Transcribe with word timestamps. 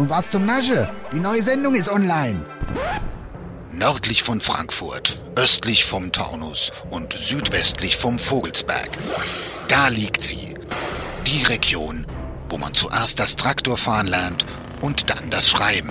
und 0.00 0.08
was 0.08 0.30
zum 0.30 0.46
Nasche? 0.46 0.90
Die 1.12 1.20
neue 1.20 1.42
Sendung 1.42 1.74
ist 1.74 1.90
online. 1.90 2.42
Nördlich 3.70 4.22
von 4.22 4.40
Frankfurt, 4.40 5.20
östlich 5.36 5.84
vom 5.84 6.10
Taunus 6.10 6.72
und 6.88 7.12
südwestlich 7.12 7.98
vom 7.98 8.18
Vogelsberg. 8.18 8.88
Da 9.68 9.88
liegt 9.88 10.24
sie. 10.24 10.54
Die 11.26 11.42
Region, 11.42 12.06
wo 12.48 12.56
man 12.56 12.72
zuerst 12.72 13.20
das 13.20 13.36
Traktorfahren 13.36 14.06
lernt 14.06 14.46
und 14.80 15.10
dann 15.10 15.28
das 15.28 15.50
Schreiben. 15.50 15.90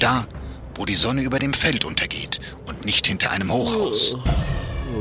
Da, 0.00 0.26
wo 0.74 0.86
die 0.86 0.94
Sonne 0.94 1.20
über 1.20 1.38
dem 1.38 1.52
Feld 1.52 1.84
untergeht 1.84 2.40
und 2.66 2.86
nicht 2.86 3.06
hinter 3.06 3.30
einem 3.30 3.52
Hochhaus. 3.52 4.16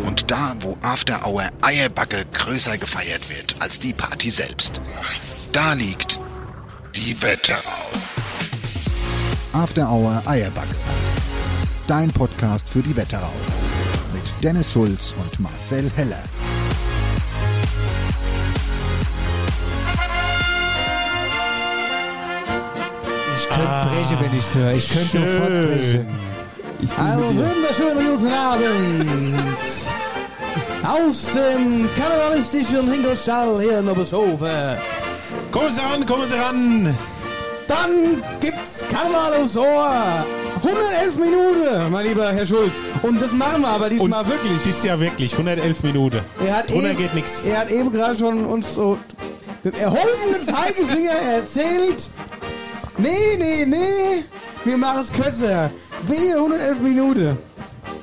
Und 0.03 0.31
da, 0.31 0.57
wo 0.59 0.77
After 0.81 1.25
Hour 1.25 1.49
Eierbacke 1.61 2.25
größer 2.33 2.77
gefeiert 2.77 3.29
wird 3.29 3.55
als 3.59 3.79
die 3.79 3.93
Party 3.93 4.29
selbst. 4.29 4.81
Da 5.53 5.71
liegt 5.71 6.19
die 6.93 7.21
Wetterau. 7.21 8.18
After 9.53 9.89
Hour 9.89 10.21
Eierbacke. 10.25 10.75
Dein 11.87 12.11
Podcast 12.11 12.69
für 12.69 12.81
die 12.81 12.95
Wetterau. 12.95 13.31
Mit 14.13 14.31
Dennis 14.43 14.71
Schulz 14.71 15.15
und 15.19 15.39
Marcel 15.39 15.89
Heller. 15.95 16.21
Ich 23.35 23.47
könnte 23.49 23.87
brechen, 23.89 24.17
wenn 24.21 24.37
ich 24.37 24.45
es 24.45 24.55
höre. 24.55 24.73
Ich 24.73 24.89
könnte 24.89 25.33
sofort 25.33 25.49
brechen. 25.49 26.07
Ich 26.81 26.97
Einen 26.97 27.37
wunderschönen 27.37 28.17
guten 28.17 28.33
Abend. 28.33 29.57
Aus 30.83 31.25
dem 31.33 31.89
karnevalistischen 31.95 32.91
Hinkelstall 32.91 33.61
hier 33.61 33.79
in 33.79 33.89
Obershofen. 33.89 34.77
Kommen 35.51 35.71
Sie 35.71 35.81
ran, 35.81 36.05
kommen 36.05 36.27
Sie 36.27 36.35
ran! 36.35 36.95
Dann 37.69 38.23
gibt's 38.41 38.83
Karneval 38.91 39.43
aufs 39.43 39.55
Ohr. 39.55 40.25
111 40.63 41.15
Minuten, 41.17 41.91
mein 41.91 42.05
lieber 42.07 42.31
Herr 42.33 42.45
Schulz. 42.45 42.73
Und 43.03 43.21
das 43.21 43.31
machen 43.31 43.61
wir 43.61 43.67
aber 43.69 43.89
diesmal 43.89 44.27
wirklich. 44.27 44.59
Dies 44.65 44.83
Jahr 44.83 44.99
wirklich, 44.99 45.31
111 45.33 45.83
Minuten. 45.83 46.19
Er 46.45 46.57
hat 46.57 46.69
Drunter 46.69 46.89
eben- 46.89 46.97
geht 46.97 47.13
nichts. 47.13 47.43
Er 47.43 47.59
hat 47.59 47.69
eben 47.69 47.91
gerade 47.91 48.17
schon 48.17 48.43
uns 48.45 48.73
so 48.73 48.97
mit 49.63 49.75
dem 49.75 49.81
erhobenen 49.81 50.45
Zeigefinger 50.45 51.11
erzählt. 51.35 52.09
Nee, 52.97 53.37
nee, 53.37 53.65
nee. 53.65 54.23
Wir 54.65 54.77
machen 54.77 55.01
es 55.01 55.11
kürzer. 55.13 55.69
Wehe 56.07 56.35
111 56.35 56.79
Minuten. 56.81 57.37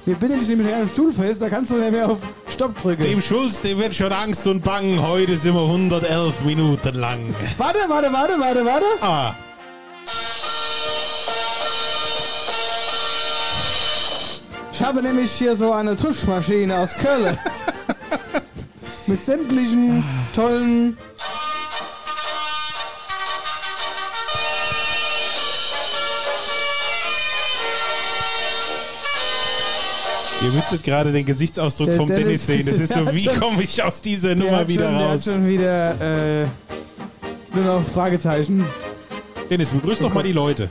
Wir 0.04 0.14
binden 0.14 0.38
dich 0.38 0.48
nämlich 0.48 0.72
an 0.72 0.82
den 0.82 0.88
Stuhl 0.88 1.12
fest, 1.12 1.42
da 1.42 1.48
kannst 1.48 1.70
du 1.72 1.74
nicht 1.74 1.90
mehr 1.90 2.08
auf 2.08 2.18
Stopp 2.54 2.78
drücken. 2.80 3.02
Dem 3.02 3.20
Schulz, 3.20 3.60
dem 3.62 3.78
wird 3.80 3.94
schon 3.96 4.12
Angst 4.12 4.46
und 4.46 4.62
Bang. 4.62 5.02
Heute 5.02 5.36
sind 5.36 5.54
wir 5.54 5.62
111 5.62 6.42
Minuten 6.44 6.94
lang. 6.94 7.34
Warte, 7.58 7.80
warte, 7.88 8.12
warte, 8.12 8.38
warte, 8.38 8.64
warte. 8.64 8.86
Ah, 9.00 9.34
Ich 14.72 14.82
habe 14.82 15.02
nämlich 15.02 15.32
hier 15.32 15.56
so 15.56 15.72
eine 15.72 15.96
Tuschmaschine 15.96 16.78
aus 16.78 16.94
Köln. 16.94 17.38
Mit 19.06 19.24
sämtlichen 19.24 20.04
tollen. 20.34 20.98
ihr 30.42 30.50
müsstet 30.50 30.82
gerade 30.82 31.12
den 31.12 31.24
Gesichtsausdruck 31.24 31.88
Der 31.88 31.96
vom 31.96 32.08
Dennis- 32.08 32.46
Dennis 32.46 32.46
sehen. 32.46 32.66
Das 32.66 32.78
ist 32.80 32.92
so, 32.92 33.12
wie 33.14 33.26
komme 33.26 33.62
ich 33.62 33.82
aus 33.82 34.00
dieser 34.00 34.34
Nummer 34.34 34.66
wieder 34.68 34.84
schon, 34.84 34.94
der 34.98 35.04
hat 35.08 35.14
raus? 35.14 35.24
schon 35.24 35.48
wieder 35.48 36.42
äh, 36.42 36.46
nur 37.54 37.64
noch 37.64 37.82
Fragezeichen. 37.88 38.64
Dennis, 39.48 39.70
begrüß 39.70 40.00
doch 40.00 40.12
mal 40.12 40.24
die 40.24 40.32
Leute. 40.32 40.68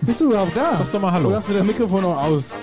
Bist 0.00 0.20
du 0.20 0.26
überhaupt 0.26 0.56
da? 0.56 0.76
Sag 0.76 0.90
doch 0.90 1.00
mal 1.00 1.12
Hallo. 1.12 1.28
Oder 1.28 1.36
hast 1.36 1.48
du 1.48 1.54
das 1.54 1.64
Mikrofon 1.64 2.02
noch 2.02 2.16
aus? 2.16 2.56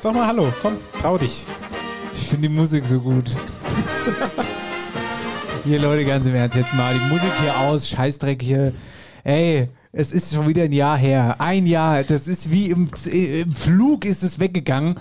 Sag 0.00 0.14
mal 0.14 0.26
Hallo, 0.26 0.52
komm, 0.60 0.76
trau 1.00 1.16
dich. 1.16 1.46
Ich 2.14 2.28
finde 2.28 2.48
die 2.48 2.54
Musik 2.54 2.84
so 2.84 3.00
gut. 3.00 3.34
hier, 5.64 5.78
Leute, 5.80 6.04
ganz 6.04 6.26
im 6.26 6.34
Ernst, 6.34 6.56
jetzt 6.56 6.74
mal 6.74 6.92
die 6.92 7.00
Musik 7.06 7.32
hier 7.40 7.58
aus, 7.58 7.88
Scheißdreck 7.88 8.42
hier. 8.42 8.74
Ey, 9.24 9.68
es 9.92 10.12
ist 10.12 10.34
schon 10.34 10.46
wieder 10.46 10.64
ein 10.64 10.72
Jahr 10.72 10.98
her. 10.98 11.36
Ein 11.38 11.66
Jahr, 11.66 12.04
das 12.04 12.28
ist 12.28 12.50
wie 12.50 12.68
im, 12.68 12.90
im 13.10 13.52
Flug 13.54 14.04
ist 14.04 14.22
es 14.22 14.38
weggegangen. 14.38 14.96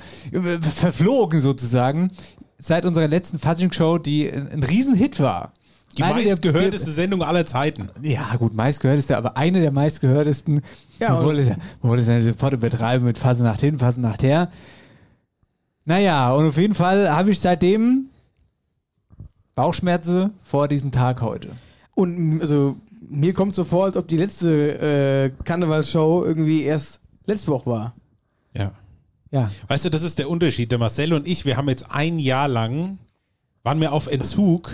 Verflogen 0.61 1.41
sozusagen. 1.41 2.11
Seit 2.57 2.85
unserer 2.85 3.07
letzten 3.07 3.39
Fasching-Show, 3.39 3.97
die 3.97 4.31
ein, 4.31 4.47
ein 4.47 4.63
Riesenhit 4.63 5.19
war. 5.19 5.51
Die 5.97 6.03
Eine 6.03 6.19
der- 6.21 6.29
meistgehörteste 6.31 6.91
Sendung 6.91 7.23
aller 7.23 7.45
Zeiten. 7.45 7.89
Ja, 8.01 8.35
gut, 8.37 8.53
meistgehörteste, 8.53 9.17
aber 9.17 9.35
eine 9.37 9.61
der 9.61 9.71
meistgehörtesten. 9.71 10.61
Ja, 10.99 11.13
man 11.15 11.25
wollte, 11.25 11.43
man 11.81 11.89
wollte 11.89 12.01
es 12.03 12.07
ja 12.07 12.21
sofort 12.21 12.53
übertreiben 12.53 13.05
mit 13.05 13.17
Fasenacht 13.17 13.59
hin, 13.61 13.79
Fasenacht 13.79 14.21
her. 14.23 14.49
Naja, 15.85 16.33
und 16.33 16.47
auf 16.47 16.57
jeden 16.57 16.75
Fall 16.75 17.09
habe 17.09 17.31
ich 17.31 17.39
seitdem 17.39 18.07
Bauchschmerzen 19.55 20.31
vor 20.43 20.67
diesem 20.67 20.91
Tag 20.91 21.21
heute. 21.21 21.49
Und 21.95 22.41
also 22.41 22.77
mir 23.09 23.33
kommt 23.33 23.55
so 23.55 23.63
vor, 23.63 23.85
als 23.85 23.97
ob 23.97 24.07
die 24.07 24.17
letzte 24.17 25.31
äh, 25.39 25.43
Karnevalsshow 25.43 26.23
irgendwie 26.25 26.63
erst 26.63 26.99
letzte 27.25 27.51
Woche 27.51 27.69
war. 27.69 27.95
Ja. 28.53 28.71
Ja, 29.31 29.51
Weißt 29.67 29.83
du, 29.83 29.89
das 29.89 30.03
ist 30.03 30.19
der 30.19 30.29
Unterschied. 30.29 30.71
Der 30.71 30.79
Marcel 30.79 31.11
und 31.11 31.27
ich, 31.27 31.43
wir 31.43 31.57
haben 31.57 31.67
jetzt 31.67 31.87
ein 31.91 32.17
Jahr 32.17 32.47
lang, 32.47 32.97
waren 33.63 33.81
wir 33.81 33.91
auf 33.91 34.07
Entzug 34.07 34.71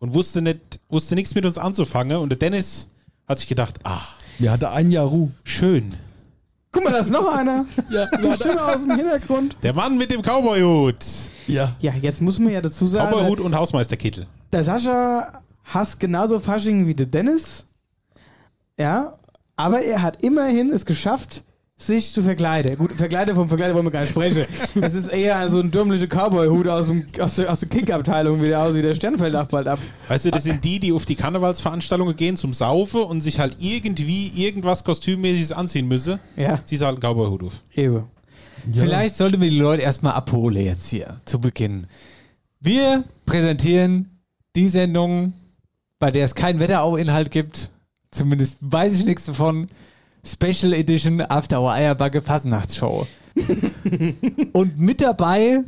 und 0.00 0.14
wusste 0.14 0.42
nicht, 0.42 0.80
wusste 0.88 1.14
nichts 1.14 1.34
mit 1.36 1.46
uns 1.46 1.56
anzufangen. 1.58 2.16
Und 2.16 2.30
der 2.30 2.38
Dennis 2.38 2.90
hat 3.28 3.38
sich 3.38 3.46
gedacht, 3.48 3.78
ah, 3.84 4.00
Wir 4.38 4.50
hatten 4.50 4.64
ein 4.64 4.90
Jahr 4.90 5.06
Ruhe. 5.06 5.30
schön. 5.44 5.90
Guck 6.72 6.84
mal, 6.84 6.90
da 6.92 6.98
ist 6.98 7.10
noch 7.10 7.26
einer. 7.32 7.66
Ja, 7.90 8.06
Die 8.06 8.32
Stimme 8.36 8.64
aus 8.64 8.82
dem 8.82 8.96
Hintergrund. 8.96 9.56
Der 9.62 9.74
Mann 9.74 9.96
mit 9.98 10.10
dem 10.10 10.22
Cowboyhut. 10.22 11.04
ja. 11.46 11.74
Ja, 11.80 11.92
jetzt 11.94 12.20
muss 12.22 12.38
man 12.38 12.52
ja 12.52 12.60
dazu 12.60 12.86
sagen, 12.86 13.12
Cowboyhut 13.12 13.40
und 13.40 13.54
Hausmeisterkittel. 13.54 14.26
der 14.52 14.64
Sascha 14.64 15.40
hasst 15.64 16.00
genauso 16.00 16.38
Fasching 16.40 16.86
wie 16.86 16.94
der 16.94 17.06
Dennis. 17.06 17.64
Ja, 18.78 19.12
aber 19.56 19.82
er 19.82 20.00
hat 20.02 20.22
immerhin 20.22 20.70
es 20.70 20.86
geschafft, 20.86 21.42
sich 21.82 22.12
zu 22.12 22.22
verkleiden. 22.22 22.76
Gut, 22.76 22.92
Verkleider 22.92 23.34
vom 23.34 23.48
Verkleider 23.48 23.74
wollen 23.74 23.86
wir 23.86 23.90
gar 23.90 24.00
nicht 24.00 24.10
sprechen. 24.10 24.44
Es 24.80 24.94
ist 24.94 25.08
eher 25.08 25.48
so 25.48 25.60
ein 25.60 25.70
dümmlicher 25.70 26.06
Cowboy-Hut 26.06 26.68
aus, 26.68 26.86
dem- 26.86 27.06
aus 27.20 27.36
der, 27.36 27.50
aus 27.50 27.60
der 27.60 27.68
Kick-Abteilung, 27.70 28.42
wie 28.42 28.46
der 28.46 28.60
aussieht. 28.62 28.84
Der 28.84 28.94
Sternfeld 28.94 29.34
auch 29.34 29.46
bald 29.46 29.66
ab. 29.66 29.78
Weißt 30.08 30.26
du, 30.26 30.30
das 30.30 30.44
sind 30.44 30.64
die, 30.64 30.78
die 30.78 30.92
auf 30.92 31.06
die 31.06 31.16
Karnevalsveranstaltungen 31.16 32.14
gehen 32.16 32.36
zum 32.36 32.52
Saufen 32.52 33.02
und 33.02 33.20
sich 33.22 33.38
halt 33.40 33.56
irgendwie 33.60 34.28
irgendwas 34.36 34.84
Kostümmäßiges 34.84 35.52
anziehen 35.52 35.88
müssen. 35.88 36.18
Ja, 36.36 36.60
Ziehst 36.64 36.82
halt 36.84 37.02
einen 37.02 37.14
Cowboyhut 37.14 37.42
auf. 37.44 37.62
eben. 37.74 38.04
vielleicht 38.72 39.16
sollten 39.16 39.40
wir 39.40 39.48
die 39.48 39.58
Leute 39.58 39.82
erstmal 39.82 40.12
abholen 40.12 40.62
jetzt 40.64 40.88
hier 40.90 41.20
zu 41.24 41.40
Beginn. 41.40 41.86
Wir 42.60 43.04
präsentieren 43.26 44.18
die 44.54 44.68
Sendung, 44.68 45.32
bei 45.98 46.10
der 46.10 46.24
es 46.26 46.34
keinen 46.34 46.60
Wetterau-Inhalt 46.60 47.30
gibt. 47.30 47.70
Zumindest 48.10 48.58
weiß 48.60 48.94
ich 48.94 49.06
nichts 49.06 49.24
davon. 49.24 49.68
Special 50.24 50.72
Edition 50.72 51.20
After 51.20 51.60
Hour 51.60 51.72
Eierbacke 51.72 52.22
Fasnachtsshow. 52.22 53.06
Und 54.52 54.78
mit 54.78 55.00
dabei 55.00 55.60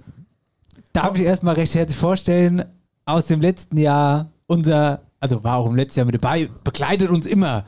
darf 0.92 1.16
ich 1.16 1.22
erstmal 1.22 1.54
recht 1.54 1.74
herzlich 1.74 1.98
vorstellen, 1.98 2.64
aus 3.04 3.26
dem 3.26 3.40
letzten 3.40 3.78
Jahr 3.78 4.30
unser, 4.46 5.00
also 5.20 5.42
war 5.42 5.56
auch 5.56 5.66
im 5.66 5.76
letzten 5.76 6.00
Jahr 6.00 6.06
mit 6.06 6.14
dabei, 6.14 6.48
begleitet 6.64 7.08
uns 7.10 7.26
immer 7.26 7.64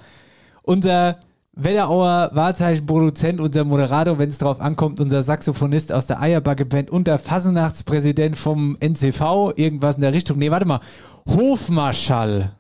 unser 0.63 1.19
Wetterauer 1.57 2.31
Wahlzeichenproduzent, 2.33 3.41
unser 3.41 3.65
Moderator, 3.65 4.19
wenn 4.19 4.29
es 4.29 4.39
drauf 4.39 4.61
ankommt, 4.61 4.99
unser 4.99 5.23
Saxophonist 5.23 5.93
aus 5.93 6.07
der 6.07 6.21
Eierbacke-Band 6.21 6.91
und 6.91 7.07
der 7.07 7.21
Fasnachtspräsident 7.21 8.37
vom 8.37 8.77
NCV, 8.81 9.53
irgendwas 9.55 9.97
in 9.97 10.03
der 10.03 10.13
Richtung. 10.13 10.39
Nee, 10.39 10.51
warte 10.51 10.67
mal. 10.67 10.81
Hofmarschall. 11.27 12.57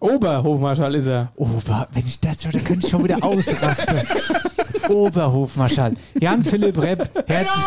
Oberhofmarschall 0.00 0.94
ist 0.94 1.06
er. 1.06 1.32
Ober, 1.36 1.88
wenn 1.92 2.06
ich 2.06 2.20
das 2.20 2.44
höre, 2.44 2.52
dann 2.52 2.64
könnte 2.64 2.86
ich 2.86 2.90
schon 2.90 3.04
wieder 3.04 3.22
ausrasten. 3.22 4.00
Oberhofmarschall. 4.88 5.94
Jan-Philipp 6.20 6.78
Repp, 6.78 7.10
herzlich. 7.28 7.64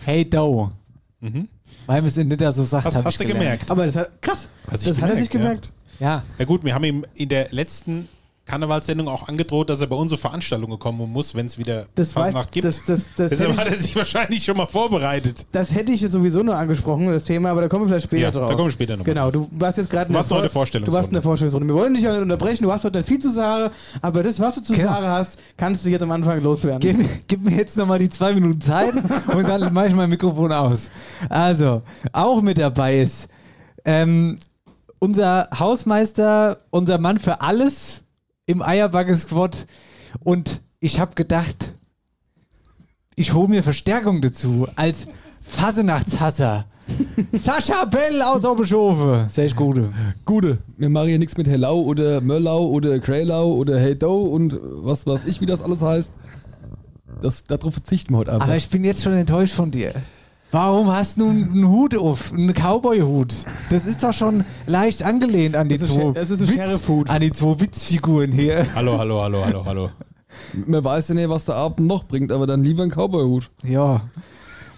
Hey, 0.00 0.24
Do. 0.28 0.70
Weil 1.86 2.02
wir 2.02 2.08
es 2.08 2.16
in 2.16 2.28
Nidda 2.28 2.52
so 2.52 2.64
sagt, 2.64 2.84
Hast, 2.86 3.02
hast 3.04 3.20
du 3.20 3.24
gemerkt? 3.26 3.70
Aber 3.70 3.86
das 3.86 3.96
hat, 3.96 4.22
krass, 4.22 4.48
Hast 4.70 4.86
das 4.86 4.96
hat 4.96 5.02
er 5.02 5.08
gemerkt, 5.08 5.18
sich 5.18 5.30
gemerkt. 5.30 5.72
Ja, 5.98 6.22
Ja 6.38 6.44
gut, 6.44 6.64
wir 6.64 6.74
haben 6.74 6.84
ihm 6.84 7.04
in 7.14 7.28
der 7.28 7.48
letzten 7.50 8.08
Karnevalssendung 8.48 9.06
auch 9.08 9.28
angedroht, 9.28 9.68
dass 9.70 9.80
er 9.80 9.86
bei 9.86 9.96
unsere 9.96 10.18
Veranstaltungen 10.20 10.78
kommen 10.78 11.12
muss, 11.12 11.34
wenn 11.34 11.46
es 11.46 11.58
wieder 11.58 11.86
Das, 11.94 12.16
weiß, 12.16 12.26
Fasnacht 12.28 12.50
gibt. 12.52 12.64
das, 12.64 12.84
das, 12.84 13.04
das, 13.16 13.30
Deshalb 13.30 13.56
hat 13.56 13.66
er 13.68 13.76
sich 13.76 13.94
wahrscheinlich 13.94 14.42
schon 14.44 14.56
mal 14.56 14.66
vorbereitet. 14.66 15.46
das 15.52 15.72
hätte 15.74 15.92
ich 15.92 16.00
jetzt 16.00 16.12
sowieso 16.12 16.42
nur 16.42 16.56
angesprochen, 16.56 17.06
das 17.12 17.24
Thema, 17.24 17.50
aber 17.50 17.60
da 17.62 17.68
kommen 17.68 17.84
wir 17.84 17.88
vielleicht 17.90 18.06
später 18.06 18.22
Ja, 18.22 18.30
drauf. 18.30 18.48
da 18.48 18.54
kommen 18.54 18.68
wir 18.68 18.72
später 18.72 18.96
noch 18.96 19.04
mal 19.06 19.12
Genau, 19.12 19.30
du 19.30 19.48
warst 19.52 19.78
jetzt 19.78 19.90
gerade 19.90 20.06
in 20.08 20.12
Du 20.12 20.16
warst 20.18 20.30
noch 20.30 20.38
in 20.38 20.42
der 20.42 20.50
Vor- 20.50 20.60
Vorstellungsrunde. 20.60 20.90
Du 20.90 20.96
warst 20.98 21.08
in 21.10 21.14
der 21.14 21.22
Vorstellungsrunde. 21.22 21.68
Wir 21.68 21.74
wollen 21.74 21.94
dich 21.94 22.02
ja 22.02 22.12
nicht 22.12 22.22
unterbrechen, 22.22 22.64
du 22.64 22.72
hast 22.72 22.84
heute 22.84 23.02
viel 23.02 23.18
zu 23.18 23.30
sagen, 23.30 23.72
aber 24.00 24.22
das, 24.22 24.40
was 24.40 24.54
du 24.56 24.62
zu 24.62 24.72
Genau. 24.72 24.88
sagen 24.92 25.06
hast, 25.06 25.38
kannst 25.56 25.84
du 25.84 25.90
jetzt 25.90 26.02
am 26.02 26.10
Anfang 26.10 26.42
loswerden. 26.42 26.80
Gib, 26.80 27.28
gib 27.28 27.44
mir 27.44 27.54
jetzt 27.56 27.76
nochmal 27.76 27.98
die 27.98 28.08
zwei 28.08 28.32
Minuten 28.32 28.60
Zeit 28.60 28.94
und 29.34 29.48
dann 29.48 29.72
mache 29.74 29.88
ich 29.88 29.94
mein 29.94 30.08
Mikrofon 30.08 30.50
aus. 30.52 30.90
Also, 31.28 31.82
auch 32.12 32.40
mit 32.40 32.56
dabei 32.58 33.00
ist 33.00 33.28
ähm, 33.84 34.38
unser 34.98 35.48
Hausmeister, 35.56 36.58
unser 36.70 36.98
Mann 36.98 37.18
für 37.18 37.40
alles 37.40 38.02
im 38.48 38.62
Eierbacke-Squad. 38.62 39.66
Und 40.24 40.62
ich 40.80 40.98
habe 40.98 41.14
gedacht, 41.14 41.74
ich 43.14 43.34
hole 43.34 43.48
mir 43.48 43.62
Verstärkung 43.62 44.20
dazu 44.20 44.66
als 44.74 45.06
Fasenachtshasser. 45.42 46.64
Sascha 47.34 47.84
Bell 47.84 48.22
aus 48.22 48.44
Oberschofe. 48.44 49.26
Sehr 49.28 49.50
gute. 49.50 49.90
Gute. 50.24 50.58
Wir 50.78 50.88
machen 50.88 51.08
hier 51.08 51.18
nichts 51.18 51.36
mit 51.36 51.46
Hellau 51.46 51.80
oder 51.80 52.22
Mörlau 52.22 52.66
oder 52.68 52.98
Greylau 52.98 53.52
oder 53.52 53.78
Hey 53.78 53.96
Do 53.96 54.22
und 54.22 54.58
was 54.62 55.06
weiß 55.06 55.26
ich, 55.26 55.42
wie 55.42 55.46
das 55.46 55.60
alles 55.60 55.82
heißt. 55.82 56.10
Das, 57.20 57.46
darauf 57.46 57.74
verzichten 57.74 58.14
wir 58.14 58.18
heute 58.18 58.32
einfach. 58.32 58.46
Aber 58.46 58.56
ich 58.56 58.70
bin 58.70 58.84
jetzt 58.84 59.02
schon 59.02 59.12
enttäuscht 59.12 59.52
von 59.52 59.70
dir. 59.70 59.92
Warum 60.50 60.90
hast 60.90 61.20
du 61.20 61.28
einen 61.28 61.68
Hut 61.68 61.94
auf, 61.94 62.32
einen 62.32 62.54
Cowboy-Hut? 62.54 63.34
Das 63.68 63.84
ist 63.84 64.02
doch 64.02 64.14
schon 64.14 64.44
leicht 64.66 65.02
angelehnt 65.02 65.56
an 65.56 65.68
die 65.68 65.76
Das 65.76 65.88
ist 65.90 65.94
zwei, 65.94 66.12
das 66.12 66.30
ist 66.30 66.40
ein 66.40 66.46
Sheriff-Hut. 66.48 67.10
an 67.10 67.20
die 67.20 67.32
zwei 67.32 67.60
Witzfiguren 67.60 68.32
hier. 68.32 68.66
Hallo, 68.74 68.96
hallo, 68.98 69.22
hallo, 69.22 69.44
hallo, 69.44 69.64
hallo. 69.66 69.90
man 70.66 70.82
weiß 70.82 71.08
ja 71.08 71.14
nicht, 71.16 71.28
was 71.28 71.44
der 71.44 71.56
Abend 71.56 71.86
noch 71.86 72.04
bringt, 72.04 72.32
aber 72.32 72.46
dann 72.46 72.64
lieber 72.64 72.82
ein 72.82 72.90
Cowboy-Hut. 72.90 73.50
Ja. 73.62 73.68
Ja, 73.70 74.02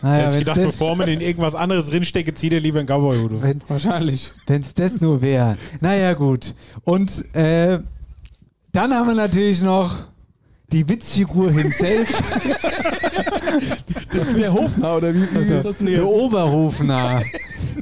Naja, 0.03 0.25
Hätte 0.25 0.33
ich 0.33 0.39
gedacht, 0.41 0.57
das, 0.57 0.67
bevor 0.67 0.97
man 0.97 1.07
in 1.09 1.21
irgendwas 1.21 1.55
anderes 1.55 1.89
drinstecke, 1.91 2.35
zieht 2.35 2.53
er 2.53 2.61
lieber 2.61 2.81
einen 2.81 2.89
Cowboy-Hut 2.89 3.33
auf. 3.35 3.43
wenn, 3.43 3.61
Wahrscheinlich. 3.69 4.33
wenn's 4.49 4.75
das 4.75 5.01
nur 5.01 5.23
wäre. 5.23 5.57
Naja, 5.81 6.15
gut. 6.15 6.55
Und 6.83 7.33
äh, 7.37 7.79
dann 8.73 8.93
haben 8.93 9.07
wir 9.07 9.15
natürlich 9.15 9.63
noch 9.63 9.95
die 10.73 10.89
Witzfigur 10.89 11.51
himself, 11.51 12.09
Der 14.39 14.53
Hofner 14.53 14.97
oder 14.97 15.15
wie, 15.15 15.23
wie 15.35 15.55
ist 15.55 15.65
das 15.65 15.79
denn 15.79 15.87
der? 15.87 16.07
Oberhofner. 16.07 17.23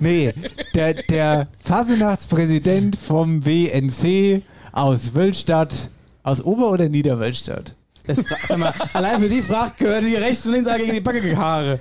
Nee, 0.00 0.32
der, 0.74 0.94
der 0.94 1.48
Fasenachspräsident 1.58 2.96
vom 2.96 3.44
WNC 3.44 4.42
aus 4.72 5.14
Wölstadt, 5.14 5.90
aus 6.22 6.42
Ober- 6.42 6.70
oder 6.70 6.88
Niederwölstadt. 6.88 7.74
Das, 8.06 8.22
sag 8.48 8.58
mal, 8.58 8.72
allein 8.92 9.20
für 9.20 9.28
die 9.28 9.42
Frage 9.42 9.72
gehört 9.78 10.04
die 10.04 10.14
rechts 10.14 10.46
und 10.46 10.52
links 10.52 10.74
gegen 10.76 10.92
die 10.92 11.00
Backe 11.00 11.36
Haare. 11.36 11.80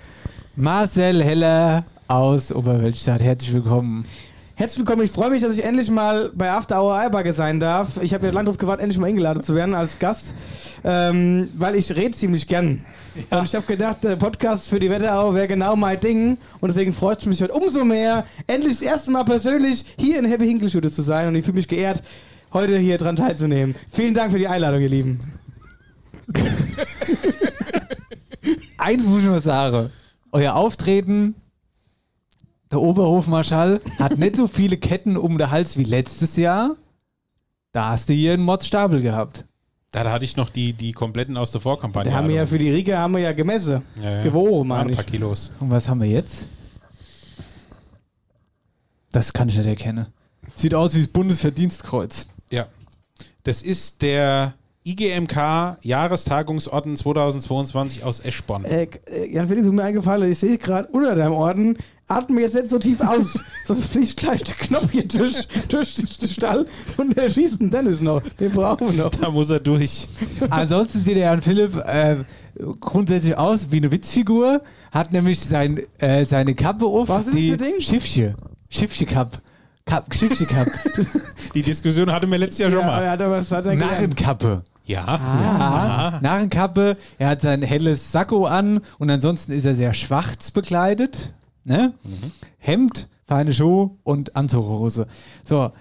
Marcel 0.55 1.23
Heller 1.23 1.85
aus 2.07 2.51
Oberwölstadt, 2.51 3.21
herzlich 3.21 3.53
willkommen. 3.53 4.05
Herzlich 4.59 4.79
willkommen, 4.79 5.03
ich 5.03 5.11
freue 5.11 5.29
mich, 5.29 5.43
dass 5.43 5.55
ich 5.55 5.63
endlich 5.63 5.91
mal 5.91 6.31
bei 6.33 6.49
After 6.49 6.81
Hour 6.81 6.95
Eierbacke 6.95 7.31
sein 7.31 7.59
darf. 7.59 8.01
Ich 8.01 8.11
habe 8.15 8.25
ja 8.25 8.31
lange 8.33 8.45
darauf 8.45 8.57
gewartet, 8.57 8.81
endlich 8.81 8.97
mal 8.97 9.05
eingeladen 9.05 9.43
zu 9.43 9.53
werden 9.53 9.75
als 9.75 9.99
Gast, 9.99 10.33
ähm, 10.83 11.49
weil 11.55 11.75
ich 11.75 11.95
rede 11.95 12.17
ziemlich 12.17 12.47
gern. 12.47 12.83
Und 13.29 13.43
ich 13.43 13.53
habe 13.53 13.67
gedacht, 13.67 14.03
der 14.03 14.15
Podcast 14.15 14.67
für 14.67 14.79
die 14.79 14.89
Wetterau 14.89 15.35
wäre 15.35 15.47
genau 15.47 15.75
mein 15.75 15.99
Ding 15.99 16.39
und 16.59 16.69
deswegen 16.69 16.91
freut 16.91 17.19
es 17.19 17.27
mich 17.27 17.39
heute 17.39 17.53
umso 17.53 17.85
mehr, 17.85 18.25
endlich 18.47 18.73
das 18.73 18.81
erste 18.81 19.11
Mal 19.11 19.25
persönlich 19.25 19.85
hier 19.99 20.17
in 20.17 20.25
Happy 20.25 20.47
Hinkelschütte 20.47 20.91
zu 20.91 21.03
sein 21.03 21.27
und 21.27 21.35
ich 21.35 21.45
fühle 21.45 21.57
mich 21.57 21.67
geehrt, 21.67 22.01
heute 22.51 22.79
hier 22.79 22.97
dran 22.97 23.15
teilzunehmen. 23.15 23.75
Vielen 23.91 24.15
Dank 24.15 24.31
für 24.31 24.39
die 24.39 24.47
Einladung, 24.47 24.81
ihr 24.81 24.89
Lieben. 24.89 25.19
Eins 28.79 29.05
muss 29.05 29.21
ich 29.21 29.29
mal 29.29 29.43
sagen. 29.43 29.91
Euer 30.31 30.55
Auftreten, 30.55 31.35
der 32.71 32.81
Oberhofmarschall, 32.81 33.81
hat 33.99 34.17
nicht 34.17 34.35
so 34.35 34.47
viele 34.47 34.77
Ketten 34.77 35.17
um 35.17 35.37
den 35.37 35.49
Hals 35.49 35.77
wie 35.77 35.83
letztes 35.83 36.35
Jahr. 36.35 36.75
Da 37.71 37.89
hast 37.89 38.09
du 38.09 38.13
hier 38.13 38.33
einen 38.33 38.43
Mordstapel 38.43 39.01
gehabt. 39.01 39.45
Da 39.91 40.11
hatte 40.11 40.25
ich 40.25 40.35
noch 40.35 40.49
die, 40.49 40.73
die 40.73 40.91
kompletten 40.91 41.37
aus 41.37 41.51
der 41.51 41.61
Vorkampagne. 41.61 42.11
Da 42.11 42.17
haben 42.17 42.27
wir 42.27 42.35
ja 42.35 42.45
für 42.45 42.59
die 42.59 42.69
Rike 42.69 42.97
haben 42.97 43.13
wir 43.13 43.21
ja 43.21 43.31
gemessen. 43.31 43.81
ja, 44.01 44.17
ja. 44.17 44.23
Gewogen, 44.23 44.67
meine 44.67 44.83
ein 44.83 44.89
ich. 44.89 44.95
paar 44.95 45.05
Kilos. 45.05 45.53
Und 45.59 45.71
was 45.71 45.87
haben 45.87 46.01
wir 46.01 46.09
jetzt? 46.09 46.47
Das 49.11 49.31
kann 49.31 49.47
ich 49.49 49.57
nicht 49.57 49.65
erkennen. 49.65 50.07
Sieht 50.53 50.73
aus 50.73 50.93
wie 50.93 50.99
das 50.99 51.07
Bundesverdienstkreuz. 51.07 52.27
Ja. 52.51 52.67
Das 53.43 53.61
ist 53.61 54.01
der 54.01 54.55
IGMK 54.83 55.77
Jahrestagungsorden 55.81 56.95
2022 56.95 58.03
aus 58.03 58.19
Eschborn. 58.19 58.65
Äh, 58.65 58.87
Jan 59.29 59.47
Philipp, 59.47 59.65
tut 59.65 59.73
mir 59.73 59.83
eingefallen, 59.83 60.31
ich 60.31 60.39
sehe 60.39 60.57
gerade 60.57 60.87
unter 60.89 61.15
deinem 61.15 61.33
Orden, 61.33 61.77
atme 62.07 62.41
jetzt 62.41 62.55
nicht 62.55 62.69
so 62.69 62.79
tief 62.79 63.01
aus, 63.01 63.39
sonst 63.65 63.85
fliegt 63.91 64.17
gleich 64.17 64.43
der 64.43 64.55
Knopf 64.55 64.91
hier 64.91 65.07
durch, 65.07 65.47
durch 65.67 65.95
den 65.95 66.29
Stall 66.29 66.65
und 66.97 67.15
der 67.17 67.29
schießt 67.29 67.61
den 67.61 67.69
Dennis 67.69 68.01
noch. 68.01 68.21
Den 68.39 68.51
brauchen 68.51 68.95
wir 68.95 69.03
noch. 69.05 69.11
Da 69.11 69.29
muss 69.29 69.49
er 69.49 69.59
durch. 69.59 70.07
Ansonsten 70.49 71.01
sieht 71.01 71.15
der 71.17 71.23
Jan 71.25 71.41
Philipp 71.41 71.75
äh, 71.85 72.23
grundsätzlich 72.79 73.37
aus 73.37 73.67
wie 73.71 73.77
eine 73.77 73.91
Witzfigur, 73.91 74.61
hat 74.91 75.11
nämlich 75.11 75.39
sein, 75.39 75.81
äh, 75.99 76.23
seine 76.25 76.55
Kappe 76.55 76.85
auf. 76.85 77.09
Was 77.09 77.27
ist 77.27 77.35
die 77.35 77.51
das 77.51 77.59
für 77.59 77.71
Ding? 77.71 77.81
Schiffchen. 77.81 78.35
Schiffchen-Cup. 78.69 79.41
Cup, 79.85 80.13
Schiffchen-Cup. 80.13 80.67
Die 81.53 81.61
Diskussion 81.61 82.11
hatten 82.11 82.29
wir 82.29 82.37
letztes 82.37 82.57
Jahr 82.59 82.71
schon 82.71 82.81
Ja, 82.81 82.85
mal. 82.87 83.03
er 83.03 83.11
hat 83.11 83.21
aber 83.21 83.37
was 83.37 83.49
hat 83.51 83.65
er. 83.65 83.73
Narrenkappe. 83.75 84.63
Ja. 84.85 85.05
Ja, 85.05 86.19
Narrenkappe. 86.21 86.97
Er 87.17 87.29
hat 87.29 87.41
sein 87.41 87.61
helles 87.61 88.11
Sakko 88.11 88.45
an 88.45 88.81
und 88.99 89.09
ansonsten 89.09 89.53
ist 89.53 89.65
er 89.65 89.75
sehr 89.75 89.93
schwarz 89.93 90.51
bekleidet. 90.51 91.33
Ne? 91.67 91.93
Hemd, 92.59 93.07
feine 93.25 93.53
Schuhe 93.53 93.91
und 94.03 94.35
Anzughose. 94.35 95.07
So. 95.43 95.71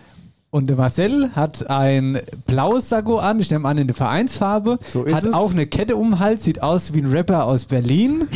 Und 0.51 0.69
der 0.69 0.77
Marcel 0.77 1.31
hat 1.37 1.69
ein 1.69 2.19
blaues 2.47 2.89
Sakko 2.89 3.19
an, 3.19 3.39
ich 3.41 3.51
nehme 3.51 3.69
an 3.69 3.77
in 3.79 3.89
der 3.89 3.97
Vereinsfarbe, 3.97 4.79
So 4.91 5.05
ist 5.05 5.15
hat 5.15 5.25
es. 5.27 5.35
auch 5.35 5.51
eine 5.53 5.67
Kette 5.67 5.97
um 5.97 6.11
den 6.13 6.19
Hals, 6.19 6.45
sieht 6.45 6.63
aus 6.63 6.95
wie 6.95 7.01
ein 7.03 7.11
Rapper 7.13 7.45
aus 7.45 7.67
Berlin. 7.67 8.27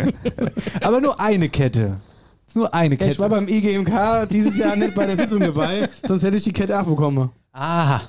Aber 0.80 1.00
nur 1.00 1.20
eine 1.20 1.48
Kette. 1.48 1.98
Ist 2.46 2.56
nur 2.56 2.74
eine 2.74 2.94
Ich 2.96 3.00
war 3.18 3.28
Kette. 3.28 3.46
beim 3.46 3.48
IGMK 3.48 4.28
dieses 4.30 4.56
Jahr 4.56 4.74
nicht 4.74 4.94
bei 4.94 5.06
der 5.06 5.16
Sitzung 5.16 5.40
dabei, 5.40 5.88
sonst 6.06 6.22
hätte 6.22 6.36
ich 6.38 6.44
die 6.44 6.52
Kette 6.52 6.76
abbekommen. 6.76 7.30
Aha. 7.52 8.00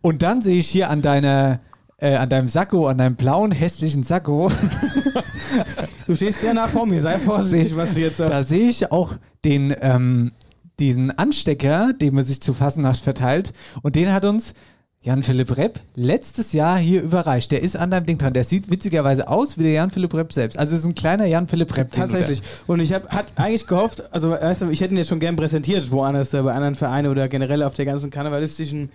Und 0.00 0.22
dann 0.22 0.40
sehe 0.40 0.56
ich 0.58 0.68
hier 0.68 0.88
an 0.88 1.02
deiner, 1.02 1.60
äh, 1.98 2.14
an 2.16 2.28
deinem 2.30 2.48
Sakko, 2.48 2.86
an 2.88 2.98
deinem 2.98 3.16
blauen, 3.16 3.52
hässlichen 3.52 4.04
Sakko, 4.04 4.50
Du 6.06 6.14
stehst 6.14 6.40
sehr 6.40 6.54
nah 6.54 6.68
vor 6.68 6.86
mir, 6.86 7.02
sei 7.02 7.18
vorsichtig, 7.18 7.74
was 7.76 7.94
du 7.94 8.00
jetzt 8.00 8.20
da 8.20 8.28
sagst. 8.28 8.48
sehe 8.50 8.68
ich 8.68 8.92
auch 8.92 9.14
den, 9.44 9.74
ähm, 9.80 10.32
diesen 10.78 11.16
Anstecker, 11.16 11.92
den 11.92 12.14
man 12.14 12.24
sich 12.24 12.40
zu 12.40 12.54
Fasnacht 12.54 13.00
verteilt. 13.02 13.52
Und 13.82 13.96
den 13.96 14.12
hat 14.12 14.24
uns 14.24 14.54
Jan-Philipp 15.02 15.56
Repp 15.56 15.80
letztes 15.94 16.52
Jahr 16.52 16.78
hier 16.78 17.00
überreicht. 17.02 17.52
Der 17.52 17.62
ist 17.62 17.76
an 17.76 17.90
deinem 17.92 18.06
Ding 18.06 18.18
dran. 18.18 18.32
Der 18.34 18.42
sieht 18.44 18.70
witzigerweise 18.70 19.28
aus 19.28 19.56
wie 19.56 19.62
der 19.62 19.72
Jan-Philipp 19.72 20.12
Repp 20.14 20.32
selbst. 20.32 20.58
Also 20.58 20.74
es 20.74 20.80
ist 20.80 20.86
ein 20.86 20.94
kleiner 20.96 21.26
Jan-Philipp 21.26 21.76
Repp. 21.76 21.92
da- 21.92 22.00
Tatsächlich. 22.02 22.42
Und 22.66 22.80
ich 22.80 22.92
habe 22.92 23.06
eigentlich 23.36 23.66
gehofft, 23.66 24.02
also 24.12 24.30
weißt 24.30 24.62
du, 24.62 24.70
ich 24.70 24.80
hätte 24.80 24.94
ihn 24.94 24.98
jetzt 24.98 25.08
schon 25.08 25.20
gern 25.20 25.36
präsentiert, 25.36 25.90
woanders, 25.92 26.34
äh, 26.34 26.42
bei 26.42 26.52
anderen 26.54 26.74
Vereinen 26.74 27.10
oder 27.10 27.28
generell 27.28 27.62
auf 27.62 27.74
der 27.74 27.84
ganzen 27.84 28.10
karnevalistischen 28.10 28.90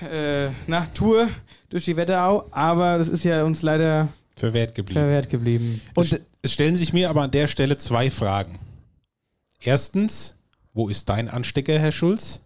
äh, 0.00 0.48
Tour 0.94 1.28
durch 1.70 1.84
die 1.84 1.96
Wetterau, 1.96 2.46
aber 2.50 2.98
das 2.98 3.06
ist 3.08 3.24
ja 3.24 3.44
uns 3.44 3.62
leider 3.62 4.08
Verwehrt 4.38 4.74
geblieben. 4.74 5.00
verwehrt 5.00 5.28
geblieben. 5.30 5.80
Und 5.94 6.20
es, 6.42 6.52
stellen 6.52 6.76
sich 6.76 6.92
mir 6.92 7.10
aber 7.10 7.22
an 7.22 7.30
der 7.30 7.46
Stelle 7.46 7.76
zwei 7.76 8.10
Fragen. 8.10 8.58
Erstens, 9.60 10.36
wo 10.72 10.88
ist 10.88 11.08
dein 11.08 11.28
Anstecker, 11.28 11.78
Herr 11.78 11.92
Schulz? 11.92 12.42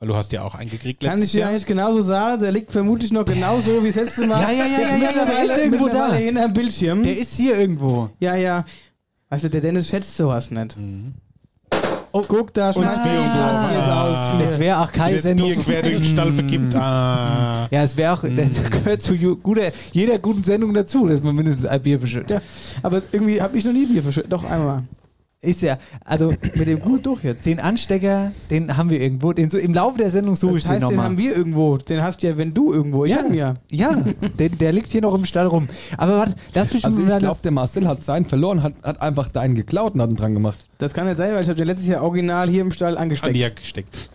Weil 0.00 0.08
du 0.08 0.14
hast 0.14 0.32
ja 0.32 0.42
auch 0.42 0.54
einen 0.54 0.70
gekriegt 0.70 1.00
Kann 1.00 1.14
ich 1.14 1.20
letztes 1.20 1.32
dir 1.32 1.40
Jahr. 1.40 1.50
eigentlich 1.50 1.66
genauso 1.66 2.02
sagen, 2.02 2.40
der 2.40 2.52
liegt 2.52 2.70
vermutlich 2.70 3.10
noch 3.10 3.24
genauso 3.24 3.82
wie 3.82 3.88
das 3.88 3.96
letzte 3.96 4.26
Mal. 4.26 4.42
Ja, 4.42 4.50
ja, 4.50 4.66
ja, 4.66 4.80
ja, 4.80 4.96
ja, 4.96 5.10
ja, 5.10 5.24
der 5.24 5.44
ist 5.44 5.58
irgendwo 5.58 5.88
da. 5.88 6.14
hinterm 6.14 6.52
Bildschirm. 6.52 7.02
Der 7.02 7.16
ist 7.16 7.34
hier 7.34 7.58
irgendwo. 7.58 8.10
ja, 8.20 8.36
ja. 8.36 8.64
Du, 9.30 9.50
der 9.50 9.60
Dennis 9.60 9.88
schätzt 9.88 10.16
sowas 10.16 10.50
nicht. 10.50 10.76
Oh, 12.12 12.24
Guck, 12.26 12.52
da 12.54 12.72
schmeißt 12.72 13.02
Bier 13.02 13.12
die 13.12 13.28
so. 13.28 13.34
Glas 13.34 13.88
aus. 13.88 14.48
Es 14.48 14.58
wäre 14.58 14.80
auch 14.80 14.92
keine 14.92 15.16
das 15.16 15.24
Sendung. 15.24 15.48
Bier 15.52 15.62
quer 15.62 15.82
durch 15.82 15.96
den 15.96 16.04
Stall 16.04 16.32
verkippt. 16.32 16.74
Ah. 16.74 17.68
Ja, 17.70 17.82
es 17.82 17.96
wäre 17.96 18.12
auch, 18.14 18.24
das 18.24 18.70
gehört 18.70 19.02
zu 19.02 19.16
guter, 19.36 19.72
jeder 19.92 20.18
guten 20.18 20.44
Sendung 20.44 20.72
dazu, 20.74 21.06
dass 21.06 21.22
man 21.22 21.34
mindestens 21.34 21.66
ein 21.66 21.82
Bier 21.82 21.98
verschüttet. 21.98 22.30
Ja, 22.30 22.40
aber 22.82 23.02
irgendwie 23.12 23.40
habe 23.40 23.56
ich 23.58 23.64
noch 23.64 23.72
nie 23.72 23.86
Bier 23.86 24.02
verschüttet. 24.02 24.32
Doch, 24.32 24.44
einmal. 24.44 24.84
Ist 25.40 25.62
ja, 25.62 25.78
also 26.04 26.30
Mit 26.56 26.66
dem 26.66 26.80
Gut 26.80 27.06
durch 27.06 27.22
jetzt. 27.22 27.46
den 27.46 27.60
Anstecker, 27.60 28.32
den 28.50 28.76
haben 28.76 28.90
wir 28.90 29.00
irgendwo, 29.00 29.32
den 29.32 29.48
so 29.50 29.56
im 29.56 29.72
Laufe 29.72 29.96
der 29.96 30.10
Sendung 30.10 30.34
suche 30.34 30.56
ich 30.58 30.64
Das 30.64 30.72
heißt, 30.72 30.82
den 30.82 30.88
den 30.88 30.96
nochmal. 30.96 31.10
haben 31.10 31.18
wir 31.18 31.36
irgendwo. 31.36 31.76
Den 31.76 32.02
hast 32.02 32.24
ja, 32.24 32.36
wenn 32.36 32.52
du 32.52 32.72
irgendwo. 32.72 33.04
Ich 33.04 33.12
Ja. 33.12 33.18
hab 33.18 33.26
ihn 33.28 33.34
ja. 33.34 33.54
Ja, 33.70 33.94
den, 34.36 34.58
der 34.58 34.72
liegt 34.72 34.88
hier 34.90 35.00
noch 35.00 35.14
im 35.14 35.24
Stall 35.24 35.46
rum. 35.46 35.68
Aber 35.96 36.18
warte, 36.18 36.34
lass 36.54 36.74
mich 36.74 36.84
Also 36.84 37.00
mal 37.02 37.12
ich 37.12 37.18
glaube, 37.18 37.38
der 37.44 37.52
Marcel 37.52 37.86
hat 37.86 38.02
seinen 38.04 38.24
verloren, 38.26 38.64
hat, 38.64 38.72
hat 38.82 39.00
einfach 39.00 39.28
deinen 39.28 39.54
geklaut 39.54 39.94
und 39.94 40.02
hat 40.02 40.10
ihn 40.10 40.16
dran 40.16 40.34
gemacht. 40.34 40.58
Das 40.78 40.92
kann 40.92 41.06
nicht 41.06 41.18
sein, 41.18 41.32
weil 41.32 41.42
ich 41.42 41.48
habe 41.48 41.56
den 41.56 41.68
letztes 41.68 41.86
Jahr 41.86 42.02
original 42.02 42.48
hier 42.50 42.62
im 42.62 42.72
Stall 42.72 42.96
An 42.96 43.04
angesteckt. 43.04 43.36
die 43.36 43.40
Jacke 43.40 43.60
gesteckt. 43.60 44.10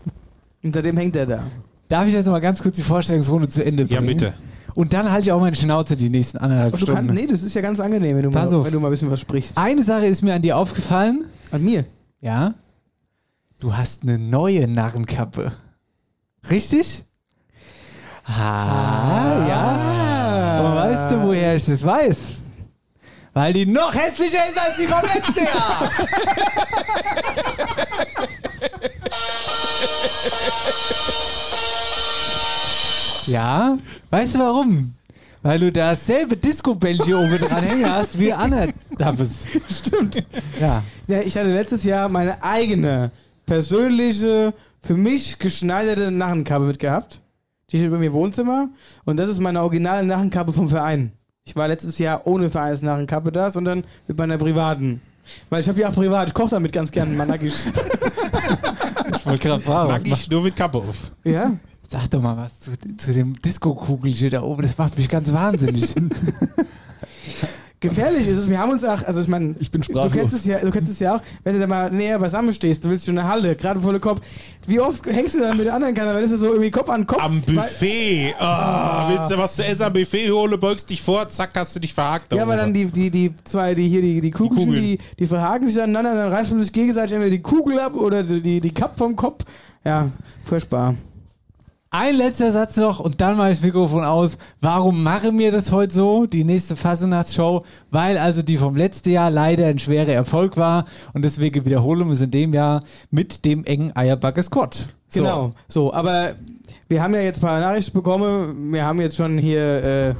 Und 0.61 0.75
seitdem 0.75 0.97
hängt 0.97 1.15
er 1.15 1.25
da. 1.25 1.43
Darf 1.87 2.05
ich 2.05 2.13
jetzt 2.13 2.25
noch 2.25 2.33
mal 2.33 2.39
ganz 2.39 2.61
kurz 2.61 2.75
die 2.75 2.81
Vorstellungsrunde 2.81 3.47
zu 3.47 3.63
Ende 3.63 3.83
Ja, 3.83 3.99
bringen? 4.01 4.07
bitte. 4.17 4.33
Und 4.75 4.93
dann 4.93 5.11
halte 5.11 5.27
ich 5.27 5.31
auch 5.31 5.39
meine 5.39 5.55
Schnauze 5.55 5.95
die 5.95 6.09
nächsten 6.09 6.37
anderthalb 6.39 6.75
Stunden. 6.77 6.95
kannst, 7.07 7.13
nee, 7.13 7.27
das 7.27 7.43
ist 7.43 7.53
ja 7.53 7.61
ganz 7.61 7.79
angenehm, 7.79 8.17
wenn 8.17 8.23
du, 8.23 8.31
Pass 8.31 8.51
mal, 8.51 8.57
auf. 8.57 8.65
wenn 8.65 8.73
du 8.73 8.79
mal 8.79 8.87
ein 8.87 8.91
bisschen 8.91 9.11
was 9.11 9.19
sprichst. 9.19 9.57
Eine 9.57 9.83
Sache 9.83 10.05
ist 10.07 10.21
mir 10.21 10.33
an 10.33 10.41
dir 10.41 10.57
aufgefallen. 10.57 11.25
An 11.51 11.63
mir. 11.63 11.85
Ja. 12.21 12.55
Du 13.59 13.77
hast 13.77 14.03
eine 14.03 14.17
neue 14.17 14.67
Narrenkappe. 14.67 15.51
Richtig? 16.49 17.03
Ah, 18.25 19.45
ja. 19.47 20.61
Und 20.65 20.75
weißt 20.75 21.11
du, 21.11 21.21
woher 21.23 21.55
ich 21.55 21.65
das 21.65 21.83
weiß? 21.83 22.17
Weil 23.33 23.53
die 23.53 23.65
noch 23.65 23.93
hässlicher 23.93 24.47
ist 24.49 24.57
als 24.59 24.77
die 24.77 24.85
vom 24.85 25.01
letzten 25.01 25.43
Jahr. 25.43 25.91
ja, 33.25 33.77
weißt 34.13 34.35
du 34.35 34.39
warum? 34.39 34.93
Weil 35.41 35.59
du 35.59 35.71
dasselbe 35.71 36.37
Disco-Bällchen 36.37 37.15
oben 37.15 37.37
dran 37.37 37.63
hängen 37.63 37.91
hast 37.91 38.17
wie 38.19 38.31
Anna 38.31 38.67
Dabbes. 38.97 39.45
Stimmt. 39.69 40.23
Ja. 40.61 40.83
Ja, 41.07 41.19
ich 41.21 41.35
hatte 41.35 41.51
letztes 41.51 41.83
Jahr 41.83 42.07
meine 42.09 42.41
eigene, 42.43 43.11
persönliche, 43.45 44.53
für 44.81 44.93
mich 44.95 45.39
geschneiderte 45.39 46.11
Narrenkappe 46.11 46.65
mitgehabt. 46.65 47.21
Die 47.71 47.77
steht 47.77 47.91
bei 47.91 47.97
mir 47.97 48.07
im 48.07 48.13
Wohnzimmer. 48.13 48.69
Und 49.03 49.17
das 49.17 49.29
ist 49.29 49.39
meine 49.39 49.61
originale 49.61 50.05
Narrenkappe 50.05 50.53
vom 50.53 50.69
Verein. 50.69 51.11
Ich 51.45 51.55
war 51.55 51.67
letztes 51.67 51.97
Jahr 51.97 52.25
ohne 52.25 52.49
Vereinsnarrenkappe 52.49 53.31
da, 53.31 53.49
sondern 53.51 53.83
mit 54.07 54.17
meiner 54.17 54.37
privaten. 54.37 55.01
Weil 55.49 55.61
ich 55.61 55.67
habe 55.67 55.81
ja 55.81 55.89
auch 55.89 55.93
privat, 55.93 56.27
ich 56.27 56.33
koche 56.33 56.51
damit 56.51 56.71
ganz 56.71 56.91
gerne 56.91 57.15
mal 57.15 57.25
nackig. 57.25 57.53
Ich 59.15 59.25
wollte 59.25 59.47
gerade 59.47 59.63
fragen. 59.63 59.89
was 59.91 60.03
Mag 60.03 60.19
ich 60.19 60.29
nur 60.29 60.43
mit 60.43 60.55
Kappe 60.55 60.77
auf. 60.77 61.11
ja? 61.23 61.53
Sag 61.89 62.09
doch 62.09 62.21
mal 62.21 62.37
was 62.37 62.59
zu, 62.61 62.71
zu 62.97 63.13
dem 63.13 63.39
Disco-Kugelchen 63.41 64.31
da 64.31 64.41
oben. 64.41 64.63
Das 64.63 64.77
macht 64.77 64.97
mich 64.97 65.09
ganz 65.09 65.31
wahnsinnig. 65.31 65.93
Gefährlich 67.79 68.25
ist 68.29 68.37
es. 68.37 68.49
Wir 68.49 68.59
haben 68.59 68.71
uns 68.71 68.81
auch, 68.85 69.03
also 69.03 69.19
ich 69.19 69.27
meine, 69.27 69.55
Ich 69.59 69.69
bin 69.69 69.81
du 69.81 69.85
sprachlos. 69.91 70.13
kennst 70.13 70.33
es 70.35 70.45
ja, 70.45 70.59
du 70.59 70.71
kennst 70.71 70.89
es 70.89 70.99
ja 70.99 71.17
auch, 71.17 71.21
wenn 71.43 71.55
du 71.55 71.59
da 71.59 71.67
mal 71.67 71.91
näher 71.91 72.17
beisammen 72.17 72.53
stehst, 72.53 72.85
du 72.85 72.89
willst 72.89 73.05
schon 73.05 73.17
eine 73.17 73.27
Halle, 73.27 73.57
gerade 73.57 73.81
volle 73.81 73.99
Kopf. 73.99 74.21
Wie 74.67 74.79
oft 74.79 75.05
hängst 75.05 75.35
du 75.35 75.39
dann 75.41 75.57
mit 75.57 75.65
der 75.65 75.73
anderen 75.75 75.93
Kanne, 75.93 76.13
weil 76.13 76.23
das 76.23 76.31
ist 76.31 76.39
so 76.39 76.45
irgendwie 76.45 76.71
Kopf 76.71 76.87
an 76.89 77.05
Kopf. 77.05 77.21
Am 77.21 77.41
Buffet. 77.41 78.35
Ah, 78.39 79.09
willst 79.09 79.29
du 79.31 79.37
was 79.37 79.57
zu 79.57 79.65
essen 79.65 79.83
am 79.83 79.91
Buffet 79.91 80.31
holen, 80.31 80.57
beugst 80.57 80.89
dich 80.89 81.01
vor, 81.01 81.27
zack, 81.27 81.49
hast 81.55 81.75
du 81.75 81.81
dich 81.81 81.93
verhakt. 81.93 82.31
Ja, 82.33 82.43
aber 82.43 82.55
dann 82.55 82.73
die, 82.73 82.85
die, 82.85 83.09
die 83.11 83.33
zwei, 83.43 83.75
die 83.75 83.89
hier, 83.89 84.01
die, 84.01 84.21
die 84.21 84.31
Kugelchen, 84.31 84.67
Kugeln. 84.69 84.81
die, 84.81 84.97
die 85.19 85.25
verhaken 85.25 85.67
sich 85.67 85.77
aneinander, 85.83 86.15
dann 86.15 86.31
reißt 86.31 86.51
man 86.51 86.61
sich 86.61 86.71
gegenseitig 86.71 87.11
entweder 87.15 87.31
die 87.35 87.41
Kugel 87.41 87.79
ab 87.81 87.95
oder 87.95 88.23
die, 88.23 88.41
die, 88.41 88.61
die 88.61 88.73
Kapp 88.73 88.97
vom 88.97 89.17
Kopf. 89.17 89.43
Ja, 89.83 90.09
furchtbar. 90.45 90.95
Ein 91.95 92.15
letzter 92.15 92.51
Satz 92.51 92.75
noch 92.75 92.99
und 92.99 93.21
dann 93.21 93.37
mache 93.37 93.51
ich 93.51 93.59
das 93.59 93.65
Mikrofon 93.65 94.03
aus. 94.03 94.39
Warum 94.61 95.03
machen 95.03 95.37
wir 95.37 95.51
das 95.51 95.71
heute 95.71 95.93
so, 95.93 96.25
die 96.25 96.43
nächste 96.43 96.75
Fasnachtsshow? 96.75 97.65
Weil 97.91 98.17
also 98.17 98.41
die 98.41 98.57
vom 98.57 98.75
letzten 98.75 99.11
Jahr 99.11 99.29
leider 99.29 99.67
ein 99.67 99.77
schwerer 99.77 100.11
Erfolg 100.11 100.57
war 100.57 100.85
und 101.13 101.23
deswegen 101.23 101.65
wiederholen 101.65 102.07
wir 102.07 102.13
es 102.13 102.21
in 102.21 102.31
dem 102.31 102.51
Jahr 102.51 102.81
mit 103.11 103.45
dem 103.45 103.63
engen 103.65 103.95
Eierbacke-Squad. 103.95 104.87
So. 105.07 105.19
Genau. 105.19 105.53
So, 105.67 105.93
aber 105.93 106.33
wir 106.89 107.03
haben 107.03 107.13
ja 107.13 107.21
jetzt 107.21 107.37
ein 107.37 107.47
paar 107.47 107.59
Nachrichten 107.59 107.93
bekommen. 107.93 108.73
Wir 108.73 108.85
haben 108.85 108.99
jetzt 108.99 109.15
schon 109.15 109.37
hier 109.37 109.83
äh, 109.83 110.15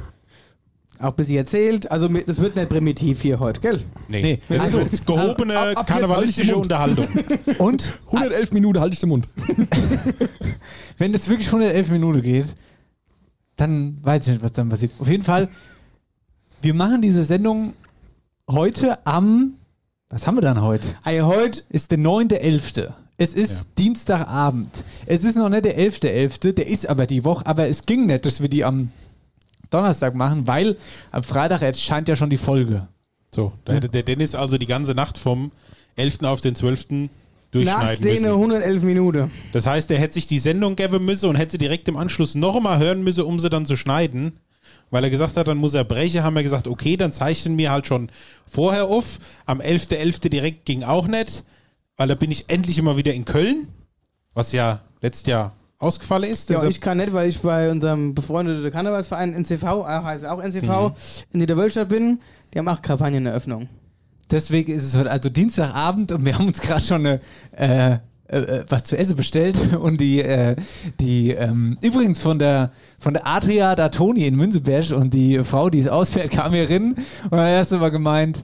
auch 1.00 1.10
ein 1.10 1.14
bisschen 1.16 1.36
erzählt. 1.36 1.90
Also 1.90 2.08
das 2.08 2.40
wird 2.40 2.56
nicht 2.56 2.68
primitiv 2.68 3.20
hier 3.22 3.40
heute, 3.40 3.60
gell? 3.60 3.80
Nee, 4.08 4.22
Nee. 4.22 4.40
das 4.48 4.62
Also, 4.64 4.78
ist 4.78 4.92
jetzt 4.92 5.06
gehobene 5.06 5.58
ab- 5.58 5.76
ab 5.78 5.86
karnevalistische 5.86 6.52
halt 6.54 6.62
Unterhaltung. 6.62 7.08
Und 7.58 7.92
111 8.06 8.52
Minuten 8.52 8.80
halte 8.80 8.94
ich 8.94 9.00
den 9.00 9.08
Mund. 9.08 9.28
wenn 10.98 11.14
es 11.14 11.28
wirklich 11.28 11.48
111 11.48 11.90
Minuten 11.90 12.22
geht, 12.22 12.54
dann 13.56 13.98
weiß 14.02 14.26
ich 14.26 14.32
nicht, 14.34 14.42
was 14.42 14.52
dann 14.52 14.68
passiert. 14.68 14.92
Auf 14.98 15.08
jeden 15.08 15.24
Fall, 15.24 15.48
wir 16.62 16.74
machen 16.74 17.02
diese 17.02 17.24
Sendung 17.24 17.74
heute 18.50 19.04
am, 19.06 19.54
was 20.10 20.26
haben 20.26 20.36
wir 20.36 20.42
dann 20.42 20.60
heute? 20.62 20.88
Ey, 21.04 21.20
heute, 21.20 21.62
ist 21.70 21.90
der 21.90 21.98
9.11. 21.98 22.90
Es 23.16 23.32
ist 23.34 23.78
Dienstagabend. 23.78 24.84
Es 25.06 25.22
ist 25.24 25.36
noch 25.36 25.48
nicht 25.48 25.64
der 25.64 25.78
11.11., 25.78 26.52
der 26.54 26.66
ist 26.66 26.88
aber 26.88 27.06
die 27.06 27.24
Woche, 27.24 27.46
aber 27.46 27.68
es 27.68 27.86
ging 27.86 28.06
nicht, 28.06 28.26
dass 28.26 28.40
wir 28.40 28.48
die 28.48 28.64
am 28.64 28.90
Donnerstag 29.74 30.14
machen, 30.14 30.46
weil 30.46 30.76
am 31.10 31.22
Freitag 31.22 31.62
erscheint 31.62 32.08
ja 32.08 32.16
schon 32.16 32.30
die 32.30 32.36
Folge. 32.36 32.88
So, 33.34 33.52
da 33.64 33.72
hätte 33.72 33.88
der 33.88 34.04
Dennis 34.04 34.34
also 34.34 34.58
die 34.58 34.66
ganze 34.66 34.94
Nacht 34.94 35.18
vom 35.18 35.50
11. 35.96 36.22
auf 36.22 36.40
den 36.40 36.54
12. 36.54 36.90
nach 36.90 37.08
durchschneiden 37.50 38.04
den 38.04 38.12
müssen. 38.14 38.26
111 38.26 38.82
Minuten. 38.82 39.30
Das 39.52 39.66
heißt, 39.66 39.90
er 39.90 39.98
hätte 39.98 40.14
sich 40.14 40.26
die 40.26 40.38
Sendung 40.38 40.76
geben 40.76 41.04
müssen 41.04 41.28
und 41.28 41.36
hätte 41.36 41.52
sie 41.52 41.58
direkt 41.58 41.88
im 41.88 41.96
Anschluss 41.96 42.34
noch 42.34 42.56
einmal 42.56 42.78
hören 42.78 43.02
müssen, 43.02 43.24
um 43.24 43.38
sie 43.38 43.50
dann 43.50 43.66
zu 43.66 43.76
schneiden. 43.76 44.38
Weil 44.90 45.04
er 45.04 45.10
gesagt 45.10 45.36
hat, 45.36 45.48
dann 45.48 45.58
muss 45.58 45.74
er 45.74 45.84
brechen, 45.84 46.22
haben 46.22 46.34
wir 46.34 46.42
gesagt, 46.42 46.68
okay, 46.68 46.96
dann 46.96 47.12
zeichnen 47.12 47.58
wir 47.58 47.72
halt 47.72 47.86
schon 47.86 48.10
vorher 48.46 48.84
auf. 48.84 49.18
Am 49.46 49.60
11.11. 49.60 50.28
direkt 50.28 50.64
ging 50.64 50.84
auch 50.84 51.08
nicht, 51.08 51.44
weil 51.96 52.08
da 52.08 52.14
bin 52.14 52.30
ich 52.30 52.48
endlich 52.48 52.78
immer 52.78 52.96
wieder 52.96 53.12
in 53.12 53.24
Köln, 53.24 53.68
was 54.34 54.52
ja 54.52 54.80
letztes 55.00 55.26
Jahr 55.26 55.52
ausgefallen 55.78 56.30
ist. 56.30 56.50
Ja, 56.50 56.62
ich 56.64 56.80
kann 56.80 56.98
nicht, 56.98 57.12
weil 57.12 57.28
ich 57.28 57.40
bei 57.40 57.70
unserem 57.70 58.14
befreundeten 58.14 58.70
Karnevalsverein 58.70 59.34
NCV, 59.34 59.62
äh, 59.62 60.02
heißt 60.02 60.24
auch 60.24 60.40
NCV, 60.42 60.88
Mhm. 60.90 60.94
in 61.32 61.40
Niederwölstadt 61.40 61.88
bin. 61.88 62.20
Die 62.52 62.58
haben 62.58 62.68
auch 62.68 62.80
Kampagneneröffnung. 62.82 63.68
Deswegen 64.30 64.72
ist 64.72 64.84
es 64.84 64.96
heute 64.96 65.10
also 65.10 65.28
Dienstagabend 65.28 66.10
und 66.12 66.24
wir 66.24 66.38
haben 66.38 66.46
uns 66.46 66.60
gerade 66.60 66.80
schon 66.80 67.06
eine, 67.06 67.20
äh, 67.56 67.98
äh, 68.28 68.64
was 68.68 68.84
zu 68.84 68.96
essen 68.96 69.16
bestellt 69.16 69.58
und 69.80 70.00
die, 70.00 70.22
äh, 70.22 70.56
die 71.00 71.32
ähm, 71.32 71.76
übrigens 71.82 72.20
von 72.20 72.38
der 72.38 72.70
von 72.98 73.12
der 73.12 73.26
Adria 73.26 73.74
da 73.76 73.90
Toni 73.90 74.26
in 74.26 74.34
Münzeberg 74.36 74.90
und 74.92 75.12
die 75.12 75.44
Frau, 75.44 75.68
die 75.68 75.80
es 75.80 75.88
ausfährt, 75.88 76.30
kam 76.30 76.52
hier 76.54 76.70
rein 76.70 76.94
und 77.30 77.38
hat 77.38 77.48
erst 77.48 77.72
mal 77.72 77.90
gemeint, 77.90 78.42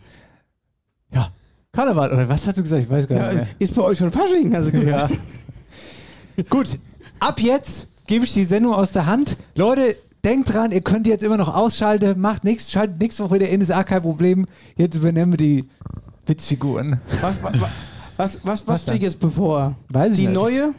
ja, 1.14 1.28
Karneval, 1.72 2.12
oder 2.12 2.28
was 2.28 2.46
hat 2.46 2.56
sie 2.56 2.62
gesagt? 2.62 2.82
Ich 2.82 2.90
weiß 2.90 3.08
gar 3.08 3.16
nicht 3.16 3.26
Ja, 3.26 3.32
mehr. 3.32 3.46
ist 3.58 3.74
bei 3.74 3.82
euch 3.82 3.96
schon 3.96 4.10
Fasching, 4.10 4.54
also 4.54 4.70
gesagt. 4.70 5.14
Gut, 6.50 6.78
ab 7.20 7.40
jetzt 7.40 7.86
gebe 8.06 8.24
ich 8.24 8.32
die 8.34 8.44
Sendung 8.44 8.74
aus 8.74 8.92
der 8.92 9.06
Hand. 9.06 9.36
Leute, 9.54 9.96
denkt 10.24 10.52
dran, 10.52 10.72
ihr 10.72 10.80
könnt 10.80 11.06
jetzt 11.06 11.22
immer 11.22 11.36
noch 11.36 11.54
ausschalten, 11.54 12.20
macht 12.20 12.44
nichts, 12.44 12.70
schaltet 12.72 13.00
nächste 13.00 13.24
Woche 13.24 13.36
wieder 13.40 13.56
NSA, 13.56 13.84
kein 13.84 14.02
Problem. 14.02 14.46
Jetzt 14.76 14.94
übernehmen 14.96 15.32
wir 15.32 15.38
die 15.38 15.64
Witzfiguren. 16.26 17.00
Was, 17.20 17.42
was, 17.42 17.52
was, 17.60 17.70
was, 18.16 18.38
was, 18.44 18.66
Was 18.68 18.82
steht 18.82 19.02
jetzt 19.02 19.20
bevor? 19.20 19.76
Weiß 19.88 20.12
ich 20.12 20.18
Die 20.18 20.26
nicht. 20.26 20.34
neue? 20.34 20.74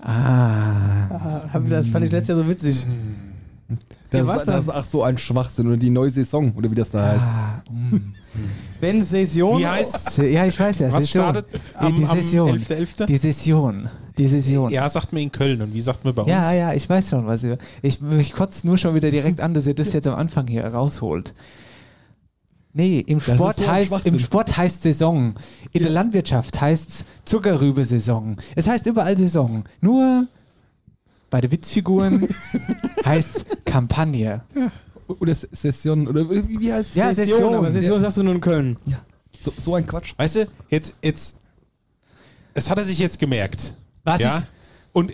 Ah. 0.00 1.48
Ah, 1.52 1.60
Das 1.68 1.88
fand 1.88 2.04
ich 2.06 2.12
letztes 2.12 2.28
Jahr 2.36 2.38
so 2.44 2.48
witzig. 2.48 2.86
Das, 4.10 4.20
Ja, 4.20 4.26
was 4.26 4.38
ist, 4.40 4.48
das 4.48 4.64
ist 4.64 4.70
ach 4.70 4.84
so 4.84 5.02
ein 5.02 5.18
Schwachsinn 5.18 5.66
oder 5.66 5.76
die 5.76 5.90
neue 5.90 6.10
Saison 6.10 6.52
oder 6.54 6.70
wie 6.70 6.74
das 6.74 6.90
da 6.90 7.06
heißt. 7.08 7.24
ah 7.24 7.62
mm. 7.70 7.96
Wenn 8.80 9.02
Session. 9.02 9.58
Wie 9.58 9.66
heißt 9.66 10.18
Ja, 10.18 10.44
ich 10.46 10.58
weiß 10.58 10.80
ja. 10.80 10.92
Was 10.92 11.04
Session. 11.04 11.22
startet 11.22 11.48
die, 11.54 11.58
am, 11.76 11.94
die 11.96 12.04
am 12.04 12.16
Session. 12.16 12.58
11.11.? 12.58 13.06
Die 13.06 13.16
Session. 13.16 13.88
Die 14.18 14.26
Session. 14.28 14.70
Ja, 14.70 14.88
sagt 14.88 15.12
mir 15.12 15.20
in 15.20 15.32
Köln 15.32 15.60
und 15.60 15.74
wie 15.74 15.80
sagt 15.80 16.04
man 16.04 16.14
bei 16.14 16.22
uns? 16.22 16.30
Ja, 16.30 16.52
ja, 16.52 16.72
ich 16.72 16.88
weiß 16.88 17.08
schon, 17.10 17.26
was 17.26 17.42
ihr. 17.42 17.58
Ich, 17.82 18.00
mich 18.00 18.32
kotzt 18.32 18.64
nur 18.64 18.78
schon 18.78 18.94
wieder 18.94 19.10
direkt 19.10 19.40
an, 19.40 19.54
dass 19.54 19.66
ihr 19.66 19.74
das 19.74 19.92
jetzt 19.92 20.06
am 20.06 20.14
Anfang 20.14 20.46
hier 20.46 20.64
rausholt. 20.64 21.34
Nee, 22.72 23.00
im 23.06 23.18
Das 23.20 23.34
Sport, 23.36 23.56
so 23.58 23.66
heißt, 23.68 24.06
im 24.06 24.18
Sport 24.18 24.56
heißt 24.56 24.82
Saison. 24.82 25.34
In 25.72 25.82
der 25.82 25.92
Landwirtschaft 25.92 26.60
heißt 26.60 26.90
es 26.90 27.04
Zuckerrübe-Saison. 27.24 28.36
Es 28.56 28.66
heißt 28.66 28.86
überall 28.86 29.16
Saison. 29.16 29.64
Nur 29.80 30.26
bei 31.30 31.40
den 31.40 31.50
Witzfiguren 31.52 32.28
heißt 33.04 33.64
Kampagne. 33.64 34.42
Oder 35.06 35.32
S- 35.32 35.48
Session 35.52 36.08
oder 36.08 36.28
wie, 36.30 36.72
heißt 36.72 36.96
Ja, 36.96 37.10
es? 37.10 37.16
Session, 37.16 37.54
aber 37.54 37.66
Session. 37.66 37.82
Session 37.82 38.00
sagst 38.00 38.16
du 38.16 38.22
nur 38.24 38.34
in 38.34 38.40
Köln. 38.40 38.76
So, 39.40 39.52
so 39.56 39.74
ein 39.74 39.86
Quatsch. 39.86 40.14
Weißt 40.16 40.36
du, 40.36 40.48
jetzt, 40.70 40.94
jetzt, 41.02 41.36
das 42.54 42.70
hat 42.70 42.78
er 42.78 42.84
sich 42.84 42.98
jetzt 42.98 43.18
gemerkt. 43.20 43.74
Was 44.04 44.20
ja? 44.20 44.38
ich- 44.38 44.44
Und 44.92 45.12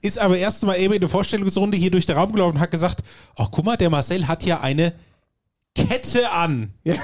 ist 0.00 0.18
aber 0.18 0.36
erst 0.36 0.62
mal 0.64 0.74
eben 0.76 0.92
in 0.94 1.00
der 1.00 1.08
Vorstellungsrunde 1.08 1.76
hier 1.78 1.90
durch 1.90 2.06
den 2.06 2.16
Raum 2.16 2.32
gelaufen 2.32 2.56
und 2.56 2.60
hat 2.60 2.70
gesagt, 2.72 3.02
ach 3.36 3.48
guck 3.50 3.64
mal, 3.64 3.76
der 3.76 3.88
Marcel 3.90 4.26
hat 4.28 4.44
ja 4.44 4.60
eine 4.60 4.92
Kette 5.74 6.30
an. 6.30 6.74
Eine 6.84 6.98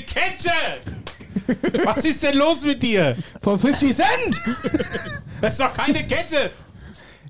Kette! 0.00 0.50
Was 1.84 2.04
ist 2.04 2.22
denn 2.24 2.36
los 2.36 2.64
mit 2.64 2.82
dir? 2.82 3.16
Von 3.40 3.58
50 3.58 3.94
Cent! 3.94 4.40
Das 5.40 5.54
ist 5.54 5.60
doch 5.60 5.72
keine 5.72 6.04
Kette! 6.06 6.50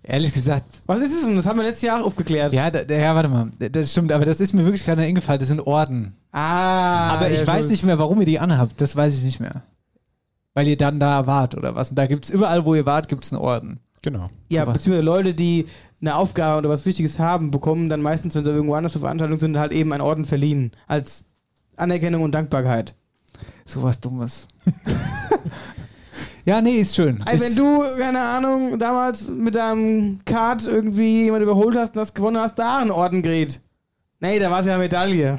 Ehrlich 0.02 0.32
gesagt, 0.32 0.64
Was 0.86 0.98
ist 1.00 1.12
es 1.12 1.24
denn? 1.26 1.36
Das 1.36 1.44
haben 1.46 1.58
wir 1.58 1.64
letztes 1.64 1.82
Jahr 1.82 2.02
aufgeklärt. 2.04 2.52
ja, 2.52 2.70
da, 2.70 2.80
ja, 2.82 3.14
warte 3.14 3.28
mal. 3.28 3.50
Das 3.58 3.92
stimmt, 3.92 4.10
aber 4.10 4.24
das 4.24 4.40
ist 4.40 4.52
mir 4.54 4.64
wirklich 4.64 4.84
gerade 4.84 5.02
eingefallen. 5.02 5.38
Das 5.38 5.48
sind 5.48 5.60
Orden. 5.60 6.16
Ah. 6.32 7.10
Aber 7.10 7.30
ich 7.30 7.46
weiß 7.46 7.68
nicht 7.68 7.84
mehr, 7.84 7.98
warum 7.98 8.18
ihr 8.20 8.26
die 8.26 8.38
anhabt. 8.40 8.80
Das 8.80 8.96
weiß 8.96 9.14
ich 9.18 9.22
nicht 9.22 9.38
mehr. 9.38 9.62
Weil 10.54 10.66
ihr 10.68 10.76
dann 10.76 10.98
da 11.00 11.26
wart 11.26 11.56
oder 11.56 11.74
was. 11.74 11.90
Und 11.90 11.96
da 11.96 12.06
gibt 12.06 12.24
es 12.24 12.30
überall, 12.30 12.64
wo 12.64 12.74
ihr 12.74 12.86
wart, 12.86 13.08
gibt 13.08 13.24
es 13.24 13.32
einen 13.32 13.42
Orden. 13.42 13.80
Genau. 14.02 14.30
Ja, 14.48 14.62
sowas. 14.62 14.74
beziehungsweise 14.74 15.04
Leute, 15.04 15.34
die 15.34 15.66
eine 16.00 16.16
Aufgabe 16.16 16.58
oder 16.58 16.70
was 16.70 16.86
Wichtiges 16.86 17.18
haben, 17.18 17.50
bekommen 17.50 17.88
dann 17.88 18.02
meistens, 18.02 18.34
wenn 18.34 18.44
sie 18.44 18.50
irgendwo 18.50 18.74
anders 18.74 18.92
zur 18.92 19.02
Veranstaltung 19.02 19.38
sind, 19.38 19.58
halt 19.58 19.72
eben 19.72 19.92
einen 19.92 20.02
Orden 20.02 20.24
verliehen. 20.24 20.72
Als 20.86 21.24
Anerkennung 21.76 22.22
und 22.22 22.32
Dankbarkeit. 22.32 22.94
Sowas 23.64 24.00
Dummes. 24.00 24.48
Ja, 26.44 26.60
nee, 26.60 26.78
ist 26.78 26.96
schön. 26.96 27.22
Also 27.24 27.44
ist, 27.44 27.50
wenn 27.50 27.64
du, 27.64 27.84
keine 27.98 28.20
Ahnung, 28.20 28.78
damals 28.78 29.28
mit 29.28 29.54
deinem 29.54 30.20
Kart 30.24 30.66
irgendwie 30.66 31.24
jemand 31.24 31.42
überholt 31.42 31.76
hast 31.76 31.90
und 31.90 31.96
das 31.96 32.14
gewonnen 32.14 32.38
hast, 32.38 32.58
da 32.58 32.78
einen 32.78 32.90
Orden 32.90 33.22
gerät. 33.22 33.60
Nee, 34.22 34.38
da 34.38 34.50
war 34.50 34.60
es 34.60 34.66
ja 34.66 34.76
Medaille. 34.76 35.38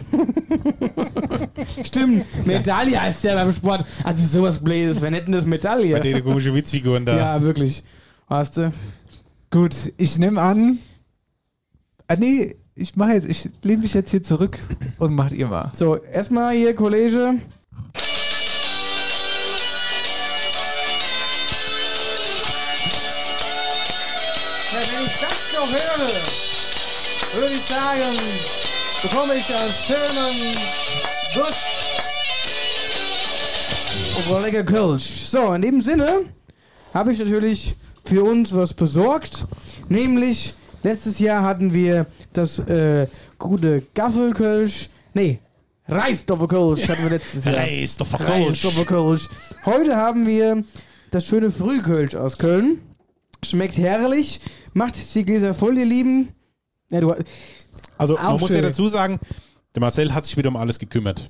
Stimmt, 1.83 2.25
Medaille 2.47 2.99
heißt 2.99 3.23
ja 3.23 3.35
beim 3.35 3.53
Sport. 3.53 3.85
Also 4.03 4.25
sowas 4.25 4.57
Blödes, 4.57 4.99
wer 5.01 5.11
nennt 5.11 5.27
denn 5.27 5.33
das 5.33 5.43
Bei 5.43 5.49
Medaille? 5.51 5.99
den 6.01 6.23
komischen 6.23 6.55
Witzfiguren 6.55 7.05
da. 7.05 7.15
Ja, 7.15 7.41
wirklich. 7.43 7.83
Weißt 8.27 8.57
du? 8.57 8.71
Gut, 9.51 9.75
ich 9.97 10.17
nehme 10.17 10.41
an. 10.41 10.79
Ah, 12.07 12.15
nee, 12.17 12.55
ich 12.73 12.95
mache 12.95 13.13
jetzt, 13.13 13.29
ich 13.29 13.49
lehne 13.61 13.83
mich 13.83 13.93
jetzt 13.93 14.09
hier 14.09 14.23
zurück 14.23 14.57
und 14.97 15.13
macht 15.13 15.33
ihr 15.33 15.47
mal. 15.47 15.71
So, 15.75 15.97
erstmal 15.97 16.55
hier, 16.55 16.73
Kollege. 16.75 17.35
Ja, 24.73 24.79
wenn 24.79 25.05
ich 25.05 25.17
das 25.19 25.53
noch 25.53 25.69
höre, 25.69 27.41
würde 27.41 27.55
ich 27.55 27.63
sagen, 27.63 28.17
bekomme 29.01 29.35
ich 29.35 29.53
einen 29.53 29.73
schönen 29.73 30.55
Durst. 31.33 31.67
Und 34.29 34.41
lecker 34.41 34.63
Kölsch. 34.63 35.25
So, 35.25 35.53
in 35.53 35.61
dem 35.61 35.81
Sinne 35.81 36.25
habe 36.93 37.11
ich 37.11 37.19
natürlich 37.19 37.75
für 38.03 38.23
uns 38.23 38.53
was 38.53 38.73
besorgt. 38.73 39.45
Nämlich, 39.89 40.53
letztes 40.83 41.19
Jahr 41.19 41.43
hatten 41.43 41.73
wir 41.73 42.05
das 42.33 42.59
äh, 42.59 43.07
gute 43.39 43.83
Gaffelkölsch. 43.93 44.89
Nee, 45.13 45.39
Reisdorferkölsch 45.87 46.87
hatten 46.87 47.03
wir 47.03 47.09
letztes 47.09 47.45
Jahr. 47.45 47.55
Reisdorferkölsch. 47.55 48.65
Reisdorferkölsch. 48.65 49.29
Heute 49.65 49.97
haben 49.97 50.27
wir 50.27 50.63
das 51.09 51.25
schöne 51.25 51.51
Frühkölsch 51.51 52.15
aus 52.15 52.37
Köln. 52.37 52.79
Schmeckt 53.43 53.77
herrlich. 53.77 54.39
Macht 54.73 54.95
die 55.15 55.25
Gläser 55.25 55.53
voll, 55.53 55.77
ihr 55.77 55.85
Lieben. 55.85 56.29
Ja, 56.91 56.99
du, 56.99 57.15
Also 57.97 58.17
Auch 58.17 58.23
man 58.23 58.39
muss 58.39 58.49
ja 58.49 58.55
schön. 58.57 58.63
dazu 58.65 58.89
sagen, 58.89 59.19
der 59.75 59.81
Marcel 59.81 60.13
hat 60.13 60.25
sich 60.25 60.37
wieder 60.37 60.49
um 60.49 60.55
alles 60.57 60.79
gekümmert. 60.79 61.29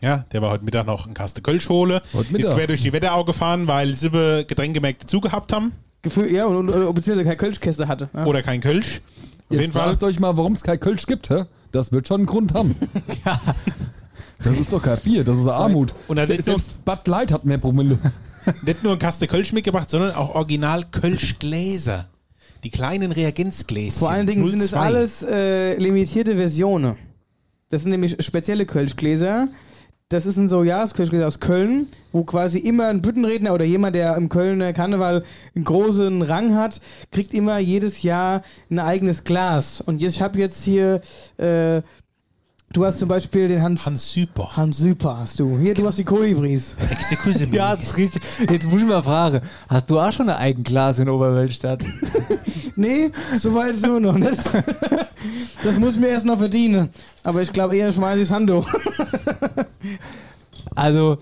Ja, 0.00 0.24
der 0.32 0.40
war 0.40 0.50
heute 0.50 0.64
Mittag 0.64 0.86
noch 0.86 1.04
einen 1.04 1.14
Kasten 1.14 1.42
Kölsch 1.42 1.68
hole, 1.68 2.00
ist 2.32 2.50
quer 2.52 2.66
durch 2.66 2.80
die 2.80 2.92
Wetterau 2.92 3.24
gefahren, 3.24 3.66
weil 3.66 3.92
sieben 3.94 4.46
Getränkemärkte 4.46 5.06
zugehabt 5.06 5.52
haben 5.52 5.72
Gefühl, 6.02 6.32
ja, 6.32 6.46
und, 6.46 6.70
und, 6.70 6.94
beziehungsweise 6.94 7.24
keine 7.24 7.36
Kölschkäste 7.36 7.86
hatte. 7.86 8.08
Ja. 8.14 8.24
oder 8.24 8.42
kein 8.42 8.60
Kölsch. 8.62 9.02
Auf 9.02 9.50
Jetzt 9.50 9.60
jeden 9.60 9.72
Fall. 9.72 9.88
fragt 9.88 10.04
euch 10.04 10.18
mal, 10.18 10.34
warum 10.38 10.54
es 10.54 10.62
kein 10.62 10.80
Kölsch 10.80 11.04
gibt, 11.04 11.28
hä? 11.28 11.44
Das 11.72 11.92
wird 11.92 12.08
schon 12.08 12.20
einen 12.20 12.26
Grund 12.26 12.54
haben. 12.54 12.74
Das 14.42 14.58
ist 14.58 14.72
doch 14.72 14.82
kein 14.82 14.98
Bier, 15.00 15.22
das 15.22 15.38
ist 15.38 15.46
Armut. 15.46 15.92
Und 16.08 16.16
dann 16.16 16.26
Se- 16.26 16.40
Selbst 16.40 16.82
Bud 16.84 17.06
Light 17.06 17.30
hat 17.30 17.44
mehr 17.44 17.58
Promille. 17.58 17.98
Nicht 18.62 18.82
nur 18.82 18.94
ein 18.94 18.98
Kasten 18.98 19.26
Kölsch 19.28 19.52
mitgebracht, 19.52 19.90
sondern 19.90 20.14
auch 20.14 20.34
original 20.34 20.84
Kölschgläser. 20.90 22.06
Die 22.62 22.70
kleinen 22.70 23.12
Reagenzgläschen. 23.12 23.98
Vor 23.98 24.10
allen 24.10 24.26
Dingen 24.26 24.46
sind 24.46 24.60
es 24.60 24.70
02. 24.70 24.78
alles 24.78 25.22
äh, 25.22 25.76
limitierte 25.76 26.36
Versionen. 26.36 26.96
Das 27.70 27.82
sind 27.82 27.90
nämlich 27.92 28.16
spezielle 28.24 28.66
Kölschgläser. 28.66 29.48
Das 30.08 30.26
ist 30.26 30.36
ein 30.38 30.48
so 30.48 30.64
Jahreskölschgläser 30.64 31.28
aus 31.28 31.38
Köln, 31.38 31.86
wo 32.10 32.24
quasi 32.24 32.58
immer 32.58 32.88
ein 32.88 33.00
Büttenredner 33.00 33.54
oder 33.54 33.64
jemand, 33.64 33.94
der 33.94 34.16
im 34.16 34.28
Kölner 34.28 34.72
Karneval 34.72 35.22
einen 35.54 35.64
großen 35.64 36.22
Rang 36.22 36.56
hat, 36.56 36.80
kriegt 37.12 37.32
immer 37.32 37.58
jedes 37.58 38.02
Jahr 38.02 38.42
ein 38.70 38.80
eigenes 38.80 39.22
Glas. 39.22 39.80
Und 39.80 40.02
ich 40.02 40.20
habe 40.20 40.40
jetzt 40.40 40.64
hier, 40.64 41.00
äh, 41.36 41.82
du 42.72 42.84
hast 42.84 42.98
zum 42.98 43.08
Beispiel 43.08 43.48
den 43.48 43.62
Hans, 43.62 43.84
Hans 43.84 44.12
Süper. 44.12 44.56
Hans 44.56 44.78
Süper 44.78 45.18
hast 45.18 45.40
du. 45.40 45.58
Hier, 45.58 45.74
du 45.74 45.86
hast 45.86 45.98
die 45.98 46.04
Kolibris. 46.04 46.76
Excuse 46.90 47.46
me. 47.46 47.56
Ja, 47.56 47.74
das 47.74 47.86
ist 47.86 47.96
richtig. 47.96 48.22
Jetzt 48.48 48.68
muss 48.68 48.80
ich 48.80 48.86
mal 48.86 49.02
fragen, 49.02 49.40
hast 49.68 49.90
du 49.90 49.98
auch 49.98 50.12
schon 50.12 50.28
ein 50.28 50.36
Eigenglas 50.36 50.98
in 50.98 51.08
Oberweltstadt? 51.08 51.84
Nee, 52.76 53.10
soweit 53.34 53.74
ist 53.74 53.84
nur 53.84 54.00
noch 54.00 54.16
nicht. 54.16 54.40
Das 55.62 55.78
muss 55.78 55.94
ich 55.94 56.00
mir 56.00 56.08
erst 56.08 56.24
noch 56.24 56.38
verdienen. 56.38 56.88
Aber 57.24 57.42
ich 57.42 57.52
glaube 57.52 57.76
eher 57.76 57.92
schmeiße 57.92 58.20
ich 58.20 58.28
das 58.28 58.36
Handtuch. 58.36 58.66
Also, 60.76 61.18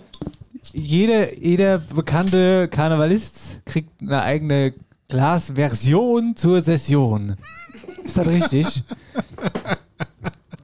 jeder, 0.73 1.37
jeder 1.37 1.79
bekannte 1.79 2.69
Karnevalist 2.69 3.63
kriegt 3.65 3.91
eine 4.03 4.23
eigene 4.23 4.75
Glasversion 5.09 6.37
zur 6.37 6.61
Session. 6.61 7.37
Ist 8.05 8.19
das 8.19 8.27
richtig? 8.27 8.85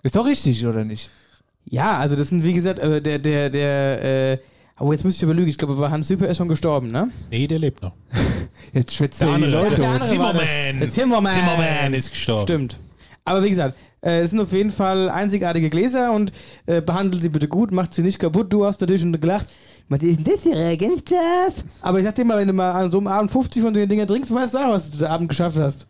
Ist 0.05 0.15
doch 0.15 0.27
richtig, 0.27 0.65
oder 0.67 0.85
nicht? 0.85 1.11
Ja, 1.65 1.97
also 1.97 2.15
das 2.15 2.29
sind 2.29 2.45
wie 2.45 2.53
gesagt, 2.53 2.79
äh, 2.79 3.01
der, 3.01 3.19
der, 3.19 3.49
der, 3.49 4.33
äh, 4.33 4.39
oh, 4.79 4.93
jetzt 4.93 5.03
müsste 5.03 5.19
ich 5.19 5.23
überlügen, 5.23 5.49
ich 5.49 5.57
glaube, 5.59 5.73
aber 5.73 5.91
Hans 5.91 6.09
Süper 6.09 6.29
ist 6.29 6.37
schon 6.37 6.47
gestorben, 6.47 6.91
ne? 6.91 7.11
Nee, 7.31 7.47
der 7.47 7.59
lebt 7.59 7.83
noch. 7.83 7.93
Jetzt 8.73 8.95
schwätzt 8.95 9.21
Der 9.21 9.29
er 9.29 9.39
die 9.39 9.45
andere, 9.45 9.63
Leute 9.63 9.77
der 9.77 9.91
war 9.91 9.99
das. 10.01 10.11
Zimmerman. 10.11 10.45
Der 10.81 10.91
Zimmerman. 10.91 11.33
Zimmerman 11.33 11.95
ist 11.95 12.11
gestorben. 12.11 12.43
Stimmt. 12.43 12.77
Aber 13.25 13.43
wie 13.43 13.49
gesagt, 13.49 13.77
äh, 14.03 14.21
es 14.21 14.31
sind 14.31 14.41
auf 14.41 14.53
jeden 14.53 14.71
Fall 14.71 15.09
einzigartige 15.09 15.71
Gläser 15.71 16.13
und 16.13 16.33
äh, 16.67 16.83
behandelt 16.83 17.23
sie 17.23 17.29
bitte 17.29 17.49
gut, 17.49 17.73
macht 17.73 17.95
sie 17.95 18.03
nicht 18.03 18.19
kaputt. 18.19 18.53
Du 18.53 18.65
hast 18.67 18.81
natürlich 18.81 19.01
schon 19.01 19.19
gelacht. 19.19 19.47
Was 19.89 20.03
ist 20.03 20.19
denn 20.19 20.25
das 20.25 20.43
hier, 20.43 20.57
Reagenzglas? 20.57 21.65
Aber 21.83 21.99
ich 21.99 22.05
sag 22.05 22.15
dir 22.17 22.25
mal, 22.25 22.39
wenn 22.39 22.49
du 22.49 22.55
mal 22.55 22.73
an 22.73 22.91
so 22.91 22.99
einem 22.99 23.07
Abend 23.07 23.31
50 23.31 23.63
von 23.63 23.73
den 23.73 23.89
Dingen 23.89 24.07
trinkst, 24.07 24.35
weißt 24.35 24.55
du 24.55 24.59
auch, 24.59 24.71
was 24.71 24.91
du 24.91 24.99
den 24.99 25.07
Abend 25.07 25.29
geschafft 25.29 25.57
hast. 25.59 25.87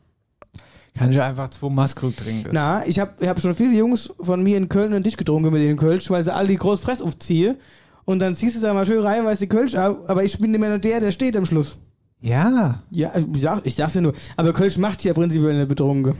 Kann 0.96 1.10
ich 1.10 1.20
einfach 1.20 1.50
zwei 1.50 1.70
Maskrug 1.70 2.16
trinken. 2.16 2.50
Na, 2.52 2.86
ich 2.86 3.00
habe 3.00 3.12
ich 3.20 3.28
hab 3.28 3.40
schon 3.40 3.54
viele 3.54 3.74
Jungs 3.76 4.12
von 4.20 4.42
mir 4.42 4.56
in 4.56 4.68
Köln 4.68 4.92
einen 4.94 5.02
Tisch 5.02 5.16
getrunken 5.16 5.52
mit 5.52 5.60
den 5.62 5.76
Kölsch, 5.76 6.08
weil 6.10 6.24
sie 6.24 6.32
alle 6.32 6.48
die 6.48 6.56
groß 6.56 6.80
Fress 6.80 7.02
aufziehen. 7.02 7.56
Und 8.04 8.20
dann 8.20 8.36
ziehst 8.36 8.56
du 8.56 8.60
da 8.60 8.72
mal 8.74 8.86
schön 8.86 9.02
reihenweise 9.02 9.40
die 9.40 9.48
Kölsch 9.48 9.74
ab, 9.74 9.98
aber 10.08 10.22
ich 10.24 10.38
bin 10.38 10.54
immer 10.54 10.68
nur 10.68 10.78
der, 10.78 11.00
der 11.00 11.10
steht 11.10 11.36
am 11.36 11.46
Schluss. 11.46 11.76
Ja, 12.20 12.82
Ja, 12.90 13.12
ich, 13.16 13.40
sag, 13.40 13.66
ich 13.66 13.74
sag's 13.74 13.94
ja 13.94 14.00
nur. 14.02 14.12
Aber 14.36 14.52
Kölsch 14.52 14.78
macht 14.78 15.02
ja 15.04 15.12
prinzipiell 15.12 15.50
eine 15.52 15.66
betrunken. 15.66 16.14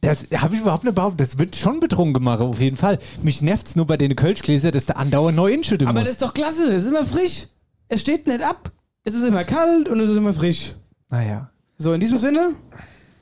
das 0.00 0.26
habe 0.34 0.54
ich 0.54 0.62
überhaupt 0.62 0.84
nicht 0.84 0.94
behauptet. 0.94 1.20
Das 1.20 1.38
wird 1.38 1.54
schon 1.56 1.80
betrunken 1.80 2.14
gemacht, 2.14 2.40
auf 2.40 2.60
jeden 2.60 2.76
Fall. 2.76 2.98
Mich 3.22 3.42
nervt's 3.42 3.76
nur 3.76 3.86
bei 3.86 3.96
den 3.96 4.16
Kölschgläsern, 4.16 4.72
dass 4.72 4.86
der 4.86 4.96
andauernd 4.96 5.36
neu 5.36 5.52
inschütten 5.52 5.86
Aber 5.86 6.00
muss. 6.00 6.08
das 6.08 6.12
ist 6.14 6.22
doch 6.22 6.32
klasse, 6.34 6.72
es 6.72 6.84
ist 6.84 6.88
immer 6.88 7.04
frisch. 7.04 7.46
Es 7.88 8.00
steht 8.00 8.26
nicht 8.26 8.42
ab. 8.42 8.72
Es 9.04 9.14
ist 9.14 9.22
immer 9.24 9.44
kalt 9.44 9.88
und 9.88 10.00
es 10.00 10.08
ist 10.10 10.16
immer 10.16 10.32
frisch. 10.32 10.74
naja. 11.10 11.50
So, 11.80 11.92
in 11.92 12.00
diesem 12.00 12.18
Sinne, 12.18 12.50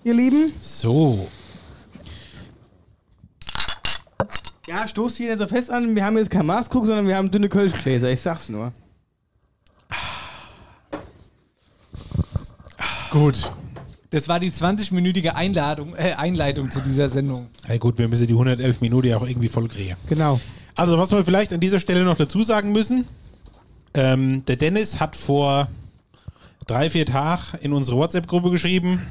ihr 0.06 0.14
Lieben. 0.14 0.52
So. 0.60 1.26
Ja, 4.68 4.86
stoßt 4.86 5.16
hier 5.16 5.30
nicht 5.30 5.38
so 5.38 5.48
fest 5.48 5.68
an. 5.70 5.96
Wir 5.96 6.04
haben 6.04 6.16
jetzt 6.16 6.30
kein 6.30 6.46
Maßkrug, 6.46 6.86
sondern 6.86 7.08
wir 7.08 7.16
haben 7.16 7.30
dünne 7.30 7.48
Kölschgläser. 7.48 8.10
Ich 8.10 8.20
sag's 8.20 8.48
nur. 8.48 8.72
Gut. 13.10 13.50
Das 14.10 14.28
war 14.28 14.38
die 14.38 14.52
20-minütige 14.52 15.30
Einladung, 15.30 15.96
äh, 15.96 16.12
Einleitung 16.12 16.70
zu 16.70 16.80
dieser 16.80 17.08
Sendung. 17.08 17.48
Ja 17.68 17.76
gut, 17.76 17.98
wir 17.98 18.06
müssen 18.06 18.28
die 18.28 18.32
111 18.32 18.80
Minuten 18.80 19.08
ja 19.08 19.16
auch 19.16 19.26
irgendwie 19.26 19.48
voll 19.48 19.66
kriegen. 19.66 19.96
Genau. 20.08 20.40
Also, 20.76 20.96
was 20.98 21.10
wir 21.10 21.24
vielleicht 21.24 21.52
an 21.52 21.60
dieser 21.60 21.80
Stelle 21.80 22.04
noch 22.04 22.16
dazu 22.16 22.44
sagen 22.44 22.70
müssen, 22.70 23.08
ähm, 23.94 24.44
der 24.44 24.56
Dennis 24.56 25.00
hat 25.00 25.16
vor 25.16 25.68
drei, 26.66 26.90
vier 26.90 27.06
Tagen 27.06 27.58
in 27.60 27.72
unsere 27.72 27.96
WhatsApp-Gruppe 27.96 28.50
geschrieben, 28.50 29.02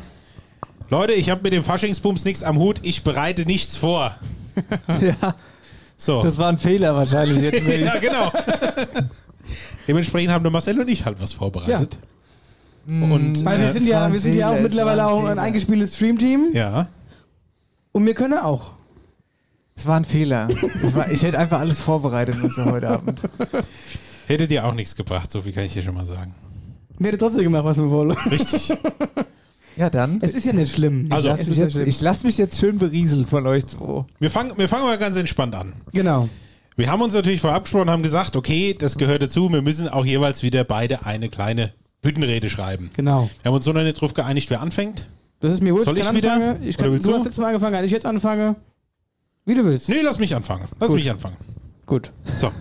Leute, 0.90 1.14
ich 1.14 1.30
habe 1.30 1.42
mit 1.44 1.54
dem 1.54 1.64
Faschingspumps 1.64 2.26
nichts 2.26 2.44
am 2.44 2.58
Hut, 2.60 2.80
ich 2.84 3.04
bereite 3.04 3.46
nichts 3.46 3.78
vor. 3.78 4.16
Ja, 5.02 5.36
So. 5.98 6.22
das 6.22 6.38
war 6.38 6.48
ein 6.48 6.58
Fehler 6.58 6.96
wahrscheinlich. 6.96 7.42
Jetzt 7.42 7.68
ja, 7.68 7.98
genau. 7.98 8.32
Dementsprechend 9.88 10.32
haben 10.32 10.44
der 10.44 10.52
Marcel 10.52 10.80
und 10.80 10.88
ich 10.88 11.06
halt 11.06 11.22
was 11.22 11.34
vorbereitet. 11.34 12.00
Und 12.88 13.44
Weil 13.44 13.60
wir 13.60 13.68
äh, 13.68 13.72
sind 13.74 13.88
ja, 13.88 14.12
wir 14.14 14.20
sind 14.20 14.36
ja 14.36 14.52
auch 14.52 14.60
mittlerweile 14.62 15.02
es 15.02 15.08
auch 15.08 15.26
ein 15.26 15.40
eingespieltes 15.40 15.96
Streamteam. 15.96 16.50
ja, 16.54 16.88
Und 17.92 18.06
wir 18.06 18.14
können 18.14 18.38
auch. 18.38 18.74
Das 19.76 19.88
war 19.88 19.98
ein 19.98 20.06
Fehler. 20.06 20.48
Das 20.82 20.96
war, 20.96 21.12
ich 21.12 21.22
hätte 21.24 21.38
einfach 21.38 21.60
alles 21.60 21.82
vorbereitet 21.82 22.42
müssen 22.42 22.64
heute 22.66 22.88
Abend. 22.90 23.22
hätte 24.28 24.48
dir 24.48 24.66
auch 24.66 24.74
nichts 24.74 24.96
gebracht, 24.96 25.32
so 25.32 25.42
viel 25.42 25.52
kann 25.52 25.64
ich 25.66 25.74
hier 25.74 25.82
schon 25.82 25.96
mal 25.96 26.06
sagen. 26.06 26.34
Wir 26.98 27.08
hätten 27.08 27.20
trotzdem 27.20 27.44
gemacht, 27.44 27.66
was 27.66 27.78
wir 27.78 27.90
wollen. 27.92 28.12
Richtig. 28.12 28.72
Ja, 29.78 29.90
dann. 29.90 30.20
Es 30.22 30.32
ist 30.36 30.46
ja 30.46 30.54
nicht 30.54 30.72
schlimm. 30.74 31.08
Also, 31.10 31.30
lass 31.30 31.42
es 31.42 31.48
mich 31.48 31.58
ist 31.58 31.64
jetzt, 31.64 31.74
schlimm. 31.74 31.88
ich 31.88 32.02
lasse 32.02 32.26
mich 32.26 32.38
jetzt 32.38 32.60
schön 32.60 32.78
berieseln 32.78 33.26
von 33.28 33.46
euch 33.48 33.66
zwei. 33.68 34.06
Wir 34.20 34.32
fangen, 34.32 34.54
wir 34.58 34.70
fangen 34.70 34.84
mal 34.86 34.98
ganz 34.98 35.18
entspannt 35.18 35.56
an. 35.56 35.74
Genau. 35.94 36.30
Wir 36.78 36.92
haben 36.92 37.02
uns 37.02 37.14
natürlich 37.14 37.42
vorab 37.42 37.64
gesprochen 37.64 37.84
und 37.84 37.92
haben 37.92 38.04
gesagt, 38.04 38.36
okay, 38.36 38.76
das 38.78 38.98
gehört 38.98 39.22
dazu, 39.22 39.50
wir 39.50 39.62
müssen 39.62 39.88
auch 39.88 40.06
jeweils 40.06 40.44
wieder 40.44 40.64
beide 40.64 41.06
eine 41.06 41.30
kleine 41.30 41.72
Büttenrede 42.02 42.50
schreiben. 42.50 42.92
Genau. 42.96 43.30
Wir 43.42 43.50
haben 43.50 43.56
uns 43.56 43.66
so 43.66 43.72
noch 43.74 43.84
nicht 43.84 44.00
drauf 44.00 44.14
geeinigt, 44.14 44.50
wer 44.50 44.62
anfängt. 44.62 45.08
Das 45.40 45.54
ist 45.54 45.62
mir 45.62 45.74
wurscht. 45.74 45.86
Soll 45.86 45.98
ich 45.98 46.06
kann 46.06 46.16
wieder? 46.16 46.34
anfangen. 46.34 46.68
Ich 46.68 46.78
kann, 46.78 46.86
Oder 46.88 46.94
willst 46.94 47.06
du 47.06 47.12
du? 47.12 47.18
hast 47.18 47.24
letztes 47.26 47.42
Mal 47.42 47.48
angefangen, 47.48 47.74
kann 47.76 47.86
ich 47.86 47.92
jetzt 47.92 48.06
anfangen? 48.06 48.56
Wie 49.46 49.54
du 49.56 49.64
willst. 49.66 49.90
Nee, 49.90 50.02
lass 50.02 50.20
mich 50.20 50.36
anfangen. 50.36 50.68
Lass 50.80 50.90
Gut. 50.90 50.98
mich 50.98 51.10
anfangen. 51.10 51.38
Gut. 51.86 52.12
So. 52.36 52.52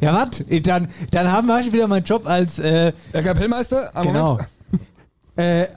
Ja, 0.00 0.14
was? 0.14 0.44
Dann, 0.62 0.88
dann 1.10 1.32
haben 1.32 1.48
wir 1.48 1.72
wieder 1.72 1.88
meinen 1.88 2.04
Job 2.04 2.26
als, 2.26 2.58
äh, 2.58 2.92
Der 3.12 3.22
Kapellmeister? 3.22 3.90
Am 3.94 4.06
genau. 4.06 4.32
Moment. 4.32 4.48
Äh, 5.36 5.68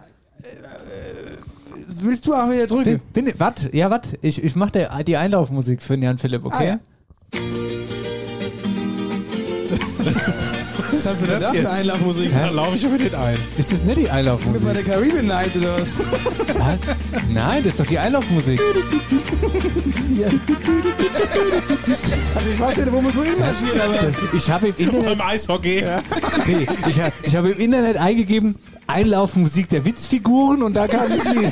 willst 2.00 2.26
du 2.26 2.34
auch 2.34 2.50
wieder 2.50 2.68
drücken? 2.68 3.02
Bin, 3.14 3.26
bin, 3.26 3.34
was? 3.38 3.68
Ja, 3.72 3.90
was? 3.90 4.14
Ich, 4.22 4.44
ich 4.44 4.56
mache 4.56 4.88
die 5.06 5.18
Einlaufmusik 5.18 5.82
für 5.82 5.94
den 5.94 6.04
Jan 6.04 6.18
Philipp, 6.18 6.46
okay? 6.46 6.78
Ah, 6.78 6.80
Was 11.04 11.14
hast 11.14 11.22
du 11.22 11.26
denn 11.26 11.34
das 11.40 11.44
da 11.44 11.50
für 11.50 11.56
jetzt? 11.58 11.66
Einlaufmusik? 11.68 12.32
Da 12.32 12.50
laufe 12.50 12.78
ich 12.78 12.86
aber 12.86 12.98
nicht 12.98 13.16
ein. 13.16 13.38
Ist 13.58 13.72
das 13.74 13.84
nicht 13.84 13.98
die 13.98 14.02
Mit 14.02 14.12
bei 14.12 14.18
Einlaufmusik? 14.18 14.74
der 14.74 14.84
Caribbean 14.84 15.26
Night 15.26 15.58
oder 15.58 15.80
was? 15.80 15.88
Was? 16.60 16.80
Nein, 17.34 17.64
das 17.64 17.74
ist 17.74 17.80
doch 17.80 17.86
die 17.88 17.98
Einlaufmusik. 17.98 18.60
Also 22.36 22.50
ich 22.52 22.60
weiß 22.60 22.78
nicht, 22.78 22.92
wo 22.92 23.02
man 23.02 23.14
so 23.14 23.24
hinmarschiert, 23.24 23.82
aber... 23.82 23.94
Das, 23.96 24.14
ich 24.34 24.52
habe 24.52 24.68
im 24.68 24.76
Internet, 24.78 25.18
Beim 25.18 25.28
Eishockey. 25.28 25.84
nee, 26.46 26.68
ich 26.88 27.00
habe 27.02 27.14
hab 27.28 27.46
im 27.46 27.60
Internet 27.60 27.98
eingegeben, 27.98 28.56
Einlaufmusik 28.86 29.70
der 29.70 29.84
Witzfiguren 29.86 30.62
und 30.62 30.76
da 30.76 30.88
kam 30.88 31.10
das 31.10 31.34
Lied. 31.34 31.52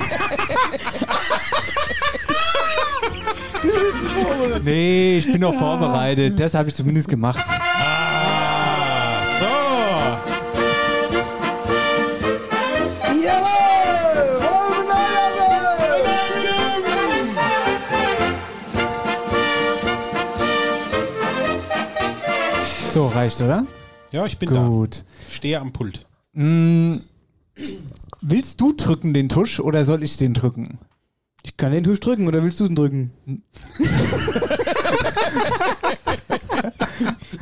Nee, 4.63 5.17
ich 5.17 5.31
bin 5.31 5.41
noch 5.41 5.55
vorbereitet. 5.55 6.39
Das 6.39 6.53
habe 6.53 6.69
ich 6.69 6.75
zumindest 6.75 7.07
gemacht. 7.07 7.43
So, 22.99 23.07
reicht, 23.07 23.39
oder? 23.39 23.65
Ja, 24.11 24.25
ich 24.25 24.37
bin 24.39 24.49
Gut. 24.49 24.97
da. 24.97 25.01
Ich 25.29 25.35
stehe 25.37 25.57
am 25.61 25.71
Pult. 25.71 26.05
Mm, 26.33 26.95
willst 28.19 28.59
du 28.59 28.73
drücken 28.73 29.13
den 29.13 29.29
Tusch 29.29 29.61
oder 29.61 29.85
soll 29.85 30.03
ich 30.03 30.17
den 30.17 30.33
drücken? 30.33 30.79
Ich 31.43 31.55
kann 31.55 31.71
den 31.71 31.85
Tusch 31.85 32.01
drücken, 32.01 32.27
oder 32.27 32.43
willst 32.43 32.59
du 32.59 32.67
den 32.67 32.75
drücken? 32.75 33.13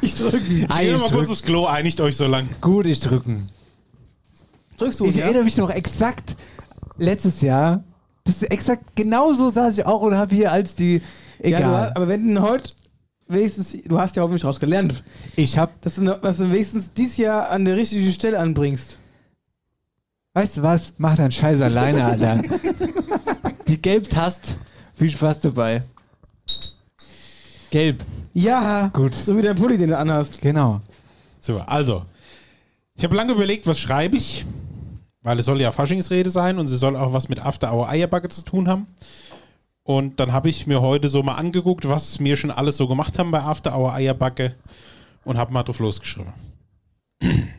ich 0.02 0.14
drücken. 0.14 0.68
Ah, 0.70 0.78
Geh 0.78 0.86
ich 0.86 0.92
noch 0.92 1.00
mal 1.00 1.10
kurz 1.10 1.10
drück. 1.10 1.30
aufs 1.32 1.42
Klo, 1.42 1.66
einigt 1.66 2.00
euch 2.02 2.16
so 2.16 2.28
lang. 2.28 2.50
Gut, 2.62 2.86
ich 2.86 3.00
drücken. 3.00 3.50
Drückst 4.78 5.00
du, 5.00 5.06
Ich 5.06 5.16
ja? 5.16 5.24
erinnere 5.26 5.44
mich 5.44 5.58
noch 5.58 5.72
exakt 5.72 6.36
letztes 7.00 7.42
Jahr. 7.42 7.84
Das 8.26 8.44
ist 8.44 8.52
exakt 8.52 8.96
genau 8.96 9.34
so 9.34 9.50
saß 9.50 9.76
ich 9.80 9.88
auch 9.88 10.04
und 10.04 10.14
habe 10.14 10.36
hier 10.36 10.52
als 10.52 10.76
die. 10.76 11.02
Ja, 11.42 11.50
du, 11.50 11.64
Egal. 11.66 11.82
hast- 11.88 11.96
aber 11.96 12.08
wenn 12.08 12.40
heute 12.44 12.74
wenigstens, 13.28 13.78
du 13.86 14.00
hast 14.00 14.16
ja 14.16 14.24
hoffentlich 14.24 14.46
raus 14.46 14.60
gelernt, 14.60 15.04
ich 15.36 15.58
habe, 15.58 15.72
dass 15.82 15.96
du, 15.96 16.06
dass 16.06 16.38
du 16.38 16.52
wenigstens 16.52 16.92
dieses 16.94 17.18
Jahr 17.18 17.50
an 17.50 17.66
der 17.66 17.76
richtigen 17.76 18.12
Stelle 18.12 18.40
anbringst. 18.40 18.98
weißt 20.34 20.58
du 20.58 20.64
was? 20.64 20.94
Mach 20.98 21.16
deinen 21.16 21.32
Scheiß 21.32 21.62
alleine, 21.62 22.06
Alter. 22.06 22.42
die 23.68 23.82
Gelb-Tast. 23.82 24.60
Viel 24.96 25.10
Spaß 25.10 25.42
dabei. 25.42 25.84
Gelb. 27.70 28.04
Ja, 28.34 28.88
Gut. 28.94 29.14
so 29.14 29.38
wie 29.38 29.42
dein 29.42 29.56
Pulli, 29.56 29.78
den 29.78 29.90
du 29.90 29.98
anhast. 29.98 30.42
Genau. 30.42 30.82
So, 31.40 31.60
also. 31.60 32.04
Ich 32.96 33.04
habe 33.04 33.16
lange 33.16 33.34
überlegt, 33.34 33.68
was 33.68 33.80
schreibe 33.80 34.16
ich. 34.18 34.46
Weil 35.22 35.40
es 35.40 35.46
soll 35.46 35.60
ja 35.60 35.72
Faschingsrede 35.72 36.30
sein 36.30 36.58
und 36.58 36.68
sie 36.68 36.78
soll 36.78 36.96
auch 36.96 37.14
was 37.14 37.30
mit 37.30 37.46
After 37.46 37.74
Hour 37.74 37.90
Eierbacke 37.90 38.30
zu 38.30 38.44
tun 38.44 38.68
haben. 38.68 38.88
Und 39.88 40.20
dann 40.20 40.34
habe 40.34 40.50
ich 40.50 40.68
mir 40.68 40.82
heute 40.82 41.08
so 41.08 41.24
mal 41.24 41.36
angeguckt, 41.36 41.88
was 41.88 42.20
wir 42.20 42.36
schon 42.36 42.52
alles 42.52 42.76
so 42.76 42.90
gemacht 42.90 43.18
haben 43.18 43.32
bei 43.32 43.40
After 43.40 43.74
Hour 43.74 43.94
Eierbacke 43.94 44.54
und 45.24 45.38
habe 45.38 45.54
mal 45.54 45.64
drauf 45.64 45.80
losgeschrieben. 45.80 46.34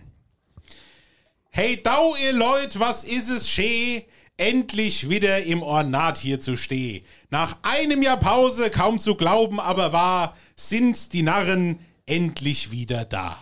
Hey 1.50 1.82
Dau, 1.82 2.14
ihr 2.22 2.34
Leut, 2.34 2.78
was 2.78 3.02
ist 3.02 3.30
es 3.30 3.48
schee? 3.48 4.04
Endlich 4.36 5.08
wieder 5.08 5.42
im 5.42 5.62
Ornat 5.62 6.18
hier 6.18 6.38
zu 6.38 6.56
steh. 6.56 7.02
Nach 7.30 7.56
einem 7.62 8.02
Jahr 8.02 8.18
Pause, 8.18 8.70
kaum 8.70 9.00
zu 9.00 9.16
glauben, 9.16 9.58
aber 9.58 9.92
wahr, 9.92 10.36
sind 10.54 11.14
die 11.14 11.22
Narren 11.22 11.80
endlich 12.06 12.70
wieder 12.70 13.06
da. 13.06 13.38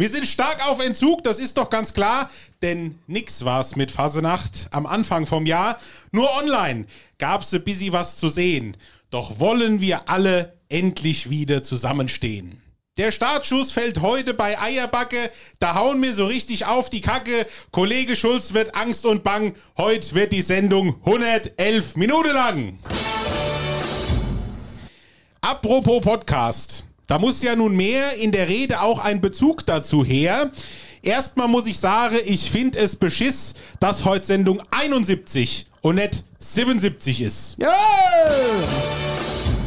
Wir 0.00 0.08
sind 0.08 0.26
stark 0.26 0.64
auf 0.68 0.78
Entzug, 0.78 1.24
das 1.24 1.40
ist 1.40 1.56
doch 1.56 1.70
ganz 1.70 1.92
klar, 1.92 2.30
denn 2.62 3.00
nix 3.08 3.44
war's 3.44 3.74
mit 3.74 3.90
Fasenacht 3.90 4.68
am 4.70 4.86
Anfang 4.86 5.26
vom 5.26 5.44
Jahr. 5.44 5.76
Nur 6.12 6.32
online 6.36 6.86
gab's 7.18 7.52
ein 7.52 7.64
bisschen 7.64 7.92
was 7.92 8.16
zu 8.16 8.28
sehen. 8.28 8.76
Doch 9.10 9.40
wollen 9.40 9.80
wir 9.80 10.08
alle 10.08 10.56
endlich 10.68 11.30
wieder 11.30 11.64
zusammenstehen. 11.64 12.62
Der 12.96 13.10
Startschuss 13.10 13.72
fällt 13.72 14.00
heute 14.00 14.34
bei 14.34 14.60
Eierbacke. 14.60 15.32
Da 15.58 15.74
hauen 15.74 16.00
wir 16.00 16.14
so 16.14 16.26
richtig 16.26 16.66
auf 16.66 16.90
die 16.90 17.00
Kacke. 17.00 17.44
Kollege 17.72 18.14
Schulz 18.14 18.54
wird 18.54 18.76
Angst 18.76 19.04
und 19.04 19.24
Bang. 19.24 19.54
Heute 19.76 20.14
wird 20.14 20.32
die 20.32 20.42
Sendung 20.42 20.94
111 21.06 21.96
Minuten 21.96 22.34
lang. 22.34 22.78
Apropos 25.40 26.02
Podcast. 26.02 26.87
Da 27.08 27.18
muss 27.18 27.42
ja 27.42 27.56
nun 27.56 27.74
mehr 27.74 28.16
in 28.18 28.30
der 28.32 28.50
Rede 28.50 28.82
auch 28.82 29.02
ein 29.02 29.22
Bezug 29.22 29.64
dazu 29.64 30.04
her. 30.04 30.50
Erstmal 31.00 31.48
muss 31.48 31.66
ich 31.66 31.78
sagen, 31.78 32.16
ich 32.26 32.50
finde 32.50 32.78
es 32.78 32.96
beschiss, 32.96 33.54
dass 33.80 34.04
heute 34.04 34.26
Sendung 34.26 34.60
71 34.70 35.68
und 35.80 35.94
nicht 35.94 36.24
77 36.38 37.22
ist. 37.22 37.56
Jawohl! 37.56 37.72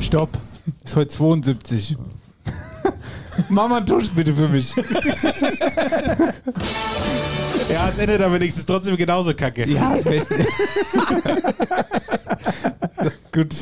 Stopp. 0.01 0.37
Ist 0.85 0.95
heute 0.95 1.07
72. 1.07 1.97
Mach 3.49 3.67
mal 3.67 3.77
einen 3.77 3.87
Tusch 3.87 4.11
bitte 4.11 4.35
für 4.35 4.47
mich. 4.47 4.75
Ja, 7.71 7.89
es 7.89 7.97
endet 7.97 8.21
aber 8.21 8.37
nichts, 8.37 8.59
ist 8.59 8.67
trotzdem 8.67 8.95
genauso 8.97 9.33
kacke. 9.33 9.67
Ja, 9.67 9.95
ist 9.95 10.05
echt. 10.05 10.27
Gut. 13.31 13.55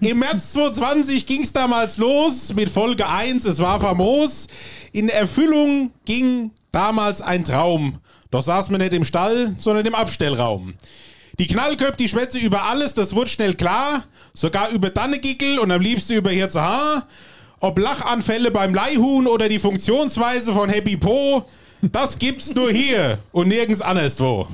Im 0.00 0.18
März 0.18 0.52
2020 0.52 1.24
ging 1.24 1.42
es 1.42 1.52
damals 1.52 1.96
los 1.96 2.52
mit 2.52 2.68
Folge 2.68 3.08
1, 3.08 3.46
es 3.46 3.60
war 3.60 3.80
famos. 3.80 4.46
In 4.92 5.08
Erfüllung 5.08 5.90
ging 6.04 6.50
damals 6.70 7.22
ein 7.22 7.42
Traum. 7.42 7.98
Doch 8.30 8.42
saß 8.42 8.68
man 8.68 8.82
nicht 8.82 8.92
im 8.92 9.04
Stall, 9.04 9.54
sondern 9.56 9.86
im 9.86 9.94
Abstellraum. 9.94 10.74
Die 11.38 11.46
Knallköpfe, 11.46 11.96
die 11.96 12.08
schwätze 12.08 12.38
über 12.38 12.64
alles, 12.64 12.92
das 12.92 13.14
wurde 13.14 13.30
schnell 13.30 13.54
klar. 13.54 14.04
Sogar 14.34 14.68
über 14.68 14.90
Dannegickel 14.90 15.58
und 15.58 15.70
am 15.70 15.80
liebsten 15.80 16.12
über 16.12 16.30
Hirze 16.30 16.60
Haar. 16.60 17.06
Ob 17.60 17.78
Lachanfälle 17.78 18.50
beim 18.50 18.74
Leihhuhn 18.74 19.26
oder 19.26 19.48
die 19.48 19.58
Funktionsweise 19.58 20.52
von 20.52 20.68
Happy 20.68 20.98
Po, 20.98 21.46
das 21.80 22.18
gibt's 22.18 22.54
nur 22.54 22.70
hier 22.70 23.18
und 23.32 23.48
nirgends 23.48 23.80
anderswo. 23.80 24.46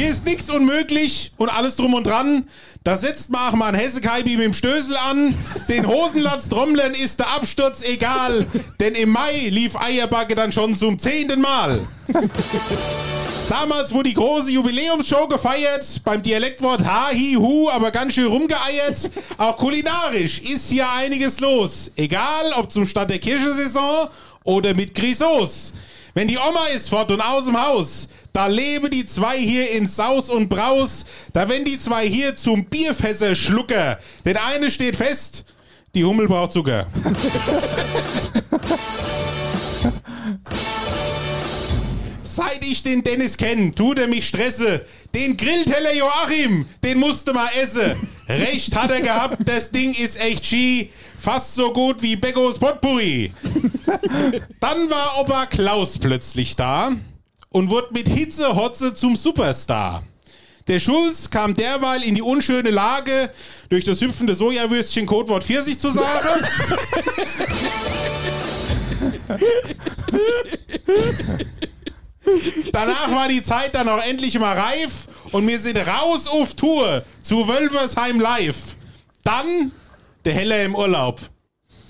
Hier 0.00 0.08
ist 0.08 0.24
nichts 0.24 0.48
unmöglich 0.48 1.32
und 1.36 1.50
alles 1.50 1.76
drum 1.76 1.92
und 1.92 2.06
dran. 2.06 2.48
Da 2.84 2.96
setzt 2.96 3.28
man 3.28 3.46
auch 3.46 3.54
mal 3.54 3.66
ein 3.66 3.74
Hessekaibi 3.74 4.38
mit 4.38 4.46
dem 4.46 4.54
Stößel 4.54 4.96
an. 4.96 5.34
Den 5.68 5.86
Hosenlatz 5.86 6.48
Trommlern 6.48 6.94
ist 6.94 7.18
der 7.18 7.28
Absturz 7.28 7.82
egal. 7.82 8.46
Denn 8.80 8.94
im 8.94 9.10
Mai 9.10 9.48
lief 9.50 9.76
Eierbacke 9.76 10.34
dann 10.34 10.52
schon 10.52 10.74
zum 10.74 10.98
zehnten 10.98 11.42
Mal. 11.42 11.86
Damals 13.50 13.92
wurde 13.92 14.08
die 14.08 14.14
große 14.14 14.50
Jubiläumsshow 14.50 15.28
gefeiert, 15.28 15.84
beim 16.02 16.22
Dialektwort 16.22 16.82
Ha, 16.82 17.08
Hi, 17.08 17.34
Hu, 17.34 17.68
aber 17.68 17.90
ganz 17.90 18.14
schön 18.14 18.28
rumgeeiert. 18.28 19.10
Auch 19.36 19.58
kulinarisch 19.58 20.38
ist 20.38 20.70
hier 20.70 20.90
einiges 20.90 21.40
los. 21.40 21.90
Egal, 21.96 22.54
ob 22.56 22.72
zum 22.72 22.86
Start 22.86 23.10
der 23.10 23.18
Kirchensaison 23.18 24.08
oder 24.44 24.72
mit 24.72 24.94
Grisos. 24.94 25.74
Wenn 26.14 26.26
die 26.26 26.38
Oma 26.38 26.66
ist 26.74 26.88
fort 26.88 27.12
und 27.12 27.20
aus 27.20 27.44
dem 27.44 27.60
Haus, 27.60 28.08
da 28.32 28.46
leben 28.46 28.90
die 28.90 29.06
zwei 29.06 29.38
hier 29.38 29.70
in 29.70 29.86
Saus 29.88 30.30
und 30.30 30.48
Braus. 30.48 31.04
Da 31.32 31.48
wenn 31.48 31.64
die 31.64 31.78
zwei 31.78 32.08
hier 32.08 32.36
zum 32.36 32.64
Bierfässer 32.64 33.34
schlucker. 33.34 33.98
Denn 34.24 34.36
eine 34.36 34.70
steht 34.70 34.96
fest, 34.96 35.46
die 35.94 36.04
Hummel 36.04 36.28
braucht 36.28 36.52
Zucker. 36.52 36.86
Seit 42.22 42.64
ich 42.64 42.84
den 42.84 43.02
Dennis 43.02 43.36
kenne, 43.36 43.74
tut 43.74 43.98
er 43.98 44.06
mich 44.06 44.28
stresse. 44.28 44.86
Den 45.12 45.36
Grillteller 45.36 45.92
Joachim, 45.94 46.66
den 46.84 46.98
musste 47.00 47.32
mal 47.32 47.48
essen. 47.60 47.96
Recht 48.28 48.76
hat 48.76 48.92
er 48.92 49.00
gehabt, 49.00 49.38
das 49.48 49.72
Ding 49.72 49.92
ist 49.92 50.20
echt 50.20 50.46
Ski. 50.46 50.90
Fast 51.18 51.56
so 51.56 51.72
gut 51.72 52.00
wie 52.02 52.14
Beggos 52.14 52.60
Potpourri. 52.60 53.32
Dann 54.60 54.90
war 54.90 55.18
Opa 55.20 55.46
Klaus 55.46 55.98
plötzlich 55.98 56.54
da 56.54 56.92
und 57.50 57.70
wurde 57.70 57.88
mit 57.92 58.08
Hitze 58.08 58.54
Hotze 58.54 58.94
zum 58.94 59.16
Superstar. 59.16 60.04
Der 60.68 60.78
Schulz 60.78 61.30
kam 61.30 61.54
derweil 61.54 62.02
in 62.02 62.14
die 62.14 62.22
unschöne 62.22 62.70
Lage, 62.70 63.30
durch 63.68 63.84
das 63.84 64.00
hüpfende 64.00 64.34
Sojawürstchen 64.34 65.06
Codewort 65.06 65.42
40 65.42 65.78
zu 65.78 65.90
sagen. 65.90 66.44
Danach 72.72 73.10
war 73.10 73.28
die 73.28 73.42
Zeit 73.42 73.74
dann 73.74 73.88
auch 73.88 74.02
endlich 74.02 74.38
mal 74.38 74.56
reif 74.56 75.08
und 75.32 75.48
wir 75.48 75.58
sind 75.58 75.76
raus 75.78 76.28
auf 76.28 76.54
Tour 76.54 77.04
zu 77.22 77.48
Wölversheim 77.48 78.20
live. 78.20 78.76
Dann 79.24 79.72
der 80.24 80.34
Heller 80.34 80.62
im 80.64 80.74
Urlaub. 80.74 81.20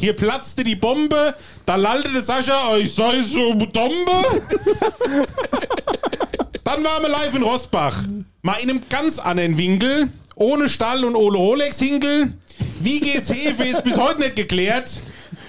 Hier 0.01 0.15
platzte 0.15 0.65
die 0.65 0.77
Bombe, 0.77 1.35
da 1.67 1.77
lallte 1.77 2.23
Sascha, 2.23 2.75
ich 2.79 2.95
sei 2.95 3.21
so 3.21 3.53
Bombe. 3.55 3.71
Dann 6.65 6.83
waren 6.83 7.03
wir 7.03 7.11
live 7.11 7.35
in 7.35 7.43
Rosbach. 7.43 8.05
Mal 8.41 8.55
in 8.63 8.71
einem 8.71 8.81
ganz 8.89 9.19
anderen 9.19 9.59
Winkel, 9.59 10.11
ohne 10.37 10.71
Stall 10.71 11.05
und 11.05 11.17
ohne 11.17 11.37
Rolex-Hinkel. 11.37 12.33
Wie 12.81 13.01
geht's 13.01 13.29
Hefe 13.31 13.65
ist 13.65 13.85
bis 13.85 13.99
heute 13.99 14.21
nicht 14.21 14.37
geklärt. 14.37 15.01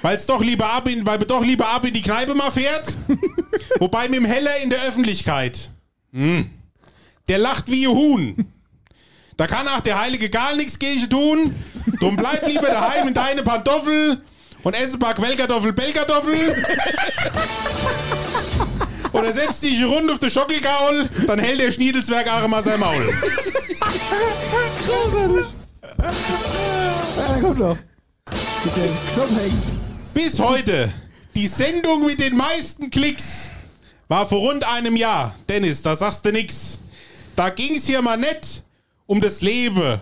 weil 0.01 0.17
es 0.17 0.25
doch 0.25 0.41
lieber 0.41 0.69
ab 0.73 0.85
in, 0.89 1.05
weil 1.05 1.17
man 1.17 1.27
doch 1.27 1.45
lieber 1.45 1.69
ab 1.69 1.85
in 1.85 1.93
die 1.93 2.01
Kneipe 2.01 2.35
mal 2.35 2.51
fährt. 2.51 2.97
Wobei 3.79 4.09
mit 4.09 4.19
dem 4.19 4.25
Heller 4.25 4.57
in 4.61 4.69
der 4.69 4.83
Öffentlichkeit. 4.83 5.69
Hm. 6.11 6.49
Der 7.29 7.37
lacht 7.37 7.71
wie 7.71 7.87
ein 7.87 7.95
Huhn. 7.95 8.51
Da 9.37 9.47
kann 9.47 9.65
auch 9.69 9.79
der 9.79 10.01
heilige 10.01 10.29
gar 10.29 10.55
nichts 10.55 10.77
gegen 10.77 11.09
tun. 11.09 11.55
Drum 12.01 12.17
bleib 12.17 12.45
lieber 12.45 12.67
daheim 12.67 13.07
in 13.07 13.13
deine 13.13 13.43
Pantoffel 13.43 14.21
und 14.63 14.73
esse 14.73 14.97
ein 14.97 14.99
paar 14.99 15.13
Quellkartoffel, 15.13 15.73
Bellkartoffel. 15.73 16.55
Oder 19.13 19.33
setz 19.33 19.59
dich 19.61 19.83
rund 19.83 20.09
auf 20.09 20.19
den 20.19 20.29
Schockelgaul, 20.29 21.09
dann 21.27 21.39
hält 21.39 21.59
der 21.59 21.71
Schniedelswerk 21.71 22.27
auch 22.27 22.47
mal 22.47 22.63
sein 22.63 22.79
Maul. 22.79 23.13
Ja, 27.17 27.37
kommt 27.41 27.59
doch. 27.59 27.77
Mit 28.63 28.75
dem 28.75 28.97
Knopf 29.13 29.41
hängt. 29.41 30.13
Bis 30.13 30.39
heute 30.39 30.91
die 31.35 31.47
Sendung 31.47 32.05
mit 32.05 32.19
den 32.19 32.35
meisten 32.35 32.89
Klicks 32.89 33.51
war 34.07 34.25
vor 34.25 34.39
rund 34.39 34.65
einem 34.65 34.95
Jahr. 34.95 35.35
Dennis, 35.47 35.81
da 35.81 35.95
sagst 35.95 36.25
du 36.25 36.31
nix. 36.31 36.79
Da 37.35 37.49
ging's 37.49 37.85
hier 37.85 38.01
mal 38.01 38.17
nicht 38.17 38.63
um 39.07 39.21
das 39.21 39.41
Leben, 39.41 39.99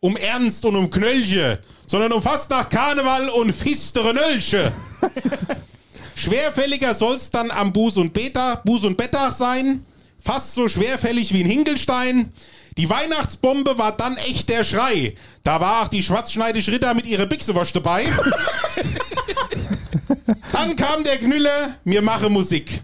um 0.00 0.16
Ernst 0.16 0.64
und 0.64 0.76
um 0.76 0.90
Knölche, 0.90 1.60
sondern 1.86 2.12
um 2.12 2.22
Fastnacht, 2.22 2.70
Karneval 2.70 3.28
und 3.30 3.52
fistere 3.52 4.14
Nölche. 4.14 4.72
Schwerfälliger 6.14 6.94
soll's 6.94 7.30
dann 7.30 7.50
am 7.50 7.72
Buß 7.72 7.96
und 7.98 8.12
Beta, 8.12 8.60
Buß 8.64 8.84
und 8.84 8.96
Bettag 8.96 9.32
sein. 9.32 9.84
Fast 10.18 10.54
so 10.54 10.68
schwerfällig 10.68 11.32
wie 11.32 11.42
ein 11.42 11.50
Hinkelstein. 11.50 12.32
Die 12.76 12.90
Weihnachtsbombe 12.90 13.78
war 13.78 13.96
dann 13.96 14.16
echt 14.16 14.48
der 14.48 14.62
Schrei. 14.64 15.14
Da 15.42 15.60
war 15.60 15.82
auch 15.82 15.88
die 15.88 16.02
schwarzschneidige 16.02 16.72
Ritter 16.72 16.94
mit 16.94 17.06
ihrer 17.06 17.26
Bixewasch 17.26 17.72
dabei. 17.72 18.04
Dann 20.52 20.76
kam 20.76 21.02
der 21.04 21.18
Knüller, 21.18 21.76
mir 21.84 22.02
mache 22.02 22.28
Musik. 22.28 22.82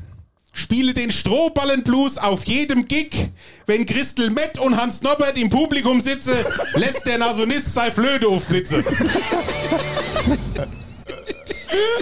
Spiele 0.56 0.94
den 0.94 1.10
Strohballenblues 1.10 2.16
auf 2.16 2.44
jedem 2.44 2.86
Gig. 2.86 3.30
Wenn 3.66 3.86
Christel 3.86 4.30
Mett 4.30 4.56
und 4.56 4.76
Hans 4.80 5.02
Norbert 5.02 5.36
im 5.36 5.50
Publikum 5.50 6.00
sitze, 6.00 6.46
lässt 6.74 7.06
der 7.06 7.18
Nasonist 7.18 7.74
sei 7.74 7.90
Flöte 7.90 8.28
aufblitze. 8.28 8.84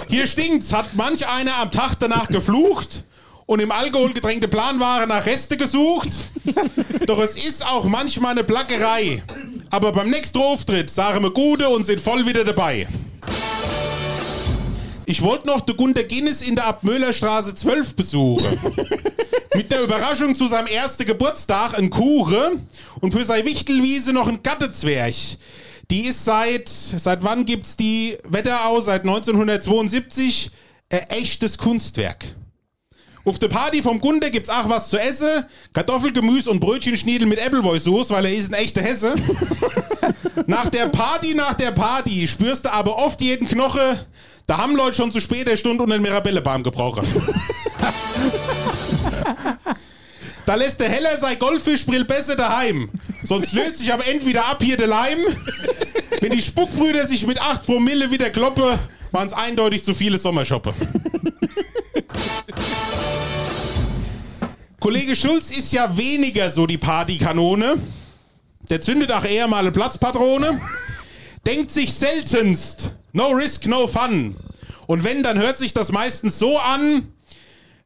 Hier 0.07 0.27
stinkt's, 0.27 0.71
hat 0.71 0.93
manch 0.93 1.27
einer 1.27 1.57
am 1.57 1.71
Tag 1.71 1.95
danach 1.99 2.27
geflucht 2.27 3.03
und 3.47 3.59
im 3.59 3.71
alkoholgetränkte 3.71 4.47
Planware 4.47 5.07
nach 5.07 5.25
Reste 5.25 5.57
gesucht. 5.57 6.11
Doch 7.07 7.19
es 7.19 7.35
ist 7.35 7.65
auch 7.65 7.85
manchmal 7.85 8.33
eine 8.33 8.43
Plackerei. 8.43 9.23
Aber 9.71 9.91
beim 9.91 10.11
nächsten 10.11 10.37
Auftritt 10.37 10.91
sagen 10.91 11.23
wir 11.23 11.31
Gute 11.31 11.69
und 11.69 11.85
sind 11.85 11.99
voll 11.99 12.27
wieder 12.27 12.43
dabei. 12.43 12.87
Ich 15.13 15.21
wollte 15.21 15.45
noch 15.45 15.61
den 15.61 15.77
Gunter 15.77 16.01
Guinness 16.01 16.41
in 16.41 16.55
der 16.55 16.65
Abmöhlerstraße 16.65 17.53
12 17.53 17.95
besuchen. 17.95 18.57
Mit 19.53 19.71
der 19.71 19.83
Überraschung 19.83 20.33
zu 20.33 20.47
seinem 20.47 20.65
ersten 20.65 21.05
Geburtstag 21.05 21.77
ein 21.77 21.91
Kure 21.91 22.59
und 22.99 23.11
für 23.11 23.23
seine 23.23 23.45
Wichtelwiese 23.45 24.11
noch 24.11 24.27
ein 24.27 24.41
Gattezwerg. 24.41 25.13
Die 25.91 26.07
ist 26.07 26.25
seit, 26.25 26.67
seit 26.67 27.23
wann 27.23 27.45
gibt's 27.45 27.77
die 27.77 28.17
Wetterau? 28.27 28.81
Seit 28.81 29.01
1972. 29.01 30.49
Ein 30.89 31.03
echtes 31.09 31.59
Kunstwerk. 31.59 32.25
Auf 33.23 33.37
der 33.37 33.49
Party 33.49 33.83
vom 33.83 33.99
Gunter 33.99 34.31
gibt's 34.31 34.49
auch 34.49 34.67
was 34.67 34.89
zu 34.89 34.97
essen. 34.97 35.45
Kartoffelgemüse 35.75 36.49
und 36.49 36.59
Brötchenschniedel 36.59 37.27
mit 37.27 37.39
Appleboy-Sauce, 37.39 38.09
weil 38.09 38.25
er 38.25 38.33
ist 38.33 38.51
ein 38.51 38.59
echter 38.59 38.81
Hesse. 38.81 39.13
nach 40.47 40.69
der 40.69 40.87
Party, 40.87 41.35
nach 41.35 41.53
der 41.53 41.69
Party 41.69 42.27
spürst 42.27 42.65
du 42.65 42.73
aber 42.73 42.97
oft 42.97 43.21
jeden 43.21 43.47
Knoche. 43.47 44.07
Da 44.47 44.57
haben 44.57 44.75
Leute 44.75 44.95
schon 44.95 45.11
zu 45.11 45.19
später 45.19 45.55
Stunde 45.55 45.83
unter 45.83 45.95
den 45.95 46.01
Mirabellebaum 46.01 46.63
gebrochen. 46.63 47.05
Da 50.45 50.55
lässt 50.55 50.81
der 50.81 50.89
Heller 50.89 51.17
sein 51.17 51.39
Goldfischbrill 51.39 52.03
besser 52.03 52.35
daheim. 52.35 52.89
Sonst 53.23 53.53
löst 53.53 53.77
sich 53.77 53.93
aber 53.93 54.05
entweder 54.07 54.45
ab 54.47 54.61
hier 54.61 54.75
der 54.75 54.87
Leim. 54.87 55.19
Wenn 56.19 56.33
die 56.33 56.41
Spuckbrüder 56.41 57.07
sich 57.07 57.25
mit 57.25 57.41
8 57.41 57.65
Promille 57.65 58.11
wieder 58.11 58.29
kloppe, 58.29 58.77
waren 59.11 59.27
es 59.27 59.33
eindeutig 59.33 59.85
zu 59.85 59.93
viele 59.93 60.17
Sommershoppe. 60.17 60.73
Kollege 64.79 65.15
Schulz 65.15 65.49
ist 65.49 65.71
ja 65.71 65.95
weniger 65.95 66.49
so 66.49 66.67
die 66.67 66.77
Partykanone. 66.77 67.75
Der 68.69 68.81
zündet 68.81 69.13
auch 69.13 69.23
eher 69.23 69.47
mal 69.47 69.59
eine 69.59 69.71
Platzpatrone. 69.71 70.59
Denkt 71.45 71.71
sich 71.71 71.93
seltenst, 71.93 72.91
no 73.13 73.29
risk, 73.29 73.67
no 73.67 73.87
fun. 73.87 74.35
Und 74.87 75.03
wenn, 75.03 75.23
dann 75.23 75.39
hört 75.39 75.57
sich 75.57 75.73
das 75.73 75.91
meistens 75.91 76.37
so 76.37 76.57
an. 76.57 77.13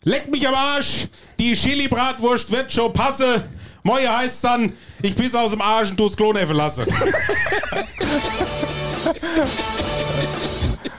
Leck 0.03 0.31
mich 0.31 0.47
am 0.47 0.55
Arsch, 0.55 1.07
die 1.39 1.53
Chili-Bratwurst 1.53 2.51
wird 2.51 2.71
schon 2.71 2.93
passe. 2.93 3.47
Moje 3.83 4.15
heißt 4.15 4.43
dann, 4.43 4.73
ich 5.01 5.15
piss 5.15 5.35
aus 5.35 5.51
dem 5.51 5.61
Arsch 5.61 5.91
und 5.91 5.97
tu's 5.97 6.17
Kloneffe 6.17 6.53
lasse. 6.53 6.87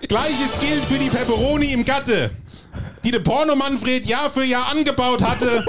Gleiches 0.09 0.61
gilt 0.61 0.85
für 0.85 0.99
die 0.99 1.11
Pepperoni 1.11 1.73
im 1.73 1.85
Gatte, 1.85 2.31
die 3.05 3.11
der 3.11 3.21
Porno 3.21 3.57
Manfred 3.57 4.07
Jahr 4.07 4.31
für 4.31 4.45
Jahr 4.45 4.69
angebaut 4.71 5.23
hatte. 5.23 5.65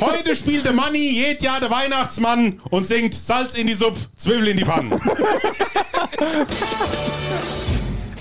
Heute 0.00 0.36
spielt 0.36 0.64
der 0.64 0.72
Manni 0.72 1.10
jed 1.10 1.42
Jahr 1.42 1.60
der 1.60 1.70
Weihnachtsmann 1.70 2.60
und 2.70 2.86
singt 2.86 3.14
Salz 3.14 3.54
in 3.54 3.66
die 3.66 3.74
Suppe, 3.74 3.98
Zwiebel 4.16 4.48
in 4.48 4.56
die 4.56 4.64
Pannen. 4.64 4.92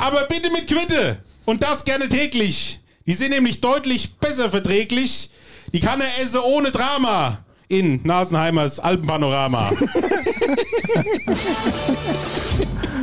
Aber 0.02 0.24
bitte 0.24 0.50
mit 0.52 0.68
Quitte 0.68 1.20
und 1.46 1.62
das 1.62 1.86
gerne 1.86 2.10
täglich. 2.10 2.80
Die 3.06 3.14
sind 3.14 3.30
nämlich 3.30 3.62
deutlich 3.62 4.16
besser 4.16 4.50
verträglich. 4.50 5.30
Die 5.74 5.80
kann 5.80 6.02
er 6.02 6.20
essen 6.20 6.40
ohne 6.40 6.72
Drama 6.72 7.46
in 7.68 8.02
Nasenheimers 8.04 8.80
Alpenpanorama. 8.80 9.72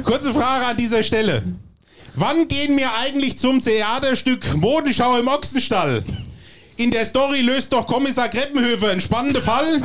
Kurze 0.04 0.34
Frage 0.34 0.66
an 0.66 0.76
dieser 0.76 1.04
Stelle. 1.04 1.44
Wann 2.14 2.48
gehen 2.48 2.76
wir 2.76 2.92
eigentlich 2.94 3.38
zum 3.38 3.61
Theaterstück 3.61 4.56
Modenschau 4.56 5.18
im 5.18 5.28
Ochsenstall? 5.28 6.02
In 6.76 6.90
der 6.90 7.06
Story 7.06 7.42
löst 7.42 7.72
doch 7.72 7.87
Kommissar 7.87 8.28
Kreppenhöfer 8.28 8.90
einen 8.90 9.00
spannenden 9.00 9.42
Fall. 9.42 9.82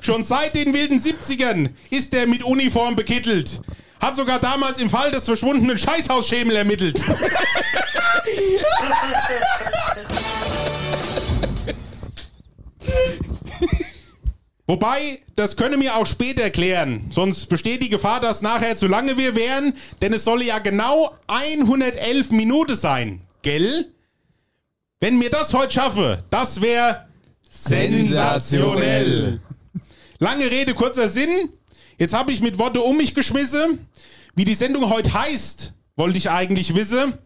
Schon 0.00 0.24
seit 0.24 0.56
den 0.56 0.74
wilden 0.74 1.00
70ern 1.00 1.70
ist 1.90 2.12
er 2.14 2.26
mit 2.26 2.42
Uniform 2.42 2.96
bekittelt. 2.96 3.60
Hat 4.02 4.16
sogar 4.16 4.40
damals 4.40 4.80
im 4.80 4.90
Fall 4.90 5.12
des 5.12 5.24
verschwundenen 5.24 5.78
Scheißhausschemel 5.78 6.56
ermittelt. 6.56 7.00
Wobei, 14.66 15.20
das 15.36 15.56
könne 15.56 15.76
mir 15.76 15.94
auch 15.94 16.06
später 16.06 16.42
erklären. 16.42 17.06
Sonst 17.10 17.46
besteht 17.46 17.80
die 17.80 17.90
Gefahr, 17.90 18.18
dass 18.18 18.42
nachher 18.42 18.74
zu 18.74 18.88
lange 18.88 19.16
wir 19.18 19.36
wären, 19.36 19.74
denn 20.00 20.12
es 20.12 20.24
solle 20.24 20.46
ja 20.46 20.58
genau 20.58 21.16
111 21.28 22.32
Minuten 22.32 22.74
sein. 22.74 23.20
Gell? 23.42 23.86
Wenn 24.98 25.16
mir 25.18 25.30
das 25.30 25.54
heute 25.54 25.74
schaffe, 25.74 26.24
das 26.30 26.60
wäre 26.60 27.06
sensationell. 27.48 29.40
Lange 30.18 30.50
Rede, 30.50 30.74
kurzer 30.74 31.08
Sinn. 31.08 31.50
Jetzt 32.02 32.14
habe 32.14 32.32
ich 32.32 32.40
mit 32.40 32.58
Worte 32.58 32.80
um 32.80 32.96
mich 32.96 33.14
geschmissen. 33.14 33.86
Wie 34.34 34.44
die 34.44 34.56
Sendung 34.56 34.90
heute 34.90 35.14
heißt, 35.14 35.72
wollte 35.94 36.18
ich 36.18 36.30
eigentlich 36.30 36.74
wissen. 36.74 37.16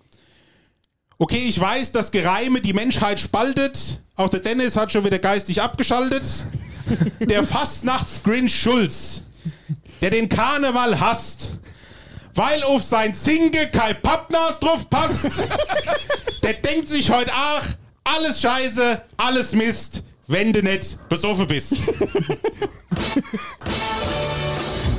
Okay, 1.16 1.46
ich 1.48 1.58
weiß, 1.58 1.92
dass 1.92 2.10
Gereime 2.10 2.60
die 2.60 2.74
Menschheit 2.74 3.18
spaltet. 3.18 4.02
Auch 4.16 4.28
der 4.28 4.40
Dennis 4.40 4.76
hat 4.76 4.92
schon 4.92 5.06
wieder 5.06 5.18
geistig 5.18 5.62
abgeschaltet. 5.62 6.26
Der 7.20 7.42
Fastnachts-Grinch 7.42 8.54
Schulz, 8.54 9.22
der 10.02 10.10
den 10.10 10.28
Karneval 10.28 11.00
hasst, 11.00 11.52
weil 12.34 12.62
auf 12.62 12.82
sein 12.82 13.14
Zinge 13.14 13.70
kein 13.72 14.00
Pappnas 14.02 14.60
drauf 14.60 14.90
passt, 14.90 15.40
der 16.42 16.52
denkt 16.52 16.88
sich 16.88 17.10
heute 17.10 17.32
ach, 17.34 17.64
alles 18.04 18.42
Scheiße, 18.42 19.00
alles 19.16 19.52
Mist, 19.52 20.02
wenn 20.26 20.52
du 20.52 20.62
nicht 20.62 21.08
besoffen 21.08 21.46
bist. 21.46 21.76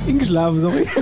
Hingeschlafen, 0.08 0.60
sorry. 0.62 0.86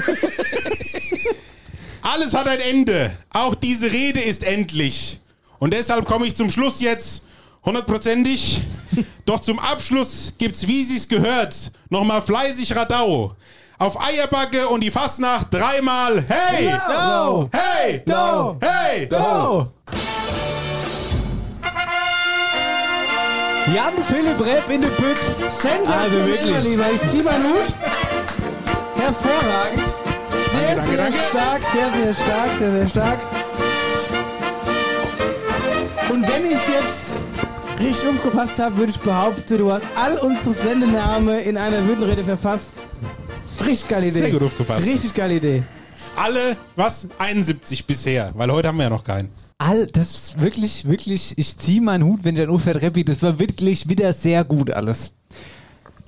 Alles 2.03 2.35
hat 2.35 2.49
ein 2.49 2.61
Ende. 2.61 3.13
Auch 3.31 3.55
diese 3.55 3.91
Rede 3.91 4.21
ist 4.21 4.45
endlich. 4.45 5.21
Und 5.59 5.73
deshalb 5.73 6.07
komme 6.07 6.27
ich 6.27 6.37
zum 6.37 6.51
Schluss 6.51 6.81
jetzt 6.81 7.23
hundertprozentig. 7.65 8.61
Doch 9.25 9.41
zum 9.41 9.59
Abschluss 9.59 10.33
gibt's, 10.39 10.67
wie 10.67 10.85
sie's 10.85 11.09
gehört, 11.09 11.71
nochmal 11.89 12.23
fleißig 12.23 12.75
Radau. 12.75 13.35
Auf 13.79 14.01
Eierbacke 14.01 14.69
und 14.69 14.81
die 14.81 14.91
Fastnacht 14.91 15.53
dreimal 15.53 16.25
Hey! 16.27 16.73
No! 16.89 17.51
Hey! 17.53 18.03
No! 18.07 18.57
Hey! 18.61 19.07
No! 19.11 19.71
Jan 23.75 23.93
Philipp 24.05 24.41
Repp 24.41 24.71
in 24.71 24.81
der 24.81 24.89
Bütt. 24.89 25.19
Sensationell, 25.51 25.99
Also 25.99 26.17
wirklich. 26.27 26.51
mein 26.53 26.65
Lieber. 26.65 26.85
Ich 26.93 27.11
zieh 27.11 27.23
meinen 27.23 27.45
Hut. 27.45 27.75
Hervorragend. 29.07 29.95
Sehr, 30.51 30.75
Danke, 30.75 30.89
sehr 30.89 30.97
danke. 30.97 31.19
stark, 31.31 31.63
sehr, 31.73 31.91
sehr 31.93 32.13
stark, 32.13 32.59
sehr, 32.59 32.73
sehr 32.73 32.89
stark. 32.89 33.19
Und 36.11 36.23
wenn 36.23 36.47
ich 36.47 36.59
jetzt 36.67 37.17
richtig 37.79 38.09
aufgepasst 38.09 38.59
habe, 38.59 38.79
würde 38.79 38.91
ich 38.91 38.99
behaupten, 38.99 39.59
du 39.59 39.71
hast 39.71 39.87
all 39.95 40.19
unsere 40.19 40.53
Sendenamen 40.53 41.39
in 41.39 41.57
einer 41.57 41.87
Würdenrede 41.87 42.25
verfasst. 42.25 42.73
Richtig 43.65 43.89
geile 43.89 44.09
Idee. 44.09 44.19
Sehr 44.19 44.31
gut 44.33 44.43
aufgepasst. 44.43 44.85
Richtig 44.85 45.15
geile 45.15 45.37
Idee. 45.37 45.63
Alle, 46.17 46.57
was? 46.75 47.07
71 47.19 47.87
bisher, 47.87 48.33
weil 48.35 48.51
heute 48.51 48.67
haben 48.67 48.79
wir 48.79 48.85
ja 48.85 48.91
noch 48.91 49.05
keinen. 49.05 49.29
All, 49.59 49.87
das 49.87 50.11
ist 50.17 50.41
wirklich, 50.41 50.89
wirklich, 50.89 51.39
ich 51.39 51.57
ziehe 51.57 51.81
meinen 51.81 52.03
Hut, 52.03 52.25
wenn 52.25 52.35
der 52.35 52.51
Ufert 52.51 52.83
Reppi, 52.83 53.05
das 53.05 53.23
war 53.23 53.39
wirklich 53.39 53.89
wieder 53.89 54.13
sehr 54.13 54.43
gut 54.43 54.73
alles. 54.73 55.13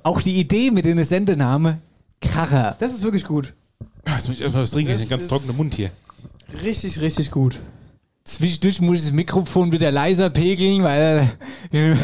Auch 0.02 0.20
die 0.20 0.40
Idee 0.40 0.72
mit 0.72 0.84
dem 0.84 1.02
Sendename 1.04 1.78
Kracher. 2.20 2.76
Das 2.78 2.92
ist 2.92 3.02
wirklich 3.02 3.24
gut. 3.24 3.54
Ah, 4.04 4.14
Jetzt 4.14 4.28
muss 4.28 4.36
ich 4.36 4.42
erstmal 4.42 4.62
was 4.62 4.70
trinken, 4.70 4.90
ich 4.92 4.94
Das 4.94 5.00
habe 5.02 5.02
einen 5.02 5.10
ganz 5.10 5.22
ist- 5.22 5.28
trockenen 5.28 5.56
Mund 5.56 5.74
hier. 5.74 5.90
Richtig, 6.62 7.00
richtig 7.00 7.30
gut. 7.30 7.58
Zwischendurch 8.24 8.80
muss 8.80 8.96
ich 8.98 9.02
das 9.04 9.12
Mikrofon 9.12 9.72
wieder 9.72 9.90
leiser 9.90 10.28
pegeln, 10.30 10.82
weil 10.82 11.30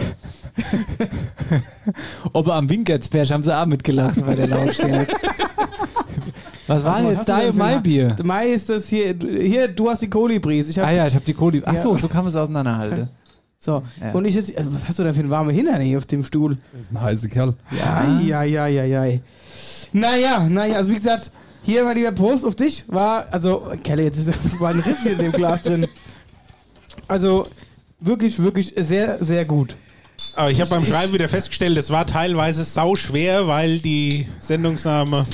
ob 2.33 2.47
er 2.47 2.55
am 2.55 2.69
Winkersberg 2.69 3.31
haben 3.31 3.43
sie 3.43 3.57
auch 3.57 3.67
mitgelacht 3.67 4.25
bei 4.25 4.35
der 4.35 4.47
Lautstärke. 4.49 5.15
Was 6.67 6.83
war 6.83 6.95
Was 6.95 7.03
denn 7.03 7.11
jetzt 7.17 7.29
da 7.29 7.39
denn 7.41 7.49
im 7.51 7.57
für 7.57 7.65
ein- 7.65 7.75
Maibier? 7.75 8.17
Mai 8.25 8.49
ist 8.49 8.71
das 8.71 8.89
hier. 8.89 9.15
Hier, 9.21 9.69
du 9.69 9.91
hast 9.91 10.01
die 10.01 10.09
Kolibris. 10.09 10.71
Ich 10.71 10.79
hab, 10.79 10.87
Ah 10.87 10.93
ja, 10.93 11.07
ich 11.07 11.15
habe 11.15 11.25
die 11.27 11.35
Kohle. 11.35 11.63
Ach 11.67 11.77
so, 11.77 11.93
Ja. 11.95 11.99
so 12.01 12.09
kann 12.09 12.25
man 12.25 12.29
es 12.29 12.37
auseinanderhalten. 12.37 13.09
So. 13.61 13.83
Ja. 13.99 14.13
Und 14.13 14.27
ich 14.27 14.35
jetzt. 14.35 14.55
also 14.59 14.75
Was 14.75 14.87
hast 14.87 14.99
du 14.99 15.05
da 15.05 15.15
für 15.15 15.21
einen 15.21 15.31
warmen 15.31 15.49
Hintern 15.55 15.81
hier 15.81 15.97
auf 15.97 16.05
dem 16.05 16.23
Stuhl? 16.23 16.59
Das 16.75 16.83
ist 16.83 16.91
ein 16.93 17.01
heißer 17.01 17.29
Kerl. 17.29 17.55
Ja, 17.71 18.05
ja, 18.21 18.43
ja, 18.43 18.67
ja, 18.67 18.85
ja. 19.05 19.19
Naja, 19.95 20.49
naja, 20.49 20.79
also 20.79 20.91
wie 20.91 20.97
gesagt, 20.97 21.31
hier 21.63 21.85
mein 21.85 21.97
lieber 21.97 22.11
Prost 22.11 22.45
auf 22.45 22.57
dich 22.57 22.83
war, 22.89 23.27
also, 23.31 23.73
Kelle, 23.85 24.03
jetzt 24.03 24.19
ist 24.19 24.29
war 24.61 24.71
ein 24.71 24.81
Riss 24.81 25.07
in 25.07 25.19
dem 25.19 25.31
Glas 25.31 25.63
drin. 25.63 25.87
Also, 27.07 27.47
wirklich, 28.01 28.43
wirklich 28.43 28.75
sehr, 28.77 29.25
sehr 29.25 29.45
gut. 29.45 29.77
Aber 30.35 30.51
ich 30.51 30.61
habe 30.61 30.69
beim 30.69 30.85
Schreiben 30.85 31.13
wieder 31.13 31.29
festgestellt, 31.29 31.79
es 31.79 31.91
war 31.91 32.07
teilweise 32.07 32.65
sau 32.65 32.97
schwer, 32.97 33.47
weil 33.47 33.79
die 33.79 34.27
Sendungsname 34.41 35.27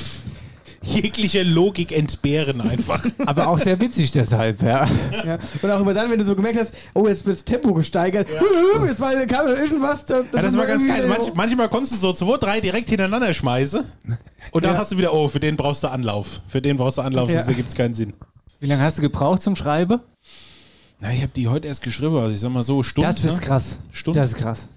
jegliche 0.91 1.43
Logik 1.43 1.91
entbehren 1.91 2.61
einfach. 2.61 3.03
Aber 3.25 3.47
auch 3.47 3.59
sehr 3.59 3.79
witzig 3.79 4.11
deshalb, 4.11 4.61
ja. 4.61 4.87
Ja. 5.25 5.37
Und 5.61 5.71
auch 5.71 5.81
immer 5.81 5.93
dann, 5.93 6.09
wenn 6.11 6.19
du 6.19 6.25
so 6.25 6.35
gemerkt 6.35 6.59
hast, 6.59 6.73
oh, 6.93 7.07
jetzt 7.07 7.25
wird 7.25 7.37
das 7.37 7.45
Tempo 7.45 7.73
gesteigert, 7.73 8.27
jetzt 8.85 8.99
war, 8.99 9.13
kam 9.25 9.47
irgendwas. 9.47 10.05
Das, 10.05 10.25
Ja, 10.33 10.41
das 10.41 10.57
war 10.57 10.65
ganz 10.65 10.85
geil. 10.85 11.07
Manch, 11.07 11.33
manchmal 11.33 11.69
konntest 11.69 11.93
du 11.93 11.97
so 11.97 12.13
zwei, 12.13 12.37
drei 12.37 12.59
direkt 12.61 12.89
hintereinander 12.89 13.33
schmeißen. 13.33 13.81
Und 14.51 14.65
dann 14.65 14.73
Ja. 14.73 14.79
hast 14.79 14.91
du 14.91 14.97
wieder, 14.97 15.13
oh, 15.13 15.27
für 15.27 15.39
den 15.39 15.55
brauchst 15.55 15.83
du 15.83 15.87
Anlauf. 15.87 16.41
Für 16.47 16.61
den 16.61 16.77
brauchst 16.77 16.97
du 16.97 17.01
Anlauf, 17.01 17.29
Ja. 17.29 17.37
das 17.37 17.47
ergibt 17.47 17.69
es 17.69 17.75
keinen 17.75 17.93
Sinn. 17.93 18.13
Wie 18.59 18.67
lange 18.67 18.81
hast 18.83 18.97
du 18.97 19.01
gebraucht 19.01 19.41
zum 19.41 19.55
Schreiben? 19.55 19.99
Na, 20.99 21.11
ich 21.11 21.21
habe 21.21 21.31
die 21.35 21.47
heute 21.47 21.67
erst 21.67 21.81
geschrieben, 21.81 22.15
also 22.15 22.31
ich 22.31 22.39
sag 22.39 22.51
mal 22.51 22.61
so, 22.63 22.83
Stunde. 22.83 23.09
Das 23.09 23.23
ist 23.25 23.41
krass. 23.41 23.79
Stunde. 23.91 24.19
Das 24.19 24.29
ist 24.29 24.37
krass. 24.37 24.69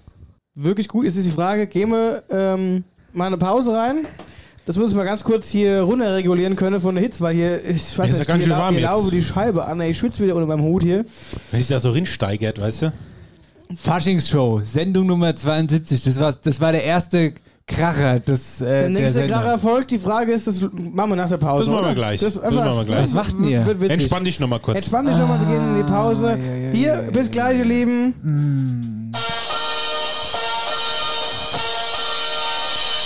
Wirklich 0.55 0.87
gut. 0.87 1.05
Jetzt 1.05 1.17
ist 1.17 1.25
die 1.25 1.31
Frage, 1.31 1.67
gehen 1.67 1.89
wir 1.91 2.23
ähm, 2.31 2.83
mal 3.13 3.27
eine 3.27 3.37
Pause 3.37 3.73
rein? 3.73 4.07
Das 4.65 4.77
muss 4.77 4.89
ich 4.89 4.95
mal 4.95 5.03
ganz 5.03 5.23
kurz 5.23 5.47
hier 5.49 5.81
runterregulieren 5.81 6.55
können 6.55 6.81
von 6.81 6.95
der 6.95 7.03
Hitze, 7.03 7.21
weil 7.21 7.35
hier, 7.35 7.63
ich 7.63 7.97
weiß 7.97 8.09
ist 8.09 8.13
ja 8.13 8.19
nicht, 8.19 8.27
ganz 8.27 8.43
schön 8.43 8.53
warm 8.53 8.73
hier 8.73 8.81
jetzt. 8.81 8.91
laube 8.91 9.11
die 9.11 9.23
Scheibe 9.23 9.65
an. 9.65 9.79
ey, 9.79 9.91
Ich 9.91 9.97
schwitze 9.99 10.23
wieder 10.23 10.35
unter 10.35 10.47
meinem 10.47 10.63
Hut 10.63 10.81
hier. 10.83 11.05
Wenn 11.51 11.59
sich 11.59 11.69
da 11.69 11.79
so 11.79 11.91
rinsteigert, 11.91 12.59
weißt 12.59 12.81
du? 12.83 12.93
Faschingsshow, 13.75 14.61
Sendung 14.63 15.05
Nummer 15.07 15.35
72. 15.35 16.03
Das 16.03 16.19
war, 16.19 16.33
das 16.33 16.59
war 16.61 16.71
der 16.71 16.83
erste 16.83 17.33
Kracher 17.67 18.19
des, 18.19 18.61
äh, 18.61 18.65
Der 18.65 18.81
der 18.81 18.89
nächste 18.89 19.13
Sendung. 19.13 19.39
Kracher 19.39 19.59
folgt. 19.59 19.91
Die 19.91 19.97
Frage 19.97 20.31
ist, 20.33 20.47
das 20.47 20.61
machen 20.61 21.09
wir 21.11 21.15
nach 21.15 21.29
der 21.29 21.37
Pause. 21.37 21.65
Das 21.65 21.73
machen 21.73 21.83
wir 21.83 21.87
oder? 21.91 21.95
gleich. 21.95 22.19
Das 22.21 22.37
einfach- 22.39 22.65
machen 22.65 22.77
wir 22.77 22.85
gleich. 22.85 23.03
Was 23.05 23.13
macht 23.13 23.33
denn 23.33 23.43
ihr? 23.47 23.65
Wird 23.65 23.81
witzig. 23.81 23.93
Entspann 23.99 24.23
dich 24.23 24.39
nochmal 24.39 24.59
kurz. 24.59 24.77
Entspann 24.77 25.05
dich 25.07 25.15
nochmal, 25.17 25.39
wir 25.41 25.47
gehen 25.47 25.69
in 25.71 25.77
die 25.85 25.91
Pause. 25.91 26.27
Ah, 26.27 26.35
ja, 26.37 26.55
ja, 26.55 26.71
Hier, 26.71 26.87
ja, 26.87 27.01
ja, 27.03 27.11
bis 27.11 27.29
gleich, 27.31 27.57
ihr 27.59 27.65
Lieben. 27.65 28.13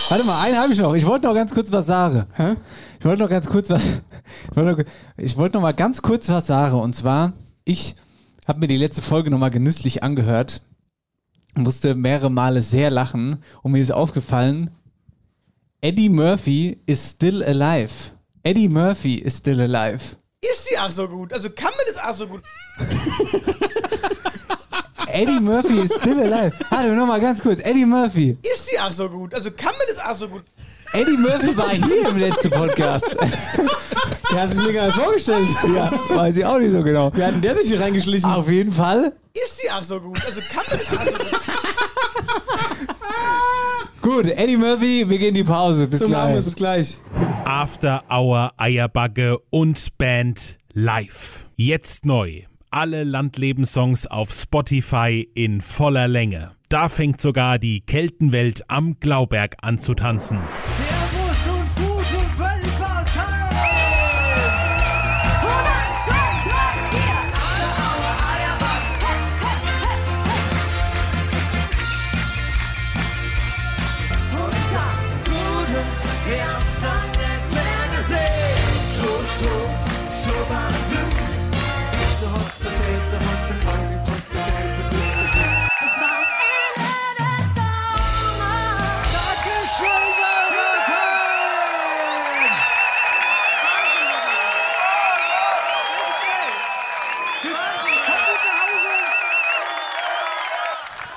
Warte 0.10 0.24
mal, 0.24 0.41
einen 0.41 0.58
habe 0.58 0.74
ich 0.74 0.80
noch. 0.80 0.95
Ich 0.95 1.06
wollte 1.06 1.28
noch 1.28 1.36
ganz 1.36 1.54
kurz 1.54 1.72
was 1.72 1.86
sagen. 1.86 2.26
Hä? 2.34 2.56
Ich 2.98 3.06
wollte 3.06 3.22
noch 3.22 3.30
ganz 3.30 3.48
kurz 3.48 3.69
was. 3.69 3.82
Ich 4.52 4.56
wollte 4.56 4.72
noch, 4.72 4.84
ich 5.17 5.38
wollte 5.38 5.58
noch 5.58 5.62
mal 5.62 5.74
ganz 5.74 6.02
kurz 6.02 6.30
was 6.30 6.48
sagen. 6.48 6.80
Und 6.80 6.95
zwar, 6.95 7.34
ich 7.63 7.95
habe 8.48 8.60
mir 8.60 8.67
die 8.67 8.78
letzte 8.78 9.02
Folge 9.04 9.30
noch 9.30 9.38
mal 9.38 9.50
genüsslich 9.50 10.02
angehört. 10.04 10.62
Musste 11.56 11.93
mehrere 11.93 12.32
Male 12.32 12.63
sehr 12.63 12.89
lachen. 12.89 13.43
Und 13.62 13.72
mir 13.72 13.82
ist 13.82 13.91
aufgefallen, 13.91 14.72
Eddie 15.82 16.10
Murphy 16.10 16.80
is 16.88 17.12
still 17.12 17.43
alive. 17.43 17.93
Eddie 18.41 18.69
Murphy 18.69 19.15
is 19.15 19.38
still 19.38 19.62
alive. 19.62 20.17
Ist 20.41 20.67
sie 20.67 20.78
auch 20.78 20.91
so 20.91 21.08
gut? 21.08 21.34
Also 21.34 21.50
kann 21.52 21.72
man 21.72 21.86
das 21.88 22.04
auch 22.04 22.13
so 22.13 22.28
gut? 22.28 22.41
Eddie 25.12 25.39
Murphy 25.39 25.80
is 25.82 25.93
still 25.93 26.19
alive. 26.19 26.52
Warte, 26.69 26.89
noch 26.93 27.06
mal 27.08 27.19
ganz 27.19 27.41
kurz. 27.41 27.60
Eddie 27.62 27.86
Murphy. 27.86 28.38
Ist 28.41 28.67
sie 28.69 28.80
auch 28.80 28.91
so 28.91 29.10
gut? 29.10 29.34
Also 29.34 29.52
kann 29.52 29.72
man 29.78 29.88
das 29.89 30.00
auch 30.06 30.15
so 30.15 30.28
gut? 30.28 30.43
Eddie 30.93 31.17
Murphy 31.17 31.56
war 31.58 31.69
hier 31.69 32.08
im 32.10 32.17
letzten 32.17 32.50
Podcast. 32.50 33.06
Der 34.32 34.41
hat 34.41 34.54
sich 34.54 34.63
mir 34.63 34.74
gar 34.74 34.86
nicht 34.88 34.98
vorgestellt. 35.00 35.48
ja, 35.76 35.91
weiß 36.10 36.38
ich 36.38 36.45
auch 36.45 36.60
nicht 36.60 36.72
so 36.72 36.84
genau. 36.84 37.12
Wie 37.15 37.24
hat 37.24 37.34
denn 37.34 37.41
der 37.41 37.56
sich 37.58 37.67
hier 37.67 37.80
reingeschlichen? 37.82 38.30
Auf 38.30 38.48
jeden 38.50 38.72
Fall. 38.72 39.13
Ist 39.34 39.60
sie 39.60 39.69
auch 39.72 39.84
so 39.84 40.00
gut? 40.00 40.24
Also 40.26 40.39
kann 40.41 40.63
man 40.69 40.78
das 40.80 40.98
auch 40.98 41.04
so 41.06 41.12
gut? 41.12 41.39
Gut, 44.02 44.28
Eddie 44.28 44.56
Murphy, 44.58 45.08
wir 45.10 45.17
gehen 45.19 45.30
in 45.30 45.34
die 45.36 45.43
Pause. 45.43 45.86
Bis 45.88 46.00
So 46.00 46.06
wir 46.06 46.15
gleich. 46.15 46.36
es. 46.38 46.45
Bis 46.45 46.56
gleich. 46.56 46.98
After 47.45 48.04
Hour 48.10 48.54
Eierbagge 48.58 49.38
und 49.50 49.98
Band 49.98 50.58
live. 50.74 51.45
Jetzt 51.58 52.06
neu. 52.06 52.43
Alle 52.71 53.03
Landlebenssongs 53.03 54.05
auf 54.05 54.32
Spotify 54.32 55.27
in 55.34 55.60
voller 55.60 56.08
Länge. 56.08 56.51
Da 56.69 56.88
fängt 56.88 57.19
sogar 57.19 57.58
die 57.58 57.82
Keltenwelt 57.82 58.69
am 58.69 58.99
Glauberg 58.99 59.55
an 59.62 59.79
zu 59.79 59.95
tanzen. 59.95 60.38
Servus 60.65 61.09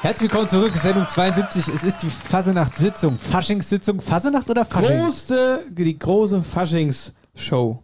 Herzlich 0.03 0.33
willkommen 0.33 0.49
zurück, 0.49 0.75
Sendung 0.75 1.07
72. 1.07 1.69
Es 1.73 1.85
ist 1.85 2.03
die 2.03 2.11
Fasenacht-Sitzung. 2.11 3.19
Faschingssitzung, 3.19 4.01
Fasenacht 4.01 4.51
oder 4.51 4.65
Fasching? 4.65 4.99
Große, 5.01 5.61
die 5.71 5.97
große 5.97 6.43
Faschings-Show 6.43 7.81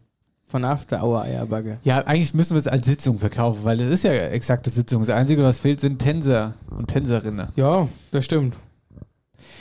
von 0.48 0.64
After 0.64 1.00
Hour 1.00 1.22
Eierbagge. 1.22 1.78
Ja, 1.85 1.98
eigentlich 1.98 2.35
müssen 2.35 2.54
wir 2.54 2.59
es 2.59 2.66
als 2.66 2.88
Sitzung 2.88 3.20
verkaufen, 3.20 3.61
weil 3.62 3.78
es 3.78 3.87
ist 3.87 4.02
ja 4.02 4.11
exakte 4.11 4.68
Sitzung. 4.68 5.02
Das 5.02 5.11
Einzige, 5.11 5.44
was 5.44 5.59
fehlt, 5.59 5.78
sind 5.78 6.00
Tänzer 6.00 6.54
und 6.76 6.88
Tänzerinnen. 6.88 7.50
Ja, 7.54 7.87
das 8.11 8.24
stimmt. 8.24 8.57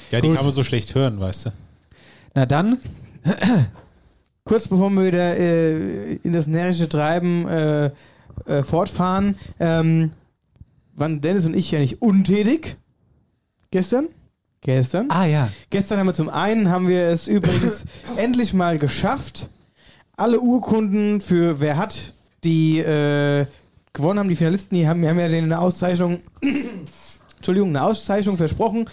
Ja, 0.10 0.20
die 0.20 0.28
Gut. 0.28 0.38
kann 0.38 0.46
man 0.46 0.54
so 0.56 0.64
schlecht 0.64 0.96
hören, 0.96 1.20
weißt 1.20 1.46
du. 1.46 1.50
Na 2.34 2.48
dann, 2.48 2.80
Kurz 4.46 4.68
bevor 4.68 4.90
wir 4.90 5.06
wieder 5.06 5.38
äh, 5.38 6.14
in 6.24 6.34
das 6.34 6.48
närrische 6.48 6.90
Treiben 6.90 7.48
äh, 7.48 7.92
äh, 8.48 8.64
fortfahren, 8.64 9.36
ähm, 9.60 10.14
waren 10.98 11.22
Dennis 11.22 11.46
und 11.46 11.56
ich 11.56 11.72
ja 11.72 11.80
nicht 11.80 12.02
untätig. 12.02 12.76
Gestern? 13.72 14.10
Gestern? 14.62 15.10
ah 15.10 15.26
ja, 15.26 15.50
Gestern 15.70 16.00
haben 16.00 16.08
wir 16.08 16.14
zum 16.14 16.30
einen, 16.30 16.70
haben 16.70 16.88
wir 16.88 17.04
es 17.04 17.28
übrigens 17.28 17.86
endlich 18.18 18.54
mal 18.54 18.80
geschafft, 18.80 19.48
alle 20.18 20.40
Urkunden 20.42 21.22
für 21.22 21.62
wer 21.62 21.78
hat, 21.78 22.14
die 22.44 22.80
äh, 22.80 23.46
gewonnen 23.94 24.20
haben, 24.20 24.30
die 24.30 24.36
Finalisten, 24.36 24.76
die 24.78 24.88
haben, 24.88 25.02
wir 25.02 25.10
haben 25.10 25.20
ja 25.20 25.30
denen 25.30 25.52
eine 25.52 25.62
Auszeichnung, 25.62 26.20
Entschuldigung, 27.38 27.70
eine 27.70 27.84
Auszeichnung 27.84 28.36
versprochen. 28.36 28.90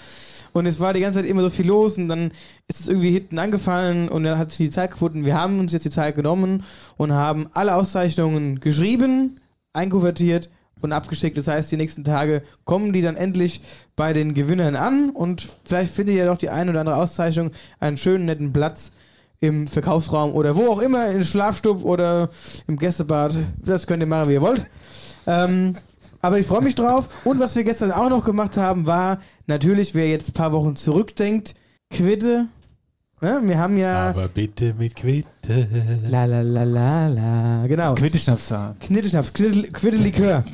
Und 0.53 0.67
es 0.67 0.79
war 0.79 0.93
die 0.93 1.01
ganze 1.01 1.19
Zeit 1.19 1.29
immer 1.29 1.43
so 1.43 1.51
viel 1.51 1.67
los 1.67 1.99
und 1.99 2.09
dann 2.09 2.31
ist 2.69 2.79
es 2.79 2.87
irgendwie 2.89 3.11
hinten 3.11 3.41
angefallen 3.41 4.09
und 4.09 4.23
dann 4.23 4.39
hat 4.39 4.51
sich 4.51 4.59
die 4.59 4.71
Zeit 4.71 4.93
gefunden. 4.93 5.25
Wir 5.25 5.35
haben 5.35 5.59
uns 5.59 5.73
jetzt 5.73 5.85
die 5.85 5.91
Zeit 5.91 6.15
genommen 6.15 6.63
und 6.97 7.13
haben 7.13 7.49
alle 7.55 7.75
Auszeichnungen 7.75 8.61
geschrieben, 8.61 9.41
einkuvertiert 9.73 10.51
und 10.81 10.93
abgeschickt. 10.93 11.37
Das 11.39 11.47
heißt, 11.47 11.73
die 11.73 11.77
nächsten 11.77 12.05
Tage 12.05 12.43
kommen 12.65 12.93
die 12.93 13.03
dann 13.03 13.17
endlich 13.17 13.61
bei 13.97 14.13
den 14.13 14.35
Gewinnern 14.35 14.77
an 14.77 15.11
und 15.11 15.49
vielleicht 15.65 15.93
findet 15.93 16.17
ihr 16.17 16.27
doch 16.27 16.39
die 16.39 16.51
eine 16.51 16.71
oder 16.71 16.81
andere 16.81 16.97
Auszeichnung 16.97 17.51
einen 17.81 17.97
schönen, 17.97 18.27
netten 18.27 18.53
Platz 18.53 18.93
im 19.41 19.67
Verkaufsraum 19.67 20.33
oder 20.35 20.57
wo 20.57 20.71
auch 20.71 20.81
immer, 20.81 21.09
im 21.09 21.23
Schlafstub 21.23 21.85
oder 21.85 22.29
im 22.67 22.77
Gästebad. 22.77 23.39
Das 23.59 23.87
könnt 23.87 24.03
ihr 24.03 24.07
machen, 24.07 24.29
wie 24.29 24.35
ihr 24.35 24.43
wollt. 24.43 24.65
Ähm, 25.27 25.75
Aber 26.21 26.39
ich 26.39 26.47
freue 26.47 26.63
mich 26.63 26.75
drauf. 26.75 27.09
Und 27.25 27.39
was 27.39 27.55
wir 27.55 27.65
gestern 27.65 27.93
auch 27.93 28.09
noch 28.09 28.25
gemacht 28.25 28.57
haben, 28.57 28.87
war 28.87 29.21
natürlich, 29.47 29.95
wer 29.95 30.09
jetzt 30.09 30.31
ein 30.31 30.33
paar 30.33 30.53
Wochen 30.53 30.75
zurückdenkt, 30.75 31.55
Quitte. 31.91 32.47
Ne? 33.21 33.41
Wir 33.45 33.59
haben 33.59 33.79
ja. 33.79 34.11
Aber 34.11 34.29
bitte 34.29 34.75
mit 34.79 34.97
Quitte. 34.97 35.67
La 36.09 36.25
la 36.27 36.41
la 36.43 36.65
la 36.65 37.09
la. 37.09 37.67
Genau. 37.67 37.95
Quitteschnaps 37.95 38.51
war. 38.51 38.75
Knitteschnaps, 38.81 39.33
Quitte, 39.33 39.71
Quitte 39.73 39.97
Likör. 39.97 40.45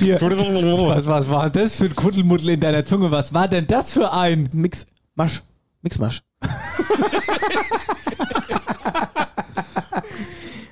Was, 0.00 1.06
was 1.06 1.28
war 1.30 1.50
das 1.50 1.76
für 1.76 1.84
ein 1.84 1.94
Kuddelmuddel 1.94 2.50
in 2.50 2.60
deiner 2.60 2.84
Zunge? 2.84 3.10
Was 3.10 3.32
war 3.32 3.48
denn 3.48 3.66
das 3.66 3.92
für 3.92 4.12
ein? 4.12 4.48
Mix, 4.52 4.84
Masch. 5.14 5.42
Mixmasch. 5.82 6.20
ah, 6.40 6.48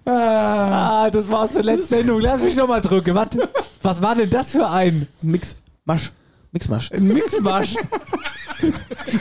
Ah, 1.05 1.11
das 1.11 1.29
war 1.31 1.41
aus 1.43 1.53
der 1.53 1.63
letzten 1.65 1.97
Sendung. 1.97 2.21
Lass 2.21 2.41
mich 2.41 2.57
noch 2.57 2.69
mal 2.69 2.81
drücken. 2.81 3.15
Was, 3.15 3.29
was 3.83 4.03
war 4.03 4.15
denn 4.15 4.31
das 4.31 4.53
für 4.53 4.69
ein? 4.69 5.07
Mix, 5.21 5.55
Masch. 5.85 6.11
Mixmasch. 6.53 6.91
Mixmasch. 6.99 7.75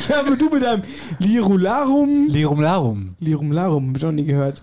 Ja, 0.08 0.20
aber 0.20 0.36
du 0.36 0.50
mit 0.50 0.62
deinem 0.62 0.84
Lirularum. 1.18 2.28
Lirum 2.28 2.62
Larum. 2.62 3.16
Lirum 3.20 3.52
Larum, 3.52 3.90
hab 3.90 3.98
ich 3.98 4.04
noch 4.04 4.12
nie 4.12 4.26
gehört. 4.26 4.62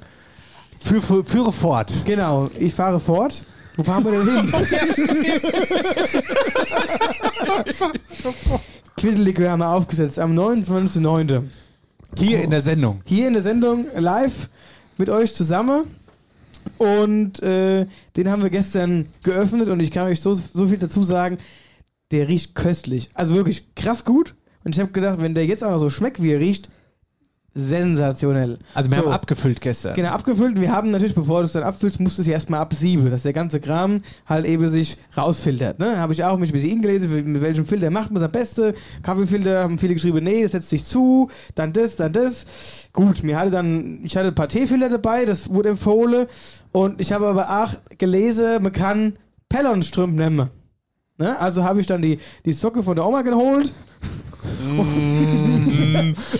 Für, 0.78 1.02
für, 1.02 1.24
führe 1.24 1.52
fort. 1.52 1.90
Genau, 2.04 2.48
ich 2.56 2.72
fahre 2.72 3.00
fort. 3.00 3.42
Wo 3.76 3.82
fahren 3.82 4.04
wir 4.04 4.12
denn 4.12 4.24
hin? 4.24 4.52
Quittelikör 8.96 9.50
haben 9.50 9.58
wir 9.60 9.68
aufgesetzt 9.68 10.20
am 10.20 10.38
29.09. 10.38 11.42
Hier 12.18 12.42
in 12.42 12.50
der 12.50 12.60
Sendung. 12.60 13.00
Hier 13.04 13.26
in 13.26 13.34
der 13.34 13.42
Sendung 13.42 13.86
live 13.96 14.48
mit 14.96 15.10
euch 15.10 15.34
zusammen. 15.34 15.86
Und 16.76 17.42
äh, 17.42 17.86
den 18.16 18.30
haben 18.30 18.42
wir 18.42 18.50
gestern 18.50 19.06
geöffnet 19.24 19.68
und 19.68 19.80
ich 19.80 19.90
kann 19.90 20.06
euch 20.06 20.20
so, 20.20 20.34
so 20.34 20.68
viel 20.68 20.78
dazu 20.78 21.02
sagen. 21.02 21.38
Der 22.10 22.28
riecht 22.28 22.54
köstlich. 22.54 23.10
Also 23.14 23.34
wirklich 23.34 23.74
krass 23.74 24.04
gut. 24.04 24.34
Und 24.64 24.74
ich 24.74 24.80
habe 24.80 24.90
gedacht, 24.92 25.20
wenn 25.20 25.34
der 25.34 25.46
jetzt 25.46 25.62
auch 25.64 25.70
noch 25.70 25.78
so 25.78 25.90
schmeckt, 25.90 26.22
wie 26.22 26.32
er 26.32 26.40
riecht, 26.40 26.68
sensationell. 27.54 28.58
Also 28.74 28.90
wir 28.90 28.98
So. 28.98 29.04
haben 29.06 29.12
abgefüllt 29.12 29.60
gestern. 29.60 29.94
Genau, 29.94 30.10
abgefüllt. 30.10 30.54
Und 30.56 30.60
wir 30.60 30.70
haben 30.72 30.90
natürlich, 30.90 31.14
bevor 31.14 31.40
du 31.40 31.46
es 31.46 31.52
dann 31.52 31.62
abfüllst, 31.64 31.98
musst 31.98 32.18
du 32.18 32.22
es 32.22 32.28
ja 32.28 32.34
erstmal 32.34 32.60
absieben, 32.60 33.10
dass 33.10 33.22
der 33.24 33.32
ganze 33.32 33.58
Kram 33.60 34.00
halt 34.26 34.46
eben 34.46 34.68
sich 34.70 34.96
rausfiltert. 35.16 35.78
Ne? 35.78 35.96
Habe 35.98 36.12
ich 36.12 36.22
auch 36.24 36.38
mich 36.38 36.50
ein 36.50 36.52
bisschen 36.52 36.70
ingelesen, 36.70 37.32
mit 37.32 37.42
welchem 37.42 37.66
Filter 37.66 37.90
macht 37.90 38.10
man 38.10 38.22
es 38.22 38.26
am 38.26 38.32
besten. 38.32 38.74
Kaffeefilter 39.02 39.62
haben 39.64 39.78
viele 39.78 39.94
geschrieben, 39.94 40.22
nee, 40.22 40.42
das 40.42 40.52
setzt 40.52 40.68
sich 40.70 40.84
zu, 40.84 41.28
dann 41.54 41.72
das, 41.72 41.96
dann 41.96 42.12
das. 42.12 42.46
Gut, 42.92 43.22
mir 43.24 43.38
hatte 43.38 43.50
dann, 43.50 44.00
ich 44.04 44.16
hatte 44.16 44.28
ein 44.28 44.34
paar 44.34 44.48
Teefilter 44.48 44.88
dabei, 44.88 45.24
das 45.24 45.52
wurde 45.52 45.70
empfohlen. 45.70 46.26
Und 46.70 47.00
ich 47.00 47.12
habe 47.12 47.26
aber 47.26 47.62
auch 47.64 47.74
gelesen, 47.96 48.62
man 48.62 48.72
kann 48.72 49.14
Pellonstrümpf 49.48 50.14
nehmen. 50.14 50.50
Ne? 51.18 51.38
Also 51.38 51.64
habe 51.64 51.80
ich 51.80 51.86
dann 51.86 52.00
die, 52.00 52.18
die 52.44 52.52
Socke 52.52 52.82
von 52.82 52.94
der 52.96 53.06
Oma 53.06 53.22
geholt 53.22 53.72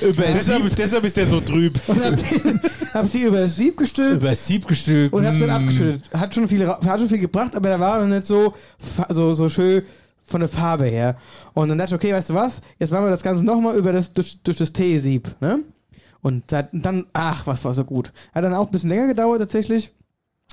Über 0.02 0.22
Deshalb, 0.22 0.74
deshalb 0.76 1.04
ist 1.04 1.16
der 1.16 1.26
so 1.26 1.40
trüb. 1.40 1.78
und 1.88 2.02
habe 2.04 2.16
die, 2.16 2.60
hab 2.94 3.10
die 3.10 3.22
über 3.22 3.40
das 3.40 3.56
Sieb 3.56 3.76
gestülpt. 3.76 4.22
über 4.22 4.34
Sieb 4.34 4.66
gestülpt. 4.66 5.12
Und 5.12 5.26
hab's 5.26 5.38
dann 5.38 5.48
Mm. 5.48 5.52
abgeschüttet. 5.52 6.10
Hat 6.14 6.34
schon 6.34 6.48
viel, 6.48 6.66
hat 6.68 7.00
schon 7.00 7.08
viel 7.08 7.18
gebracht, 7.18 7.54
aber 7.56 7.68
der 7.68 7.80
war 7.80 8.00
noch 8.00 8.06
nicht 8.06 8.24
so, 8.24 8.54
so, 9.08 9.34
so 9.34 9.48
schön 9.48 9.82
von 10.24 10.40
der 10.40 10.48
Farbe 10.48 10.84
her. 10.86 11.16
Und 11.54 11.68
dann 11.68 11.78
dachte 11.78 11.94
ich, 11.94 12.00
okay, 12.00 12.12
weißt 12.12 12.30
du 12.30 12.34
was? 12.34 12.60
Jetzt 12.78 12.92
machen 12.92 13.04
wir 13.04 13.10
das 13.10 13.22
Ganze 13.22 13.44
nochmal 13.44 13.76
über 13.76 13.92
das, 13.92 14.12
durch, 14.12 14.40
durch 14.42 14.56
das 14.58 14.72
Teesieb, 14.72 15.34
ne? 15.40 15.60
Und 16.20 16.44
dann, 16.50 17.06
ach, 17.12 17.46
was 17.46 17.64
war 17.64 17.74
so 17.74 17.84
gut. 17.84 18.12
Hat 18.34 18.42
dann 18.44 18.52
auch 18.54 18.66
ein 18.66 18.72
bisschen 18.72 18.90
länger 18.90 19.06
gedauert 19.06 19.38
tatsächlich. 19.40 19.92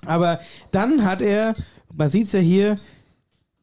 Aber 0.06 0.40
dann 0.72 1.04
hat 1.04 1.22
er, 1.22 1.54
man 1.94 2.10
sieht's 2.10 2.32
ja 2.34 2.40
hier, 2.40 2.76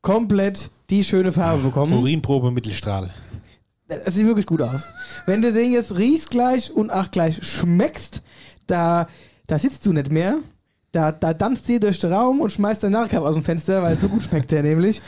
komplett 0.02 0.70
die 0.90 1.04
schöne 1.04 1.32
Farbe 1.32 1.62
bekommen. 1.62 1.94
Urinprobe 1.94 2.50
Mittelstrahl. 2.50 3.10
Das 3.88 4.14
sieht 4.14 4.26
wirklich 4.26 4.46
gut 4.46 4.62
aus. 4.62 4.88
Wenn 5.26 5.42
du 5.42 5.52
den 5.52 5.72
jetzt 5.72 5.96
riechst 5.96 6.30
gleich 6.30 6.70
und 6.70 6.90
auch 6.90 7.10
gleich 7.10 7.42
schmeckst, 7.44 8.22
da, 8.66 9.08
da 9.46 9.58
sitzt 9.58 9.86
du 9.86 9.92
nicht 9.92 10.10
mehr. 10.10 10.38
Da, 10.92 11.10
da 11.12 11.32
tanzt 11.32 11.68
dir 11.68 11.80
durch 11.80 12.00
den 12.00 12.12
Raum 12.12 12.40
und 12.40 12.52
schmeißt 12.52 12.82
deinen 12.82 12.92
Nachklapp 12.92 13.22
aus 13.22 13.34
dem 13.34 13.44
Fenster, 13.44 13.82
weil 13.82 13.98
so 13.98 14.08
gut 14.08 14.22
schmeckt 14.22 14.50
der 14.50 14.62
nämlich. 14.62 15.00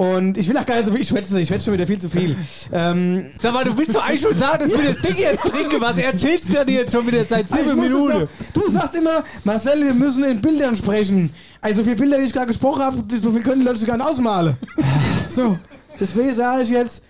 Und 0.00 0.38
ich 0.38 0.48
will 0.48 0.56
auch 0.56 0.64
gar 0.64 0.76
nicht 0.76 0.86
so 0.86 0.92
viel 0.94 1.04
schwätzen, 1.04 1.36
ich 1.36 1.48
schwätze 1.48 1.66
schon 1.66 1.74
wieder 1.74 1.86
viel 1.86 1.98
zu 1.98 2.08
viel. 2.08 2.34
Ähm, 2.72 3.26
Sag 3.38 3.52
mal, 3.52 3.64
du 3.64 3.76
willst 3.76 3.94
doch 3.94 4.02
eigentlich 4.02 4.22
schon 4.22 4.34
sagen, 4.34 4.60
dass 4.60 4.70
wir 4.70 4.94
das 4.94 5.02
Ding 5.02 5.14
jetzt 5.14 5.44
trinken. 5.44 5.78
Was 5.78 5.98
erzählst 5.98 6.48
du 6.48 6.52
denn 6.54 6.68
jetzt 6.74 6.92
schon 6.92 7.06
wieder 7.06 7.22
seit 7.26 7.50
sieben 7.50 7.68
es 7.68 7.74
Minuten? 7.74 8.26
Du 8.54 8.70
sagst 8.70 8.94
immer, 8.94 9.22
Marcel, 9.44 9.84
wir 9.84 9.92
müssen 9.92 10.24
in 10.24 10.40
Bildern 10.40 10.74
sprechen. 10.74 11.34
Also 11.60 11.82
so 11.82 11.84
viele 11.84 11.96
Bilder, 11.96 12.18
wie 12.18 12.24
ich 12.24 12.32
gerade 12.32 12.46
gesprochen 12.46 12.80
habe, 12.82 13.04
so 13.18 13.30
viel 13.30 13.42
können 13.42 13.60
die 13.60 13.66
Leute 13.66 13.78
sich 13.78 13.86
gar 13.86 13.98
nicht 13.98 14.06
ausmalen. 14.06 14.56
So, 15.28 15.58
deswegen 16.00 16.34
sage 16.34 16.62
ich 16.62 16.70
jetzt, 16.70 17.02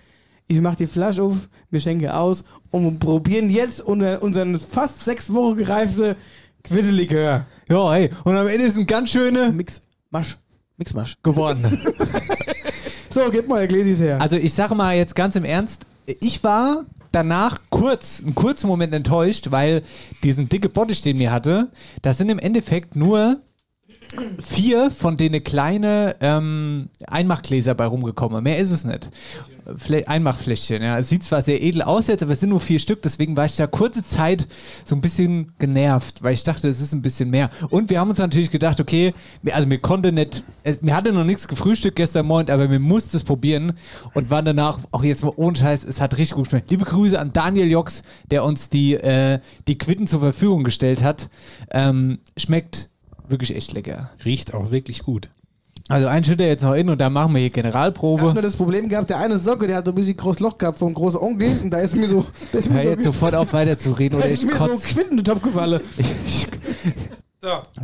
ich 0.49 0.59
mache 0.59 0.75
die 0.75 0.87
Flasche 0.87 1.23
auf, 1.23 1.35
wir 1.69 1.79
schenken 1.79 2.09
aus 2.09 2.43
und 2.71 2.99
probieren 2.99 3.49
jetzt 3.49 3.79
unser, 3.79 4.21
unseren 4.21 4.59
fast 4.59 5.01
sechs 5.05 5.31
Wochen 5.31 5.55
gereifte 5.55 6.17
Quittelikör. 6.61 7.45
Ja, 7.69 7.93
hey. 7.93 8.09
Und 8.25 8.35
am 8.35 8.47
Ende 8.47 8.65
ist 8.65 8.77
ein 8.77 8.85
ganz 8.85 9.11
schöne 9.11 9.49
Mix, 9.53 9.79
Masch, 10.09 10.37
Mixmasch. 10.75 11.15
geworden. 11.23 11.81
So, 13.11 13.21
gib 13.31 13.47
mal, 13.47 13.67
Gläsis 13.67 13.99
her. 13.99 14.21
Also 14.21 14.37
ich 14.37 14.53
sage 14.53 14.73
mal 14.75 14.95
jetzt 14.95 15.15
ganz 15.15 15.35
im 15.35 15.43
Ernst, 15.43 15.85
ich 16.05 16.43
war 16.43 16.85
danach 17.11 17.59
kurz, 17.69 18.21
einen 18.23 18.35
kurzen 18.35 18.67
Moment 18.67 18.93
enttäuscht, 18.93 19.51
weil 19.51 19.83
diesen 20.23 20.47
dicke 20.47 20.69
Bottich, 20.69 21.01
den 21.01 21.17
mir 21.17 21.31
hatte, 21.31 21.69
da 22.01 22.13
sind 22.13 22.29
im 22.29 22.39
Endeffekt 22.39 22.95
nur 22.95 23.41
vier 24.39 24.91
von 24.91 25.17
denen 25.17 25.43
kleine 25.43 26.15
ähm, 26.21 26.89
Einmachgläser 27.07 27.75
bei 27.75 27.85
rumgekommen. 27.85 28.43
Mehr 28.43 28.57
ist 28.57 28.71
es 28.71 28.83
nicht. 28.83 29.09
Flä 29.77 30.05
Einmachfläschchen, 30.05 30.81
ja. 30.81 30.97
Es 30.97 31.09
sieht 31.09 31.23
zwar 31.23 31.41
sehr 31.41 31.61
edel 31.61 31.81
aus 31.81 32.07
jetzt, 32.07 32.23
aber 32.23 32.33
es 32.33 32.39
sind 32.39 32.49
nur 32.49 32.59
vier 32.59 32.79
Stück, 32.79 33.01
deswegen 33.01 33.35
war 33.37 33.45
ich 33.45 33.55
da 33.55 33.67
kurze 33.67 34.03
Zeit 34.03 34.47
so 34.85 34.95
ein 34.95 35.01
bisschen 35.01 35.53
genervt, 35.59 36.23
weil 36.23 36.33
ich 36.33 36.43
dachte, 36.43 36.67
es 36.67 36.81
ist 36.81 36.93
ein 36.93 37.01
bisschen 37.01 37.29
mehr. 37.29 37.49
Und 37.69 37.89
wir 37.89 37.99
haben 37.99 38.09
uns 38.09 38.17
natürlich 38.17 38.51
gedacht, 38.51 38.79
okay, 38.79 39.13
also 39.51 39.67
mir 39.67 39.79
konnte 39.79 40.11
nicht, 40.11 40.43
es, 40.63 40.81
mir 40.81 40.95
hatte 40.95 41.11
noch 41.11 41.23
nichts 41.23 41.47
gefrühstückt 41.47 41.95
gestern 41.95 42.25
Morgen, 42.25 42.51
aber 42.51 42.69
wir 42.69 42.79
mussten 42.79 43.17
es 43.17 43.23
probieren 43.23 43.73
und 44.13 44.29
waren 44.29 44.45
danach, 44.45 44.79
auch 44.91 45.03
jetzt 45.03 45.23
mal 45.23 45.33
ohne 45.35 45.55
Scheiß, 45.55 45.83
es 45.83 46.01
hat 46.01 46.17
richtig 46.17 46.35
gut 46.35 46.45
geschmeckt. 46.45 46.71
Liebe 46.71 46.85
Grüße 46.85 47.19
an 47.19 47.33
Daniel 47.33 47.69
Jox, 47.69 48.03
der 48.29 48.43
uns 48.43 48.69
die, 48.69 48.93
äh, 48.93 49.39
die 49.67 49.77
Quitten 49.77 50.07
zur 50.07 50.19
Verfügung 50.19 50.63
gestellt 50.63 51.01
hat. 51.03 51.29
Ähm, 51.71 52.19
schmeckt 52.37 52.89
wirklich 53.27 53.55
echt 53.55 53.73
lecker. 53.73 54.11
Riecht 54.23 54.53
auch 54.53 54.71
wirklich 54.71 55.03
gut. 55.03 55.29
Also 55.91 56.07
ein 56.07 56.23
Schütter 56.23 56.45
jetzt 56.45 56.63
noch 56.63 56.73
in 56.73 56.89
und 56.89 56.99
dann 56.99 57.11
machen 57.13 57.33
wir 57.33 57.39
hier 57.39 57.47
Ich 57.47 57.53
habe 57.53 57.63
Generalprobe. 57.69 58.33
nur 58.33 58.41
das 58.41 58.55
Problem 58.55 58.87
gehabt, 58.89 59.09
der 59.09 59.17
eine 59.17 59.37
Socke, 59.37 59.67
der 59.67 59.77
hat 59.77 59.85
so 59.85 59.91
ein 59.91 59.95
bisschen 59.95 60.15
großes 60.15 60.39
Loch 60.39 60.57
gehabt 60.57 60.77
vom 60.77 60.93
großen 60.93 61.19
Onkel 61.19 61.59
und 61.63 61.69
da 61.71 61.79
ist 61.79 61.95
mir 61.95 62.07
so, 62.07 62.25
da 62.51 62.59
ist 62.59 62.69
mir 62.69 62.75
Hör 62.77 62.83
so, 62.83 62.89
jetzt 62.89 63.03
sofort 63.03 63.35
auf 63.35 63.51
weiter 63.53 63.77
zu 63.77 63.91
reden 63.91 64.13
da 64.13 64.19
oder 64.25 64.29
ist 64.29 64.43
ich 64.43 64.49
mir 64.49 64.57
so 64.57 64.67
kotze. 64.67 64.87
Quitten 64.87 65.11
in 65.11 65.17
den 65.17 65.25
Topf 65.25 65.41
gefallen. 65.41 65.81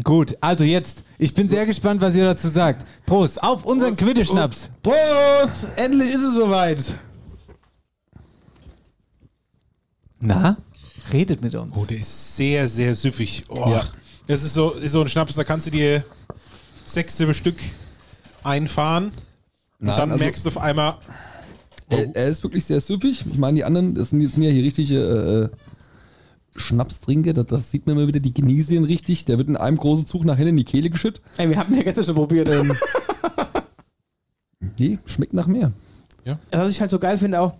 Gut, 0.04 0.38
also 0.40 0.64
jetzt. 0.64 1.04
Ich 1.18 1.34
bin 1.34 1.48
sehr 1.48 1.66
gespannt, 1.66 2.00
was 2.00 2.16
ihr 2.16 2.24
dazu 2.26 2.48
sagt. 2.48 2.86
Prost, 3.08 3.42
auf 3.42 3.66
unseren 3.66 3.98
Quitteschnaps. 3.98 4.70
Prost! 4.84 5.68
Endlich 5.76 6.12
ist 6.12 6.22
es 6.24 6.36
soweit. 6.36 6.84
Na, 10.20 10.58
redet 11.12 11.42
mit 11.42 11.56
uns. 11.56 11.76
Oh, 11.78 11.86
der 11.86 11.98
ist 11.98 12.36
sehr, 12.38 12.68
sehr 12.68 12.94
süffig. 12.96 13.44
Oh, 13.50 13.70
Ja. 13.70 13.82
Das 14.28 14.44
ist 14.44 14.54
so, 14.54 14.72
ist 14.72 14.92
so 14.92 15.02
ein 15.02 15.08
Schnaps, 15.08 15.36
da 15.36 15.44
kannst 15.46 15.68
du 15.68 15.72
dir 15.72 16.04
sechs, 16.86 17.18
sieben 17.18 17.34
Stück 17.34 17.56
einfahren. 18.48 19.06
Und 19.80 19.88
Nein, 19.88 19.98
dann 19.98 20.12
also- 20.12 20.24
merkst 20.24 20.46
du 20.46 20.50
auf 20.50 20.58
einmal, 20.58 20.96
Er, 21.90 22.16
er 22.16 22.28
ist 22.28 22.44
wirklich 22.44 22.66
sehr 22.66 22.80
süffig. 22.82 23.26
Ich 23.32 23.38
meine, 23.38 23.56
die 23.56 23.64
anderen, 23.64 23.94
das 23.96 24.10
sind, 24.10 24.24
das 24.24 24.34
sind 24.34 24.44
ja 24.44 24.50
hier 24.50 24.64
richtige 24.64 25.52
äh, 25.54 26.60
Schnapstrinker. 26.60 27.34
Das, 27.34 27.46
das 27.46 27.72
sieht 27.72 27.86
man 27.88 27.96
immer 27.98 28.08
wieder, 28.08 28.20
die 28.20 28.34
genießen 28.34 28.76
ihn 28.76 28.84
richtig. 28.84 29.26
Der 29.26 29.38
wird 29.38 29.48
in 29.48 29.56
einem 29.56 29.78
großen 29.78 30.06
Zug 30.06 30.26
nach 30.26 30.36
hinten 30.36 30.50
in 30.50 30.58
die 30.58 30.64
Kehle 30.66 30.90
geschüttet. 30.90 31.22
Ey, 31.38 31.50
wir 31.50 31.58
hatten 31.58 31.76
ja 31.76 31.84
gestern 31.84 32.06
schon 32.06 32.16
probiert. 32.16 32.50
Ähm, 32.50 32.74
Nee, 34.80 35.00
schmeckt 35.06 35.34
nach 35.34 35.48
mehr. 35.48 35.72
was 36.52 36.72
ich 36.72 36.82
halt 36.82 36.92
so 36.92 37.00
geil 37.00 37.18
finde 37.18 37.40
auch, 37.42 37.54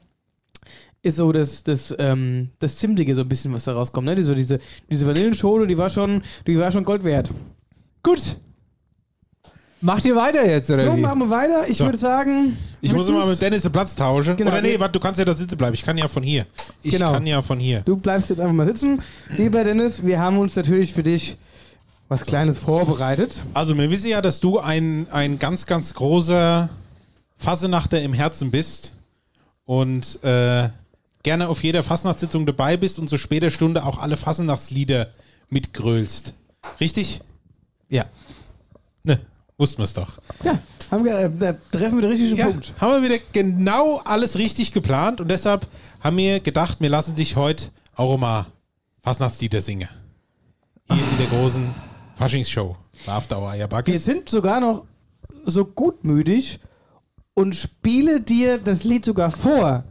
ist 1.02 1.18
so 1.18 1.32
das, 1.32 1.64
das, 1.64 1.96
ähm, 2.00 2.50
das 2.60 2.78
Zimtige 2.78 3.16
so 3.16 3.22
ein 3.22 3.30
bisschen, 3.30 3.54
was 3.54 3.64
da 3.66 3.74
rauskommt. 3.74 4.06
Ne? 4.06 4.16
Die, 4.16 4.24
so 4.24 4.36
diese, 4.36 4.60
diese 4.90 5.08
Vanillenschale, 5.08 5.68
die 5.68 5.78
war 5.78 5.90
schon, 5.90 6.24
die 6.46 6.58
war 6.60 6.72
schon 6.72 6.84
Gold 6.84 7.04
wert. 7.04 7.32
Gut. 8.04 8.38
Macht 9.80 10.06
ihr 10.06 10.16
weiter 10.16 10.46
jetzt, 10.48 10.70
oder 10.72 10.84
So, 10.84 10.96
wie? 10.98 11.02
machen 11.02 11.20
wir 11.20 11.30
weiter. 11.30 11.68
Ich 11.70 11.78
So. 11.78 11.86
würde 11.86 11.98
sagen, 12.00 12.58
ich 12.82 12.92
muss 12.94 13.08
du's? 13.08 13.28
mit 13.28 13.42
Dennis 13.42 13.62
den 13.62 13.72
Platz 13.72 13.96
tauschen. 13.96 14.36
Genau, 14.36 14.52
Oder 14.52 14.62
nee, 14.62 14.80
warte, 14.80 14.94
du 14.94 15.00
kannst 15.00 15.20
ja 15.20 15.26
da 15.26 15.34
sitzen 15.34 15.56
bleiben. 15.58 15.74
Ich 15.76 15.84
kann 15.84 15.98
ja 15.98 16.08
von 16.08 16.24
hier. 16.24 16.46
Ich 16.82 16.94
Genau. 16.94 17.12
kann 17.14 17.28
ja 17.28 17.42
von 17.44 17.60
hier. 17.60 17.82
Du 17.82 17.96
bleibst 17.96 18.30
jetzt 18.32 18.40
einfach 18.40 18.54
mal 18.54 18.66
sitzen. 18.68 19.02
Lieber 19.38 19.64
Dennis, 19.64 20.04
wir 20.06 20.20
haben 20.20 20.40
uns 20.40 20.56
natürlich 20.56 20.94
für 20.94 21.04
dich 21.04 21.38
was 22.10 22.26
Kleines 22.26 22.58
vorbereitet. 22.58 23.42
Also, 23.54 23.78
wir 23.78 23.92
wissen 23.92 24.10
ja, 24.10 24.22
dass 24.22 24.40
du 24.40 24.60
ein, 24.60 25.08
ein 25.12 25.38
ganz, 25.40 25.66
ganz 25.66 25.94
großer 25.94 26.70
Fassenachter 27.36 28.02
im 28.02 28.14
Herzen 28.14 28.50
bist 28.50 28.94
und 29.66 30.24
äh, 30.24 30.70
gerne 31.24 31.50
auf 31.50 31.62
jeder 31.64 31.84
Fasnachtssitzung 31.84 32.46
dabei 32.46 32.78
bist 32.78 32.98
und 32.98 33.10
zu 33.10 33.18
später 33.18 33.52
Stunde 33.52 33.84
auch 33.86 34.00
alle 34.00 34.18
Fasnachtslieder 34.18 35.10
mitgrölst. 35.50 36.34
Richtig? 36.80 37.22
Ja. 37.90 38.06
Wussten 39.58 39.80
wir 39.80 39.84
es 39.86 39.94
doch. 39.94 40.20
Ja. 40.44 40.60
Haben 40.92 41.04
wir, 41.04 41.18
äh, 41.20 41.30
da 41.38 41.54
treffen 41.72 41.96
wir 41.98 42.02
den 42.04 42.12
richtigen 42.12 42.36
Ja, 42.38 42.46
Punkt. 42.48 42.74
haben 42.80 43.02
wir 43.02 43.10
wieder 43.10 43.22
genau 43.34 43.98
alles 44.06 44.38
richtig 44.38 44.72
geplant 44.72 45.20
und 45.20 45.28
deshalb 45.30 45.68
haben 46.00 46.16
wir 46.18 46.40
gedacht, 46.40 46.80
wir 46.80 46.90
lassen 46.90 47.16
dich 47.16 47.36
heute 47.36 47.68
auch 47.96 48.18
mal 48.18 48.46
Fastnachtslieder 49.02 49.60
singen. 49.62 49.90
Hier 50.90 50.98
in 51.12 51.18
der 51.18 51.28
großen 51.28 51.74
Faschingsshow. 52.16 52.76
After 53.06 53.40
Hour 53.40 53.50
Eierbacke. 53.52 53.92
Wir 53.92 54.00
sind 54.00 54.30
sogar 54.30 54.60
noch 54.62 54.86
so 55.46 55.66
gutmütig 55.66 56.60
und 57.34 57.54
spiele 57.56 58.22
dir 58.22 58.58
das 58.58 58.84
Lied 58.84 59.04
sogar 59.06 59.32
vor. 59.32 59.84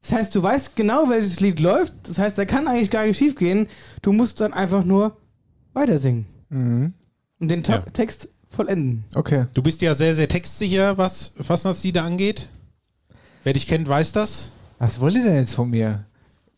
Das 0.00 0.12
heißt, 0.12 0.34
du 0.34 0.42
weißt 0.42 0.76
genau, 0.76 1.08
welches 1.08 1.40
Lied 1.40 1.58
läuft. 1.58 1.92
Das 2.04 2.18
heißt, 2.18 2.38
da 2.38 2.44
kann 2.44 2.68
eigentlich 2.68 2.90
gar 2.90 3.04
nicht 3.04 3.18
schief 3.18 3.34
gehen. 3.34 3.66
Du 4.02 4.12
musst 4.12 4.40
dann 4.40 4.52
einfach 4.52 4.84
nur 4.84 5.16
weiter 5.72 5.98
singen. 5.98 6.26
Mhm. 6.50 6.94
Und 7.40 7.48
den 7.48 7.62
Ja. 7.64 7.80
Text 7.80 8.28
vollenden. 8.56 9.04
Okay. 9.14 9.46
Du 9.54 9.62
bist 9.62 9.82
ja 9.82 9.94
sehr, 9.94 10.14
sehr 10.14 10.28
textsicher, 10.28 10.98
was 10.98 11.34
Fastnachtslieder 11.40 12.02
angeht. 12.02 12.48
Wer 13.44 13.52
dich 13.52 13.66
kennt, 13.68 13.88
weiß 13.88 14.12
das. 14.12 14.50
Was 14.78 15.00
wollt 15.00 15.14
ihr 15.14 15.22
denn 15.24 15.36
jetzt 15.36 15.54
von 15.54 15.70
mir? 15.70 16.04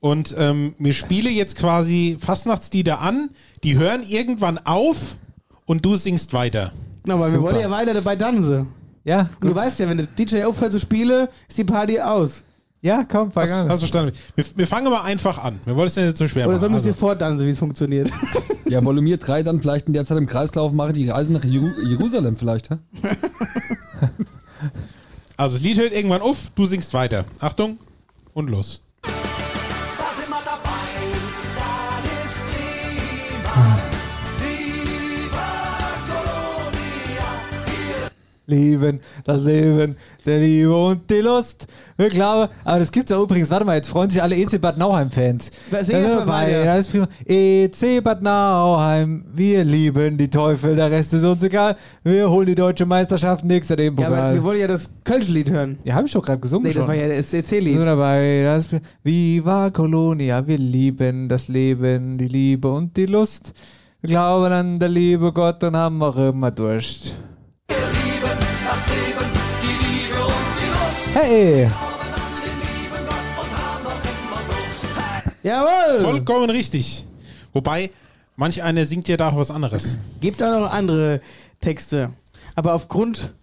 Und 0.00 0.34
ähm, 0.38 0.74
wir 0.78 0.92
spielen 0.94 1.34
jetzt 1.34 1.56
quasi 1.56 2.16
Fastnachtslieder 2.20 3.00
an, 3.00 3.30
die 3.64 3.76
hören 3.76 4.02
irgendwann 4.04 4.58
auf 4.58 5.18
und 5.66 5.84
du 5.84 5.96
singst 5.96 6.32
weiter. 6.32 6.72
Na, 7.04 7.14
weil 7.18 7.32
wir 7.32 7.38
Super. 7.38 7.52
wollen 7.52 7.60
ja 7.60 7.70
weiter 7.70 7.94
dabei 7.94 8.16
tanzen. 8.16 8.68
Ja, 9.04 9.20
Und 9.40 9.42
du 9.42 9.46
gut. 9.48 9.56
weißt 9.56 9.78
ja, 9.80 9.88
wenn 9.88 9.96
der 9.98 10.06
DJ 10.06 10.44
aufhört 10.44 10.72
zu 10.72 10.78
spielen, 10.78 11.28
ist 11.48 11.58
die 11.58 11.64
Party 11.64 12.00
aus. 12.00 12.42
Ja, 12.80 13.04
komm, 13.10 13.32
fang 13.32 13.42
Hast, 13.42 13.52
an. 13.52 13.68
hast 13.68 13.82
du 13.82 13.86
verstanden? 13.88 14.12
Wir, 14.36 14.44
wir 14.54 14.66
fangen 14.68 14.88
mal 14.90 15.02
einfach 15.02 15.38
an. 15.38 15.58
Wir 15.64 15.74
wollen 15.74 15.88
es 15.88 15.96
nicht 15.96 16.16
so 16.16 16.28
schwer 16.28 16.44
Oder 16.46 16.52
machen. 16.54 16.60
sollen 16.60 16.72
wir 16.72 16.76
Also, 16.76 16.88
dir 16.90 16.94
vortanzen, 16.94 17.44
wie 17.46 17.50
es 17.50 17.58
funktioniert? 17.58 18.10
Ja, 18.68 18.84
wollen 18.84 19.02
wir 19.02 19.16
drei 19.16 19.42
dann 19.42 19.62
vielleicht 19.62 19.86
in 19.86 19.94
der 19.94 20.04
Zeit 20.04 20.18
im 20.18 20.26
Kreislauf 20.26 20.72
machen, 20.72 20.92
die 20.92 21.08
Reise 21.08 21.32
nach 21.32 21.42
Jeru 21.42 21.68
Jerusalem 21.86 22.36
vielleicht, 22.36 22.68
hä? 22.68 22.76
also 25.38 25.56
das 25.56 25.62
Lied 25.64 25.78
hört 25.78 25.94
irgendwann 25.94 26.20
auf, 26.20 26.50
du 26.54 26.66
singst 26.66 26.92
weiter. 26.92 27.24
Achtung 27.40 27.78
und 28.34 28.50
los. 28.50 28.82
Da 29.00 29.08
sind 30.20 30.28
wir 30.28 30.36
dabei, 30.44 30.68
das 31.56 32.26
ist 32.26 32.36
prima. 32.50 33.78
Viva 34.38 35.48
Colonia. 36.10 37.30
Leben, 38.46 39.00
das 39.24 39.42
Leben, 39.44 39.96
der 40.28 40.38
Liebe 40.38 40.76
und 40.76 41.10
die 41.10 41.14
Lust. 41.20 41.66
Wir 41.96 42.08
glauben, 42.10 42.48
aber 42.64 42.78
das 42.78 42.92
gibt's 42.92 43.10
ja 43.10 43.20
übrigens, 43.20 43.50
warte 43.50 43.64
mal, 43.64 43.74
jetzt 43.74 43.88
freuen 43.88 44.08
sich 44.08 44.22
alle 44.22 44.36
EC 44.36 44.60
Bad 44.60 44.78
Nauheim-Fans. 44.78 45.50
Das 45.70 45.88
ist 45.88 46.90
prima. 46.90 47.08
EC 47.26 48.04
Bad 48.04 48.22
Nauheim, 48.22 49.24
wir 49.34 49.64
lieben 49.64 50.16
die 50.16 50.28
Teufel, 50.30 50.76
der 50.76 50.90
Rest 50.90 51.12
ist 51.14 51.24
uns 51.24 51.42
egal. 51.42 51.76
Wir 52.04 52.30
holen 52.30 52.46
die 52.46 52.54
deutsche 52.54 52.86
Meisterschaft, 52.86 53.42
an 53.42 53.48
dem 53.48 53.96
Ja, 53.98 54.06
aber 54.06 54.16
wir 54.16 54.22
Pokal. 54.22 54.44
wollen 54.44 54.60
ja 54.60 54.66
das 54.68 54.90
Kölsch-Lied 55.04 55.50
hören. 55.50 55.78
Ja, 55.84 55.94
hab 55.96 56.04
ich 56.06 56.12
doch 56.12 56.22
gerade 56.24 56.40
gesungen 56.40 56.68
Nee, 56.68 56.72
schon. 56.72 56.82
das 56.82 56.88
war 56.88 56.94
ja 56.94 57.08
das 57.08 57.30
CC-Lied. 57.30 57.82
dabei, 57.82 58.42
das 58.44 58.66
ist, 58.72 58.80
Viva 59.02 59.70
Colonia, 59.70 60.46
wir 60.46 60.58
lieben 60.58 61.28
das 61.28 61.48
Leben, 61.48 62.18
die 62.18 62.28
Liebe 62.28 62.70
und 62.70 62.96
die 62.96 63.06
Lust. 63.06 63.54
Wir 64.00 64.10
glauben 64.10 64.52
an 64.52 64.78
der 64.78 64.88
Liebe 64.88 65.32
Gott 65.32 65.64
und 65.64 65.76
haben 65.76 66.00
auch 66.02 66.16
immer 66.16 66.52
Durst. 66.52 67.16
Lust. 71.14 71.72
Jawohl! 75.42 76.00
Vollkommen 76.02 76.50
richtig. 76.50 77.06
Wobei, 77.52 77.90
manch 78.36 78.62
einer 78.62 78.84
singt 78.84 79.08
ja 79.08 79.16
da 79.16 79.30
auch 79.30 79.36
was 79.36 79.50
anderes. 79.50 79.98
Gibt 80.20 80.42
auch 80.42 80.60
noch 80.60 80.70
andere 80.72 81.20
Texte. 81.60 82.10
Aber 82.54 82.74
aufgrund. 82.74 83.34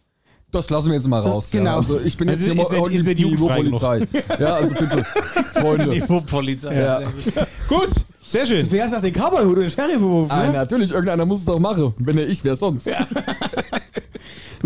Das 0.52 0.70
lassen 0.70 0.88
wir 0.88 0.96
jetzt 0.96 1.08
mal 1.08 1.20
raus. 1.22 1.50
genau. 1.52 1.72
Ja. 1.72 1.76
Also 1.78 2.00
ich 2.00 2.16
bin 2.18 2.30
Also 2.30 2.46
jetzt 2.46 2.70
hier 2.70 2.86
ist 2.88 2.94
ist 3.02 3.08
er 3.08 3.16
die 3.16 3.24
jugendfrei 3.24 3.56
Polizei. 3.62 4.08
Ja, 4.40 4.54
also 4.54 4.74
bitte, 4.74 5.04
Freunde. 5.54 6.22
Polizei. 6.28 6.80
Ja. 6.80 7.02
Gut, 7.68 7.90
sehr 8.26 8.46
schön. 8.48 8.66
Wer 8.72 8.86
ist 8.86 8.92
das, 8.94 9.02
den 9.02 9.14
Cowboy-Hut 9.14 9.52
oder 9.52 9.62
den 9.62 9.70
Sheriff-Hut? 9.70 10.32
Ah, 10.32 10.44
Ne? 10.46 10.54
natürlich, 10.54 10.92
irgendeiner 10.92 11.26
muss 11.26 11.40
es 11.40 11.46
doch 11.46 11.60
machen. 11.60 11.94
Wenn 11.98 12.18
er 12.20 12.30
ich, 12.30 12.42
wer 12.46 12.56
sonst? 12.56 12.88
Du, 12.88 12.92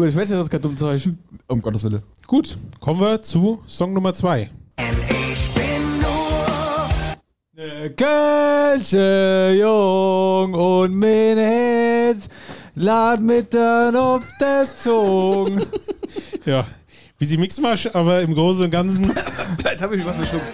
ich 0.07 0.15
weiß 0.15 0.29
ja, 0.29 0.37
das 0.37 0.45
ist 0.45 0.49
kein 0.51 0.61
dummes 0.61 0.79
Zeug. 0.79 1.09
Um 1.47 1.61
Gottes 1.61 1.83
Willen. 1.83 2.03
Gut, 2.27 2.57
kommen 2.79 2.99
wir 2.99 3.21
zu 3.21 3.61
Song 3.67 3.93
Nummer 3.93 4.13
zwei. 4.13 4.49
Ich 4.77 5.53
bin 5.53 5.99
nur 5.99 7.89
Kölsche 7.95 9.55
Jung 9.59 10.53
und 10.53 10.95
mein 10.95 11.37
Herz 11.37 12.29
lad 12.75 13.21
mit 13.21 13.53
dann 13.53 13.95
auf 13.95 14.23
der 14.39 14.65
Zunge. 14.81 15.65
Ja, 16.45 16.65
wie 17.17 17.25
sie 17.25 17.37
Mixmasch, 17.37 17.89
aber 17.93 18.21
im 18.21 18.33
Großen 18.33 18.65
und 18.65 18.71
Ganzen. 18.71 19.11
Jetzt 19.63 19.81
habe 19.81 19.97
ich 19.97 20.05
was 20.05 20.15
verschluckt. 20.15 20.45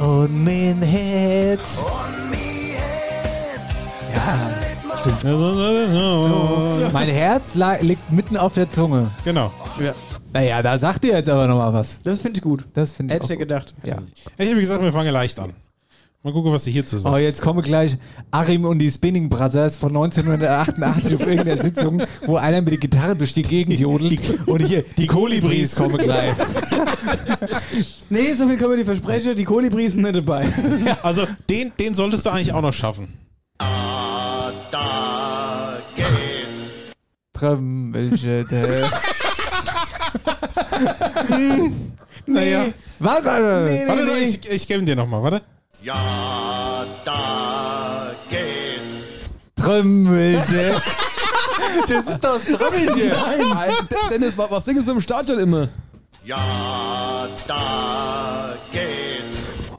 Und 0.00 0.44
mein 0.44 0.82
Herz. 0.82 1.82
Ja, 5.06 6.90
Mein 6.92 7.08
Herz 7.08 7.54
liegt 7.80 8.10
mitten 8.10 8.36
auf 8.36 8.54
der 8.54 8.68
Zunge. 8.70 9.10
Genau. 9.24 9.52
Ja. 9.80 9.94
Naja, 10.32 10.62
da 10.62 10.78
sagt 10.78 11.04
ihr 11.04 11.12
jetzt 11.14 11.28
aber 11.28 11.46
nochmal 11.46 11.72
was. 11.72 12.00
Das 12.02 12.20
finde 12.20 12.38
ich 12.38 12.42
gut. 12.42 12.64
Das 12.74 12.92
finde 12.92 13.14
ich 13.14 13.20
Hätte 13.20 13.32
ich 13.32 13.38
gedacht. 13.38 13.74
Ja. 13.84 13.98
Ich 14.38 14.50
habe 14.50 14.60
gesagt, 14.60 14.82
wir 14.82 14.92
fangen 14.92 15.12
leicht 15.12 15.38
an. 15.38 15.52
Mal 16.22 16.32
gucken, 16.32 16.52
was 16.52 16.64
du 16.64 16.70
hierzu 16.70 16.96
sagst. 16.96 17.14
Oh, 17.14 17.18
jetzt 17.18 17.42
kommen 17.42 17.62
gleich 17.62 17.98
Arim 18.30 18.64
und 18.64 18.78
die 18.78 18.90
Spinning 18.90 19.28
Brothers 19.28 19.76
von 19.76 19.90
1988 19.90 21.16
auf 21.16 21.20
irgendeiner 21.20 21.60
Sitzung, 21.60 22.02
wo 22.24 22.36
einer 22.36 22.62
mit 22.62 22.72
der 22.72 22.78
Gitarre 22.78 23.14
durch 23.14 23.34
die 23.34 23.42
Gegend 23.42 23.78
jodelt. 23.78 24.20
Und 24.46 24.60
hier, 24.60 24.84
die 24.96 25.06
Kolibris 25.06 25.76
kommen 25.76 25.98
gleich. 25.98 26.32
Nee, 28.08 28.34
so 28.34 28.46
viel 28.46 28.56
können 28.56 28.70
wir 28.70 28.76
dir 28.76 28.84
versprechen. 28.84 29.34
Die 29.34 29.44
Kolibris 29.44 29.94
sind 29.94 30.02
nicht 30.02 30.16
dabei. 30.16 30.46
Also, 31.02 31.26
den, 31.48 31.72
den 31.78 31.94
solltest 31.94 32.24
du 32.24 32.30
eigentlich 32.30 32.52
auch 32.52 32.62
noch 32.62 32.72
schaffen. 32.72 33.08
Trömmelche. 37.32 38.44
Naja. 42.26 42.66
Was? 42.98 43.24
Warte. 43.24 43.68
Nee, 43.70 43.86
Warte, 43.86 44.02
nee, 44.04 44.08
warte, 44.08 44.20
nee. 44.20 44.24
ich, 44.24 44.48
ich 44.48 44.66
gebe 44.66 44.82
dir 44.84 44.96
nochmal, 44.96 45.22
warte. 45.22 45.42
Trömmelche. 49.56 50.80
Das 51.88 52.06
ist 52.08 52.22
doch 52.22 52.34
das 52.34 52.44
Trömmelche. 52.44 53.08
Nein, 53.08 53.68
D- 53.90 53.96
Dennis, 54.10 54.38
wa- 54.38 54.46
was 54.50 54.64
singst 54.64 54.86
du 54.86 54.92
im 54.92 55.00
Stadion 55.00 55.38
immer? 55.40 55.68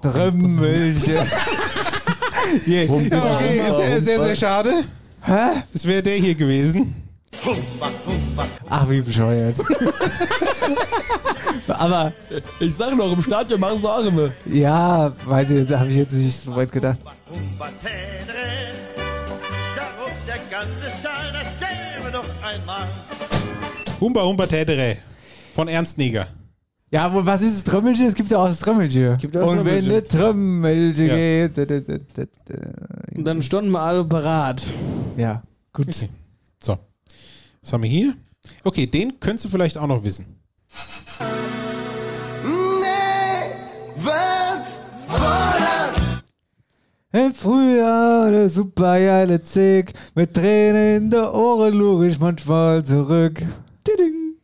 Trömmelche. 0.01 1.25
Ja, 2.65 2.83
okay, 2.89 3.61
sehr, 3.75 4.01
sehr, 4.01 4.23
sehr 4.23 4.35
schade. 4.35 4.71
Hä? 5.23 5.63
Das 5.73 5.85
wäre 5.85 6.01
der 6.03 6.15
hier 6.17 6.35
gewesen. 6.35 6.95
Ach, 8.69 8.89
wie 8.89 9.01
bescheuert. 9.01 9.55
Aber, 11.67 12.13
Ich 12.59 12.75
sag 12.75 12.95
noch, 12.95 13.11
im 13.11 13.21
Stadion 13.23 13.59
machen 13.59 13.79
sie 13.79 13.89
auch 13.89 14.03
immer. 14.05 14.29
ja, 14.45 15.11
weiß 15.25 15.51
ich, 15.51 15.67
da 15.67 15.79
habe 15.79 15.89
ich 15.89 15.95
jetzt 15.97 16.13
nicht 16.13 16.41
so 16.43 16.55
weit 16.55 16.71
gedacht. 16.71 16.99
Darum 19.75 20.11
der 20.27 20.37
ganze 20.49 20.89
Saal 21.01 21.33
dasselbe 21.33 22.11
noch 22.11 22.25
einmal. 22.43 22.87
Humba 23.99 24.23
Humba 24.23 24.45
Tätere 24.45 24.97
von 25.53 25.67
Ernst 25.67 25.97
Neger. 25.97 26.27
Ja, 26.91 27.13
wo, 27.13 27.25
was 27.25 27.41
ist 27.41 27.57
das 27.57 27.63
Trömmelche? 27.63 28.05
Es 28.05 28.15
gibt 28.15 28.29
ja 28.31 28.37
auch 28.37 28.47
das 28.47 28.59
Trömmelche. 28.59 29.17
Gibt 29.19 29.35
auch 29.35 29.41
das 29.41 29.49
Und 29.49 29.65
wenn 29.65 29.83
Trömmelche. 29.85 29.89
der 29.89 30.03
Trömmelche 30.03 31.03
Ja. 31.05 31.15
geht. 31.15 31.57
Da, 31.57 31.65
da, 31.65 31.79
da, 31.79 31.97
da, 32.13 32.23
da. 32.45 32.55
Und 33.15 33.25
dann 33.25 33.41
standen 33.41 33.71
wir 33.71 33.81
alle 33.81 34.03
parat. 34.05 34.63
Ja, 35.17 35.41
gut. 35.73 35.87
So. 36.63 36.77
Was 37.61 37.73
haben 37.73 37.83
wir 37.83 37.89
hier? 37.89 38.13
Okay, 38.63 38.85
den 38.85 39.19
könntest 39.19 39.45
du 39.45 39.49
vielleicht 39.49 39.77
auch 39.77 39.87
noch 39.87 40.03
wissen. 40.03 40.25
Im 47.11 47.33
Frühjahr 47.33 48.29
der 48.31 48.49
super 48.49 48.99
geile 48.99 49.41
Zick. 49.41 49.93
Mit 50.15 50.33
Tränen 50.33 51.03
in 51.03 51.09
der 51.11 51.33
Ohren 51.33 51.73
lure 51.73 52.07
ich 52.07 52.19
manchmal 52.19 52.83
zurück. 52.83 53.41
Tiding. 53.85 54.35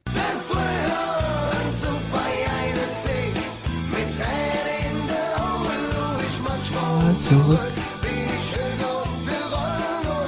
Zurück. 7.22 7.60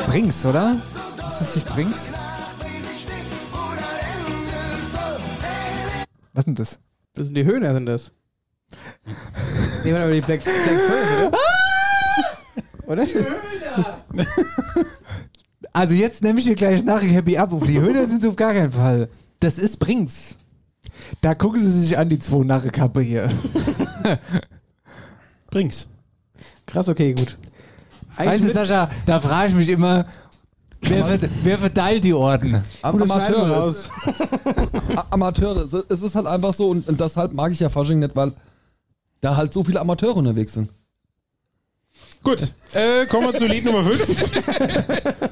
Brings, 0.07 0.45
oder? 0.45 0.77
Ist 1.25 1.41
das 1.41 1.55
nicht 1.55 1.67
Brings? 1.73 2.11
Was 6.33 6.45
denn 6.45 6.55
das? 6.55 6.79
Das 7.13 7.25
sind 7.25 7.35
die 7.35 7.45
Höhner, 7.45 7.73
sind 7.73 7.87
das. 7.87 8.11
Nee, 9.83 9.91
warte 9.91 10.05
mal, 10.05 10.13
die 10.13 10.21
Black, 10.21 10.43
Black 10.43 10.79
First, 10.87 11.33
oder? 12.87 13.05
oder? 13.05 14.25
Also 15.73 15.95
jetzt 15.95 16.21
nehme 16.21 16.39
ich 16.39 16.45
dir 16.45 16.55
gleich 16.55 16.83
nachher 16.83 17.09
Happy 17.09 17.37
ab. 17.37 17.51
Die 17.65 17.79
Höhner 17.79 18.05
sind 18.05 18.21
sie 18.21 18.27
auf 18.27 18.35
gar 18.35 18.53
keinen 18.53 18.71
Fall. 18.71 19.09
Das 19.39 19.57
ist 19.57 19.77
Brinks. 19.77 20.35
Da 21.21 21.33
gucken 21.33 21.59
sie 21.61 21.81
sich 21.81 21.97
an, 21.97 22.09
die 22.09 22.19
zwei 22.19 22.43
Narrekappe 22.43 23.01
hier. 23.01 23.31
Bring's. 25.49 25.87
Krass, 26.65 26.87
okay, 26.89 27.13
gut. 27.13 27.37
Weißt 28.15 28.43
du, 28.43 28.53
Sascha, 28.53 28.89
da 29.05 29.19
frage 29.19 29.49
ich 29.49 29.55
mich 29.55 29.69
immer, 29.69 30.05
wer, 30.81 31.05
verd- 31.05 31.29
wer 31.43 31.57
verteilt 31.57 32.03
die 32.03 32.13
Orden? 32.13 32.61
Am 32.81 33.01
Amateure. 33.01 33.49
raus. 33.51 33.89
Amateure. 35.09 35.65
Es- 35.65 35.73
Es 35.89 36.01
ist 36.03 36.15
halt 36.15 36.27
einfach 36.27 36.53
so 36.53 36.69
und, 36.69 36.87
und 36.87 36.99
deshalb 36.99 37.33
mag 37.33 37.51
ich 37.51 37.59
ja 37.59 37.69
Fasching 37.69 37.99
nicht, 37.99 38.15
weil 38.15 38.33
da 39.21 39.35
halt 39.35 39.51
so 39.53 39.63
viele 39.63 39.79
Amateure 39.79 40.15
unterwegs 40.17 40.53
sind. 40.53 40.69
Gut, 42.23 42.53
äh, 42.73 43.05
kommen 43.07 43.27
wir 43.27 43.35
zu 43.35 43.47
Lied 43.47 43.65
Nummer 43.65 43.83
5. 43.83 44.31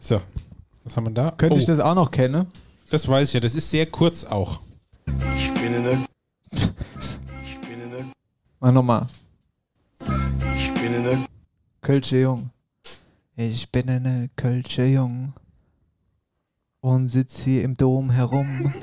so, 0.00 0.20
was 0.84 0.96
haben 0.96 1.06
wir 1.06 1.12
da? 1.12 1.30
Könnte 1.32 1.56
oh, 1.56 1.58
ich 1.58 1.66
das 1.66 1.80
auch 1.80 1.94
noch 1.94 2.10
kennen? 2.10 2.46
das 2.90 3.08
weiß 3.08 3.28
ich 3.28 3.34
ja, 3.34 3.40
das 3.40 3.54
ist 3.54 3.70
sehr 3.70 3.86
kurz 3.86 4.24
auch. 4.24 4.60
Ich 5.38 5.52
bin 5.54 5.74
in 5.74 5.82
der. 5.84 5.98
Ich 6.52 7.58
bin 7.60 7.80
in 7.82 7.90
der. 7.90 8.04
Mach 8.60 8.70
nochmal. 8.72 9.06
Der. 11.04 11.18
Kölsche 11.80 12.18
Jung. 12.18 12.50
Ich 13.36 13.70
bin 13.72 13.88
eine 13.88 14.30
Kölsche 14.36 14.84
Jung. 14.84 15.32
Und 16.80 17.08
sitz 17.08 17.42
hier 17.42 17.64
im 17.64 17.76
Dom 17.76 18.10
herum. 18.10 18.72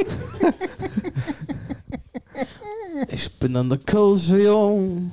Ich 3.08 3.40
bin 3.40 3.56
an 3.56 3.70
der 3.70 3.80
Kultur 3.80 4.38
jung. 4.38 5.12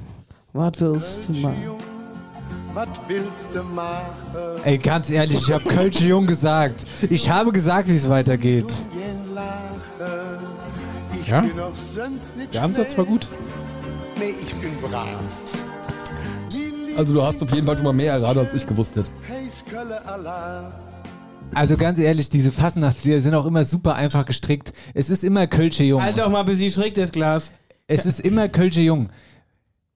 Was 0.52 0.80
willst 0.80 1.28
du 1.28 1.32
machen? 1.34 1.64
Was 2.74 2.88
willst 3.06 3.46
du 3.54 3.62
machen? 3.62 4.60
Ey, 4.64 4.78
ganz 4.78 5.08
ehrlich, 5.10 5.38
ich 5.38 5.52
habe 5.52 5.64
Kölsche 5.64 6.06
Jung 6.06 6.26
gesagt. 6.26 6.84
Ich 7.08 7.30
habe 7.30 7.52
gesagt, 7.52 7.88
wie 7.88 7.96
es 7.96 8.08
weitergeht. 8.08 8.66
Ja? 11.26 11.44
Der 12.52 12.62
Ansatz 12.62 12.96
war 12.98 13.04
gut. 13.04 13.28
Nee, 14.18 14.34
ich 14.40 14.54
bin 14.54 14.70
brav. 14.80 15.20
Also 16.96 17.12
du 17.12 17.22
hast 17.22 17.42
auf 17.42 17.52
jeden 17.52 17.66
Fall 17.66 17.76
schon 17.76 17.84
mal 17.84 17.92
mehr 17.92 18.12
erraten, 18.14 18.38
als 18.38 18.54
ich 18.54 18.66
gewusst 18.66 18.96
hätte. 18.96 19.10
Also 21.54 21.76
ganz 21.76 21.98
ehrlich, 21.98 22.30
diese 22.30 22.50
Fasnachtslieder 22.50 23.20
sind 23.20 23.34
auch 23.34 23.46
immer 23.46 23.64
super 23.64 23.94
einfach 23.94 24.24
gestrickt. 24.24 24.72
Es 24.94 25.10
ist 25.10 25.22
immer 25.22 25.46
Kölsche 25.46 25.84
Jung. 25.84 26.02
Halt 26.02 26.18
doch 26.18 26.30
mal 26.30 26.42
bis 26.42 26.58
sie 26.58 26.70
schräg 26.70 26.94
das 26.94 27.12
Glas. 27.12 27.52
Es 27.86 28.06
ist 28.06 28.20
immer 28.20 28.48
Kölsche 28.48 28.80
Jung. 28.80 29.10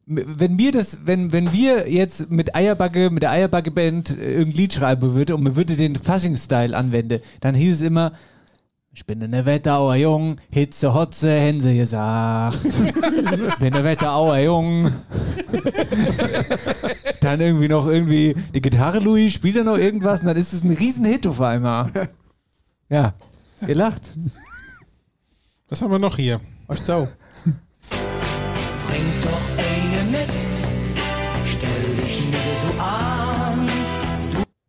Wenn 0.07 0.59
wir 0.59 0.73
das, 0.73 0.99
wenn, 1.05 1.33
wenn 1.33 1.53
wir 1.53 1.91
jetzt 1.91 2.31
mit 2.31 2.55
Eierbacke, 2.55 3.11
mit 3.11 3.23
der 3.23 3.31
Eierbacke-Band 3.31 4.19
irgendein 4.19 4.53
Lied 4.53 4.73
schreiben 4.75 5.15
würde 5.15 5.37
und 5.37 5.43
man 5.45 5.57
würde 5.57 5.77
den 5.77 5.97
Fasching-Style 5.97 6.77
anwenden, 6.77 7.21
dann 7.41 7.55
hieß 7.55 7.77
es 7.77 7.83
immer, 7.83 8.13
ich 8.93 9.07
bin 9.07 9.21
in 9.23 9.31
der 9.31 9.47
Wetterauer 9.47 9.95
Jung, 9.95 10.41
Hitze, 10.51 10.93
Hotze, 10.93 11.31
Hänse 11.31 11.75
gesagt. 11.75 12.63
bin 13.61 13.73
der 13.73 13.85
Wetterauer 13.85 14.39
Jung. 14.39 14.93
dann 17.21 17.41
irgendwie 17.41 17.69
noch 17.69 17.87
irgendwie 17.87 18.35
die 18.53 18.61
Gitarre, 18.61 18.99
Louis, 18.99 19.33
spielt 19.33 19.57
er 19.57 19.65
noch 19.65 19.79
irgendwas 19.79 20.21
und 20.21 20.27
dann 20.27 20.37
ist 20.37 20.53
es 20.53 20.65
ein 20.65 20.73
Riesenhit 20.73 21.27
auf 21.27 21.41
einmal. 21.41 22.11
Ja, 22.89 23.15
ihr 23.67 23.77
lacht. 23.77 24.15
Was 25.69 25.81
haben 25.83 25.93
wir 25.93 26.01
noch 26.01 26.17
hier? 26.17 26.41
Ach 26.67 26.77
so. 26.77 27.07
Trink 27.45 29.23
doch 29.23 29.41
eine 29.57 30.11
mit, 30.11 30.31
stell 31.47 31.95
dich 31.95 32.27
nicht 32.27 32.59
so 32.61 32.83
an. 32.83 33.69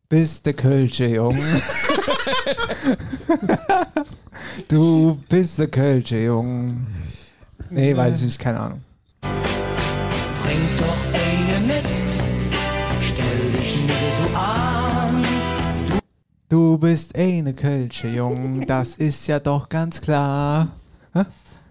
bist 0.10 0.46
der 0.46 0.54
Kölsche 0.54 1.08
Jung. 1.08 1.40
du 4.68 5.18
bist 5.30 5.60
der 5.60 5.68
Kölsche 5.68 6.18
Jung. 6.18 6.86
Nee, 7.70 7.96
weiß 7.96 8.18
ich 8.20 8.26
nicht, 8.26 8.40
keine 8.40 8.60
Ahnung. 8.60 8.82
Trink 9.22 10.78
doch 10.78 10.98
eine 11.14 11.60
mit, 11.66 11.86
stell 13.00 13.52
dich 13.52 13.82
nicht 13.84 14.14
so 14.18 14.38
an. 14.38 15.24
Du 16.50 16.78
bist 16.78 17.16
eine 17.16 17.54
Kölsche 17.54 18.10
Jung, 18.10 18.66
das 18.66 18.96
ist 18.96 19.28
ja 19.28 19.40
doch 19.40 19.70
ganz 19.70 20.02
klar. 20.02 20.68
Hä? 21.14 21.24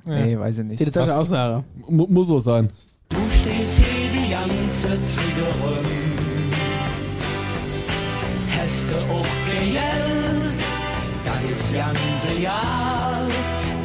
Nee, 0.07 0.39
weiß 0.39 0.59
ich 0.59 0.64
nicht. 0.64 0.81
Das 0.81 0.89
ist 0.89 0.97
eine 0.97 1.16
Aussage. 1.16 1.64
Mu 1.87 2.07
muss 2.09 2.29
so 2.29 2.39
sein. 2.39 2.71
Du 3.11 3.18
stehst 3.31 3.77
hier 3.77 4.11
die 4.11 4.31
ganze 4.31 4.89
rum. 4.89 5.85
Hast 8.57 8.85
du 8.91 8.97
auch 9.12 9.27
Geld, 9.47 10.50
das 11.25 11.61
ist 11.61 11.75
ganze 11.75 12.41
Jahr. 12.41 13.27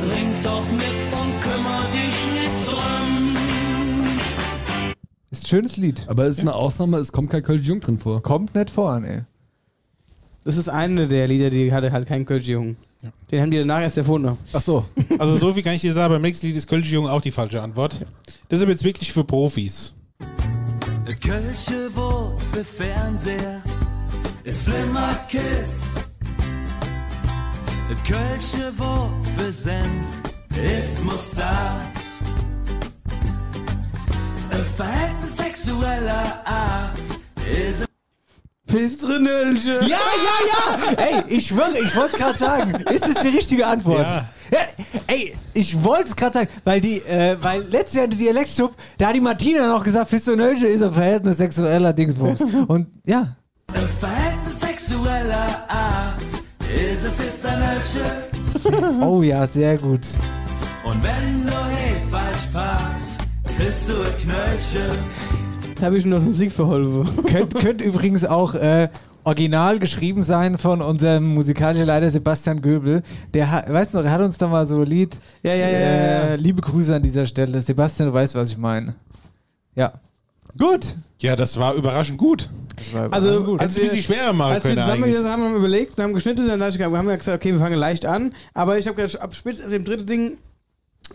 Trink 0.01 0.43
doch 0.43 0.69
mit 0.71 0.81
und 0.81 1.41
kümmer 1.41 1.81
dich 1.93 2.27
nicht 2.33 2.67
drum. 2.67 3.35
Ist 5.31 5.43
ein 5.43 5.47
schönes 5.47 5.77
Lied. 5.77 6.05
Aber 6.07 6.23
es 6.23 6.35
ist 6.35 6.39
eine 6.41 6.53
Ausnahme, 6.53 6.97
es 6.97 7.11
kommt 7.11 7.29
kein 7.29 7.43
Kölsch 7.43 7.67
Jung 7.67 7.81
drin 7.81 7.97
vor. 7.97 8.21
Kommt 8.21 8.55
nicht 8.55 8.69
vor, 8.69 8.99
nee. 8.99 9.23
Das 10.43 10.57
ist 10.57 10.69
eine 10.69 11.07
der 11.07 11.27
Lieder, 11.27 11.49
die 11.49 11.73
hatte 11.73 11.91
halt 11.91 12.07
kein 12.07 12.23
Kölsch 12.23 12.47
jung. 12.47 12.75
Den 13.31 13.41
haben 13.41 13.51
die 13.51 13.57
danach 13.57 13.81
erst 13.81 13.97
erfunden. 13.97 14.37
Ach 14.53 14.61
so. 14.61 14.85
Also 15.19 15.37
so 15.37 15.53
viel 15.53 15.63
kann 15.63 15.73
ich 15.73 15.81
dir 15.81 15.93
sagen, 15.93 16.13
beim 16.13 16.21
nächsten 16.21 16.47
Lied 16.47 16.55
ist 16.55 16.67
Kölsche 16.67 16.93
Jung 16.93 17.07
auch 17.07 17.21
die 17.21 17.31
falsche 17.31 17.61
Antwort. 17.61 18.05
Das 18.49 18.59
ist 18.59 18.63
aber 18.63 18.71
jetzt 18.71 18.83
wirklich 18.83 19.11
für 19.11 19.23
Profis. 19.23 19.93
Kölsche 21.25 21.95
Wort 21.95 22.39
für 22.51 22.63
Fernseher 22.63 23.63
ist 24.43 24.63
Flimmerkiss. 24.63 26.04
Kölsche 28.07 28.71
Wort 28.77 29.25
für 29.35 29.51
Senf 29.51 30.07
ist 30.51 31.03
Mustat. 31.03 31.81
Ein 34.51 34.65
Verhältnis 34.75 35.37
sexueller 35.37 36.43
Art 36.45 36.99
ist 37.47 37.85
Fistrenölche. 38.67 39.79
Ja, 39.81 39.87
ja, 39.87 40.37
ja! 40.47 40.91
Ey, 40.97 41.23
ich 41.27 41.47
schwöre, 41.47 41.77
ich 41.83 41.95
wollte 41.95 42.15
es 42.15 42.21
gerade 42.21 42.37
sagen. 42.37 42.71
Ist 42.91 43.07
das 43.07 43.21
die 43.23 43.29
richtige 43.29 43.65
Antwort? 43.65 43.99
Ja. 43.99 44.29
Ja, 44.51 44.59
ey, 45.07 45.35
ich 45.53 45.83
wollte 45.83 46.09
es 46.09 46.15
gerade 46.15 46.33
sagen, 46.33 46.49
weil 46.63 46.79
die, 46.81 46.97
äh, 46.99 47.37
weil 47.41 47.61
letztes 47.69 47.95
Jahr 47.95 48.05
in 48.05 48.11
der 48.11 48.19
Dialektstub, 48.19 48.75
da 48.99 49.07
hat 49.07 49.15
die 49.15 49.21
Martina 49.21 49.67
noch 49.67 49.83
gesagt, 49.83 50.09
Fistonölche 50.09 50.67
ist 50.67 50.83
ein 50.83 50.93
Verhältnis 50.93 51.37
sexueller 51.37 51.93
Dingsbums. 51.93 52.41
Und 52.67 52.91
ja, 53.05 53.35
oh 59.01 59.21
ja, 59.21 59.47
sehr 59.47 59.77
gut. 59.77 60.07
Und 60.83 61.01
wenn 61.03 61.45
du 61.45 61.51
hey 61.75 61.95
falsch 62.11 62.47
parkst, 62.53 63.19
kriegst 63.57 63.89
du 63.89 63.93
ein 63.93 64.17
Knöllchen. 64.21 64.97
Jetzt 65.69 65.81
habe 65.83 65.97
ich 65.97 66.05
nur 66.05 66.19
aus 66.19 66.25
Musik 66.25 66.51
verholfen. 66.51 67.23
Könnt, 67.27 67.55
könnt 67.55 67.81
übrigens 67.81 68.23
auch 68.23 68.53
äh, 68.55 68.89
original 69.23 69.79
geschrieben 69.79 70.23
sein 70.23 70.57
von 70.57 70.81
unserem 70.81 71.33
musikalischen 71.33 71.85
Leiter 71.87 72.09
Sebastian 72.09 72.61
Göbel. 72.61 73.03
Der 73.33 73.51
hat, 73.51 73.71
weißt 73.71 73.93
du 73.93 73.97
noch, 73.97 74.05
er 74.05 74.11
hat 74.11 74.21
uns 74.21 74.37
da 74.37 74.47
mal 74.47 74.65
so 74.67 74.77
ein 74.79 74.85
Lied. 74.85 75.19
Ja, 75.43 75.53
ja, 75.53 75.67
ja, 75.67 75.79
ja, 75.79 75.79
Äh, 75.79 76.29
ja. 76.29 76.35
liebe 76.35 76.61
Grüße 76.61 76.95
an 76.95 77.03
dieser 77.03 77.25
Stelle. 77.25 77.61
Sebastian, 77.61 78.09
du 78.09 78.13
weißt, 78.13 78.35
was 78.35 78.51
ich 78.51 78.57
meine. 78.57 78.95
Ja. 79.75 79.93
Gut. 80.57 80.95
Ja, 81.19 81.35
das 81.35 81.57
war 81.57 81.73
überraschend 81.75 82.17
gut. 82.17 82.49
Das 82.75 82.93
war 82.93 83.11
Also, 83.11 83.43
gut. 83.43 83.61
Hätte 83.61 83.71
es 83.71 83.77
ein 83.77 83.83
bisschen 83.83 84.01
schwerer 84.03 84.33
machen 84.33 84.53
Als 84.53 84.63
wir 84.63 84.69
können 84.71 84.79
eigentlich. 84.79 84.85
zusammengesessen 85.15 85.29
haben, 85.29 85.43
haben 85.43 85.51
wir 85.53 85.59
überlegt 85.59 85.97
und 85.97 86.03
haben 86.03 86.13
geschnitten, 86.13 86.47
dann 86.47 86.69
ich, 86.69 86.77
wir 86.77 86.85
haben 86.85 87.09
ja 87.09 87.15
gesagt, 87.15 87.35
okay, 87.41 87.53
wir 87.53 87.59
fangen 87.59 87.79
leicht 87.79 88.05
an. 88.05 88.33
Aber 88.53 88.77
ich 88.77 88.87
habe 88.87 89.01
gesagt, 89.01 89.23
ab 89.23 89.33
spätestens 89.33 89.71
dem 89.71 89.85
dritten 89.85 90.05
Ding 90.05 90.37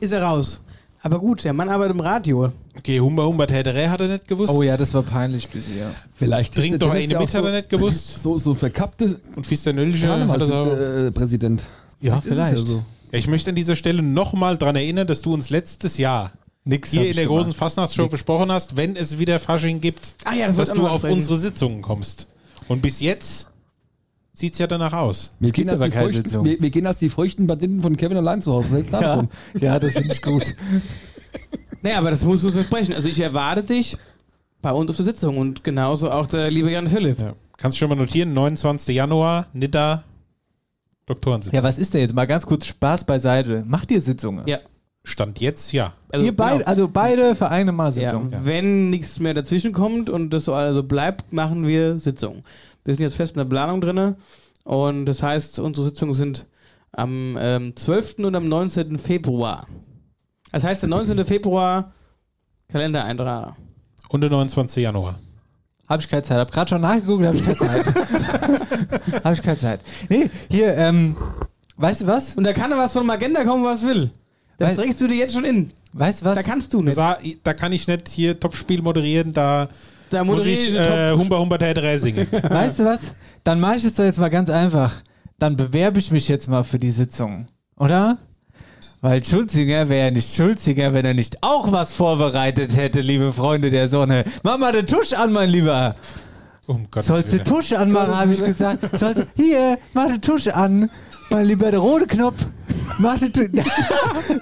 ist 0.00 0.12
er 0.12 0.22
raus. 0.22 0.60
Aber 1.02 1.18
gut, 1.18 1.44
der 1.44 1.52
Mann 1.54 1.68
arbeitet 1.68 1.94
im 1.94 2.00
Radio. 2.00 2.52
Okay, 2.76 3.00
Humba 3.00 3.24
Humba 3.24 3.46
Täterä 3.46 3.88
hat 3.88 4.00
er 4.00 4.08
nicht 4.08 4.28
gewusst. 4.28 4.52
Oh 4.52 4.62
ja, 4.62 4.76
das 4.76 4.92
war 4.92 5.02
peinlich 5.02 5.48
bisher. 5.48 5.92
Vielleicht 6.14 6.54
Trink 6.54 6.74
ist 6.74 6.82
doch 6.82 6.90
eine 6.90 7.00
ja 7.00 7.06
mit, 7.08 7.16
auch 7.16 7.22
hat 7.22 7.42
so, 7.42 7.46
er 7.48 7.52
nicht 7.52 7.70
gewusst. 7.70 8.18
So, 8.22 8.36
so 8.36 8.54
verkappte 8.54 9.18
Und 9.34 9.46
er 9.66 9.72
auch. 9.72 10.66
Karnevalspräsident. 10.66 11.64
Ja, 12.00 12.20
Vielleicht. 12.20 12.58
Ja 12.58 12.64
so. 12.64 12.82
Ja, 13.12 13.18
ich 13.18 13.28
möchte 13.28 13.50
an 13.50 13.56
dieser 13.56 13.76
Stelle 13.76 14.02
nochmal 14.02 14.58
dran 14.58 14.76
erinnern, 14.76 15.06
dass 15.06 15.22
du 15.22 15.32
uns 15.32 15.50
letztes 15.50 15.96
Jahr 15.96 16.32
Nix 16.64 16.90
hier 16.90 17.08
in 17.08 17.14
der 17.16 17.24
gemacht. 17.24 17.38
großen 17.38 17.52
Fastnachtshow 17.54 18.06
besprochen 18.08 18.52
hast, 18.52 18.76
wenn 18.76 18.94
es 18.96 19.18
wieder 19.18 19.40
Fasching 19.40 19.80
gibt, 19.80 20.14
Ah 20.24 20.34
ja, 20.34 20.46
das 20.48 20.56
dass 20.56 20.72
du 20.72 20.86
auf 20.86 20.92
ansprechen. 20.94 21.14
unsere 21.14 21.38
Sitzungen 21.38 21.82
kommst. 21.82 22.28
Und 22.68 22.82
bis 22.82 23.00
jetzt 23.00 23.50
sieht 24.32 24.52
es 24.52 24.58
ja 24.58 24.66
danach 24.66 24.92
aus. 24.92 25.34
Wir 25.40 25.48
Es 25.48 25.52
gibt 25.52 25.68
gehen, 25.68 25.70
als 25.70 25.76
aber 25.78 25.86
die 25.86 25.90
keine 25.92 26.06
feuchten, 26.08 26.22
Sitzung. 26.28 26.44
wir, 26.44 26.60
wir 26.60 26.70
gehen 26.70 26.86
als 26.86 26.98
die 26.98 27.08
feuchten 27.08 27.46
Banditen 27.46 27.80
von 27.80 27.96
Kevin 27.96 28.16
allein 28.18 28.42
zu 28.42 28.52
Hause. 28.52 28.84
Ja, 28.92 29.26
ja, 29.58 29.78
das 29.78 29.92
finde 29.94 30.12
ich 30.14 30.22
gut. 30.22 30.54
Naja, 31.82 31.96
aber 31.96 32.10
das 32.10 32.22
musst 32.24 32.44
du 32.44 32.50
versprechen. 32.50 32.92
Also 32.92 33.08
ich 33.08 33.18
erwarte 33.20 33.62
dich 33.62 33.96
bei 34.60 34.70
uns 34.70 34.90
auf 34.90 34.96
der 34.96 35.06
Sitzung 35.06 35.38
und 35.38 35.64
genauso 35.64 36.10
auch 36.10 36.26
der 36.26 36.50
liebe 36.50 36.70
Jan 36.70 36.86
Philipp. 36.88 37.18
Ja. 37.18 37.34
Kannst 37.56 37.76
du 37.76 37.80
schon 37.80 37.88
mal 37.88 37.94
notieren, 37.94 38.34
29. 38.34 38.94
Januar, 38.94 39.46
Nidda, 39.54 40.04
Doktorensitzung. 41.06 41.56
Ja, 41.56 41.62
was 41.62 41.78
ist 41.78 41.94
denn 41.94 42.02
jetzt? 42.02 42.12
Mal 42.14 42.26
ganz 42.26 42.44
kurz 42.44 42.66
Spaß 42.66 43.04
beiseite. 43.04 43.64
Macht 43.66 43.90
ihr 43.90 44.00
Sitzungen? 44.02 44.46
Ja. 44.46 44.58
Stand 45.10 45.40
jetzt, 45.40 45.72
ja. 45.72 45.92
Also, 46.10 46.24
Ihr 46.24 46.34
beide, 46.36 46.58
genau. 46.58 46.68
also 46.68 46.88
beide 46.88 47.34
Vereine 47.34 47.72
mal 47.72 47.86
Ja, 47.86 47.92
Sitzung. 47.92 48.32
wenn 48.44 48.90
nichts 48.90 49.20
mehr 49.20 49.34
dazwischen 49.34 49.72
kommt 49.72 50.08
und 50.08 50.30
das 50.30 50.44
so 50.44 50.54
also 50.54 50.82
bleibt, 50.82 51.32
machen 51.32 51.66
wir 51.66 51.98
Sitzung. 51.98 52.44
Wir 52.84 52.94
sind 52.94 53.02
jetzt 53.02 53.16
fest 53.16 53.34
in 53.34 53.38
der 53.38 53.44
Planung 53.44 53.80
drin 53.80 54.16
und 54.64 55.06
das 55.06 55.22
heißt, 55.22 55.58
unsere 55.58 55.86
Sitzungen 55.86 56.14
sind 56.14 56.46
am 56.92 57.36
ähm, 57.40 57.76
12. 57.76 58.18
und 58.20 58.34
am 58.34 58.48
19. 58.48 58.98
Februar. 58.98 59.66
Das 60.52 60.64
heißt, 60.64 60.82
der 60.82 60.88
19. 60.88 61.24
Februar 61.24 61.92
Kalendereintrag. 62.70 63.54
Und 64.08 64.20
der 64.22 64.30
29. 64.30 64.82
Januar. 64.82 65.18
Hab 65.88 66.00
ich 66.00 66.08
keine 66.08 66.22
Zeit. 66.22 66.38
Hab 66.38 66.52
gerade 66.52 66.68
schon 66.68 66.80
nachgeguckt, 66.80 67.24
hab 67.24 67.34
ich 67.34 67.44
keine 67.44 67.56
Zeit. 67.58 67.86
hab 69.24 69.32
ich 69.32 69.42
keine 69.42 69.58
Zeit. 69.58 69.80
Nee, 70.08 70.30
hier, 70.48 70.76
ähm, 70.76 71.16
weißt 71.76 72.02
du 72.02 72.06
was? 72.06 72.34
Und 72.36 72.44
da 72.44 72.52
kann 72.52 72.70
was 72.70 72.92
von 72.92 73.04
Magenta 73.04 73.44
kommen, 73.44 73.64
was 73.64 73.84
will. 73.84 74.10
Das 74.66 74.76
trägst 74.76 75.00
du 75.00 75.06
dir 75.08 75.16
jetzt 75.16 75.34
schon 75.34 75.44
in. 75.44 75.70
Weißt 75.92 76.20
du 76.20 76.26
was? 76.26 76.36
Da 76.36 76.42
kannst 76.42 76.72
du 76.72 76.82
nicht. 76.82 76.96
Da, 76.96 77.18
da 77.42 77.54
kann 77.54 77.72
ich 77.72 77.86
nicht 77.88 78.08
hier 78.08 78.38
Topspiel 78.38 78.80
moderieren, 78.82 79.32
da 79.32 79.68
Da 80.10 80.22
muss 80.22 80.36
moderiere 80.38 80.60
ich 80.60 80.68
ich 80.74 80.78
äh, 80.78 81.10
Top- 81.10 81.18
Humber 81.20 81.40
Humber 81.40 81.58
Tätere 81.58 81.98
singen. 81.98 82.26
Weißt 82.42 82.78
du 82.78 82.84
was? 82.84 83.00
Dann 83.42 83.58
mache 83.58 83.76
ich 83.76 83.84
es 83.84 83.94
doch 83.94 84.04
jetzt 84.04 84.18
mal 84.18 84.28
ganz 84.28 84.50
einfach. 84.50 85.02
Dann 85.38 85.56
bewerbe 85.56 85.98
ich 85.98 86.10
mich 86.10 86.28
jetzt 86.28 86.48
mal 86.48 86.62
für 86.62 86.78
die 86.78 86.90
Sitzung. 86.90 87.48
Oder? 87.76 88.18
Weil 89.00 89.24
Schulzinger 89.24 89.88
wäre 89.88 90.06
ja 90.06 90.10
nicht 90.10 90.34
Schulzinger, 90.36 90.92
wenn 90.92 91.06
er 91.06 91.14
nicht 91.14 91.42
auch 91.42 91.72
was 91.72 91.94
vorbereitet 91.94 92.76
hätte, 92.76 93.00
liebe 93.00 93.32
Freunde 93.32 93.70
der 93.70 93.88
Sonne. 93.88 94.24
Mach 94.42 94.58
mal 94.58 94.72
den 94.72 94.86
Tusch 94.86 95.14
an, 95.14 95.32
mein 95.32 95.48
Lieber. 95.48 95.94
Um 96.66 96.86
Gottes 96.90 97.08
Sollst 97.08 97.32
du. 97.32 97.42
Tusch 97.42 97.72
anmachen, 97.72 98.14
habe 98.14 98.34
ich 98.34 98.44
gesagt. 98.44 98.84
Sollst, 98.98 99.24
hier, 99.34 99.78
mach 99.94 100.06
den 100.08 100.20
Tusch 100.20 100.48
an. 100.48 100.90
Mein 101.30 101.46
Lieber, 101.46 101.70
der 101.70 101.80
rote 101.80 102.06
Knopf. 102.06 102.44
Mach 102.98 103.18
den 103.18 103.32
Tusch. 103.32 103.48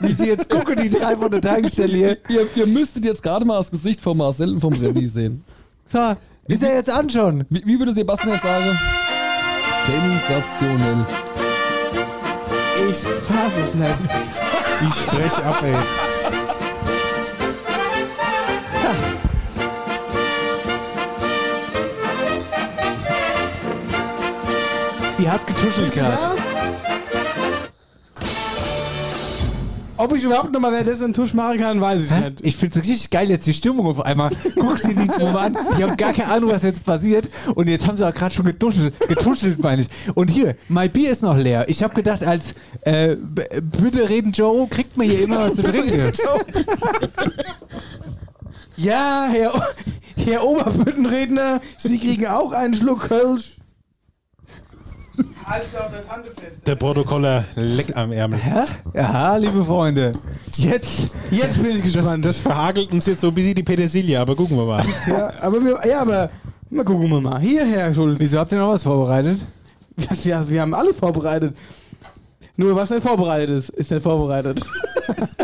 Wie 0.01 0.12
sie 0.12 0.26
jetzt 0.26 0.49
gucken, 0.49 0.76
die 0.76 0.89
drei 0.89 1.16
von 1.16 1.30
der 1.30 1.41
Tankstelle 1.41 1.97
hier. 1.97 2.16
Ihr, 2.28 2.47
ihr 2.55 2.66
müsstet 2.66 3.05
jetzt 3.05 3.22
gerade 3.22 3.45
mal 3.45 3.59
das 3.59 3.70
Gesicht 3.70 4.01
von 4.01 4.16
Marcel 4.16 4.53
und 4.53 4.61
vom 4.61 4.72
Remy 4.72 5.09
sehen. 5.09 5.45
So, 5.91 6.14
ist 6.47 6.62
er 6.62 6.74
jetzt 6.74 6.91
an 6.91 7.09
schon? 7.09 7.45
Wie, 7.51 7.62
wie 7.64 7.78
würde 7.78 7.93
Sebastian 7.93 8.34
jetzt 8.34 8.43
sagen? 8.43 8.78
Sensationell. 9.86 11.07
Ich 12.91 12.97
fass 12.97 13.53
es 13.61 13.74
nicht. 13.74 13.95
Ich 14.82 15.07
brech 15.07 15.45
ab, 15.45 15.62
ey. 15.62 15.74
Ihr 25.18 25.32
habt 25.32 25.47
getuschelt 25.49 25.93
gerade. 25.93 26.38
Ob 29.99 30.14
ich 30.14 30.22
überhaupt 30.22 30.53
nochmal 30.53 30.72
währenddessen 30.72 31.05
einen 31.07 31.14
Tusch 31.14 31.34
machen 31.34 31.59
kann, 31.59 31.80
weiß 31.80 32.05
ich 32.05 32.11
nicht. 32.11 32.40
Ich 32.46 32.57
find's 32.57 32.76
richtig 32.76 33.11
geil 33.11 33.28
jetzt 33.28 33.46
die 33.46 33.53
Stimmung 33.55 33.86
auf 33.86 34.01
einmal. 34.01 34.30
Guck 34.55 34.80
dir 34.80 34.94
die 34.94 35.09
zwei 35.09 35.30
mal 35.32 35.46
an. 35.46 35.57
Die 35.76 35.82
haben 35.82 35.96
gar 35.96 36.12
keine 36.12 36.30
Ahnung, 36.30 36.51
was 36.51 36.62
jetzt 36.62 36.84
passiert. 36.84 37.28
Und 37.55 37.68
jetzt 37.68 37.86
haben 37.86 37.96
sie 37.96 38.07
auch 38.07 38.14
gerade 38.14 38.34
schon 38.34 38.46
getuschelt, 38.46 38.94
getuschelt, 39.09 39.62
meine 39.62 39.82
ich. 39.82 39.88
Und 40.14 40.30
hier, 40.30 40.57
mein 40.68 40.90
Bier 40.90 41.11
ist 41.11 41.22
noch 41.22 41.36
leer. 41.36 41.68
Ich 41.68 41.82
habe 41.82 41.94
gedacht, 41.94 42.22
als 42.24 42.55
äh, 42.82 43.16
bitte 43.16 44.09
reden 44.09 44.32
Joe, 44.32 44.66
kriegt 44.68 44.96
man 44.96 45.07
hier 45.09 45.20
immer 45.22 45.40
was 45.40 45.57
zu 45.57 45.62
trinken. 45.62 46.12
Ja, 48.76 49.26
Herr, 49.30 49.55
O- 49.57 49.62
Herr 50.24 50.44
Oberbüttenredner, 50.44 51.61
Sie 51.76 51.99
kriegen 51.99 52.26
auch 52.28 52.53
einen 52.53 52.74
Schluck 52.74 53.09
Kölsch. 53.09 53.58
Halt 55.45 55.64
doch 55.73 55.91
der 55.91 56.07
Tante 56.07 56.31
fest. 56.31 56.66
Der 56.66 56.75
Protokoller 56.77 57.45
leck 57.57 57.97
am 57.97 58.12
Ärmel. 58.12 58.39
Hä? 58.39 58.64
Ja, 58.95 59.37
liebe 59.37 59.64
Freunde. 59.64 60.12
Jetzt. 60.57 61.09
Jetzt 61.31 61.62
bin 61.62 61.73
ich 61.73 61.83
Das, 61.83 61.93
gespannt. 61.93 62.25
das 62.25 62.39
verhagelt 62.39 62.93
uns 62.93 63.07
jetzt 63.07 63.21
so 63.23 63.29
ein 63.29 63.35
bisschen 63.35 63.55
die 63.55 63.62
Petersilie, 63.62 64.19
aber 64.21 64.37
gucken 64.37 64.57
wir 64.57 64.64
mal. 64.66 64.85
ja, 65.09 65.33
aber 65.41 65.62
wir, 65.64 65.81
ja, 65.89 66.03
aber 66.03 66.31
mal 66.71 66.85
gucken 66.85 67.09
wir 67.11 67.21
mal. 67.21 67.41
Hier, 67.41 67.64
Herr 67.66 67.93
Schulz. 67.95 68.19
Wieso 68.21 68.39
habt 68.39 68.53
ihr 68.53 68.59
noch 68.59 68.69
was 68.73 68.83
vorbereitet? 68.83 69.45
Wir, 70.23 70.49
wir 70.49 70.61
haben 70.61 70.75
alles 70.75 70.97
vorbereitet. 70.97 71.57
Nur 72.57 72.77
was 72.77 72.91
nicht 72.91 73.03
vorbereitet 73.03 73.51
ist, 73.51 73.71
ist 73.71 73.91
nicht 73.91 74.03
vorbereitet. 74.03 74.61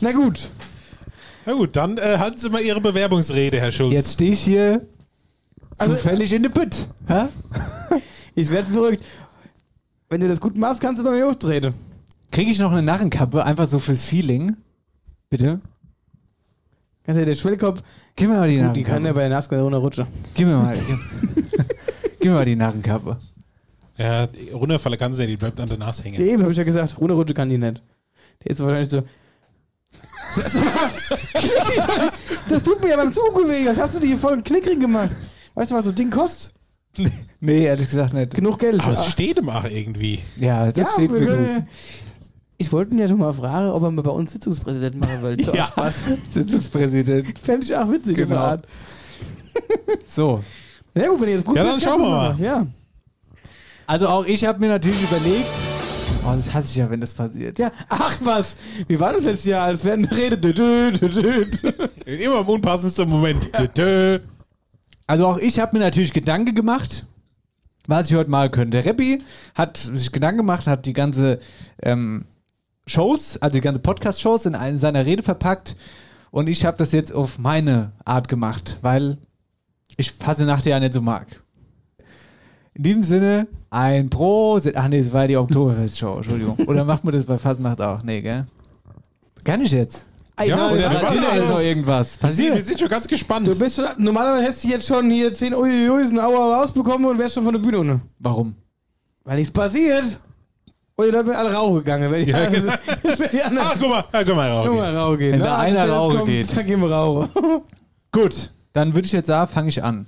Na 0.00 0.12
gut. 0.12 0.50
Na 1.46 1.52
gut, 1.54 1.76
dann 1.76 1.96
äh, 1.96 2.18
halten 2.18 2.36
Sie 2.36 2.50
mal 2.50 2.60
Ihre 2.60 2.80
Bewerbungsrede, 2.82 3.58
Herr 3.58 3.72
Schulz. 3.72 3.92
Jetzt 3.94 4.12
stehe 4.14 4.32
ich 4.32 4.40
hier 4.40 4.82
Also- 5.78 5.94
zufällig 5.94 6.32
in 6.32 6.42
der 6.42 6.50
Bütt. 6.50 6.88
Hä? 7.08 7.26
Ich 8.38 8.50
werde 8.50 8.70
verrückt. 8.70 9.02
Wenn 10.10 10.20
du 10.20 10.28
das 10.28 10.40
gut 10.40 10.58
machst, 10.58 10.82
kannst 10.82 11.00
du 11.00 11.04
bei 11.04 11.12
mir 11.12 11.26
auftreten. 11.26 11.72
Kriege 12.30 12.50
ich 12.50 12.58
noch 12.58 12.70
eine 12.70 12.82
Narrenkappe, 12.82 13.42
einfach 13.42 13.66
so 13.66 13.78
fürs 13.78 14.02
Feeling? 14.02 14.56
Bitte? 15.30 15.58
Kannst 17.04 17.18
du 17.20 17.24
der 17.24 17.34
Schwellkopf, 17.34 17.82
Gib 18.14 18.28
mir 18.28 18.36
mal 18.36 18.46
die 18.48 18.58
gut, 18.58 18.76
die 18.76 18.82
kann 18.82 19.04
ja 19.04 19.12
Narrenkappe. 19.12 19.14
bei 19.14 19.20
der 19.22 19.30
NASCAR 19.30 19.60
runterrutschen. 19.62 20.06
Gib 20.34 20.46
mir 20.48 20.56
mal. 20.58 20.76
Gib, 22.20 22.24
mir 22.30 22.32
mal 22.32 22.44
die 22.44 22.56
Narrenkappe. 22.56 23.16
Ja, 23.96 24.26
die 24.26 24.50
runterfallen 24.50 24.98
kann 24.98 25.14
sie 25.14 25.22
nicht, 25.22 25.32
die 25.32 25.36
bleibt 25.38 25.58
an 25.58 25.68
der 25.70 25.78
Nase 25.78 26.02
hängen. 26.02 26.20
Ja, 26.20 26.26
eben, 26.26 26.42
habe 26.42 26.52
ich 26.52 26.58
ja 26.58 26.64
gesagt, 26.64 26.98
runterrutschen 27.00 27.34
kann 27.34 27.48
die 27.48 27.56
nicht. 27.56 27.82
Der 28.44 28.50
ist 28.50 28.60
wahrscheinlich 28.60 28.90
so. 28.90 29.02
das 32.50 32.62
tut 32.62 32.82
mir 32.82 32.90
ja 32.90 32.96
beim 32.96 33.12
Zugucken 33.12 33.48
weh. 33.48 33.64
Was 33.66 33.78
hast 33.78 33.94
du 33.94 34.00
dir 34.00 34.08
hier 34.08 34.18
voll 34.18 34.34
einen 34.34 34.44
Knickring 34.44 34.78
gemacht? 34.80 35.10
Weißt 35.56 35.70
du, 35.72 35.74
was 35.74 35.84
so 35.84 35.90
ein 35.90 35.96
Ding 35.96 36.10
kostet? 36.10 36.52
Nee, 37.40 37.64
ehrlich 37.66 37.88
gesagt 37.88 38.14
nicht. 38.14 38.32
Genug 38.34 38.58
Geld. 38.58 38.80
Aber 38.80 38.92
es 38.92 39.06
steht 39.06 39.36
im 39.38 39.48
Ach 39.50 39.64
irgendwie. 39.68 40.20
Ja, 40.36 40.72
das 40.72 40.86
Ja, 40.88 40.92
steht 40.94 41.12
wir 41.12 41.20
mir 41.20 41.26
können 41.26 41.46
gut. 41.46 41.54
ja- 41.56 41.66
Ich 42.56 42.72
wollte 42.72 42.92
ihn 42.94 42.98
ja 42.98 43.06
schon 43.06 43.18
mal 43.18 43.32
fragen, 43.34 43.68
ob 43.70 43.82
er 43.82 43.90
mal 43.90 44.00
bei 44.02 44.10
uns 44.10 44.32
Sitzungspräsident 44.32 44.98
machen 44.98 45.22
will. 45.22 45.36
So, 45.44 45.52
Ja. 45.54 45.64
Spaß. 45.66 45.94
Sitzungspräsident. 46.30 47.38
Fände 47.38 47.66
ich 47.66 47.76
auch 47.76 47.90
witzig. 47.92 48.16
Genau. 48.16 48.42
eine. 48.42 48.62
So. 50.06 50.42
Ja 50.94 51.08
gut, 51.08 51.20
wenn 51.20 51.28
ihr 51.28 51.34
jetzt 51.34 51.44
gut 51.44 51.56
Ja, 51.56 51.64
dann 51.64 51.80
schauen 51.80 52.00
wir 52.00 52.08
mal. 52.08 52.36
Ja. 52.40 52.66
Also 53.86 54.08
auch 54.08 54.24
ich 54.24 54.44
habe 54.46 54.58
mir 54.58 54.68
natürlich 54.68 55.02
überlegt, 55.02 55.46
oh, 56.24 56.32
das 56.34 56.52
hasse 56.54 56.70
ich 56.70 56.76
ja, 56.76 56.88
wenn 56.90 57.00
das 57.00 57.12
passiert. 57.12 57.58
ja. 57.58 57.70
Ach 57.90 58.16
was, 58.22 58.56
wie 58.88 58.98
war 58.98 59.12
das 59.12 59.24
letztes 59.24 59.44
Jahr, 59.44 59.66
als 59.66 59.84
während 59.84 60.10
der 60.10 60.16
Rede? 60.16 60.38
Dü, 60.38 60.52
dü, 60.54 60.92
dü, 60.92 61.50
dü. 61.50 62.10
Immer 62.24 62.40
im 62.40 62.48
unpassendsten 62.48 63.08
Moment. 63.08 63.50
Dö, 63.58 63.68
dö. 63.68 64.18
Also 65.06 65.26
auch 65.26 65.38
ich 65.38 65.58
habe 65.60 65.76
mir 65.76 65.84
natürlich 65.84 66.12
Gedanken 66.12 66.54
gemacht, 66.54 67.06
was 67.86 68.10
ich 68.10 68.16
heute 68.16 68.30
mal 68.30 68.50
könnte. 68.50 68.82
Der 68.82 68.84
Reppi 68.84 69.22
hat 69.54 69.76
sich 69.76 70.12
Gedanken 70.12 70.38
gemacht, 70.38 70.66
hat 70.66 70.86
die 70.86 70.92
ganze 70.92 71.38
ähm, 71.82 72.24
Shows, 72.86 73.38
also 73.40 73.54
die 73.54 73.60
ganze 73.60 73.80
Podcast-Shows 73.80 74.46
in 74.46 74.54
eine, 74.54 74.78
seiner 74.78 75.06
Rede 75.06 75.22
verpackt 75.22 75.76
und 76.30 76.48
ich 76.48 76.64
habe 76.64 76.76
das 76.76 76.92
jetzt 76.92 77.12
auf 77.12 77.38
meine 77.38 77.92
Art 78.04 78.28
gemacht, 78.28 78.78
weil 78.82 79.18
ich 79.96 80.12
Fasenacht 80.12 80.66
ja 80.66 80.78
nicht 80.80 80.92
so 80.92 81.00
mag. 81.00 81.42
In 82.74 82.82
diesem 82.82 83.04
Sinne, 83.04 83.46
ein 83.70 84.10
Pro, 84.10 84.60
ach 84.74 84.88
nee, 84.88 84.98
es 84.98 85.12
war 85.12 85.26
die 85.26 85.36
Oktoberfest-Show, 85.36 86.16
Entschuldigung. 86.16 86.58
Oder 86.66 86.84
macht 86.84 87.04
man 87.04 87.14
das 87.14 87.24
bei 87.24 87.38
Fasenacht 87.38 87.80
auch? 87.80 88.02
Nee, 88.02 88.20
gell? 88.20 88.44
Kann 89.44 89.62
ich 89.62 89.72
jetzt? 89.72 90.06
Ja, 90.44 90.70
Oder 90.70 90.90
wir 90.90 90.98
passiert 90.98 91.24
jetzt 91.34 91.48
noch 91.48 91.60
irgendwas? 91.60 92.18
Wir 92.20 92.30
sind, 92.30 92.44
wir 92.44 92.50
Passiert? 92.50 92.66
sind 92.66 92.80
schon 92.80 92.88
ganz 92.88 93.08
gespannt. 93.08 93.46
Du 93.46 93.58
bist 93.58 93.76
schon, 93.76 93.86
normalerweise 93.96 94.44
hättest 94.44 94.64
du 94.64 94.68
jetzt 94.68 94.86
schon 94.86 95.10
hier 95.10 95.32
10 95.32 95.54
Uiuiuisen 95.54 96.20
Auer 96.20 96.56
rausbekommen 96.56 97.06
und 97.08 97.18
wärst 97.18 97.34
schon 97.36 97.44
von 97.44 97.54
der 97.54 97.60
Bühne. 97.60 98.00
Warum? 98.18 98.54
Weil 99.24 99.38
nichts 99.38 99.52
passiert. 99.52 100.18
Oder 100.98 101.12
da 101.12 101.26
wären 101.26 101.36
alle 101.36 101.52
rauchen 101.54 101.76
gegangen. 101.76 102.10
Wenn 102.10 102.26
Ja, 102.28 102.48
genau. 102.48 102.72
Ach, 103.60 103.76
guck 103.78 103.88
mal, 103.88 104.04
ja, 104.12 104.24
guck 104.24 104.36
mal 104.36 104.50
raus. 104.50 104.66
Guck 104.68 104.76
mal, 104.78 104.96
rauchen 104.96 105.18
gehen. 105.18 105.32
Wenn 105.32 105.40
da 105.40 105.58
einer 105.58 105.88
rauchen 105.88 106.16
kommt, 106.18 106.28
geht. 106.28 106.56
Dann 106.56 106.66
gehen 106.66 106.80
wir 106.80 106.90
rauchen. 106.90 107.28
Gut, 108.12 108.50
dann 108.72 108.94
würde 108.94 109.06
ich 109.06 109.12
jetzt 109.12 109.26
sagen, 109.28 109.50
fange 109.50 109.68
ich 109.70 109.82
an. 109.82 110.06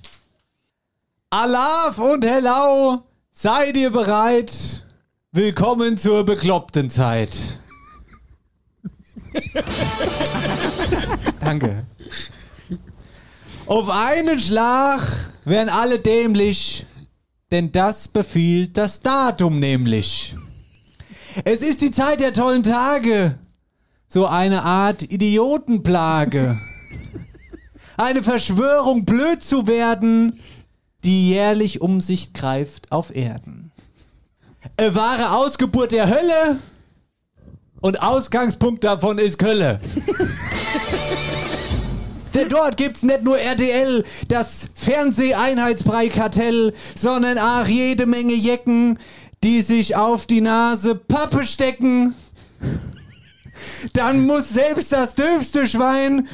Alaf 1.30 1.98
und 1.98 2.24
Hello, 2.24 3.02
seid 3.32 3.76
ihr 3.76 3.90
bereit? 3.90 4.84
Willkommen 5.32 5.98
zur 5.98 6.24
bekloppten 6.24 6.88
Zeit. 6.88 7.30
Danke. 11.40 11.84
Auf 13.66 13.90
einen 13.90 14.40
Schlag 14.40 15.02
werden 15.44 15.68
alle 15.68 15.98
dämlich, 15.98 16.86
denn 17.50 17.72
das 17.72 18.08
befiehlt 18.08 18.76
das 18.76 19.02
Datum 19.02 19.60
nämlich. 19.60 20.34
Es 21.44 21.62
ist 21.62 21.82
die 21.82 21.90
Zeit 21.90 22.20
der 22.20 22.32
tollen 22.32 22.62
Tage, 22.62 23.38
so 24.08 24.26
eine 24.26 24.62
Art 24.62 25.02
Idiotenplage. 25.02 26.58
Eine 27.96 28.22
Verschwörung, 28.22 29.04
blöd 29.04 29.42
zu 29.42 29.66
werden, 29.66 30.40
die 31.04 31.30
jährlich 31.30 31.80
um 31.80 32.00
sich 32.00 32.32
greift 32.32 32.90
auf 32.90 33.14
Erden. 33.14 33.72
Eine 34.76 34.94
wahre 34.94 35.32
Ausgeburt 35.32 35.92
der 35.92 36.08
Hölle 36.08 36.58
und 37.80 38.02
Ausgangspunkt 38.02 38.84
davon 38.84 39.18
ist 39.18 39.38
Kölle. 39.38 39.80
Denn 42.34 42.48
dort 42.48 42.76
gibt's 42.76 43.02
nicht 43.02 43.24
nur 43.24 43.38
RTL, 43.38 44.04
das 44.28 44.68
Fernseheinheitsbrei-Kartell, 44.74 46.74
sondern 46.94 47.38
auch 47.38 47.66
jede 47.66 48.06
Menge 48.06 48.34
Jecken, 48.34 48.98
die 49.42 49.62
sich 49.62 49.96
auf 49.96 50.26
die 50.26 50.40
Nase 50.40 50.94
Pappe 50.94 51.44
stecken, 51.44 52.14
dann 53.92 54.26
muss 54.26 54.50
selbst 54.50 54.92
das 54.92 55.14
dürfste 55.14 55.66
Schwein 55.66 56.28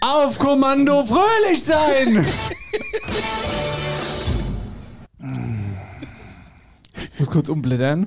auf 0.00 0.38
Kommando 0.38 1.04
fröhlich 1.04 1.62
sein. 1.62 2.24
Ich 7.14 7.20
muss 7.20 7.28
kurz 7.28 7.48
umblättern. 7.48 8.06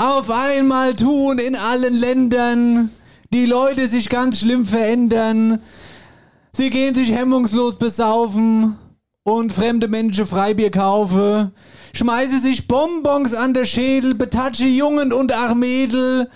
Auf 0.00 0.30
einmal 0.30 0.96
tun 0.96 1.38
in 1.38 1.54
allen 1.54 1.92
Ländern 1.92 2.88
die 3.34 3.44
Leute 3.44 3.86
sich 3.86 4.08
ganz 4.08 4.40
schlimm 4.40 4.64
verändern. 4.64 5.60
Sie 6.54 6.70
gehen 6.70 6.94
sich 6.94 7.12
hemmungslos 7.12 7.76
besaufen 7.76 8.78
und 9.24 9.52
fremde 9.52 9.88
Menschen 9.88 10.24
Freibier 10.24 10.70
kaufen. 10.70 11.52
Schmeiße 11.92 12.38
sich 12.38 12.66
Bonbons 12.66 13.34
an 13.34 13.52
der 13.52 13.66
Schädel, 13.66 14.14
betatsche 14.14 14.64
Jungen 14.64 15.12
und 15.12 15.34
Armedel 15.34 16.30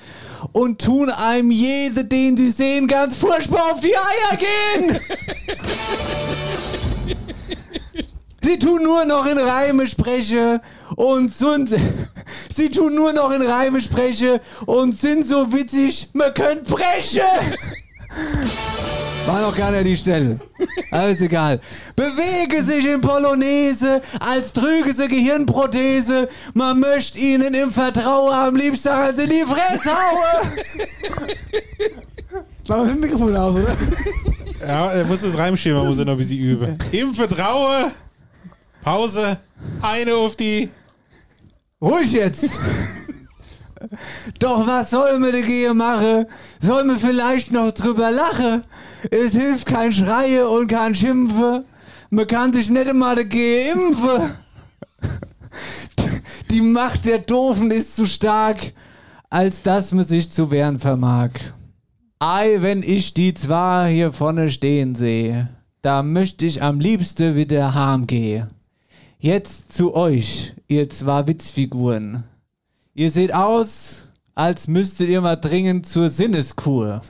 und 0.53 0.83
tun 0.83 1.09
einem 1.09 1.51
jede, 1.51 2.05
den 2.05 2.37
sie 2.37 2.51
sehen, 2.51 2.87
ganz 2.87 3.17
furchtbar 3.17 3.73
auf 3.73 3.81
die 3.81 3.97
Eier 3.97 4.37
gehen. 4.37 5.01
Sie 8.45 8.59
tun 8.59 8.83
nur 8.83 9.07
noch 9.07 9.25
in 9.25 9.39
Reime 9.39 9.87
spreche 9.87 10.61
und 10.97 11.33
sind, 11.33 11.71
sie 12.49 12.71
tun 12.71 12.95
nur 12.95 13.13
noch 13.13 13.31
in 13.31 13.43
Reime 13.43 13.81
spreche 13.81 14.41
und 14.67 14.99
sind 14.99 15.27
so 15.27 15.53
witzig, 15.53 16.09
man 16.13 16.33
könnte 16.35 16.71
breche. 16.73 17.23
War 19.27 19.41
noch 19.41 19.57
gar 19.57 19.71
nicht 19.71 19.87
die 19.87 19.97
Stelle. 19.97 20.39
Alles 20.91 21.21
egal. 21.23 21.61
Bewege 21.97 22.63
sich 22.63 22.87
in 22.87 23.01
Polonaise, 23.01 24.03
als 24.21 24.53
trüge 24.53 24.93
sie 24.93 25.09
Gehirnprothese. 25.09 26.29
Man 26.53 26.81
möchte 26.81 27.19
ihnen 27.19 27.55
im 27.55 27.71
Vertrauen 27.71 28.33
am 28.33 28.57
liebsten 28.57 28.89
als 28.89 29.19
in 29.19 29.31
die 29.31 29.45
Fresse 29.45 29.91
hauen. 29.91 30.53
Mach 32.69 32.77
mal 32.77 32.87
dem 32.89 33.01
Mikrofon 33.01 33.37
aus, 33.37 33.57
oder? 33.57 33.77
Ja, 34.61 34.93
er 34.93 35.05
muss 35.05 35.23
das 35.23 35.37
Reimschema, 35.37 35.85
muss 35.85 35.99
er 35.99 36.05
noch 36.05 36.13
ein 36.13 36.19
bisschen 36.19 36.39
üben. 36.39 36.79
Im 36.93 37.13
Vertrauen. 37.15 37.93
Pause. 38.83 39.39
Eine 39.81 40.15
auf 40.15 40.37
die. 40.37 40.69
Ruhig 41.85 42.13
jetzt! 42.13 42.51
Doch 44.39 44.67
was 44.67 44.91
soll 44.91 45.19
mir 45.19 45.33
die 45.33 45.43
Gehe 45.43 45.75
machen? 45.75 46.25
Soll 46.61 46.85
mir 46.85 46.97
vielleicht 46.97 47.53
noch 47.53 47.73
drüber 47.73 48.11
lachen? 48.11 48.65
Es 49.11 49.33
hilft 49.33 49.67
kein 49.67 49.93
Schreie 49.93 50.49
und 50.49 50.69
kein 50.69 50.95
Schimpfe. 50.95 51.65
Man 52.09 52.27
kann 52.27 52.55
sich 52.55 52.71
nicht 52.71 52.87
immer 52.87 53.15
die 53.17 53.25
Gehe 53.25 53.73
impfen. 53.73 54.35
Die 56.51 56.61
Macht 56.61 57.05
der 57.05 57.19
Doofen 57.19 57.71
ist 57.71 57.97
zu 57.97 58.07
stark, 58.07 58.73
als 59.29 59.63
dass 59.63 59.93
man 59.93 60.05
sich 60.05 60.31
zu 60.31 60.51
wehren 60.53 60.79
vermag. 60.79 61.31
Ei, 62.21 62.59
wenn 62.61 62.83
ich 62.83 63.13
die 63.13 63.35
zwar 63.35 63.89
hier 63.89 64.13
vorne 64.13 64.49
stehen 64.49 64.95
sehe, 64.95 65.49
da 65.83 66.03
möchte 66.03 66.47
ich 66.47 66.63
am 66.63 66.79
liebsten 66.79 67.35
wieder 67.35 67.75
heim 67.75 68.07
gehen. 68.07 68.54
Jetzt 69.25 69.73
zu 69.73 69.95
euch, 69.95 70.53
ihr 70.69 70.91
zwei 70.91 71.27
Witzfiguren. 71.27 72.25
Ihr 72.93 73.11
seht 73.11 73.33
aus, 73.33 74.09
als 74.35 74.69
müsstet 74.69 75.09
ihr 75.09 75.23
mal 75.23 75.37
dringend 75.37 75.87
zur 75.87 76.11
Sinneskur. 76.11 77.01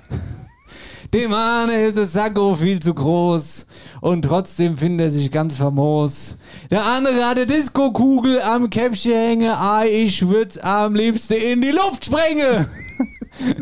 Dem 1.12 1.34
einen 1.34 1.72
ist 1.72 1.98
das 1.98 2.12
Sakko 2.12 2.54
viel 2.54 2.78
zu 2.78 2.94
groß 2.94 3.66
und 4.00 4.22
trotzdem 4.22 4.76
findet 4.76 5.06
er 5.06 5.10
sich 5.10 5.28
ganz 5.32 5.56
famos. 5.56 6.38
Der 6.70 6.86
andere 6.86 7.24
hat 7.24 7.36
eine 7.36 7.46
Disco-Kugel 7.46 8.40
am 8.42 8.70
Käppchen 8.70 9.12
hänge, 9.12 9.56
ah, 9.56 9.84
ich 9.84 10.24
würd's 10.24 10.56
am 10.56 10.94
liebsten 10.94 11.34
in 11.34 11.62
die 11.62 11.72
Luft 11.72 12.04
sprengen. 12.04 12.68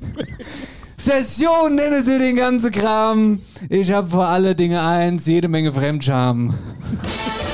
Session 0.99 1.77
nennen 1.77 2.05
sie 2.05 2.19
den 2.19 2.37
ganzen 2.37 2.71
Kram. 2.71 3.41
Ich 3.71 3.91
hab 3.91 4.11
vor 4.11 4.27
alle 4.27 4.55
Dinge 4.55 4.83
eins, 4.83 5.25
jede 5.25 5.49
Menge 5.49 5.73
Fremdscham. 5.73 6.53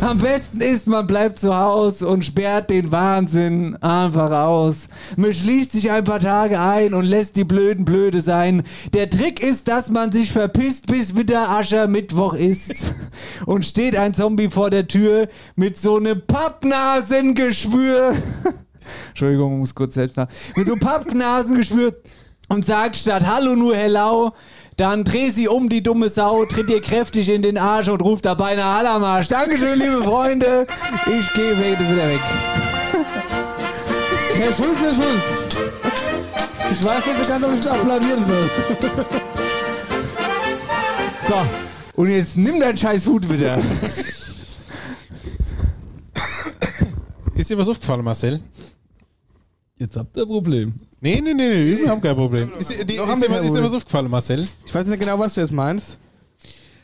Am 0.00 0.18
besten 0.18 0.60
ist, 0.60 0.86
man 0.86 1.08
bleibt 1.08 1.40
zu 1.40 1.56
Hause 1.56 2.06
und 2.06 2.24
sperrt 2.24 2.70
den 2.70 2.92
Wahnsinn 2.92 3.74
einfach 3.82 4.30
aus. 4.30 4.86
Man 5.16 5.34
schließt 5.34 5.72
sich 5.72 5.90
ein 5.90 6.04
paar 6.04 6.20
Tage 6.20 6.60
ein 6.60 6.94
und 6.94 7.04
lässt 7.04 7.34
die 7.34 7.42
Blöden 7.42 7.84
blöde 7.84 8.20
sein. 8.20 8.62
Der 8.94 9.10
Trick 9.10 9.42
ist, 9.42 9.66
dass 9.66 9.90
man 9.90 10.12
sich 10.12 10.30
verpisst, 10.30 10.86
bis 10.86 11.16
wieder 11.16 11.48
Aschermittwoch 11.50 12.34
ist. 12.34 12.94
Und 13.44 13.66
steht 13.66 13.96
ein 13.96 14.14
Zombie 14.14 14.50
vor 14.50 14.70
der 14.70 14.86
Tür 14.86 15.26
mit 15.56 15.76
so 15.76 15.96
einem 15.96 16.22
Pappnasengeschwür. 16.24 18.14
Entschuldigung, 19.08 19.58
muss 19.58 19.74
kurz 19.74 19.94
selbst 19.94 20.16
nach. 20.16 20.28
Mit 20.54 20.66
so 20.66 20.74
einem 20.74 20.80
Pappnasengeschwür 20.80 21.96
und 22.48 22.64
sagt 22.64 22.96
statt 22.96 23.26
Hallo 23.26 23.54
nur 23.54 23.76
Hello, 23.76 24.32
dann 24.78 25.02
dreh 25.02 25.30
sie 25.30 25.48
um, 25.48 25.68
die 25.68 25.82
dumme 25.82 26.08
Sau, 26.08 26.44
tritt 26.44 26.70
ihr 26.70 26.80
kräftig 26.80 27.28
in 27.28 27.42
den 27.42 27.58
Arsch 27.58 27.88
und 27.88 28.00
ruft 28.00 28.24
dabei 28.24 28.52
eine 28.52 28.64
Hallamarsch. 28.64 29.26
Dankeschön, 29.26 29.76
liebe 29.76 30.04
Freunde. 30.04 30.68
Ich 31.06 31.32
gehe 31.34 31.58
wieder 31.58 32.08
weg. 32.08 32.20
Herr 34.34 34.52
Schulz, 34.52 34.78
Herr 34.80 34.94
Schulz. 34.94 35.24
Ich 36.70 36.84
weiß 36.84 37.06
nicht 37.06 37.22
so 37.22 37.28
ganz, 37.28 37.44
ob 37.44 37.54
ich 37.58 37.70
applaudieren 37.70 38.24
soll. 38.24 38.50
So, 41.28 41.46
und 41.96 42.08
jetzt 42.10 42.36
nimm 42.36 42.60
deinen 42.60 42.78
scheiß 42.78 43.04
Hut 43.06 43.28
wieder. 43.28 43.60
Ist 47.34 47.50
dir 47.50 47.58
was 47.58 47.68
aufgefallen, 47.68 48.04
Marcel? 48.04 48.40
Jetzt 49.78 49.96
habt 49.96 50.16
ihr 50.16 50.22
ein 50.22 50.28
Problem. 50.28 50.74
Nee, 51.00 51.20
nee, 51.22 51.32
nee, 51.34 51.48
nee, 51.48 51.78
wir 51.78 51.90
haben 51.90 52.00
kein 52.00 52.16
Problem. 52.16 52.50
Ist, 52.58 52.70
Noch 52.70 52.76
ist, 52.78 52.80
haben 52.80 52.88
dir, 52.88 52.96
wir 52.96 53.06
was- 53.06 53.20
kein 53.20 53.20
ist 53.20 53.30
dir 53.30 53.42
was 53.44 53.52
Problem. 53.52 53.74
aufgefallen, 53.76 54.10
Marcel? 54.10 54.44
Ich 54.66 54.74
weiß 54.74 54.86
nicht 54.86 55.00
genau, 55.00 55.18
was 55.18 55.34
du 55.34 55.40
jetzt 55.40 55.52
meinst. 55.52 55.98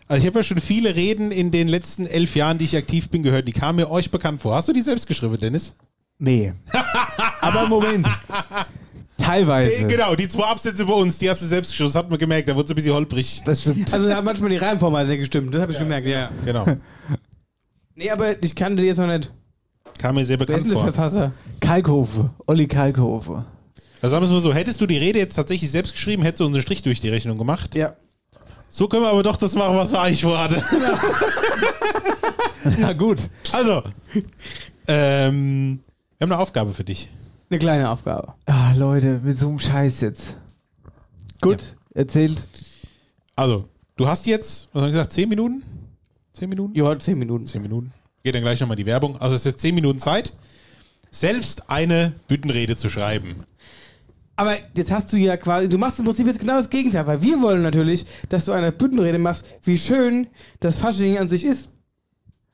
Also 0.06 0.20
ich 0.20 0.26
habe 0.28 0.38
ja 0.38 0.42
schon 0.44 0.60
viele 0.60 0.94
Reden 0.94 1.32
in 1.32 1.50
den 1.50 1.66
letzten 1.66 2.06
elf 2.06 2.36
Jahren, 2.36 2.58
die 2.58 2.66
ich 2.66 2.76
aktiv 2.76 3.08
bin, 3.08 3.22
gehört. 3.22 3.48
Die 3.48 3.52
kamen 3.52 3.76
mir 3.76 3.90
euch 3.90 4.10
bekannt 4.10 4.40
vor. 4.42 4.54
Hast 4.54 4.68
du 4.68 4.72
die 4.72 4.82
selbst 4.82 5.06
geschrieben, 5.06 5.38
Dennis? 5.40 5.74
Nee. 6.18 6.52
Aber 7.40 7.66
Moment. 7.66 8.06
Teilweise. 9.16 9.86
Genau, 9.86 10.14
die 10.14 10.28
zwei 10.28 10.44
Absätze 10.44 10.84
bei 10.84 10.92
uns, 10.92 11.18
die 11.18 11.30
hast 11.30 11.40
du 11.42 11.46
selbst 11.46 11.70
geschrieben. 11.70 11.88
Das 11.88 11.94
hat 11.96 12.10
man 12.10 12.18
gemerkt, 12.18 12.48
da 12.48 12.54
wurde 12.54 12.64
es 12.66 12.70
ein 12.70 12.74
bisschen 12.76 12.92
holprig. 12.94 13.42
Das 13.46 13.62
stimmt. 13.62 13.92
Also 13.92 14.08
da 14.08 14.16
hat 14.16 14.24
manchmal 14.24 14.50
die 14.50 14.56
Reimform 14.56 14.94
halt 14.94 15.08
nicht 15.08 15.18
gestimmt, 15.20 15.54
das 15.54 15.62
habe 15.62 15.72
ich 15.72 15.78
gemerkt, 15.78 16.06
ja. 16.06 16.30
Genau. 16.44 16.66
Nee, 17.96 18.10
aber 18.10 18.42
ich 18.42 18.56
kannte 18.56 18.82
die 18.82 18.88
jetzt 18.88 18.96
noch 18.98 19.06
nicht. 19.06 19.32
Kam 19.98 20.14
mir 20.16 20.24
sehr 20.24 20.38
Wer 20.38 20.42
ist 20.44 20.46
bekannt 20.48 20.64
denn 20.64 20.70
der 20.70 20.78
vor. 20.78 20.92
Verfasser? 20.92 21.32
Kalkhofe. 21.60 22.30
Olli 22.46 22.66
Kalkhofe. 22.66 23.44
Also 24.02 24.12
sagen 24.14 24.22
wir 24.22 24.26
es 24.26 24.32
mal 24.32 24.40
so, 24.40 24.52
hättest 24.52 24.80
du 24.80 24.86
die 24.86 24.98
Rede 24.98 25.18
jetzt 25.18 25.34
tatsächlich 25.34 25.70
selbst 25.70 25.92
geschrieben, 25.92 26.22
hättest 26.22 26.40
du 26.40 26.46
uns 26.46 26.54
einen 26.54 26.62
Strich 26.62 26.82
durch 26.82 27.00
die 27.00 27.08
Rechnung 27.08 27.38
gemacht. 27.38 27.74
Ja. 27.74 27.94
So 28.68 28.88
können 28.88 29.02
wir 29.02 29.10
aber 29.10 29.22
doch 29.22 29.36
das 29.36 29.54
machen, 29.54 29.76
was 29.76 29.92
wir 29.92 30.00
eigentlich 30.00 30.22
vorhatten. 30.22 30.60
Na 32.78 32.92
gut. 32.92 33.30
Also, 33.52 33.82
ähm, 34.88 35.80
wir 36.18 36.24
haben 36.26 36.32
eine 36.32 36.38
Aufgabe 36.38 36.72
für 36.72 36.84
dich. 36.84 37.08
Eine 37.50 37.58
kleine 37.58 37.88
Aufgabe. 37.90 38.34
Ah, 38.46 38.72
Leute, 38.74 39.20
mit 39.22 39.38
so 39.38 39.48
einem 39.48 39.58
Scheiß 39.58 40.00
jetzt. 40.00 40.36
Gut, 41.40 41.76
erzählt. 41.94 42.46
Also, 43.36 43.68
du 43.96 44.06
hast 44.06 44.26
jetzt, 44.26 44.68
was 44.72 44.80
haben 44.82 44.88
wir 44.88 44.92
gesagt, 44.92 45.12
10 45.12 45.28
Minuten? 45.28 45.62
10 46.32 46.48
Minuten? 46.48 46.74
Ja, 46.74 46.98
10 46.98 47.18
Minuten. 47.18 47.46
10 47.46 47.62
Minuten. 47.62 47.92
Geht 48.24 48.34
dann 48.34 48.42
gleich 48.42 48.58
nochmal 48.58 48.76
die 48.76 48.86
Werbung. 48.86 49.20
Also, 49.20 49.36
es 49.36 49.42
ist 49.42 49.52
jetzt 49.52 49.60
10 49.60 49.74
Minuten 49.74 49.98
Zeit, 49.98 50.32
selbst 51.10 51.68
eine 51.68 52.14
Büttenrede 52.26 52.74
zu 52.74 52.88
schreiben. 52.88 53.44
Aber 54.34 54.56
jetzt 54.74 54.90
hast 54.90 55.12
du 55.12 55.18
ja 55.18 55.36
quasi, 55.36 55.68
du 55.68 55.76
machst 55.76 55.98
im 55.98 56.06
Prinzip 56.06 56.26
jetzt 56.26 56.40
genau 56.40 56.56
das 56.56 56.70
Gegenteil, 56.70 57.06
weil 57.06 57.22
wir 57.22 57.42
wollen 57.42 57.60
natürlich, 57.60 58.06
dass 58.30 58.46
du 58.46 58.52
eine 58.52 58.72
Büttenrede 58.72 59.18
machst, 59.18 59.44
wie 59.62 59.76
schön 59.76 60.26
das 60.60 60.78
Fasching 60.78 61.18
an 61.18 61.28
sich 61.28 61.44
ist. 61.44 61.68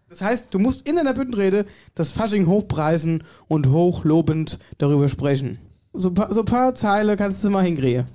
Das 0.08 0.20
heißt, 0.20 0.52
du 0.52 0.58
musst 0.58 0.86
in 0.88 0.96
deiner 0.96 1.14
Büttenrede 1.14 1.66
das 1.94 2.10
Fasching 2.10 2.48
hochpreisen 2.48 3.22
und 3.46 3.68
hochlobend 3.68 4.58
darüber 4.78 5.08
sprechen. 5.08 5.60
So 5.92 6.08
ein 6.08 6.14
paar, 6.14 6.34
so 6.34 6.40
ein 6.40 6.46
paar 6.46 6.74
Zeile 6.74 7.16
kannst 7.16 7.44
du 7.44 7.50
mal 7.50 7.64
hinkriegen. 7.64 8.06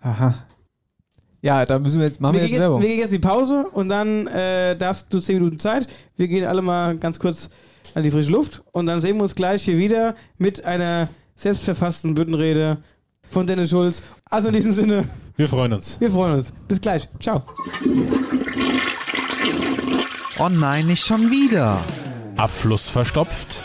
Aha. 0.00 0.44
Ja, 1.44 1.66
da 1.66 1.78
müssen 1.78 1.98
wir 2.00 2.06
jetzt, 2.06 2.22
machen 2.22 2.36
Wir 2.36 2.40
wir 2.42 2.48
gehen, 2.48 2.52
jetzt 2.54 2.60
jetzt, 2.60 2.62
Werbung. 2.62 2.80
wir 2.80 2.88
gehen 2.88 2.98
jetzt 3.00 3.12
in 3.12 3.20
die 3.20 3.26
Pause 3.28 3.66
und 3.72 3.90
dann 3.90 4.26
äh, 4.28 4.74
darfst 4.76 5.12
du 5.12 5.20
10 5.20 5.34
Minuten 5.36 5.58
Zeit. 5.58 5.86
Wir 6.16 6.26
gehen 6.26 6.46
alle 6.46 6.62
mal 6.62 6.96
ganz 6.96 7.18
kurz 7.18 7.50
an 7.94 8.02
die 8.02 8.10
frische 8.10 8.30
Luft 8.30 8.62
und 8.72 8.86
dann 8.86 9.02
sehen 9.02 9.16
wir 9.18 9.24
uns 9.24 9.34
gleich 9.34 9.62
hier 9.62 9.76
wieder 9.76 10.14
mit 10.38 10.64
einer 10.64 11.08
selbstverfassten 11.36 12.14
Büttenrede 12.14 12.78
von 13.28 13.46
Dennis 13.46 13.68
Schulz. 13.68 14.00
Also 14.30 14.48
in 14.48 14.54
diesem 14.54 14.72
Sinne, 14.72 15.04
Wir 15.36 15.46
freuen 15.48 15.74
uns. 15.74 16.00
wir 16.00 16.10
freuen 16.10 16.32
uns. 16.32 16.50
Bis 16.66 16.80
gleich. 16.80 17.08
Ciao. 17.20 17.42
Oh 20.38 20.48
nein, 20.48 20.86
nicht 20.86 21.04
schon 21.04 21.30
wieder. 21.30 21.78
Abfluss 22.38 22.88
verstopft, 22.88 23.64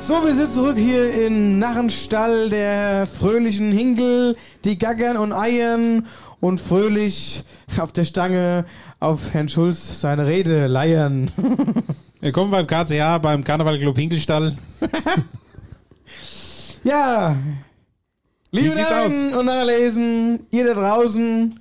So, 0.00 0.24
wir 0.24 0.34
sind 0.34 0.52
zurück 0.52 0.76
hier 0.76 1.12
in 1.12 1.58
Narrenstall 1.58 2.48
der 2.48 3.06
fröhlichen 3.06 3.70
Hinkel, 3.70 4.36
die 4.64 4.78
gaggern 4.78 5.16
und 5.16 5.32
eiern 5.32 6.06
und 6.40 6.60
fröhlich 6.60 7.44
auf 7.78 7.92
der 7.92 8.04
Stange 8.04 8.64
auf 8.98 9.32
Herrn 9.32 9.48
Schulz 9.48 10.00
seine 10.00 10.26
Rede 10.26 10.66
leiern. 10.66 11.30
Willkommen 12.20 12.50
beim 12.50 12.66
KCH, 12.66 13.20
beim 13.22 13.44
Karneval 13.44 13.78
Club 13.78 13.96
Hinkelstall. 13.96 14.56
Ja, 16.82 17.36
liebe 18.52 18.74
Narren 18.74 19.34
und 19.34 19.44
Narrlesen, 19.44 20.40
ihr 20.50 20.64
da 20.64 20.72
draußen, 20.72 21.60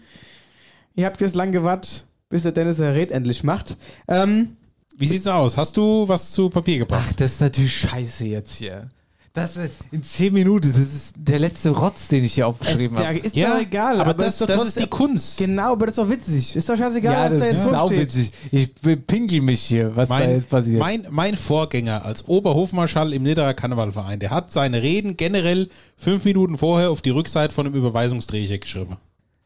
ihr 0.95 1.05
habt 1.05 1.19
jetzt 1.19 1.35
lang 1.35 1.51
gewartet, 1.51 2.05
bis 2.29 2.43
der 2.43 2.53
Dennis 2.53 2.77
der 2.77 2.95
Red 2.95 3.11
endlich 3.11 3.43
macht. 3.43 3.75
Ähm, 4.07 4.55
Wie 4.99 5.07
sieht's 5.07 5.27
aus? 5.27 5.57
Hast 5.57 5.75
du 5.77 6.07
was 6.07 6.31
zu 6.31 6.49
Papier 6.49 6.75
Ach, 6.75 6.79
gebracht? 6.79 7.19
das 7.21 7.33
ist 7.33 7.41
natürlich 7.41 7.75
scheiße 7.77 8.25
jetzt 8.27 8.55
hier. 8.57 8.89
Das 9.31 9.57
äh, 9.57 9.69
in 9.91 10.01
10 10.01 10.33
Minuten, 10.33 10.67
das 10.67 10.77
ist 10.77 11.13
der 11.15 11.37
letzte 11.37 11.69
Rotz, 11.69 12.07
den 12.07 12.23
ich 12.23 12.33
hier 12.33 12.45
es, 12.45 12.49
aufgeschrieben 12.49 12.97
der 12.97 13.07
habe. 13.09 13.19
ist 13.19 13.37
doch 13.37 13.59
egal, 13.61 14.01
aber, 14.01 14.13
das, 14.15 14.39
doch 14.39 14.47
das 14.47 14.65
ist 14.65 14.79
die 14.79 14.87
Kunst. 14.87 15.37
Genau, 15.37 15.73
aber 15.73 15.85
das 15.85 15.93
ist 15.93 15.97
doch 15.99 16.09
witzig. 16.09 16.55
Ist 16.55 16.67
doch 16.67 16.75
scheißegal, 16.75 17.13
Ja, 17.13 17.23
was 17.25 17.29
das 17.29 17.39
da 17.39 17.45
jetzt 17.45 17.65
ist 17.65 17.73
auch 17.75 17.91
witzig. 17.91 18.31
Ich 18.51 18.73
pinkel 19.05 19.41
mich 19.41 19.61
hier, 19.61 19.95
was 19.95 20.09
da 20.09 20.15
Mein, 20.15 20.29
jetzt 20.31 20.49
passiert. 20.49 20.79
mein, 20.79 21.07
mein 21.11 21.37
Vorgänger 21.37 22.03
als 22.05 22.27
Oberhofmarschall 22.27 23.13
im 23.13 23.21
Niederer 23.21 23.53
Karnevalverein, 23.53 24.19
der 24.19 24.31
hat 24.31 24.51
seine 24.51 24.81
Reden 24.81 25.15
generell 25.15 25.69
fünf 25.95 26.25
Minuten 26.25 26.57
vorher 26.57 26.89
auf 26.89 27.03
die 27.03 27.11
Rückseite 27.11 27.53
von 27.53 27.67
einem 27.67 27.75
Überweisungsdrehcher 27.75 28.57
geschrieben. 28.57 28.97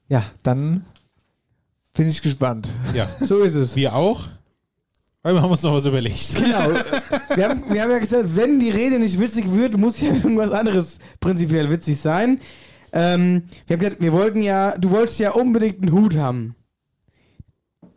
ja, 0.07 0.23
dann 0.43 0.85
bin 1.93 2.07
ich 2.07 2.21
gespannt. 2.21 2.69
Ja, 2.95 3.07
So 3.19 3.39
ist 3.41 3.53
es. 3.55 3.75
wir 3.75 3.93
auch. 3.95 4.27
Weil 5.23 5.35
wir 5.35 5.41
haben 5.41 5.51
uns 5.51 5.63
noch 5.63 5.73
was 5.73 5.85
überlegt. 5.85 6.35
Genau. 6.35 6.69
Wir 7.35 7.49
haben, 7.49 7.63
wir 7.67 7.81
haben 7.81 7.89
ja 7.89 7.97
gesagt, 7.97 8.35
wenn 8.35 8.59
die 8.59 8.69
Rede 8.69 8.99
nicht 8.99 9.19
witzig 9.19 9.51
wird, 9.51 9.75
muss 9.75 9.99
ja 9.99 10.13
irgendwas 10.13 10.51
anderes 10.51 10.97
prinzipiell 11.19 11.67
witzig 11.71 11.97
sein. 11.97 12.39
Ähm, 12.91 13.43
wir 13.65 13.75
haben 13.75 13.79
gesagt, 13.79 14.01
wir 14.01 14.13
wollten 14.13 14.43
ja, 14.43 14.77
du 14.77 14.91
wolltest 14.91 15.19
ja 15.19 15.31
unbedingt 15.31 15.81
einen 15.81 15.91
Hut 15.93 16.15
haben. 16.15 16.53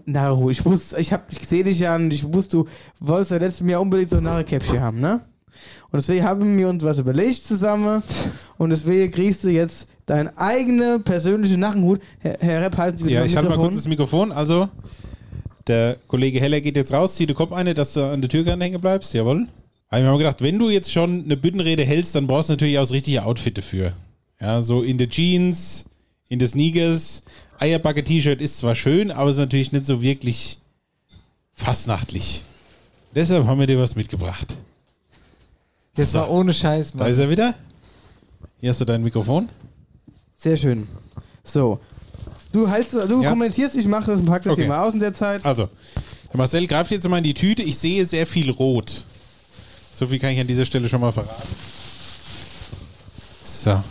Naru, 0.06 0.48
ich 0.48 0.64
wusste, 0.64 0.98
ich 0.98 1.12
hab, 1.12 1.30
ich 1.30 1.46
sehe 1.46 1.64
dich 1.64 1.80
ja 1.80 1.96
und 1.96 2.12
ich 2.14 2.32
wusste, 2.32 2.58
du 2.58 2.66
wolltest 3.00 3.32
ja 3.32 3.36
letztes 3.36 3.68
Jahr 3.68 3.82
unbedingt 3.82 4.08
so 4.08 4.18
ein 4.18 4.22
Narrekäppchen 4.22 4.80
haben, 4.80 5.00
ne? 5.00 5.20
Und 5.90 5.98
deswegen 6.00 6.24
haben 6.24 6.56
wir 6.56 6.68
uns 6.68 6.82
was 6.82 6.98
überlegt 6.98 7.44
zusammen 7.44 8.02
und 8.56 8.70
deswegen 8.70 9.12
kriegst 9.12 9.44
du 9.44 9.48
jetzt 9.48 9.86
deinen 10.06 10.34
eigenen 10.38 11.02
persönlichen 11.02 11.60
Narrenhut. 11.60 12.00
Herr, 12.20 12.38
Herr 12.40 12.62
Repp, 12.62 12.78
halten 12.78 12.98
Sie 12.98 13.04
bitte 13.04 13.16
Ja, 13.16 13.24
ich 13.24 13.36
halte 13.36 13.50
mal 13.50 13.58
kurz 13.58 13.74
das 13.74 13.88
Mikrofon. 13.88 14.32
Also, 14.32 14.68
der 15.66 15.96
Kollege 16.08 16.40
Heller 16.40 16.60
geht 16.60 16.76
jetzt 16.76 16.92
raus, 16.92 17.16
zieht 17.16 17.28
den 17.28 17.36
Kopf 17.36 17.52
eine, 17.52 17.74
dass 17.74 17.94
du 17.94 18.04
an 18.10 18.20
der 18.20 18.30
Türkante 18.30 18.64
hängen 18.64 18.80
bleibst. 18.80 19.12
Jawohl. 19.14 19.48
Aber 19.88 20.02
wir 20.02 20.08
haben 20.08 20.18
gedacht, 20.18 20.42
wenn 20.42 20.58
du 20.58 20.68
jetzt 20.70 20.90
schon 20.92 21.24
eine 21.24 21.36
Büttenrede 21.36 21.84
hältst, 21.84 22.14
dann 22.14 22.26
brauchst 22.26 22.48
du 22.48 22.54
natürlich 22.54 22.78
auch 22.78 22.82
das 22.82 22.92
richtige 22.92 23.24
Outfit 23.24 23.56
dafür. 23.58 23.92
Ja, 24.40 24.60
so 24.62 24.82
in 24.82 24.98
der 24.98 25.08
Jeans, 25.08 25.86
in 26.28 26.38
der 26.38 26.48
Sneakers. 26.48 27.22
Eierbacke-T-Shirt 27.58 28.40
ist 28.42 28.58
zwar 28.58 28.74
schön, 28.74 29.10
aber 29.10 29.30
ist 29.30 29.38
natürlich 29.38 29.72
nicht 29.72 29.86
so 29.86 30.02
wirklich 30.02 30.58
fastnachtlich. 31.54 32.42
Deshalb 33.14 33.46
haben 33.46 33.58
wir 33.60 33.66
dir 33.66 33.78
was 33.78 33.96
mitgebracht. 33.96 34.56
Jetzt 35.96 36.12
So. 36.12 36.18
mal 36.18 36.28
ohne 36.28 36.52
Scheiß, 36.52 36.92
Da 36.92 37.06
ist 37.06 37.16
Mann. 37.16 37.26
er 37.26 37.30
wieder. 37.30 37.54
Hier 38.60 38.70
hast 38.70 38.80
du 38.80 38.84
dein 38.84 39.02
Mikrofon. 39.02 39.48
Sehr 40.36 40.56
schön. 40.56 40.86
So. 41.44 41.80
Du, 42.56 42.66
hältst, 42.66 42.94
du 42.94 43.22
Ja. 43.22 43.28
kommentierst, 43.28 43.76
ich 43.76 43.86
mache 43.86 44.12
das 44.12 44.20
und 44.20 44.24
pack 44.24 44.42
das 44.42 44.54
Okay. 44.54 44.62
hier 44.62 44.68
mal 44.70 44.82
aus 44.82 44.94
in 44.94 45.00
der 45.00 45.12
Zeit. 45.12 45.44
Also, 45.44 45.68
der 46.32 46.38
Marcel 46.38 46.66
greift 46.66 46.90
jetzt 46.90 47.06
mal 47.06 47.18
in 47.18 47.24
die 47.24 47.34
Tüte. 47.34 47.62
Ich 47.62 47.76
sehe 47.76 48.06
sehr 48.06 48.26
viel 48.26 48.50
Rot. 48.50 49.04
So 49.94 50.06
viel 50.06 50.18
kann 50.18 50.30
ich 50.30 50.40
an 50.40 50.46
dieser 50.46 50.64
Stelle 50.64 50.88
schon 50.88 51.02
mal 51.02 51.12
verraten. 51.12 51.42
So. 53.44 53.82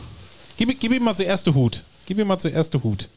Gib, 0.57 0.79
gib 0.79 0.91
ihm 0.91 1.03
mal 1.03 1.15
zuerst 1.15 1.45
den 1.45 1.53
Hut. 1.53 1.83
Gib 2.07 2.17
ihm 2.17 2.25
mal 2.25 2.39
zuerst 2.39 2.73
den 2.73 2.81
Hut. 2.83 3.07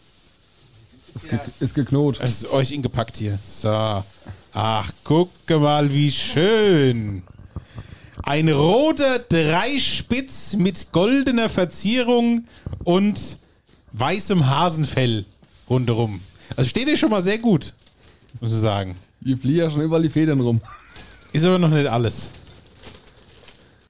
Ist, 1.15 1.31
ge 1.31 1.39
ist 1.61 1.75
geknot. 1.75 2.21
Es 2.21 2.43
ist 2.43 2.53
euch 2.53 2.71
ingepackt 2.71 3.17
hier. 3.17 3.39
So. 3.43 4.05
Ach, 4.53 4.91
gucke 5.03 5.59
mal, 5.59 5.91
wie 5.95 6.11
schön. 6.13 7.23
Ein 8.23 8.51
roter 8.51 9.19
Dreispitz 9.19 10.57
mit 10.57 10.93
goldener 10.93 11.49
Verzierung 11.49 12.47
und 12.85 13.19
weißem 13.93 14.47
Hasenfell 14.47 15.25
rundherum. 15.69 16.21
Also 16.57 16.69
steht 16.69 16.89
ihr 16.89 16.97
schon 16.97 17.11
mal 17.11 17.23
sehr 17.23 17.39
gut, 17.39 17.75
muss 18.41 18.53
ich 18.53 18.59
sagen. 18.61 18.97
Hier 19.23 19.37
fliegen 19.37 19.59
ja 19.59 19.71
schon 19.71 19.83
überall 19.83 20.03
die 20.03 20.09
Federn 20.09 20.41
rum. 20.41 20.61
Ist 21.33 21.45
aber 21.45 21.59
noch 21.59 21.69
nicht 21.69 21.87
alles. 21.87 22.31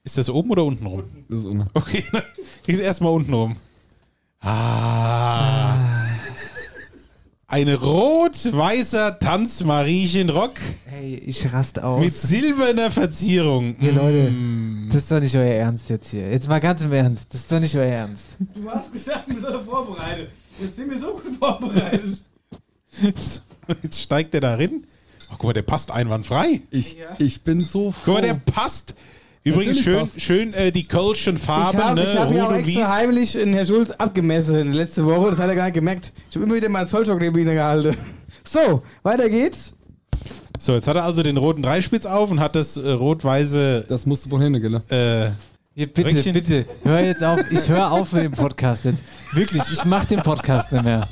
Ist 0.04 0.16
das 0.18 0.30
oben 0.30 0.50
oder 0.50 0.64
unten 0.64 0.86
rum? 0.86 1.04
Das 1.28 1.38
ist 1.40 1.44
un 1.46 1.66
Okay, 1.74 2.04
dann 2.12 2.22
kriegst 2.64 2.80
du 2.80 2.84
erstmal 2.84 3.12
unten 3.12 3.32
rum. 3.34 3.56
Ah. 4.40 5.76
Ein 7.50 7.68
rot-weißer 7.72 9.18
Tanzmariechenrock 9.18 10.52
Ey, 10.92 11.14
ich 11.14 11.50
rast 11.52 11.82
aus. 11.82 12.02
mit 12.04 12.12
silberner 12.12 12.90
Verzierung. 12.90 13.74
Hier, 13.80 13.92
Leute, 13.92 14.30
Mm. 14.30 14.88
das 14.88 14.96
ist 15.02 15.10
doch 15.10 15.20
nicht 15.20 15.34
euer 15.34 15.54
Ernst 15.54 15.88
jetzt 15.88 16.10
hier. 16.10 16.30
Jetzt 16.30 16.46
mal 16.46 16.58
ganz 16.60 16.82
im 16.82 16.92
Ernst. 16.92 17.32
Das 17.32 17.40
ist 17.40 17.50
doch 17.50 17.58
nicht 17.60 17.74
euer 17.74 17.86
Ernst. 17.86 18.36
Du 18.54 18.68
hast 18.70 18.92
gesagt, 18.92 19.28
wir 19.28 19.40
sind 19.40 19.60
vorbereitet. 19.64 20.30
Jetzt 20.60 20.76
sind 20.76 20.90
wir 20.90 20.98
so 20.98 21.12
gut 21.12 21.36
vorbereitet. 21.38 22.22
Jetzt 23.82 24.00
steigt 24.00 24.34
der 24.34 24.40
da 24.40 24.54
rein. 24.54 24.84
Oh, 25.30 25.34
guck 25.38 25.44
mal, 25.44 25.52
der 25.52 25.62
passt 25.62 25.90
einwandfrei. 25.90 26.62
ich, 26.70 26.96
ich 27.18 27.42
bin 27.42 27.60
so 27.60 27.92
froh. 27.92 28.00
Guck 28.06 28.14
mal, 28.14 28.22
der 28.22 28.34
passt. 28.34 28.94
Übrigens 29.44 29.78
schön, 29.80 30.00
passt. 30.00 30.20
schön 30.20 30.52
äh, 30.54 30.72
die 30.72 30.84
Kölschen 30.86 31.36
Ich 31.36 31.42
Farben, 31.42 31.78
habe 31.82 31.94
ne? 32.00 32.04
ich 32.06 32.16
hab 32.16 32.30
ja 32.32 32.42
auch 32.44 32.48
Rot 32.50 32.52
und 32.58 32.64
extra 32.64 32.80
Wies. 32.80 32.88
heimlich 32.88 33.36
in 33.36 33.54
Herr 33.54 33.64
Schulz 33.64 33.90
abgemessen 33.92 34.72
letzte 34.72 35.04
Woche. 35.06 35.30
Das 35.30 35.38
hat 35.38 35.48
er 35.48 35.54
gar 35.54 35.64
nicht 35.66 35.74
gemerkt. 35.74 36.12
Ich 36.28 36.36
habe 36.36 36.44
immer 36.44 36.54
wieder 36.54 36.68
mal 36.68 36.80
einen 36.80 36.88
Zollstock 36.88 37.20
neben 37.20 37.38
ihn 37.38 37.46
gehalten. 37.46 37.96
So, 38.44 38.82
weiter 39.02 39.28
geht's. 39.28 39.74
So, 40.58 40.72
jetzt 40.72 40.88
hat 40.88 40.96
er 40.96 41.04
also 41.04 41.22
den 41.22 41.36
roten 41.36 41.60
Dreispitz 41.60 42.06
auf 42.06 42.30
und 42.30 42.40
hat 42.40 42.56
das 42.56 42.78
äh, 42.78 42.88
rot-weiße 42.92 43.84
Das 43.90 44.06
musst 44.06 44.24
du 44.24 44.30
von 44.30 44.40
hinten, 44.40 44.62
gell? 44.62 44.80
äh, 44.88 45.30
Hier, 45.78 45.86
bitte, 45.86 46.08
Röckchen. 46.16 46.32
bitte, 46.32 46.66
hör 46.82 46.98
jetzt 47.04 47.22
auf. 47.22 47.38
Ich 47.52 47.68
höre 47.68 47.92
auf 47.92 48.10
mit 48.12 48.24
dem 48.24 48.32
Podcast 48.32 48.84
jetzt. 48.84 48.98
Wirklich, 49.32 49.62
ich 49.72 49.84
mach 49.84 50.04
den 50.06 50.18
Podcast 50.20 50.72
nicht 50.72 50.82
mehr. 50.82 51.06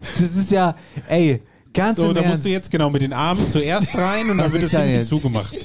Das 0.00 0.20
ist 0.36 0.52
ja, 0.52 0.76
ey, 1.08 1.42
ganz 1.74 1.96
So, 1.96 2.10
im 2.10 2.14
da 2.14 2.20
Ernst. 2.20 2.34
musst 2.36 2.44
du 2.44 2.50
jetzt 2.50 2.70
genau 2.70 2.88
mit 2.88 3.02
den 3.02 3.12
Armen 3.12 3.48
zuerst 3.48 3.96
rein 3.96 4.30
und 4.30 4.38
dann 4.38 4.46
Was 4.46 4.52
wird 4.52 4.62
es 4.62 4.70
da 4.70 4.78
hinten 4.78 4.94
jetzt? 4.94 5.08
zugemacht. 5.08 5.56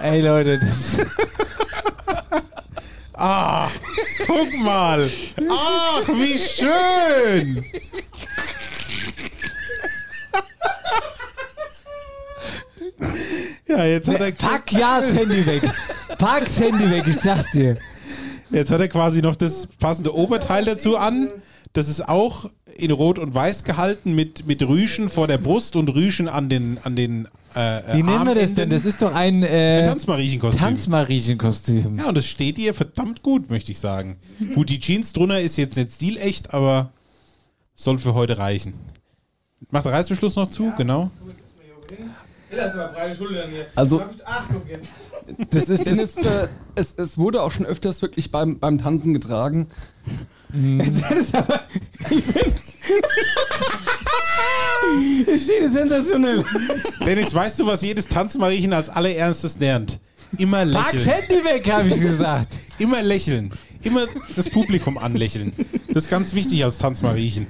Ey, 0.00 0.20
Leute, 0.20 0.58
das, 0.58 1.06
Ah, 3.14 3.68
guck 4.26 4.52
mal. 4.64 5.08
Ach, 5.48 6.08
wie 6.08 6.36
schön. 6.38 7.64
Ja, 13.68 13.84
jetzt 13.84 14.08
hat 14.08 14.20
er, 14.20 14.32
pack 14.32 14.72
ja 14.72 15.00
das 15.00 15.12
Handy 15.12 15.44
weg. 15.46 15.62
Pack 16.18 16.44
das 16.44 16.60
Handy 16.60 16.90
weg, 16.90 17.04
ich 17.08 17.16
sag's 17.16 17.50
dir. 17.50 17.76
jetzt 18.50 18.70
hat 18.70 18.80
er 18.80 18.88
quasi 18.88 19.22
noch 19.22 19.36
das 19.36 19.66
passende 19.66 20.14
Oberteil 20.14 20.64
dazu 20.64 20.96
an. 20.96 21.28
Das 21.72 21.88
ist 21.88 22.08
auch 22.08 22.48
in 22.76 22.90
Rot 22.90 23.18
und 23.18 23.34
Weiß 23.34 23.64
gehalten 23.64 24.14
mit, 24.14 24.46
mit 24.46 24.62
Rüschen 24.62 25.08
vor 25.08 25.26
der 25.26 25.38
Brust 25.38 25.76
und 25.76 25.94
Rüschen 25.94 26.28
an 26.28 26.48
den, 26.48 26.78
an 26.84 26.94
den 26.94 27.26
äh, 27.54 27.96
Wie 27.96 28.02
nennen 28.02 28.26
wir 28.26 28.34
das 28.34 28.54
denn? 28.54 28.70
Das 28.70 28.84
ist 28.84 29.02
doch 29.02 29.14
ein 29.14 29.42
äh, 29.42 29.84
Tanzmariechenkostüm. 29.84 30.60
Tanzmariechenkostüm. 30.60 31.98
Ja, 31.98 32.08
und 32.08 32.16
das 32.16 32.26
steht 32.26 32.58
ihr 32.58 32.74
verdammt 32.74 33.22
gut, 33.22 33.50
möchte 33.50 33.72
ich 33.72 33.78
sagen. 33.78 34.16
Gut, 34.54 34.68
die 34.68 34.78
Jeans 34.78 35.12
drunter 35.12 35.40
ist 35.40 35.56
jetzt 35.56 35.76
nicht 35.76 35.92
stilecht, 35.92 36.52
aber 36.54 36.90
soll 37.74 37.98
für 37.98 38.14
heute 38.14 38.38
reichen. 38.38 38.74
Macht 39.70 39.86
der 39.86 39.92
Reißverschluss 39.92 40.36
noch 40.36 40.48
zu? 40.48 40.72
Genau. 40.76 41.10
Also. 43.74 44.02
Das 45.50 45.68
ist 45.68 45.86
das, 45.86 45.98
es, 45.98 46.16
äh, 46.18 46.48
es, 46.76 46.94
es 46.96 47.18
wurde 47.18 47.42
auch 47.42 47.50
schon 47.50 47.66
öfters 47.66 48.02
wirklich 48.02 48.30
beim, 48.30 48.58
beim 48.58 48.78
Tanzen 48.78 49.14
getragen. 49.14 49.68
Das 50.48 51.10
ist 51.10 51.34
aber, 51.34 51.60
ich 52.08 52.22
finde, 52.22 52.54
Ich 55.26 55.42
stehe 55.42 55.70
sensationell. 55.70 56.44
Dennis, 57.04 57.34
weißt 57.34 57.60
du, 57.60 57.66
was 57.66 57.82
jedes 57.82 58.08
Tanzmariechen 58.08 58.72
als 58.72 58.88
allerernstes 58.88 59.58
lernt? 59.58 59.98
Immer 60.38 60.66
Pack's 60.66 60.94
lächeln. 60.94 61.14
Handy 61.14 61.44
weg, 61.44 61.72
habe 61.72 61.88
ich 61.88 62.00
gesagt. 62.00 62.54
Immer 62.78 63.02
lächeln. 63.02 63.50
Immer 63.82 64.06
das 64.34 64.48
Publikum 64.48 64.98
anlächeln. 64.98 65.52
Das 65.88 66.04
ist 66.04 66.10
ganz 66.10 66.34
wichtig 66.34 66.64
als 66.64 66.78
Tanzmariechen. 66.78 67.46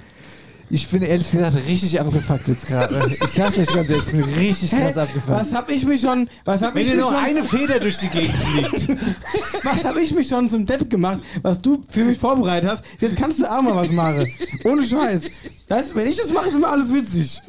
Ich 0.69 0.89
bin 0.89 1.03
ehrlich 1.03 1.31
gesagt 1.31 1.57
richtig 1.69 2.01
abgefuckt 2.01 2.49
jetzt 2.49 2.67
gerade. 2.67 3.17
Ich 3.23 3.31
sag's 3.31 3.57
euch 3.59 3.73
ganz 3.73 3.89
ehrlich, 3.89 4.07
ich 4.07 4.13
bin 4.13 4.23
richtig 4.23 4.71
krass 4.71 4.99
abgefuckt. 4.99 5.29
Was 5.29 5.53
hab 5.53 5.71
ich 5.71 5.85
mich 5.85 6.01
schon, 6.01 6.29
was 6.45 6.63
hab 6.63 6.75
Wenn 6.75 6.83
ich 6.83 6.89
dir 6.89 6.97
mich 6.97 7.05
noch 7.05 7.13
schon, 7.13 7.25
eine 7.25 7.45
Feder 7.45 7.79
durch 7.79 7.99
die 7.99 8.09
Gegend 8.09 8.35
fliegt. 8.35 8.89
was 9.63 9.85
hab 9.85 9.97
ich 9.97 10.13
mich 10.13 10.29
schon 10.29 10.49
zum 10.49 10.67
Depp 10.67 10.91
gemacht, 10.91 11.23
was 11.43 11.61
du 11.63 11.83
für 11.89 12.05
mich 12.05 12.19
vorbereitet 12.19 12.71
hast? 12.71 12.85
Jetzt 13.01 13.17
kannst 13.17 13.41
du 13.41 13.47
auch 13.47 13.63
mal 13.63 13.77
was 13.77 13.91
machen. 13.93 14.27
Ohne 14.65 14.85
Scheiß. 14.85 15.31
Das, 15.69 15.95
wenn 15.95 16.09
ich 16.09 16.17
das 16.17 16.33
mache, 16.33 16.49
ist 16.49 16.55
immer 16.55 16.71
alles 16.71 16.93
witzig. 16.93 17.41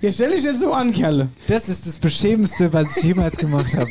Jetzt 0.00 0.14
stell 0.14 0.32
dich 0.32 0.44
nicht 0.44 0.60
so 0.60 0.72
an, 0.72 0.92
Kerle. 0.92 1.28
Das 1.46 1.68
ist 1.68 1.86
das 1.86 1.98
Beschämendste, 1.98 2.72
was 2.72 2.96
ich 2.98 3.04
jemals 3.04 3.36
gemacht 3.36 3.74
habe. 3.74 3.90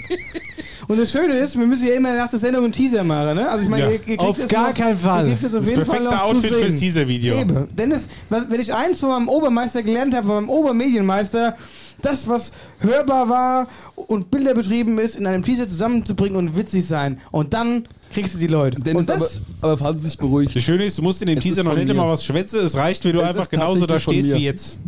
Und 0.94 1.00
das 1.00 1.12
Schöne 1.12 1.34
ist, 1.40 1.58
wir 1.58 1.66
müssen 1.66 1.88
ja 1.88 1.94
immer 1.96 2.16
nach 2.16 2.30
der 2.30 2.40
Sendung 2.40 2.64
einen 2.66 2.74
Teaser 2.74 3.04
machen, 3.04 3.36
ne? 3.36 3.50
Also 3.50 3.64
ich 3.64 3.70
meine, 3.70 3.84
Ja. 3.84 3.90
ihr, 3.90 3.94
ihr 3.96 4.00
kriegt 4.00 4.20
Auf 4.20 4.38
das 4.38 4.48
gar 4.48 4.70
noch, 4.70 4.76
keinen 4.78 4.98
Fall. 5.00 5.28
Ihr 5.28 5.36
das 5.36 5.46
auf 5.54 5.60
Das 5.62 5.70
jeden 5.70 5.86
Fall 5.86 5.98
perfekte 6.00 6.16
noch 6.16 6.24
Outfit 6.24 6.50
zu 6.50 6.54
sehen. 6.56 6.64
fürs 6.70 6.76
Teaser-Video. 6.80 7.36
Eben. 7.40 7.68
Dennis, 7.76 8.08
was, 8.30 8.50
wenn 8.50 8.60
ich 8.62 8.74
eins 8.74 9.00
von 9.00 9.10
meinem 9.10 9.28
Obermeister 9.30 9.82
gelernt 9.84 10.14
habe, 10.16 10.26
von 10.28 10.36
meinem 10.36 10.50
Obermedienmeister, 10.50 11.56
das, 12.02 12.28
was 12.28 12.52
hörbar 12.80 13.30
war 13.30 13.68
und 13.96 14.30
Bilder 14.30 14.54
beschrieben 14.54 15.00
ist, 15.00 15.16
in 15.16 15.26
einem 15.26 15.44
Teaser 15.44 15.68
zusammenzubringen 15.70 16.36
und 16.38 16.58
witzig 16.58 16.86
sein. 16.86 17.18
Und 17.32 17.54
dann 17.54 17.86
kriegst 18.14 18.36
du 18.36 18.40
die 18.40 18.48
Leute. 18.48 18.82
Dennis, 18.82 19.08
und 19.08 19.10
aber, 19.10 19.20
das, 19.26 19.42
aber 19.62 19.78
falls 19.78 20.02
Sie 20.02 20.08
sich 20.10 20.18
beruhigt. 20.18 20.56
Das 20.56 20.64
Schöne 20.64 20.84
ist, 20.86 20.98
du 20.98 21.02
musst 21.02 21.22
in 21.22 21.28
dem 21.28 21.38
Es 21.38 21.44
Teaser 21.44 21.64
noch 21.64 21.76
nicht 21.76 21.90
immer 21.90 22.08
was 22.08 22.26
schwätzen. 22.26 22.60
Es 22.66 22.76
reicht, 22.76 23.06
wenn 23.06 23.14
du 23.14 23.22
Es 23.22 23.30
einfach 23.30 23.50
genauso 23.50 23.86
da 23.86 24.00
stehst 24.00 24.30
mir. 24.30 24.36
wie 24.36 24.44
jetzt. 24.44 24.80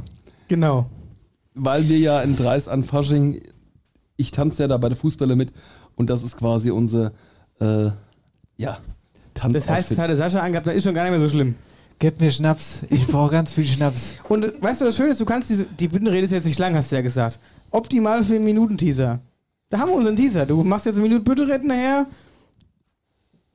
genau. 0.49 0.87
weil 1.53 1.87
wir 1.87 1.97
ja 1.99 2.21
in 2.21 2.35
Dreis 2.35 2.67
an 2.67 2.83
Fasching, 2.83 3.39
ich 4.17 4.31
tanze 4.31 4.63
ja 4.63 4.67
da 4.67 4.77
bei 4.77 4.89
der 4.89 4.97
Fußballer 4.97 5.35
mit 5.37 5.53
und 5.95 6.09
das 6.09 6.23
ist 6.23 6.37
quasi 6.37 6.71
unser, 6.71 7.11
äh, 7.59 7.89
ja, 8.57 8.77
Tanzoutfit. 9.33 9.69
Das 9.69 9.75
heißt, 9.75 9.91
das 9.91 9.97
hat 9.97 10.09
der 10.09 10.17
Sascha 10.17 10.39
angehabt, 10.39 10.67
das 10.67 10.75
ist 10.75 10.83
schon 10.83 10.93
gar 10.93 11.03
nicht 11.03 11.11
mehr 11.11 11.19
so 11.19 11.29
schlimm. 11.29 11.55
Gib 11.99 12.19
mir 12.19 12.31
Schnaps. 12.31 12.83
Ich 12.89 13.07
brauche 13.07 13.31
ganz 13.31 13.53
viel 13.53 13.65
Schnaps. 13.65 14.13
Und 14.27 14.61
weißt 14.61 14.81
du, 14.81 14.85
das 14.85 14.97
Schöne 14.97 15.09
ist, 15.11 15.21
du 15.21 15.25
kannst 15.25 15.49
diese, 15.49 15.63
die 15.63 15.87
Büttenrede 15.87 16.25
ist 16.25 16.31
jetzt 16.31 16.45
nicht 16.45 16.59
lang, 16.59 16.75
hast 16.75 16.91
du 16.91 16.95
ja 16.95 17.01
gesagt. 17.01 17.39
Optimal 17.71 18.23
für 18.23 18.35
einen 18.35 18.45
Minuten-Teaser. 18.45 19.19
Da 19.69 19.79
haben 19.79 19.89
wir 19.89 19.95
unseren 19.95 20.15
Teaser. 20.15 20.45
Du 20.45 20.63
machst 20.63 20.85
jetzt 20.85 20.95
eine 20.95 21.03
Minute 21.03 21.23
Büttenrede 21.23 21.67
nachher 21.67 22.05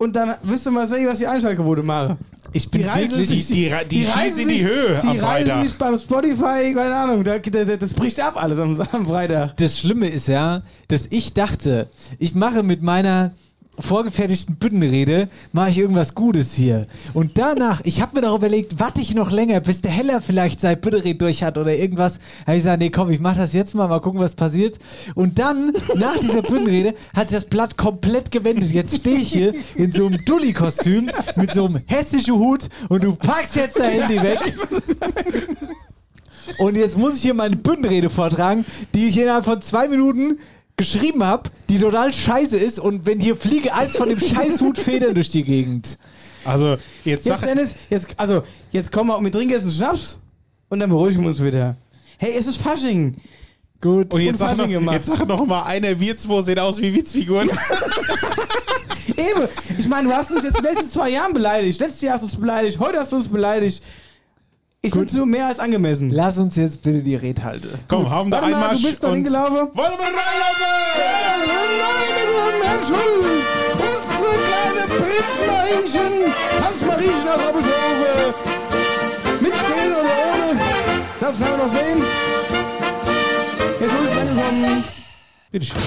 und 0.01 0.17
dann 0.17 0.35
wirst 0.45 0.65
du 0.65 0.71
mal 0.71 0.89
sehen, 0.89 1.07
was 1.07 1.19
die 1.19 1.27
Einschaltquote 1.27 1.83
mache. 1.83 2.17
Ich 2.53 2.71
bin 2.71 2.83
Die 2.83 2.89
Reise 2.89 3.11
wirklich. 3.11 3.29
sich- 3.29 3.47
Die, 3.49 3.71
die, 3.89 3.99
die, 4.01 4.05
reißen 4.05 4.23
schießen 4.23 4.41
in 4.41 4.49
die 4.49 4.65
Höhe 4.65 5.01
Die 5.03 5.07
am 5.09 5.19
Freitag. 5.19 5.67
sich 5.67 5.77
beim 5.79 5.99
Spotify, 5.99 6.73
keine 6.75 6.95
Ahnung, 6.97 7.23
da, 7.23 7.39
da, 7.39 7.65
das 7.77 7.93
bricht 7.95 8.19
ab 8.19 8.43
alles 8.43 8.59
am, 8.59 8.81
am 8.93 9.07
Freitag. 9.07 9.57
Das 9.59 9.79
Schlimme 9.79 10.09
ist 10.09 10.27
ja, 10.27 10.63
dass 10.89 11.07
ich 11.11 11.35
dachte, 11.35 11.87
ich 12.19 12.35
mache 12.35 12.63
mit 12.63 12.83
meiner 12.83 13.33
vorgefertigten 13.81 14.57
Büttenrede, 14.57 15.29
mache 15.53 15.71
ich 15.71 15.79
irgendwas 15.79 16.15
Gutes 16.15 16.55
hier. 16.55 16.87
Und 17.15 17.39
danach, 17.39 17.81
ich 17.85 18.01
habe 18.01 18.17
mir 18.17 18.23
doch 18.23 18.37
überlegt, 18.37 18.79
warte 18.79 19.01
ich 19.01 19.15
noch 19.15 19.31
länger, 19.31 19.61
bis 19.61 19.83
der 19.83 19.91
Heller 19.91 20.21
vielleicht 20.21 20.61
sein 20.61 20.81
Büttenrede 20.81 21.17
durch 21.17 21.43
hat 21.43 21.59
oder 21.59 21.75
irgendwas. 21.75 22.19
Habe 22.47 22.57
ich 22.57 22.63
gesagt, 22.63 22.79
nee, 22.81 22.91
komm, 22.91 23.11
ich 23.11 23.21
mache 23.21 23.39
das 23.39 23.53
jetzt 23.53 23.75
mal, 23.75 23.89
mal 23.89 24.01
gucken, 24.01 24.21
was 24.21 24.35
passiert. 24.35 24.79
Und 25.15 25.39
dann, 25.39 25.73
nach 25.97 26.19
dieser 26.19 26.43
Büttenrede, 26.43 26.95
hat 27.15 27.31
sich 27.31 27.41
das 27.41 27.49
Blatt 27.49 27.77
komplett 27.77 28.31
gewendet. 28.31 28.71
Jetzt 28.71 28.97
stehe 28.97 29.19
ich 29.19 29.33
hier 29.33 29.55
in 29.77 29.93
so 29.93 30.07
einem 30.07 30.19
Dulli-Kostüm 30.25 31.11
mit 31.37 31.53
so 31.53 31.67
einem 31.67 31.83
hessischen 31.87 32.35
Hut 32.35 32.69
und 32.89 33.05
du 33.05 33.15
packst 33.15 33.57
jetzt 33.57 33.79
dein 33.79 34.03
Handy 34.03 34.23
weg. 34.23 34.55
Und 36.59 36.77
jetzt 36.77 36.99
muss 36.99 37.17
ich 37.17 37.23
hier 37.23 37.35
meine 37.35 37.57
Büttenrede 37.57 38.11
vortragen, 38.11 38.65
die 38.95 39.07
ich 39.07 39.19
innerhalb 39.19 39.45
von 39.45 39.63
zwei 39.63 39.89
Minuten 39.89 40.39
geschrieben 40.81 41.23
habe, 41.25 41.51
die 41.69 41.79
total 41.79 42.13
scheiße 42.13 42.57
ist. 42.57 42.79
Und 42.79 43.07
wenn 43.07 43.21
hier 43.21 43.37
fliege 43.37 43.75
eins 43.75 43.97
von 43.97 44.09
dem 44.09 44.19
Scheißhut 44.19 44.79
Federn 44.79 45.15
durch 45.15 45.29
die 45.29 45.43
Gegend. 45.43 45.99
Also, 46.45 46.77
jetzt 47.05 47.05
Jetzt, 47.05 47.25
sag, 47.25 47.43
Dennis, 47.43 47.75
jetzt, 47.91 48.09
also, 48.17 48.43
jetzt 48.73 48.91
kommen 48.91 49.11
wir, 49.11 49.23
wir 49.23 49.31
trinken 49.31 49.51
jetzt 49.51 49.63
einen 49.63 49.73
Schnaps 49.73 50.19
und 50.69 50.81
dann 50.81 50.91
beruhigen 50.91 51.21
wir 51.21 51.29
uns 51.29 51.43
wieder. 51.43 51.77
Hey, 52.19 52.35
es 52.39 52.47
ist 52.47 52.57
Fasching. 52.57 53.17
Gut. 53.81 54.13
und 54.13 54.21
jetzt 54.21 54.39
sag, 54.39 54.57
noch, 54.57 54.69
gemacht. 54.69 54.95
jetzt 54.95 55.07
sag 55.07 55.27
noch 55.27 55.47
mal, 55.47 55.63
einer, 55.63 55.99
wir 55.99 56.17
zwei 56.17 56.43
sehen 56.43 56.59
aus 56.59 56.81
wie 56.81 56.95
Witzfiguren. 56.95 57.51
Eben. 59.09 59.49
Ich 59.79 59.89
meine, 59.89 60.09
du 60.09 60.15
hast 60.15 60.31
uns 60.31 60.45
jetzt 60.45 60.59
die 60.59 60.63
letzten 60.63 60.91
zwei 60.91 61.11
Jahre 61.11 61.33
beleidigt. 61.33 61.81
Letztes 61.81 62.03
Jahr 62.03 62.15
hast 62.15 62.23
du 62.23 62.27
uns 62.27 62.37
beleidigt. 62.37 62.79
Heute 62.79 62.99
hast 62.99 63.13
du 63.13 63.17
uns 63.17 63.29
beleidigt. 63.29 63.83
Ich 64.83 64.93
finde 64.93 65.09
es 65.09 65.13
nur 65.13 65.27
mehr 65.27 65.47
als 65.47 65.59
angemessen. 65.59 66.09
Lass 66.09 66.39
uns 66.39 66.57
jetzt 66.57 66.83
bitte 66.83 67.03
die 67.03 67.15
Rede 67.15 67.45
halten. 67.45 67.69
Komm, 67.87 68.09
haben 68.09 68.31
da 68.31 68.39
Warte 68.39 68.51
mal, 68.51 68.57
Einmarsch 68.63 68.81
du 68.81 68.89
bist 68.89 69.05
da 69.05 69.09
und 69.09 69.15
hingelaufen. 69.17 69.57
wollen 69.57 69.75
wir 69.75 69.85
reinlassen! 69.85 70.73
Nein, 71.47 72.09
mit 72.17 72.65
Herrn 72.67 72.83
Schulz. 72.85 73.47
Unsere 73.77 74.33
kleine 74.47 74.85
Prinzmariechen. 74.89 76.13
Tanzmariechen 76.59 77.29
aus 77.29 77.41
Robbesofe. 77.47 78.35
Mit 79.43 79.55
Szenen 79.55 79.93
oder 79.93 80.17
ohne. 80.33 80.61
Das 81.21 81.39
werden 81.41 81.59
wir 81.59 81.67
noch 81.67 81.73
sehen. 81.73 82.03
Herr 83.81 83.91
Schulz, 83.91 84.13
angekommen. 84.19 84.85
Bitte 85.51 85.67
schön. 85.67 85.83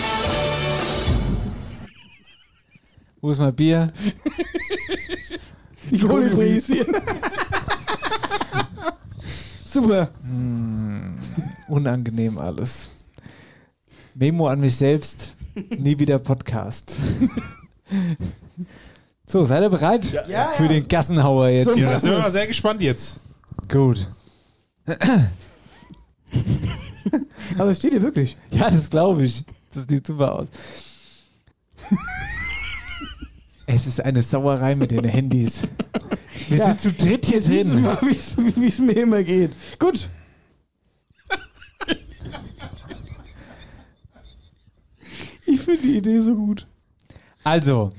Wo 3.22 3.32
ist 3.32 3.39
mein 3.39 3.56
Bier? 3.56 3.91
Die 5.89 5.98
Kolibris 6.00 6.68
hier. 6.68 6.86
Super. 9.74 10.10
Unangenehm 11.68 12.38
alles. 12.38 12.90
Memo 14.14 14.48
an 14.48 14.60
mich 14.60 14.76
selbst. 14.76 15.36
Nie 15.78 15.98
wieder 15.98 16.20
Podcast. 16.20 16.96
So, 19.26 19.46
seid 19.46 19.64
ihr 19.64 19.70
bereit? 19.70 20.12
Ja, 20.28 20.50
Für 20.50 20.68
den 20.68 20.86
Gassenhauer 20.88 21.48
jetzt. 21.48 21.70
So, 21.72 21.76
Ja, 21.76 21.92
da 21.92 22.00
sind 22.00 22.12
wir 22.12 22.20
mal 22.20 22.30
sehr 22.30 22.46
gespannt 22.46 22.82
jetzt. 22.82 23.22
Gut. 23.70 24.08
Aber 27.58 27.72
es 27.72 27.78
steht 27.78 27.94
hier 27.94 28.02
wirklich. 28.02 28.36
Ja, 28.52 28.70
das 28.70 28.90
glaube 28.90 29.24
ich. 29.24 29.46
Das 29.74 29.86
sieht 29.88 30.06
super 30.06 30.34
aus. 30.34 30.50
Es 33.66 33.88
ist 33.88 34.02
eine 34.02 34.22
Sauerei 34.22 34.76
mit 34.76 34.92
den 34.92 35.06
Handys. 35.06 35.66
Wir 36.50 36.58
Ja. 36.58 36.66
sind 36.68 36.82
zu 36.82 36.92
dritt 36.92 37.26
hier 37.26 37.42
drin. 37.42 37.86
wie 38.58 38.68
es- 38.68 38.80
mir 38.80 38.98
immer 38.98 39.24
geht. 39.24 39.52
Gut. 39.80 40.10
Ich 45.46 45.62
finde 45.62 45.82
die 45.82 45.98
Idee 45.98 46.22
so 46.22 46.36
gut. 46.36 46.68
Also, 47.44 47.92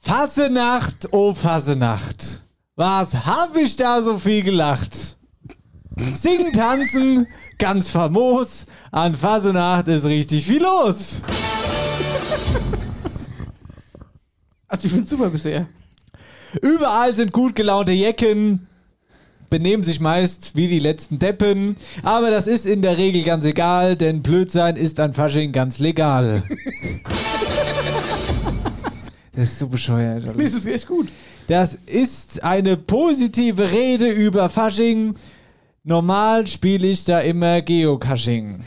Fassenacht, 0.00 1.08
oh 1.12 1.34
Fassenacht. 1.34 2.42
Was 2.74 3.14
hab 3.14 3.56
ich 3.56 3.76
da 3.76 4.02
so 4.02 4.18
viel 4.18 4.42
gelacht? 4.42 5.16
Singen, 6.14 6.52
tanzen, 6.52 7.26
ganz 7.58 7.90
famos. 7.90 8.66
An 8.92 9.14
Fassenacht 9.14 9.88
ist 9.88 10.04
richtig 10.04 10.46
viel 10.46 10.62
los. 10.62 11.20
Also 14.68 14.84
ich 14.86 14.90
finde 14.92 15.04
es 15.04 15.10
super 15.10 15.30
bisher. 15.30 15.66
Überall 16.62 17.14
sind 17.14 17.32
gut 17.32 17.54
gelaunte 17.54 17.92
Jecken, 17.92 18.66
benehmen 19.50 19.82
sich 19.82 20.00
meist 20.00 20.52
wie 20.54 20.68
die 20.68 20.78
letzten 20.78 21.18
Deppen, 21.18 21.76
aber 22.02 22.30
das 22.30 22.46
ist 22.46 22.66
in 22.66 22.82
der 22.82 22.96
Regel 22.98 23.22
ganz 23.22 23.44
egal, 23.44 23.96
denn 23.96 24.22
Blödsein 24.22 24.76
ist 24.76 25.00
an 25.00 25.14
Fasching 25.14 25.52
ganz 25.52 25.78
legal. 25.78 26.42
Das 29.38 29.50
ist 29.50 29.58
so 29.60 29.68
bescheuert. 29.68 30.24
Nee, 30.24 30.30
alles. 30.30 30.52
das 30.52 30.64
ist 30.64 30.66
echt 30.66 30.88
gut. 30.88 31.06
Das 31.46 31.78
ist 31.86 32.42
eine 32.42 32.76
positive 32.76 33.70
Rede 33.70 34.08
über 34.08 34.48
Fasching. 34.48 35.14
Normal 35.84 36.48
spiele 36.48 36.88
ich 36.88 37.04
da 37.04 37.20
immer 37.20 37.62
Geocaching. 37.62 38.58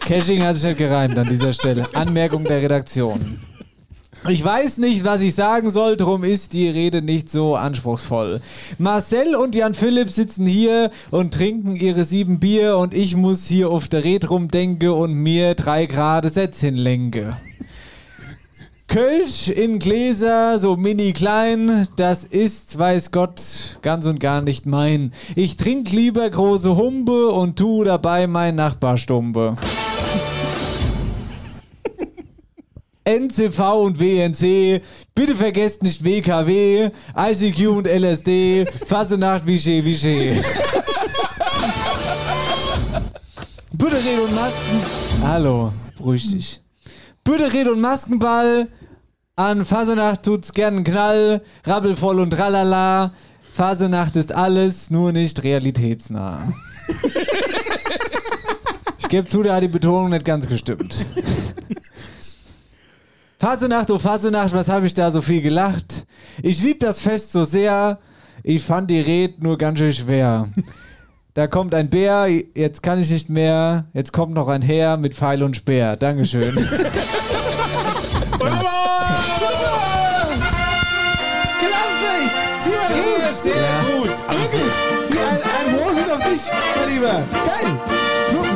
Caching 0.00 0.42
hat 0.42 0.56
sich 0.56 0.64
nicht 0.64 0.78
gereimt 0.78 1.16
an 1.16 1.28
dieser 1.28 1.52
Stelle. 1.52 1.86
Anmerkung 1.94 2.42
der 2.42 2.60
Redaktion. 2.62 3.38
Ich 4.26 4.44
weiß 4.44 4.78
nicht, 4.78 5.04
was 5.04 5.20
ich 5.20 5.34
sagen 5.34 5.70
soll, 5.70 5.96
drum 5.96 6.24
ist 6.24 6.52
die 6.52 6.68
Rede 6.68 7.02
nicht 7.02 7.30
so 7.30 7.54
anspruchsvoll. 7.54 8.40
Marcel 8.76 9.36
und 9.36 9.54
Jan 9.54 9.74
Philipp 9.74 10.10
sitzen 10.10 10.44
hier 10.44 10.90
und 11.10 11.32
trinken 11.32 11.76
ihre 11.76 12.04
sieben 12.04 12.40
Bier 12.40 12.78
und 12.78 12.94
ich 12.94 13.14
muss 13.14 13.46
hier 13.46 13.70
auf 13.70 13.86
der 13.86 14.04
Red 14.04 14.28
rumdenke 14.28 14.92
und 14.92 15.14
mir 15.14 15.54
drei 15.54 15.86
Grad 15.86 16.30
Sätze 16.30 16.66
hinlenke. 16.66 17.36
Kölsch 18.88 19.48
in 19.48 19.78
Gläser, 19.78 20.58
so 20.58 20.76
mini 20.76 21.12
klein, 21.12 21.86
das 21.96 22.24
ist, 22.24 22.78
weiß 22.78 23.12
Gott, 23.12 23.78
ganz 23.82 24.06
und 24.06 24.18
gar 24.18 24.40
nicht 24.40 24.66
mein. 24.66 25.12
Ich 25.36 25.56
trink 25.56 25.92
lieber 25.92 26.28
große 26.28 26.74
Humpe 26.76 27.28
und 27.28 27.56
tu 27.56 27.84
dabei 27.84 28.26
mein 28.26 28.56
Nachbar 28.56 28.98
stumpe. 28.98 29.56
NCV 33.08 33.58
und 33.84 33.98
WNC. 33.98 34.82
Bitte 35.14 35.34
vergesst 35.34 35.82
nicht 35.82 36.04
WKW, 36.04 36.90
ICQ 37.16 37.68
und 37.68 37.86
LSD. 37.86 38.66
Fasenacht, 38.86 39.46
Vichy, 39.46 39.82
Vichy. 39.82 40.42
Büttered 43.72 44.20
und 44.22 44.34
Masken. 44.34 44.78
Hallo, 45.22 45.72
beruhig 45.96 46.30
dich. 46.30 46.60
Büttered 47.24 47.68
und 47.68 47.80
Maskenball. 47.80 48.68
An 49.36 49.64
Fasenacht 49.64 50.24
tut's 50.24 50.52
gern 50.52 50.76
einen 50.76 50.84
Knall. 50.84 51.40
Rabbelvoll 51.64 52.20
und 52.20 52.28
tralala. 52.30 53.14
Fasenacht 53.54 54.16
ist 54.16 54.32
alles, 54.32 54.90
nur 54.90 55.12
nicht 55.12 55.42
realitätsnah. 55.42 56.52
ich 58.98 59.08
gebe 59.08 59.26
zu, 59.28 59.42
da 59.42 59.54
hat 59.54 59.62
die 59.62 59.68
Betonung 59.68 60.10
nicht 60.10 60.26
ganz 60.26 60.46
gestimmt. 60.46 61.06
Fasenacht, 63.40 63.88
oh 63.92 64.00
Fasenacht, 64.00 64.52
was 64.52 64.68
habe 64.68 64.86
ich 64.86 64.94
da 64.94 65.12
so 65.12 65.22
viel 65.22 65.40
gelacht? 65.40 66.06
Ich 66.42 66.60
lieb 66.60 66.80
das 66.80 67.00
Fest 67.00 67.30
so 67.30 67.44
sehr. 67.44 68.00
Ich 68.42 68.64
fand 68.64 68.90
die 68.90 69.00
Red 69.00 69.40
nur 69.42 69.58
ganz 69.58 69.78
schön 69.78 69.92
schwer. 69.92 70.48
Da 71.34 71.46
kommt 71.46 71.72
ein 71.72 71.88
Bär, 71.88 72.26
jetzt 72.56 72.82
kann 72.82 73.00
ich 73.00 73.10
nicht 73.10 73.28
mehr. 73.28 73.84
Jetzt 73.92 74.12
kommt 74.12 74.34
noch 74.34 74.48
ein 74.48 74.60
Herr 74.60 74.96
mit 74.96 75.14
Pfeil 75.14 75.44
und 75.44 75.54
Speer. 75.54 75.94
Dankeschön. 75.94 76.56
Klasse! 78.26 78.26
Sehr, 82.58 83.32
sehr 83.32 83.84
gut. 83.84 84.10
Also, 84.26 84.42
Wirklich! 84.42 85.07
Auf 86.18 86.28
dich, 86.28 86.42
mein 86.76 86.88
Lieber! 86.94 87.22
Geil! 87.32 87.80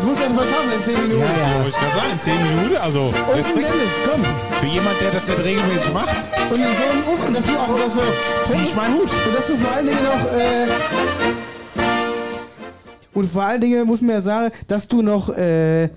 Musst 0.05 0.19
du 0.19 0.23
erst 0.25 0.35
mal 0.35 0.47
schaffen 0.47 0.73
in 0.77 0.83
10 0.83 1.03
Minuten. 1.09 1.21
ja. 1.23 1.67
Ich 1.67 1.75
kann 1.75 1.93
sagen, 1.95 2.19
10 2.19 2.35
Minuten, 2.57 2.77
also 2.77 3.01
Und 3.05 3.37
Respekt 3.37 3.69
Dennis, 3.69 3.93
komm! 4.11 4.25
für 4.59 4.67
jemand, 4.67 5.01
der 5.01 5.11
das 5.13 5.27
nicht 5.29 5.39
regelmäßig 5.39 5.93
macht. 5.93 6.17
Und 6.51 6.57
so 6.57 6.63
ein 6.65 7.15
Uf, 7.15 7.27
und 7.29 7.37
dass 7.37 7.45
du 7.45 7.57
auch 7.57 7.69
so, 7.69 8.01
so 8.01 8.53
Zieh 8.53 8.65
ich 8.65 8.75
meinen 8.75 8.95
Hut. 8.95 9.03
Und 9.27 9.35
dass 9.37 9.47
du 9.47 9.57
vor 9.57 9.73
allen 9.73 9.87
Dingen 9.87 10.03
noch, 10.03 10.33
äh, 10.33 10.67
und 13.15 13.31
vor 13.31 13.43
allen 13.43 13.61
Dingen 13.61 13.87
muss 13.87 14.01
man 14.01 14.11
ja 14.17 14.21
sagen, 14.23 14.53
dass 14.69 14.89
du 14.89 15.03
noch, 15.03 15.29
äh, 15.31 15.89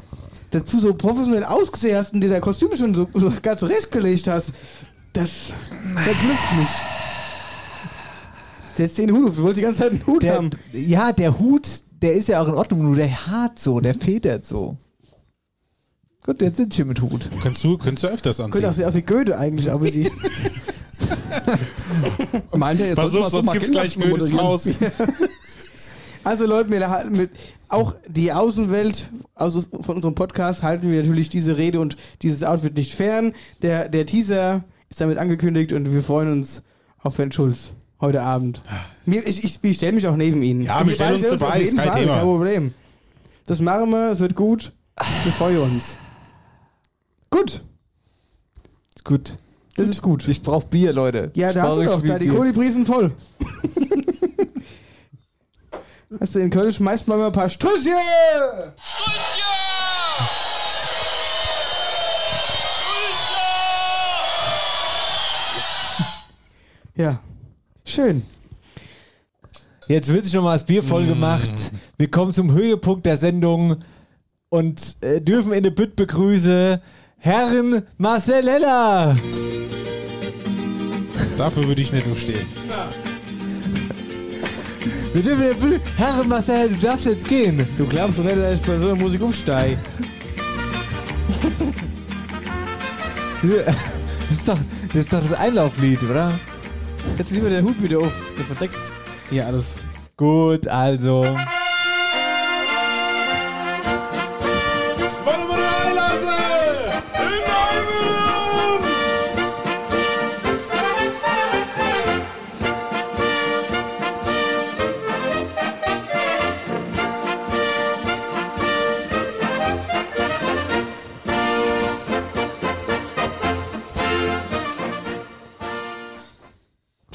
dazu 0.51 0.79
so 0.79 0.93
professionell 0.93 1.43
ausgesehen 1.43 1.97
hast 1.97 2.13
und 2.13 2.21
dir 2.21 2.29
dein 2.29 2.41
Kostüm 2.41 2.75
schon 2.77 2.93
so, 2.93 3.07
so 3.13 3.31
gar 3.41 3.57
zurechtgelegt 3.57 4.27
hast. 4.27 4.49
Das 5.13 5.53
verblüfft 5.95 6.53
mich. 6.57 6.69
Der 8.77 8.85
ist 8.85 8.95
10 8.95 9.11
Hut, 9.11 9.29
auf, 9.29 9.35
du 9.35 9.41
wolltest 9.43 9.57
die 9.57 9.61
ganze 9.61 9.79
Zeit 9.79 9.91
einen 9.91 10.05
Hut 10.07 10.23
Der, 10.23 10.35
haben. 10.35 10.49
ja, 10.73 11.11
der 11.13 11.39
Hut, 11.39 11.67
der 12.01 12.13
ist 12.13 12.27
ja 12.27 12.41
auch 12.41 12.47
in 12.47 12.55
Ordnung, 12.55 12.83
nur 12.83 12.95
der 12.95 13.27
hart 13.27 13.59
so, 13.59 13.79
der 13.79 13.93
federt 13.95 14.45
so. 14.45 14.77
Gut, 16.23 16.41
jetzt 16.41 16.57
sind 16.57 16.73
hier 16.73 16.85
mit 16.85 17.01
Hut. 17.01 17.29
Könntest 17.41 17.63
du, 17.63 17.77
könntest 17.77 18.03
du 18.03 18.07
öfters 18.07 18.37
Könnte 18.37 18.57
auch 18.57 18.63
anziehen. 18.63 18.73
sehr 18.73 18.87
aus 18.89 18.95
wie 18.95 19.01
Goethe 19.03 19.37
eigentlich, 19.37 19.71
aber 19.71 19.87
sie. 19.87 20.09
Meint 22.51 22.79
er, 22.79 22.87
jetzt 22.87 22.95
Pass 22.95 23.15
auf, 23.15 23.25
so 23.25 23.29
sonst 23.29 23.51
gibt's 23.51 23.71
gleich 23.71 23.95
Goethes. 23.95 24.31
Maus. 24.31 24.69
Also 26.23 26.47
Leute, 26.47 26.71
wir 26.71 26.89
halten 26.89 27.15
mit, 27.15 27.29
auch 27.69 27.93
die 28.07 28.33
Außenwelt 28.33 29.11
also 29.35 29.61
von 29.61 29.97
unserem 29.97 30.15
Podcast 30.15 30.63
halten 30.63 30.91
wir 30.91 31.03
natürlich 31.03 31.29
diese 31.29 31.55
Rede 31.55 31.79
und 31.79 31.97
dieses 32.23 32.43
Outfit 32.43 32.75
nicht 32.75 32.95
fern. 32.95 33.31
Der, 33.61 33.89
der 33.89 34.07
Teaser 34.07 34.63
ist 34.89 34.99
damit 34.99 35.19
angekündigt 35.19 35.71
und 35.71 35.93
wir 35.93 36.01
freuen 36.01 36.31
uns 36.31 36.63
auf 37.03 37.19
Herrn 37.19 37.31
Schulz 37.31 37.73
heute 38.01 38.21
Abend. 38.21 38.61
Mir, 39.05 39.25
ich 39.27 39.43
ich, 39.43 39.59
ich 39.61 39.77
stelle 39.77 39.93
mich 39.93 40.07
auch 40.07 40.15
neben 40.15 40.41
ihn. 40.41 40.61
Ja, 40.61 40.85
wir 40.85 40.93
stellen 40.93 41.15
uns 41.15 41.29
dabei, 41.29 41.61
ist 41.61 41.77
kein 41.77 41.87
Fall, 41.89 42.01
Thema. 42.01 42.13
Kein 42.15 42.23
Problem. 42.23 42.73
Das 43.45 43.61
machen 43.61 43.89
wir, 43.89 44.11
es 44.11 44.19
wird 44.19 44.35
gut. 44.35 44.71
Wir 45.23 45.31
freuen 45.33 45.59
uns. 45.59 45.95
Gut, 47.29 47.63
Ist 48.95 49.03
gut. 49.03 49.37
das 49.75 49.89
ist 49.89 50.01
gut. 50.01 50.27
Ich 50.27 50.41
brauch 50.41 50.63
Bier, 50.63 50.93
Leute. 50.93 51.31
Ja, 51.33 51.49
ich 51.49 51.55
da 51.55 51.63
hast 51.63 51.77
du 51.77 51.83
doch, 51.83 52.01
da 52.01 52.17
die 52.17 52.29
sind 52.71 52.87
voll. 52.87 53.11
Hast 56.19 56.35
du 56.35 56.39
in 56.39 56.49
Köln 56.49 56.71
schmeißt 56.71 57.07
man 57.07 57.17
mal 57.17 57.27
ein 57.27 57.31
paar 57.33 57.49
Strüsschen! 57.49 57.91
Ja, 66.95 67.19
schön. 67.85 68.23
Jetzt 69.87 70.11
wird 70.11 70.25
sich 70.25 70.33
nochmal 70.33 70.57
das 70.57 70.65
Bier 70.65 70.81
voll 70.81 71.05
gemacht. 71.05 71.71
Wir 71.97 72.09
kommen 72.09 72.33
zum 72.33 72.51
Höhepunkt 72.51 73.05
der 73.05 73.17
Sendung 73.17 73.77
und 74.49 74.97
äh, 75.01 75.21
dürfen 75.21 75.53
in 75.53 75.63
der 75.63 75.69
Bütt 75.69 75.95
begrüßen 75.95 76.79
Herrn 77.17 77.83
Marcel 77.97 78.49
Heller. 78.49 79.15
Dafür 81.37 81.67
würde 81.67 81.81
ich 81.81 81.91
nicht 81.93 82.07
aufstehen. 82.09 82.47
Wir 85.13 85.21
dürfen 85.21 85.41
in 85.43 85.47
der 85.47 85.55
Bütt 85.55 85.81
Herr 85.97 86.23
Marcel, 86.23 86.69
du 86.69 86.75
darfst 86.77 87.05
jetzt 87.05 87.27
gehen. 87.27 87.67
Du 87.77 87.85
glaubst 87.85 88.17
doch 88.17 88.23
nicht, 88.23 88.37
dass 88.37 88.59
ich 88.59 88.65
bei 88.65 88.79
so 88.79 88.87
einer 88.87 88.95
Musik 88.95 89.21
aufsteige. 89.21 89.77
Das 94.27 94.39
ist 94.39 94.47
doch 94.47 94.57
das, 94.87 94.95
ist 94.95 95.13
doch 95.13 95.21
das 95.21 95.33
Einlauflied, 95.33 96.01
oder? 96.03 96.33
Jetzt 97.17 97.31
lieber 97.31 97.49
den 97.49 97.65
Hut 97.65 97.81
wieder 97.81 97.99
auf. 97.99 98.13
Du 98.35 98.43
verdeckst 98.43 98.93
hier 99.29 99.45
alles. 99.45 99.75
Gut, 100.17 100.67
also. 100.67 101.25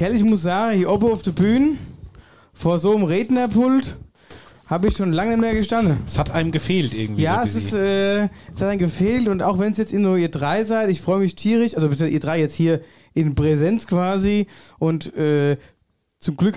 Kell, 0.00 0.14
ich 0.14 0.24
muss 0.24 0.40
sagen, 0.40 0.78
hier 0.78 0.90
oben 0.90 1.12
auf 1.12 1.20
der 1.20 1.32
Bühne, 1.32 1.72
vor 2.54 2.78
so 2.78 2.96
einem 2.96 3.04
Rednerpult, 3.04 3.98
habe 4.64 4.88
ich 4.88 4.96
schon 4.96 5.12
lange 5.12 5.32
nicht 5.32 5.40
mehr 5.42 5.54
gestanden. 5.54 5.98
Es 6.06 6.16
hat 6.16 6.30
einem 6.30 6.52
gefehlt 6.52 6.94
irgendwie. 6.94 7.20
Ja, 7.20 7.44
es 7.44 7.54
ist, 7.54 7.74
äh, 7.74 8.22
es 8.22 8.62
hat 8.62 8.62
dann 8.70 8.78
gefehlt 8.78 9.28
und 9.28 9.42
auch 9.42 9.58
wenn 9.58 9.72
es 9.72 9.76
jetzt 9.76 9.92
nur 9.92 10.16
ihr 10.16 10.30
drei 10.30 10.64
seid, 10.64 10.88
ich 10.88 11.02
freue 11.02 11.18
mich 11.18 11.34
tierisch, 11.34 11.74
also 11.74 11.90
bitte 11.90 12.08
ihr 12.08 12.18
drei 12.18 12.40
jetzt 12.40 12.54
hier 12.54 12.80
in 13.12 13.34
Präsenz 13.34 13.86
quasi 13.86 14.46
und 14.78 15.14
äh, 15.18 15.58
zum 16.18 16.38
Glück 16.38 16.56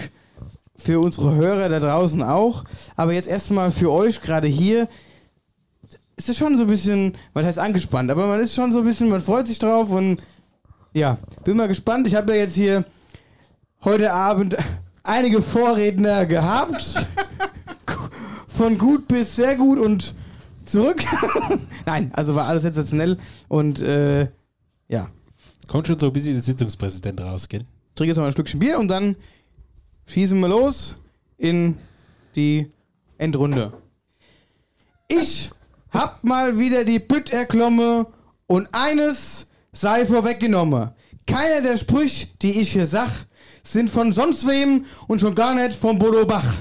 für 0.78 1.02
unsere 1.02 1.36
Hörer 1.36 1.68
da 1.68 1.82
draußen 1.82 2.24
auch, 2.24 2.64
aber 2.96 3.12
jetzt 3.12 3.28
erstmal 3.28 3.72
für 3.72 3.92
euch 3.92 4.22
gerade 4.22 4.48
hier 4.48 4.88
ist 6.16 6.30
es 6.30 6.38
schon 6.38 6.56
so 6.56 6.64
ein 6.64 6.70
bisschen, 6.70 7.18
was 7.34 7.46
heißt 7.46 7.60
angespannt, 7.60 8.10
aber 8.10 8.26
man 8.26 8.40
ist 8.40 8.56
schon 8.56 8.72
so 8.72 8.80
ein 8.80 8.86
bisschen, 8.86 9.10
man 9.10 9.20
freut 9.20 9.48
sich 9.48 9.60
drauf 9.60 9.90
und 9.90 10.22
ja, 10.94 11.18
bin 11.44 11.58
mal 11.58 11.68
gespannt. 11.68 12.08
Ich 12.08 12.16
habe 12.16 12.32
ja 12.32 12.40
jetzt 12.40 12.56
hier 12.56 12.86
heute 13.84 14.14
Abend 14.14 14.58
einige 15.04 15.42
Vorredner 15.42 16.26
gehabt. 16.26 16.96
Von 18.48 18.78
gut 18.78 19.08
bis 19.08 19.36
sehr 19.36 19.56
gut 19.56 19.80
und 19.80 20.14
zurück. 20.64 21.04
Nein, 21.86 22.12
also 22.14 22.36
war 22.36 22.48
alles 22.48 22.64
sensationell 22.64 23.18
und 23.50 23.82
äh, 23.82 24.28
ja. 24.88 25.10
Kommt 25.68 25.88
schon 25.88 25.98
so 25.98 26.08
ein 26.08 26.14
bisschen 26.14 26.34
der 26.34 26.44
Sitzungspräsident 26.44 27.20
raus, 27.22 27.48
gell? 27.50 27.66
Trinke 27.96 28.10
jetzt 28.10 28.18
noch 28.18 28.26
ein 28.26 28.32
Stückchen 28.32 28.60
Bier 28.60 28.80
und 28.80 28.88
dann 28.88 29.16
schießen 30.06 30.40
wir 30.40 30.48
los 30.48 30.96
in 31.38 31.78
die 32.36 32.72
Endrunde. 33.18 33.74
Ich 35.08 35.50
hab 35.92 36.24
mal 36.24 36.58
wieder 36.58 36.84
die 36.84 37.00
Bütt 37.00 37.32
erklomme 37.32 38.08
und 38.48 38.68
eines 38.72 39.48
sei 39.72 40.06
vorweggenommen. 40.06 40.92
Keiner 41.26 41.62
der 41.62 41.78
Sprüche, 41.78 42.28
die 42.42 42.62
ich 42.62 42.74
hier 42.74 42.86
sag, 42.86 43.26
sind 43.66 43.90
von 43.90 44.12
sonst 44.12 44.46
wem 44.46 44.86
und 45.08 45.22
schon 45.22 45.36
gar 45.36 45.56
nicht 45.56 45.78
von 45.78 45.98
Bodo 45.98 46.26
Bach. 46.26 46.54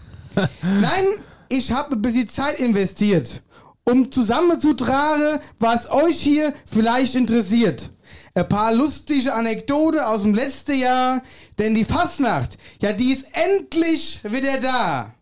Nein, 0.62 1.06
ich 1.48 1.72
habe 1.72 1.96
ein 1.96 2.02
bisschen 2.02 2.28
Zeit 2.28 2.60
investiert, 2.60 3.42
um 3.84 4.12
zusammenzutragen, 4.12 5.40
was 5.58 5.90
euch 5.90 6.20
hier 6.20 6.54
vielleicht 6.70 7.16
interessiert. 7.16 7.90
Ein 8.34 8.48
paar 8.48 8.72
lustige 8.72 9.34
Anekdoten 9.34 9.98
aus 9.98 10.22
dem 10.22 10.34
letzten 10.34 10.78
Jahr, 10.78 11.22
denn 11.58 11.74
die 11.74 11.84
Fastnacht, 11.84 12.58
ja, 12.80 12.92
die 12.92 13.12
ist 13.12 13.26
endlich 13.32 14.20
wieder 14.22 14.60
da. 14.60 15.14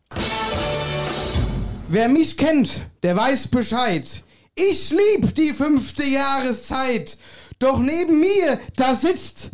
Wer 1.89 2.09
mich 2.09 2.37
kennt, 2.37 2.83
der 3.03 3.17
weiß 3.17 3.49
Bescheid. 3.49 4.25
Ich 4.55 4.91
lieb 4.91 5.35
die 5.35 5.53
fünfte 5.53 6.05
Jahreszeit. 6.05 7.17
Doch 7.59 7.79
neben 7.79 8.21
mir, 8.21 8.59
da 8.77 8.95
sitzt 8.95 9.53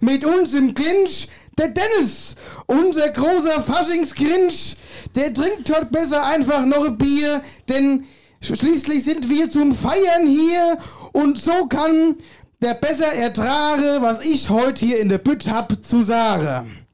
mit 0.00 0.24
uns 0.24 0.54
im 0.54 0.74
Clinch 0.74 1.28
der 1.58 1.68
Dennis, 1.68 2.36
unser 2.66 3.08
großer 3.10 3.62
Faschingsgrinch. 3.62 4.76
Der 5.14 5.34
trinkt 5.34 5.74
heute 5.74 5.86
besser 5.86 6.24
einfach 6.24 6.64
noch 6.64 6.86
ein 6.86 6.98
Bier, 6.98 7.42
denn 7.68 8.04
schließlich 8.40 9.04
sind 9.04 9.28
wir 9.28 9.50
zum 9.50 9.74
Feiern 9.74 10.26
hier 10.26 10.78
Und 11.12 11.40
so 11.40 11.66
kann 11.66 12.16
der 12.60 12.74
besser 12.74 13.12
ertrage, 13.12 13.98
was 14.00 14.24
ich 14.24 14.50
heute 14.50 14.84
hier 14.84 15.00
in 15.00 15.08
der 15.08 15.18
Bütt 15.18 15.48
hab 15.48 15.84
zu 15.84 16.02
sagen. 16.02 16.86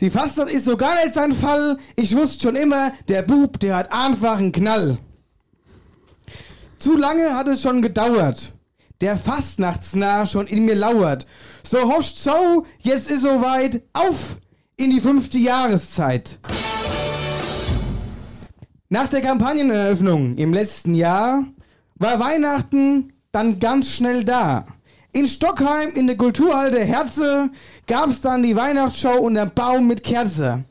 Die 0.00 0.10
Fastnacht 0.10 0.50
ist 0.50 0.64
so 0.64 0.76
gar 0.76 1.02
nicht 1.02 1.14
sein 1.14 1.32
Fall. 1.32 1.78
Ich 1.96 2.16
wusste 2.16 2.42
schon 2.42 2.56
immer, 2.56 2.92
der 3.08 3.22
Bub, 3.22 3.60
der 3.60 3.76
hat 3.76 3.92
einfach 3.92 4.38
einen 4.38 4.52
Knall. 4.52 4.98
Zu 6.78 6.96
lange 6.96 7.34
hat 7.34 7.48
es 7.48 7.62
schon 7.62 7.80
gedauert. 7.80 8.52
Der 9.00 9.16
Fastnachtsnah 9.16 10.24
schon 10.26 10.46
in 10.46 10.64
mir 10.64 10.76
lauert. 10.76 11.26
So 11.66 11.82
hoscht 11.82 12.16
so, 12.16 12.64
jetzt 12.80 13.10
ist 13.10 13.22
soweit, 13.22 13.82
auf 13.92 14.38
in 14.76 14.90
die 14.90 15.00
fünfte 15.00 15.38
Jahreszeit. 15.38 16.38
Nach 18.88 19.08
der 19.08 19.22
Kampagneneröffnung 19.22 20.36
im 20.36 20.54
letzten 20.54 20.94
Jahr 20.94 21.44
war 21.96 22.20
Weihnachten 22.20 23.12
dann 23.32 23.58
ganz 23.58 23.90
schnell 23.90 24.24
da. 24.24 24.66
In 25.12 25.28
Stockheim 25.28 25.90
in 25.94 26.06
der 26.06 26.16
Kulturhalle 26.16 26.80
Herze 26.80 27.50
gab's 27.86 28.20
dann 28.20 28.42
die 28.42 28.56
Weihnachtsshow 28.56 29.18
unterm 29.18 29.50
Baum 29.54 29.86
mit 29.88 30.02
Kerze. 30.02 30.64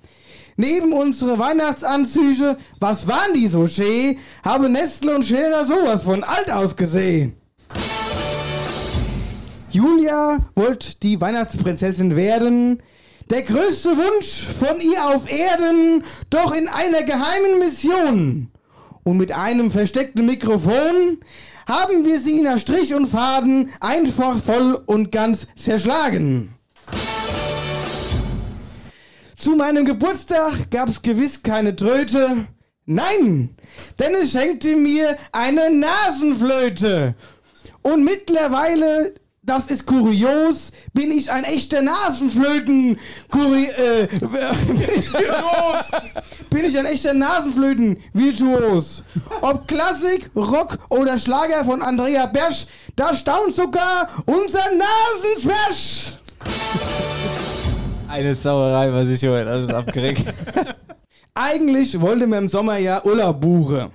Neben 0.55 0.93
unsere 0.93 1.39
Weihnachtsanzüge, 1.39 2.57
was 2.79 3.07
waren 3.07 3.33
die 3.33 3.47
so 3.47 3.67
schee, 3.67 4.19
habe 4.43 4.69
Nestle 4.69 5.15
und 5.15 5.25
Scherer 5.25 5.65
sowas 5.65 6.03
von 6.03 6.23
alt 6.23 6.51
ausgesehen. 6.51 7.35
Julia 9.73 10.37
wollte 10.53 10.99
die 11.01 11.19
Weihnachtsprinzessin 11.19 12.15
werden. 12.15 12.83
Der 13.31 13.41
größte 13.41 13.97
Wunsch 13.97 14.45
von 14.59 14.79
ihr 14.79 15.03
auf 15.07 15.31
Erden, 15.31 16.03
doch 16.29 16.53
in 16.53 16.67
einer 16.67 17.01
geheimen 17.01 17.57
Mission. 17.57 18.51
Und 19.03 19.17
mit 19.17 19.31
einem 19.31 19.71
versteckten 19.71 20.27
Mikrofon 20.27 21.17
haben 21.67 22.05
wir 22.05 22.19
sie 22.19 22.41
nach 22.41 22.59
Strich 22.59 22.93
und 22.93 23.07
Faden 23.07 23.71
einfach 23.79 24.39
voll 24.43 24.79
und 24.85 25.11
ganz 25.11 25.47
zerschlagen. 25.55 26.53
Zu 29.35 29.55
meinem 29.55 29.85
Geburtstag 29.85 30.69
gab's 30.69 31.01
gewiss 31.01 31.41
keine 31.41 31.75
Tröte. 31.75 32.45
Nein, 32.85 33.55
denn 33.97 34.13
es 34.21 34.33
schenkte 34.33 34.75
mir 34.75 35.17
eine 35.31 35.71
Nasenflöte. 35.71 37.15
Und 37.81 38.03
mittlerweile, 38.03 39.13
das 39.43 39.67
ist 39.67 39.85
kurios, 39.85 40.71
bin 40.93 41.11
ich 41.11 41.31
ein 41.31 41.43
echter 41.43 41.81
Nasenflöten. 41.81 42.97
Kuri 43.29 43.65
äh, 43.65 44.07
bin 46.49 46.65
ich 46.65 46.77
ein 46.77 46.85
echter 46.85 47.13
Nasenflöten-Virtuos. 47.13 49.03
Ob 49.41 49.67
Klassik, 49.67 50.31
Rock 50.35 50.77
oder 50.89 51.19
Schlager 51.19 51.65
von 51.65 51.81
Andrea 51.81 52.27
Bersch, 52.27 52.67
da 52.95 53.13
staunt 53.13 53.55
sogar 53.55 54.07
unser 54.25 54.63
Nasenzwersch. 54.77 56.13
Eine 58.07 58.35
Sauerei, 58.35 58.93
was 58.93 59.09
ich 59.09 59.23
höre. 59.23 59.43
Das 59.43 59.63
ist 59.63 59.73
abgeregt. 59.73 60.23
Eigentlich 61.33 61.99
wollte 61.99 62.27
man 62.27 62.43
im 62.43 62.49
Sommer 62.49 62.77
ja 62.77 63.03
Urlaub 63.03 63.41
buchen. 63.41 63.91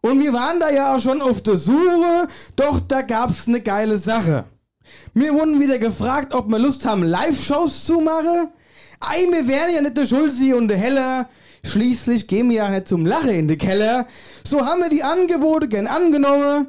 Und 0.00 0.20
wir 0.20 0.32
waren 0.32 0.60
da 0.60 0.70
ja 0.70 0.94
auch 0.94 1.00
schon 1.00 1.20
auf 1.20 1.42
der 1.42 1.56
Suche, 1.56 2.28
doch 2.54 2.78
da 2.80 3.02
gab's 3.02 3.48
ne 3.48 3.60
geile 3.60 3.98
Sache. 3.98 4.44
Wir 5.18 5.34
wurden 5.34 5.58
wieder 5.58 5.80
gefragt, 5.80 6.32
ob 6.32 6.48
wir 6.48 6.60
Lust 6.60 6.84
haben, 6.84 7.02
Live-Shows 7.02 7.84
zu 7.84 7.98
machen. 7.98 8.50
Ei, 9.00 9.26
wir 9.28 9.48
wären 9.48 9.74
ja 9.74 9.80
nicht 9.80 9.96
der 9.96 10.06
Schulzi 10.06 10.54
und 10.54 10.68
der 10.68 10.76
Heller. 10.76 11.28
Schließlich 11.64 12.28
gehen 12.28 12.48
wir 12.50 12.58
ja 12.58 12.70
nicht 12.70 12.86
zum 12.86 13.04
Lachen 13.04 13.30
in 13.30 13.48
den 13.48 13.58
Keller. 13.58 14.06
So 14.44 14.64
haben 14.64 14.80
wir 14.80 14.88
die 14.88 15.02
Angebote 15.02 15.66
gern 15.66 15.88
angenommen, 15.88 16.68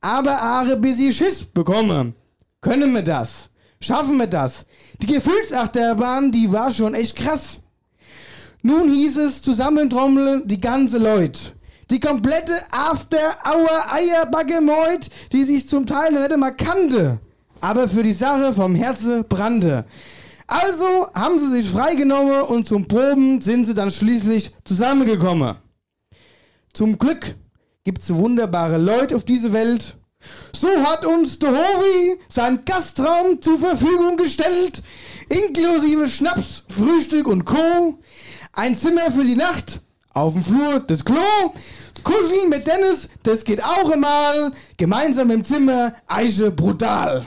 aber 0.00 0.42
Aare 0.42 0.76
bis 0.76 0.96
sie 0.96 1.12
Schiss 1.12 1.44
bekommen. 1.44 2.16
Können 2.60 2.92
wir 2.94 3.02
das? 3.02 3.48
Schaffen 3.80 4.16
wir 4.16 4.26
das? 4.26 4.66
Die 5.00 5.06
Gefühlsachterbahn, 5.06 6.32
die 6.32 6.50
war 6.50 6.72
schon 6.72 6.94
echt 6.94 7.14
krass. 7.14 7.60
Nun 8.62 8.92
hieß 8.92 9.18
es 9.18 9.40
zusammentrommeln 9.40 10.48
die 10.48 10.58
ganze 10.58 10.98
Leut. 10.98 11.54
Die 11.90 12.00
komplette 12.00 12.56
After 12.72 13.36
Hour 13.44 13.92
Eierbagge 13.92 14.60
Meut, 14.60 15.10
die 15.32 15.44
sich 15.44 15.68
zum 15.68 15.86
Teil 15.86 16.10
nicht 16.10 16.32
einmal 16.32 16.56
kannte, 16.56 17.20
aber 17.64 17.88
für 17.88 18.02
die 18.02 18.12
Sache 18.12 18.52
vom 18.52 18.74
Herze 18.74 19.24
brannte. 19.24 19.86
Also 20.46 21.10
haben 21.14 21.40
sie 21.40 21.50
sich 21.50 21.70
freigenommen 21.70 22.42
und 22.42 22.66
zum 22.66 22.86
Proben 22.86 23.40
sind 23.40 23.64
sie 23.64 23.72
dann 23.72 23.90
schließlich 23.90 24.50
zusammengekommen. 24.64 25.56
Zum 26.74 26.98
Glück 26.98 27.36
gibt's 27.82 28.12
wunderbare 28.12 28.76
Leute 28.76 29.16
auf 29.16 29.24
diese 29.24 29.54
Welt. 29.54 29.96
So 30.52 30.68
hat 30.68 31.06
uns 31.06 31.38
der 31.38 31.52
Hovi 31.52 32.18
seinen 32.28 32.66
Gastraum 32.66 33.40
zur 33.40 33.58
Verfügung 33.58 34.18
gestellt, 34.18 34.82
inklusive 35.30 36.06
Schnaps, 36.06 36.64
Frühstück 36.68 37.26
und 37.26 37.46
Co. 37.46 37.98
Ein 38.52 38.76
Zimmer 38.76 39.10
für 39.10 39.24
die 39.24 39.36
Nacht, 39.36 39.80
auf 40.14 40.32
dem 40.32 40.44
Flur 40.44 40.80
das 40.80 41.04
Klo, 41.04 41.52
kuscheln 42.04 42.48
mit 42.48 42.66
Dennis, 42.66 43.08
das 43.24 43.44
geht 43.44 43.62
auch 43.62 43.90
einmal, 43.90 44.52
gemeinsam 44.76 45.30
im 45.30 45.44
Zimmer, 45.44 45.94
Eiche 46.06 46.50
brutal. 46.50 47.26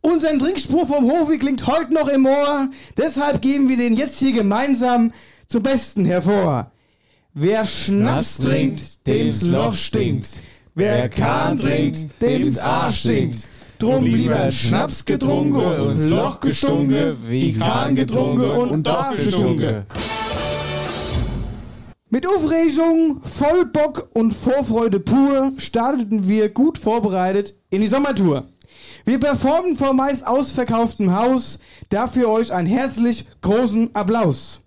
Unser 0.00 0.38
Trinkspruch 0.38 0.86
vom 0.86 1.10
Hofi 1.10 1.36
klingt 1.36 1.66
heute 1.66 1.92
noch 1.92 2.06
im 2.06 2.26
Ohr, 2.26 2.68
deshalb 2.96 3.42
geben 3.42 3.68
wir 3.68 3.76
den 3.76 3.96
jetzt 3.96 4.18
hier 4.18 4.32
gemeinsam 4.32 5.12
zum 5.48 5.64
Besten 5.64 6.04
hervor. 6.04 6.70
Wer 7.34 7.66
Schnaps 7.66 8.38
trinkt, 8.38 9.06
dem's 9.06 9.42
Loch 9.42 9.74
stinkt. 9.74 10.28
Wer 10.74 11.08
Kahn 11.08 11.56
trinkt, 11.56 12.06
dem's 12.20 12.58
Arsch 12.58 13.00
stinkt. 13.00 13.48
Drum 13.78 14.04
lieber 14.04 14.50
Schnaps 14.50 15.04
getrunken 15.04 15.56
und 15.56 16.10
Loch 16.10 16.40
gestunken, 16.40 17.58
Kahn 17.58 17.94
getrunken 17.94 18.50
und 18.50 18.86
doch 18.86 19.14
gestunken. 19.14 19.84
Mit 22.08 22.26
Aufregung, 22.26 23.20
voll 23.24 23.66
Bock 23.66 24.08
und 24.14 24.32
Vorfreude 24.32 25.00
pur 25.00 25.52
starteten 25.58 26.26
wir 26.28 26.48
gut 26.48 26.78
vorbereitet 26.78 27.54
in 27.68 27.82
die 27.82 27.88
Sommertour. 27.88 28.44
Wir 29.04 29.20
performen 29.20 29.76
vor 29.76 29.92
meist 29.92 30.26
ausverkauftem 30.26 31.14
Haus, 31.14 31.58
dafür 31.90 32.30
euch 32.30 32.52
einen 32.52 32.68
herzlich 32.68 33.26
großen 33.42 33.94
Applaus. 33.94 34.62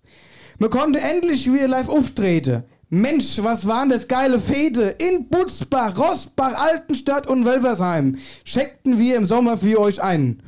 Man 0.59 0.69
konnte 0.69 0.99
endlich 0.99 1.51
wieder 1.51 1.67
live 1.67 1.89
auftreten. 1.89 2.63
Mensch, 2.91 3.37
was 3.43 3.67
waren 3.67 3.89
das 3.89 4.07
geile 4.07 4.39
Fete 4.39 4.95
in 4.97 5.29
Butzbach, 5.29 5.95
Rossbach, 5.95 6.55
Altenstadt 6.59 7.27
und 7.27 7.45
Wölversheim. 7.45 8.17
Checkten 8.43 8.97
wir 8.97 9.15
im 9.15 9.27
Sommer 9.27 9.59
für 9.59 9.79
euch 9.79 10.01
ein. 10.01 10.41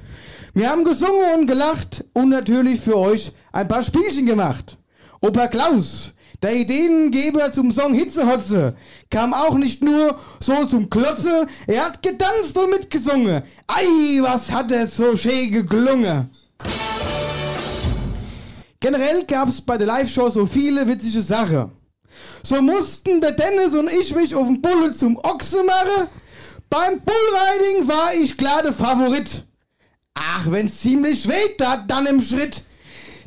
Wir 0.56 0.72
haben 0.72 0.84
gesungen 0.84 1.36
und 1.38 1.46
gelacht 1.46 2.04
und 2.14 2.30
natürlich 2.30 2.80
für 2.80 2.98
euch 2.98 3.32
ein 3.52 3.68
paar 3.68 3.84
Spielchen 3.84 4.26
gemacht. 4.26 4.80
Opa 5.22 5.50
Klaus, 5.50 6.14
der 6.42 6.56
Ideengeber 6.56 7.52
zum 7.52 7.72
Song 7.72 7.94
Hitzehotze, 7.94 8.74
kam 9.12 9.36
auch 9.36 9.54
nicht 9.54 9.84
nur 9.84 10.18
so 10.40 10.66
zum 10.66 10.90
Klotze, 10.90 11.46
er 11.68 11.86
hat 11.86 12.02
getanzt 12.02 12.58
und 12.58 12.72
mitgesungen. 12.72 13.44
Ei, 13.68 14.20
was 14.22 14.52
hat 14.52 14.72
er 14.72 14.88
so 14.88 15.16
schön 15.16 15.52
geklungen. 15.52 16.32
Generell 18.80 19.26
gab's 19.26 19.62
bei 19.62 19.78
der 19.78 19.86
Live-Show 19.86 20.32
so 20.32 20.48
viele 20.48 20.88
witzige 20.88 21.22
Sachen. 21.22 21.81
So 22.44 22.62
mussten 22.62 23.22
der 23.22 23.32
Dennis 23.32 23.74
und 23.76 23.90
ich 23.92 24.14
mich 24.16 24.36
auf 24.36 24.48
den 24.48 24.62
Bulle 24.62 24.92
zum 24.92 25.18
Ochse 25.18 25.64
machen. 25.64 26.08
Beim 26.70 27.02
Bullriding 27.02 27.88
war 27.88 28.14
ich 28.14 28.38
klar 28.38 28.64
der 28.64 28.74
Favorit. 28.74 29.44
Ach, 30.14 30.46
wenn's 30.50 30.82
ziemlich 30.82 31.28
weht, 31.28 31.60
da 31.60 31.78
dann 31.78 32.06
im 32.06 32.22
Schritt. 32.22 32.62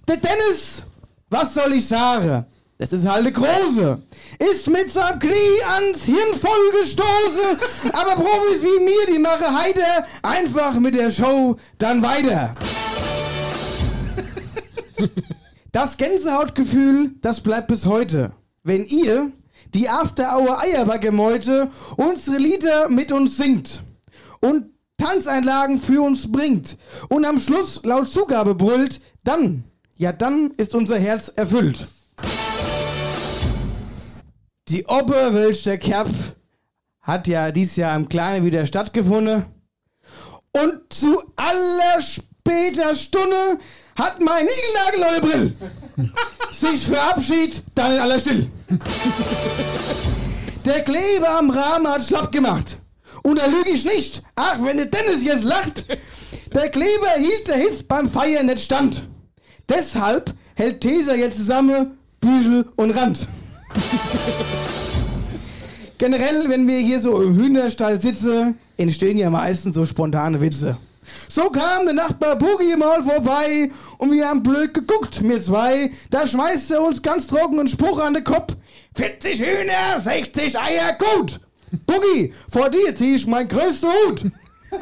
Der 0.08 0.16
Dennis, 0.16 0.82
was 1.30 1.54
soll 1.54 1.74
ich 1.74 1.86
sagen? 1.86 2.46
Das 2.78 2.92
ist 2.92 3.08
halt 3.08 3.24
der 3.24 3.32
Große. 3.32 4.02
Ist 4.38 4.68
mit 4.68 4.90
seinem 4.90 5.18
Knie 5.18 5.62
ans 5.68 6.04
Hirn 6.04 6.34
vollgestoßen. 6.34 7.92
Aber 7.92 8.14
Profis 8.16 8.62
wie 8.62 8.84
mir, 8.84 9.06
die 9.12 9.18
machen 9.18 9.56
heiter 9.56 10.04
einfach 10.22 10.74
mit 10.80 10.94
der 10.94 11.10
Show 11.10 11.56
dann 11.78 12.02
weiter. 12.02 12.54
Das 15.72 15.96
Gänsehautgefühl, 15.96 17.14
das 17.20 17.40
bleibt 17.40 17.68
bis 17.68 17.86
heute. 17.86 18.32
Wenn 18.66 18.86
ihr, 18.86 19.30
die 19.74 19.90
After 19.90 20.38
Hour 20.38 20.58
Eierbacke-Meute, 20.58 21.68
unsere 21.98 22.38
Lieder 22.38 22.88
mit 22.88 23.12
uns 23.12 23.36
singt 23.36 23.82
und 24.40 24.70
Tanzeinlagen 24.96 25.78
für 25.78 26.00
uns 26.00 26.32
bringt 26.32 26.78
und 27.10 27.26
am 27.26 27.40
Schluss 27.40 27.82
laut 27.84 28.08
Zugabe 28.08 28.54
brüllt, 28.54 29.02
dann, 29.22 29.64
ja 29.96 30.12
dann 30.12 30.52
ist 30.56 30.74
unser 30.74 30.98
Herz 30.98 31.28
erfüllt. 31.28 31.88
Die 34.68 34.86
Oberwölsch 34.86 35.64
der 35.64 35.76
Kerb 35.76 36.08
hat 37.02 37.28
ja 37.28 37.52
dieses 37.52 37.76
Jahr 37.76 37.94
im 37.94 38.08
Kleinen 38.08 38.46
wieder 38.46 38.64
stattgefunden. 38.64 39.44
Und 40.52 40.80
zu 40.90 41.22
aller 41.36 42.00
später 42.00 42.94
Stunde 42.94 43.58
hat 43.94 44.22
mein 44.22 44.46
Nigelnagel 44.46 45.00
neue 45.00 45.20
Brill 45.20 45.56
sich 46.52 46.86
verabschiedet, 46.86 47.62
dann 47.74 47.92
in 47.92 47.98
aller 47.98 48.18
Still. 48.18 48.50
Der 50.64 50.80
Kleber 50.80 51.38
am 51.38 51.50
Rahmen 51.50 51.88
hat 51.88 52.04
schlapp 52.04 52.32
gemacht. 52.32 52.78
Und 53.22 53.38
da 53.38 53.46
lüge 53.46 53.70
ich 53.70 53.84
nicht. 53.84 54.22
Ach, 54.36 54.58
wenn 54.62 54.76
der 54.76 54.86
Dennis 54.86 55.24
jetzt 55.24 55.44
lacht. 55.44 55.84
Der 56.54 56.68
Kleber 56.70 57.10
hielt 57.18 57.48
der 57.48 57.56
Hitz 57.56 57.82
beim 57.82 58.08
Feiern 58.08 58.46
nicht 58.46 58.60
stand. 58.60 59.06
Deshalb 59.68 60.34
hält 60.54 60.80
Teser 60.80 61.16
jetzt 61.16 61.38
zusammen 61.38 61.98
Büschel 62.20 62.66
und 62.76 62.90
Rand. 62.92 63.26
Generell, 65.98 66.48
wenn 66.48 66.66
wir 66.66 66.78
hier 66.78 67.00
so 67.00 67.22
im 67.22 67.36
Hühnerstall 67.36 68.00
sitzen, 68.00 68.58
entstehen 68.76 69.18
ja 69.18 69.30
meistens 69.30 69.74
so 69.74 69.84
spontane 69.84 70.40
Witze. 70.40 70.76
So 71.28 71.50
kam 71.50 71.84
der 71.84 71.94
Nachbar 71.94 72.36
Boogie 72.36 72.76
mal 72.76 73.02
vorbei 73.02 73.70
und 73.98 74.12
wir 74.12 74.28
haben 74.28 74.42
blöd 74.42 74.74
geguckt, 74.74 75.22
mir 75.22 75.40
zwei. 75.40 75.90
Da 76.10 76.26
schmeißt 76.26 76.70
er 76.72 76.82
uns 76.82 77.02
ganz 77.02 77.26
trocken 77.26 77.58
einen 77.58 77.68
Spruch 77.68 77.98
an 77.98 78.14
den 78.14 78.24
Kopf. 78.24 78.54
40 78.96 79.40
Hühner, 79.40 80.00
60 80.00 80.58
Eier, 80.58 80.96
gut. 80.98 81.40
Boogie, 81.86 82.32
vor 82.48 82.70
dir 82.70 82.94
zieh 82.94 83.16
ich 83.16 83.26
mein 83.26 83.48
größten 83.48 83.88
Hut. 83.90 84.24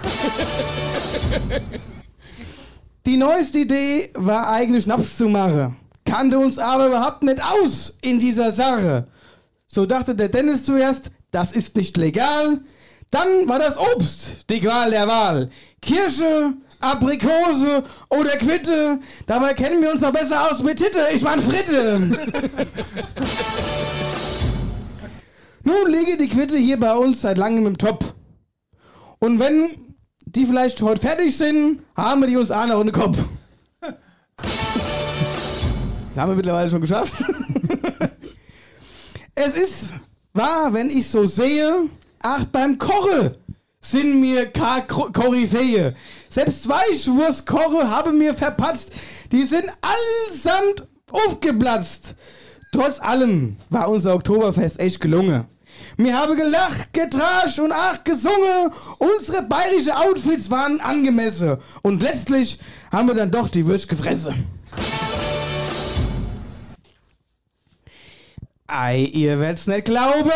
Die 3.06 3.16
neueste 3.16 3.58
Idee 3.58 4.10
war 4.14 4.48
eigentlich 4.48 4.84
Schnaps 4.84 5.16
zu 5.16 5.28
machen. 5.28 5.76
Kannte 6.04 6.38
uns 6.38 6.58
aber 6.58 6.86
überhaupt 6.88 7.22
nicht 7.22 7.42
aus 7.42 7.96
in 8.02 8.18
dieser 8.18 8.52
Sache. 8.52 9.08
So 9.66 9.86
dachte 9.86 10.14
der 10.14 10.28
Dennis 10.28 10.64
zuerst, 10.64 11.10
das 11.30 11.52
ist 11.52 11.74
nicht 11.76 11.96
legal. 11.96 12.60
Dann 13.12 13.46
war 13.46 13.58
das 13.58 13.76
Obst 13.76 14.48
die 14.48 14.58
Qual 14.60 14.90
der 14.90 15.06
Wahl. 15.06 15.50
Kirsche, 15.82 16.54
Aprikose 16.80 17.84
oder 18.08 18.30
Quitte. 18.38 19.00
Dabei 19.26 19.52
kennen 19.52 19.82
wir 19.82 19.92
uns 19.92 20.00
doch 20.00 20.12
besser 20.12 20.50
aus 20.50 20.62
mit 20.62 20.78
Titte. 20.78 21.06
Ich 21.12 21.20
mein 21.20 21.42
Fritte. 21.42 22.00
Nun 25.62 25.90
liege 25.92 26.16
die 26.16 26.28
Quitte 26.28 26.56
hier 26.56 26.80
bei 26.80 26.94
uns 26.94 27.20
seit 27.20 27.36
langem 27.36 27.66
im 27.66 27.76
Top. 27.76 28.14
Und 29.18 29.38
wenn 29.38 29.68
die 30.24 30.46
vielleicht 30.46 30.80
heute 30.80 31.02
fertig 31.02 31.36
sind, 31.36 31.82
haben 31.94 32.22
wir 32.22 32.28
die 32.28 32.38
uns 32.38 32.50
auch 32.50 32.66
noch 32.66 32.80
in 32.80 32.86
den 32.86 32.94
Kopf. 32.94 33.18
Das 34.38 36.16
haben 36.16 36.30
wir 36.30 36.36
mittlerweile 36.36 36.70
schon 36.70 36.80
geschafft. 36.80 37.12
es 39.34 39.52
ist 39.52 39.92
wahr, 40.32 40.72
wenn 40.72 40.88
ich 40.88 41.10
so 41.10 41.26
sehe, 41.26 41.90
ach, 42.22 42.44
beim 42.46 42.78
Koche 42.78 43.36
sind 43.80 44.20
mir 44.20 44.50
Koryphäe. 44.50 45.94
Selbst 46.28 46.68
Weichwurstkoche 46.68 47.90
habe 47.90 48.12
mir 48.12 48.34
verpatzt. 48.34 48.92
Die 49.32 49.42
sind 49.42 49.64
allesamt 49.82 50.86
aufgeplatzt. 51.10 52.14
Trotz 52.72 53.00
allem 53.00 53.56
war 53.68 53.90
unser 53.90 54.14
Oktoberfest 54.14 54.80
echt 54.80 55.00
gelungen. 55.00 55.44
Mir 55.96 56.16
habe 56.16 56.36
gelacht, 56.36 56.92
getrascht 56.92 57.58
und 57.58 57.72
ach 57.72 58.02
gesungen. 58.04 58.70
Unsere 58.98 59.42
bayerische 59.42 59.96
Outfits 59.96 60.50
waren 60.50 60.80
angemessen. 60.80 61.58
Und 61.82 62.02
letztlich 62.02 62.58
haben 62.90 63.08
wir 63.08 63.14
dann 63.14 63.30
doch 63.30 63.48
die 63.48 63.66
Würst 63.66 63.88
gefressen. 63.88 64.46
Ei, 68.66 69.00
ihr 69.12 69.38
werdet's 69.38 69.66
nicht 69.66 69.84
glauben. 69.84 70.30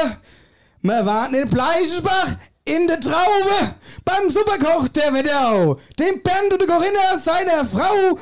Wir 0.87 1.05
waren 1.05 1.35
in 1.35 1.49
Bleichbach 1.49 2.37
in 2.65 2.87
der 2.87 3.01
Traube 3.01 3.75
beim 4.05 4.31
Superkoch 4.31 4.87
der 4.87 5.13
Wetterau. 5.13 5.81
Dem 5.99 6.23
Bernd 6.23 6.53
und 6.53 6.61
der 6.61 6.69
Corinna, 6.69 7.19
seiner 7.19 7.65
Frau. 7.65 8.17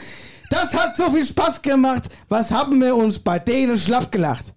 Das 0.49 0.73
hat 0.73 0.97
so 0.97 1.11
viel 1.11 1.27
Spaß 1.27 1.61
gemacht. 1.61 2.05
Was 2.31 2.51
haben 2.51 2.81
wir 2.81 2.97
uns 2.97 3.19
bei 3.19 3.39
denen 3.39 3.77
schlapp 3.77 4.11
gelacht? 4.11 4.55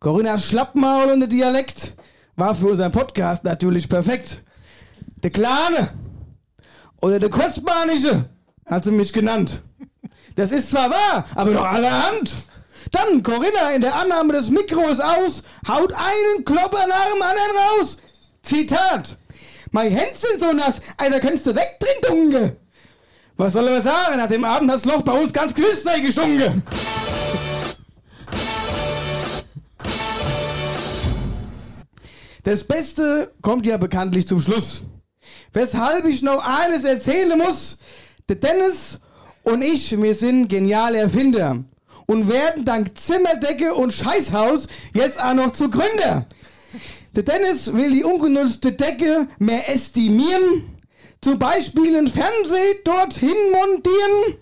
Corinnas 0.00 0.46
Schlappmaul 0.46 1.12
und 1.12 1.20
der 1.20 1.28
Dialekt 1.28 1.92
war 2.34 2.54
für 2.54 2.68
unseren 2.68 2.92
Podcast 2.92 3.44
natürlich 3.44 3.90
perfekt. 3.90 4.38
Der 5.22 5.30
Kleine 5.30 5.90
oder 7.02 7.18
der 7.18 7.28
Kurzbahnische 7.28 8.24
hat 8.64 8.84
sie 8.84 8.90
mich 8.90 9.12
genannt. 9.12 9.60
Das 10.34 10.50
ist 10.50 10.70
zwar 10.70 10.88
wahr, 10.88 11.26
aber 11.34 11.52
doch 11.52 11.66
allerhand. 11.66 12.34
Dann 12.92 13.22
Corinna 13.22 13.72
in 13.74 13.82
der 13.82 13.94
Annahme 13.94 14.34
des 14.34 14.50
Mikros 14.50 15.00
aus, 15.00 15.42
haut 15.68 15.92
einen 15.92 16.44
Klopper 16.44 16.86
nach 16.86 17.12
dem 17.12 17.22
anderen 17.22 17.56
raus. 17.56 17.96
Zitat. 18.42 19.16
Mein 19.70 19.90
Hände 19.90 20.14
sind 20.14 20.40
so 20.40 20.52
nass, 20.52 20.76
einer 20.98 21.20
könntest 21.20 21.46
du 21.46 21.54
wegtrinken, 21.54 22.30
Dunge. 22.30 22.56
Was 23.36 23.54
soll 23.54 23.66
er 23.66 23.82
sagen? 23.82 24.18
Nach 24.18 24.28
dem 24.28 24.44
Abend 24.44 24.70
das 24.70 24.84
Loch 24.84 25.02
bei 25.02 25.12
uns 25.12 25.32
ganz 25.32 25.54
gewiss 25.54 25.84
gestunken. 26.02 26.62
Das 32.44 32.62
Beste 32.62 33.32
kommt 33.40 33.66
ja 33.66 33.78
bekanntlich 33.78 34.28
zum 34.28 34.40
Schluss. 34.40 34.84
Weshalb 35.52 36.04
ich 36.04 36.22
noch 36.22 36.44
eines 36.44 36.84
erzählen 36.84 37.36
muss. 37.38 37.78
Der 38.28 38.36
Dennis 38.36 38.98
und 39.42 39.62
ich, 39.62 40.00
wir 40.00 40.14
sind 40.14 40.48
geniale 40.48 40.98
Erfinder. 40.98 41.64
Und 42.06 42.28
werden 42.28 42.64
dank 42.64 42.98
Zimmerdecke 42.98 43.74
und 43.74 43.92
Scheißhaus 43.92 44.68
jetzt 44.92 45.20
auch 45.20 45.34
noch 45.34 45.52
zu 45.52 45.70
Gründer. 45.70 46.26
Der 47.14 47.22
Dennis 47.22 47.72
will 47.72 47.90
die 47.90 48.04
ungenutzte 48.04 48.72
Decke 48.72 49.28
mehr 49.38 49.68
estimieren. 49.72 50.68
Zum 51.20 51.38
Beispiel 51.38 51.96
ein 51.96 52.08
Fernseh 52.08 52.82
dorthin 52.84 53.36
montieren. 53.52 54.38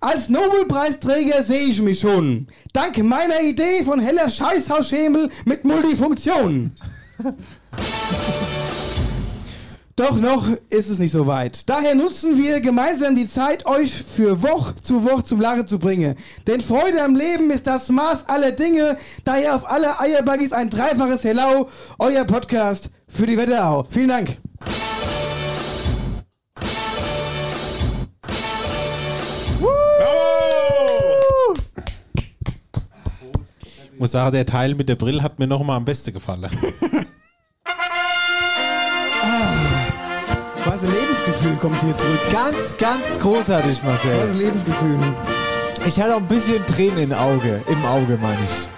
Als 0.00 0.28
Nobelpreisträger 0.28 1.42
sehe 1.42 1.66
ich 1.68 1.80
mich 1.80 2.00
schon. 2.00 2.48
Dank 2.72 2.98
meiner 2.98 3.40
Idee 3.40 3.82
von 3.84 3.98
heller 3.98 4.28
Scheißhausschemel 4.28 5.30
mit 5.44 5.64
Multifunktion. 5.64 6.72
Doch 9.98 10.20
noch 10.20 10.46
ist 10.70 10.88
es 10.88 11.00
nicht 11.00 11.10
so 11.10 11.26
weit. 11.26 11.68
Daher 11.68 11.96
nutzen 11.96 12.38
wir 12.38 12.60
gemeinsam 12.60 13.16
die 13.16 13.28
Zeit, 13.28 13.66
euch 13.66 13.92
für 13.92 14.44
Woche 14.44 14.76
zu 14.76 15.02
Woche 15.02 15.24
zum 15.24 15.40
Lachen 15.40 15.66
zu 15.66 15.80
bringen. 15.80 16.14
Denn 16.46 16.60
Freude 16.60 17.02
am 17.02 17.16
Leben 17.16 17.50
ist 17.50 17.66
das 17.66 17.88
Maß 17.88 18.28
aller 18.28 18.52
Dinge. 18.52 18.96
Daher 19.24 19.56
auf 19.56 19.68
alle 19.68 19.98
Eierbuggies 19.98 20.52
ein 20.52 20.70
dreifaches 20.70 21.24
Hello, 21.24 21.68
euer 21.98 22.24
Podcast 22.24 22.90
für 23.08 23.26
die 23.26 23.36
Wetterau. 23.36 23.88
Vielen 23.90 24.06
Dank. 24.06 24.36
Ich 33.92 33.98
muss 33.98 34.12
sagen, 34.12 34.30
der 34.30 34.46
Teil 34.46 34.76
mit 34.76 34.88
der 34.88 34.94
Brille 34.94 35.24
hat 35.24 35.40
mir 35.40 35.48
noch 35.48 35.64
mal 35.64 35.74
am 35.74 35.84
besten 35.84 36.12
gefallen. 36.12 36.48
Lebensgefühl 41.38 41.56
kommt 41.56 41.80
hier 41.82 41.96
zurück. 41.96 42.18
Ganz, 42.32 42.76
ganz 42.76 43.18
großartig, 43.20 43.82
Marcel. 43.82 44.20
ein 44.20 44.38
Lebensgefühl. 44.38 44.98
Ich 45.86 46.00
hatte 46.00 46.14
auch 46.14 46.18
ein 46.20 46.26
bisschen 46.26 46.64
Tränen 46.66 46.98
in 46.98 47.14
Auge, 47.14 47.62
im 47.68 47.84
Auge, 47.84 48.18
meine 48.20 48.38
ich. 48.44 48.68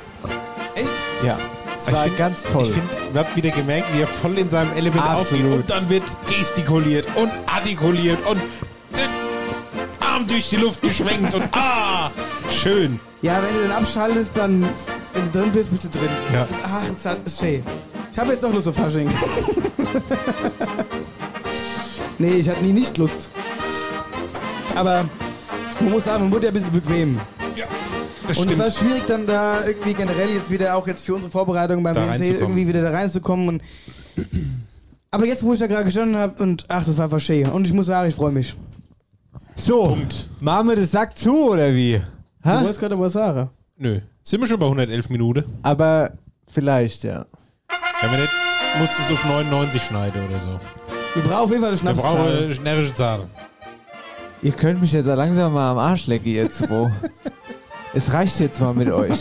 Echt? 0.83 0.93
Ja, 1.25 1.39
es 1.79 1.89
Ich 1.89 1.95
war 1.95 2.05
find- 2.05 2.17
ganz 2.19 2.43
toll. 2.45 2.63
Ich 2.67 2.73
finde, 2.73 2.89
wir 3.13 3.21
haben 3.25 3.35
wieder 3.37 3.51
gemerkt, 3.51 3.87
wie 3.95 4.01
er 4.03 4.07
voll 4.07 4.37
in 4.39 4.49
seinem 4.49 4.73
Element 4.77 5.03
Absolut. 5.05 5.21
aufgeht. 5.45 5.53
Und 5.53 5.71
dann 5.71 5.89
wird 5.91 6.03
gestikuliert 6.29 7.07
und 7.17 7.31
artikuliert 7.47 8.19
und 8.29 8.41
den 8.93 9.09
Arm 10.01 10.27
durch 10.27 10.49
die 10.51 10.57
Luft 10.57 10.83
geschwenkt 10.83 11.35
und 11.35 11.45
ah, 11.53 12.11
schön. 12.51 13.01
Ja, 13.23 13.41
wenn 13.43 13.55
du 13.55 13.63
den 13.63 13.73
abschaltest, 13.73 14.31
dann, 14.35 14.69
wenn 15.15 15.25
du 15.33 15.39
drin 15.39 15.53
bist, 15.53 15.71
bist 15.71 15.85
du 15.85 15.89
drin. 15.99 16.09
Ja. 16.33 16.41
Das 16.41 16.49
ach, 16.65 16.83
das 16.83 16.91
ist 16.97 17.07
halt 17.07 17.21
schön. 17.41 17.63
Ich 18.13 18.19
habe 18.19 18.31
jetzt 18.33 18.43
doch 18.43 18.53
Lust 18.53 18.69
auf 18.69 18.75
Fasching. 18.77 19.09
nee, 22.21 22.35
ich 22.35 22.49
hatte 22.49 22.63
nie 22.63 22.73
nicht 22.73 22.97
Lust. 22.99 23.29
Aber 24.77 25.05
man 25.81 25.91
muss 25.91 26.05
sagen, 26.05 26.25
man 26.25 26.33
wurde 26.33 26.47
ja 26.47 26.51
ein 26.51 26.55
bisschen 26.55 26.73
bequem. 26.73 27.21
Das 28.29 28.39
Und 28.39 28.51
es 28.53 28.59
war 28.59 28.71
stimmt. 28.71 28.91
schwierig 28.91 29.07
dann 29.07 29.27
da 29.27 29.65
irgendwie 29.67 29.93
generell 29.95 30.31
jetzt 30.31 30.51
wieder, 30.51 30.77
auch 30.77 30.87
jetzt 30.87 31.05
für 31.05 31.15
unsere 31.15 31.31
Vorbereitung 31.33 31.83
beim 31.83 31.97
reinzukommen. 31.97 32.39
irgendwie 32.41 32.69
wieder 32.69 32.83
da 32.83 32.91
reinzukommen. 32.91 33.49
Und 33.49 33.63
aber 35.11 35.27
jetzt, 35.27 35.43
wo 35.43 35.53
ich 35.53 35.59
da 35.59 35.67
gerade 35.67 35.85
gestanden 35.85 36.17
habe 36.17 36.41
und 36.43 36.65
ach, 36.69 36.85
das 36.85 36.97
war 36.97 37.19
schön. 37.19 37.49
Und 37.51 37.67
ich 37.67 37.73
muss 37.73 37.87
sagen, 37.87 38.09
ich 38.09 38.15
freue 38.15 38.31
mich. 38.31 38.55
so, 39.57 39.99
machen 40.41 40.69
wir 40.69 40.77
das 40.77 40.93
Sack 40.93 41.19
zu, 41.19 41.51
oder 41.51 41.73
wie? 41.75 42.01
Du 42.45 42.49
Ha? 42.49 42.61
wolltest 42.61 42.79
gerade 42.81 42.99
was 43.01 43.13
sagen. 43.15 43.51
Nö. 43.77 44.01
Sind 44.23 44.41
wir 44.41 44.47
schon 44.47 44.61
bei 44.61 44.67
111 44.67 45.09
Minuten? 45.11 45.45
Aber 45.63 46.13
vielleicht, 46.53 47.03
ja. 47.05 47.27
Wenn 48.01 48.11
wir 48.13 48.19
nicht, 48.19 48.33
muss 48.79 48.91
es 48.99 49.11
auf 49.11 49.25
99 49.25 49.83
schneiden 49.83 50.25
oder 50.27 50.39
so. 50.39 50.61
Wir 51.15 51.23
brauchen 51.23 51.45
auf 51.45 51.51
jeden 51.51 51.63
Fall 51.63 51.73
eine 51.73 51.83
Wir 51.83 52.03
brauchen 52.03 52.21
eine 52.21 52.55
närrische 52.63 52.95
Zahl. 52.95 53.27
Ihr 54.43 54.53
könnt 54.53 54.81
mich 54.81 54.93
jetzt 54.93 55.07
langsam 55.07 55.53
mal 55.53 55.73
am 55.73 55.79
Arsch 55.79 56.07
lecken, 56.07 56.29
ihr 56.29 56.51
zwei. 56.51 56.91
es 57.95 58.13
reicht 58.13 58.39
jetzt 58.41 58.61
mal 58.61 58.73
mit 58.73 58.91
euch. 58.91 59.21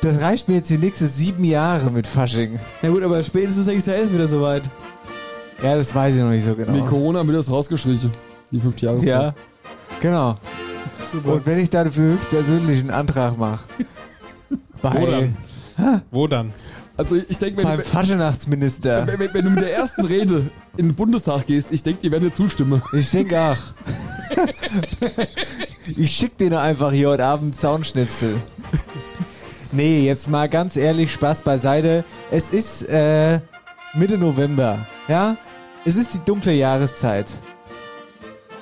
Das 0.00 0.20
reicht 0.22 0.48
mir 0.48 0.56
jetzt 0.56 0.70
die 0.70 0.78
nächsten 0.78 1.06
sieben 1.06 1.44
Jahre 1.44 1.90
mit 1.90 2.06
Fasching. 2.06 2.58
Na 2.80 2.88
gut, 2.88 3.02
aber 3.02 3.22
spätestens 3.22 3.66
nächstes 3.66 3.92
Jahr 3.92 4.02
ist 4.02 4.14
wieder 4.14 4.26
soweit. 4.26 4.62
Ja, 5.62 5.76
das 5.76 5.94
weiß 5.94 6.14
ich 6.14 6.22
noch 6.22 6.30
nicht 6.30 6.44
so 6.44 6.54
genau. 6.54 6.72
Wegen 6.72 6.86
Corona 6.86 7.26
wird 7.26 7.38
das 7.38 7.50
rausgestrichen. 7.50 8.10
Die 8.50 8.60
fünfte 8.60 8.86
Jahreszeit. 8.86 9.08
Ja, 9.08 9.34
genau. 10.00 10.38
Super. 11.12 11.34
Und 11.34 11.46
wenn 11.46 11.58
ich 11.58 11.68
dann 11.68 11.90
für 11.90 12.00
höchstpersönlich 12.00 12.80
einen 12.80 12.90
Antrag 12.90 13.36
mache, 13.36 13.64
Wo 14.48 14.88
bei, 14.88 15.06
dann? 15.76 16.02
Wo 16.10 16.26
dann? 16.26 16.52
Also 16.96 17.16
ich 17.16 17.38
denke, 17.38 17.58
wenn, 17.58 17.64
Beim 17.64 17.78
wenn, 17.78 17.84
Faschenachtsminister. 17.84 19.06
wenn, 19.06 19.32
wenn 19.32 19.44
du 19.44 19.50
mit 19.50 19.60
der 19.62 19.74
ersten 19.74 20.04
Rede 20.04 20.50
in 20.76 20.88
den 20.88 20.94
Bundestag 20.94 21.46
gehst, 21.46 21.72
ich 21.72 21.82
denke, 21.82 22.02
die 22.02 22.10
werden 22.10 22.24
dir 22.24 22.32
zustimmen. 22.32 22.82
Ich 22.92 23.10
denke 23.10 23.40
auch. 23.40 23.56
ich 25.96 26.10
schick 26.10 26.36
denen 26.36 26.56
einfach 26.56 26.92
hier 26.92 27.10
heute 27.10 27.24
Abend 27.24 27.56
Soundschnipsel. 27.56 28.36
Nee, 29.72 30.04
jetzt 30.04 30.28
mal 30.28 30.48
ganz 30.48 30.76
ehrlich, 30.76 31.12
Spaß 31.12 31.42
beiseite. 31.42 32.04
Es 32.30 32.50
ist 32.50 32.82
äh, 32.88 33.40
Mitte 33.94 34.18
November, 34.18 34.86
ja? 35.08 35.36
Es 35.84 35.96
ist 35.96 36.12
die 36.12 36.18
dunkle 36.24 36.52
Jahreszeit. 36.52 37.26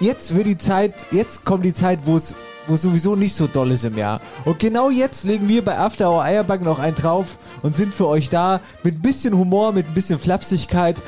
Jetzt 0.00 0.34
wird 0.36 0.46
die 0.46 0.58
Zeit, 0.58 1.06
jetzt 1.10 1.44
kommt 1.44 1.64
die 1.64 1.72
Zeit, 1.72 2.00
wo 2.04 2.16
es 2.16 2.34
wo 2.68 2.74
es 2.74 2.82
sowieso 2.82 3.16
nicht 3.16 3.34
so 3.34 3.46
doll 3.46 3.70
ist 3.72 3.84
im 3.84 3.96
Jahr. 3.98 4.20
Und 4.44 4.58
genau 4.58 4.90
jetzt 4.90 5.24
legen 5.24 5.48
wir 5.48 5.64
bei 5.64 5.76
After 5.78 6.10
Hour 6.10 6.22
Eierbacken 6.22 6.64
noch 6.66 6.78
einen 6.78 6.94
drauf 6.94 7.38
und 7.62 7.76
sind 7.76 7.92
für 7.92 8.06
euch 8.06 8.28
da 8.28 8.60
mit 8.82 8.96
ein 8.96 9.02
bisschen 9.02 9.36
Humor, 9.36 9.72
mit 9.72 9.88
ein 9.88 9.94
bisschen 9.94 10.18
Flapsigkeit, 10.18 11.02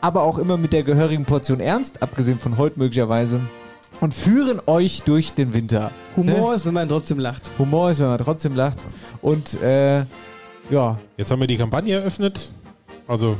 aber 0.00 0.22
auch 0.22 0.38
immer 0.38 0.56
mit 0.56 0.72
der 0.72 0.82
gehörigen 0.84 1.24
Portion 1.24 1.60
Ernst, 1.60 2.02
abgesehen 2.02 2.38
von 2.38 2.56
heute 2.56 2.78
möglicherweise, 2.78 3.40
und 4.00 4.14
führen 4.14 4.60
euch 4.66 5.02
durch 5.02 5.32
den 5.32 5.54
Winter. 5.54 5.90
Humor 6.16 6.50
Ne? 6.50 6.56
ist, 6.56 6.66
wenn 6.66 6.74
man 6.74 6.88
trotzdem 6.88 7.18
lacht. 7.18 7.50
Humor 7.58 7.90
ist, 7.90 7.98
wenn 7.98 8.06
man 8.08 8.18
trotzdem 8.18 8.54
lacht. 8.54 8.84
Und 9.22 9.60
äh, 9.60 10.04
ja, 10.70 10.98
Jetzt 11.16 11.30
haben 11.30 11.40
wir 11.40 11.48
die 11.48 11.56
Kampagne 11.56 11.94
eröffnet. 11.94 12.52
Also, 13.08 13.38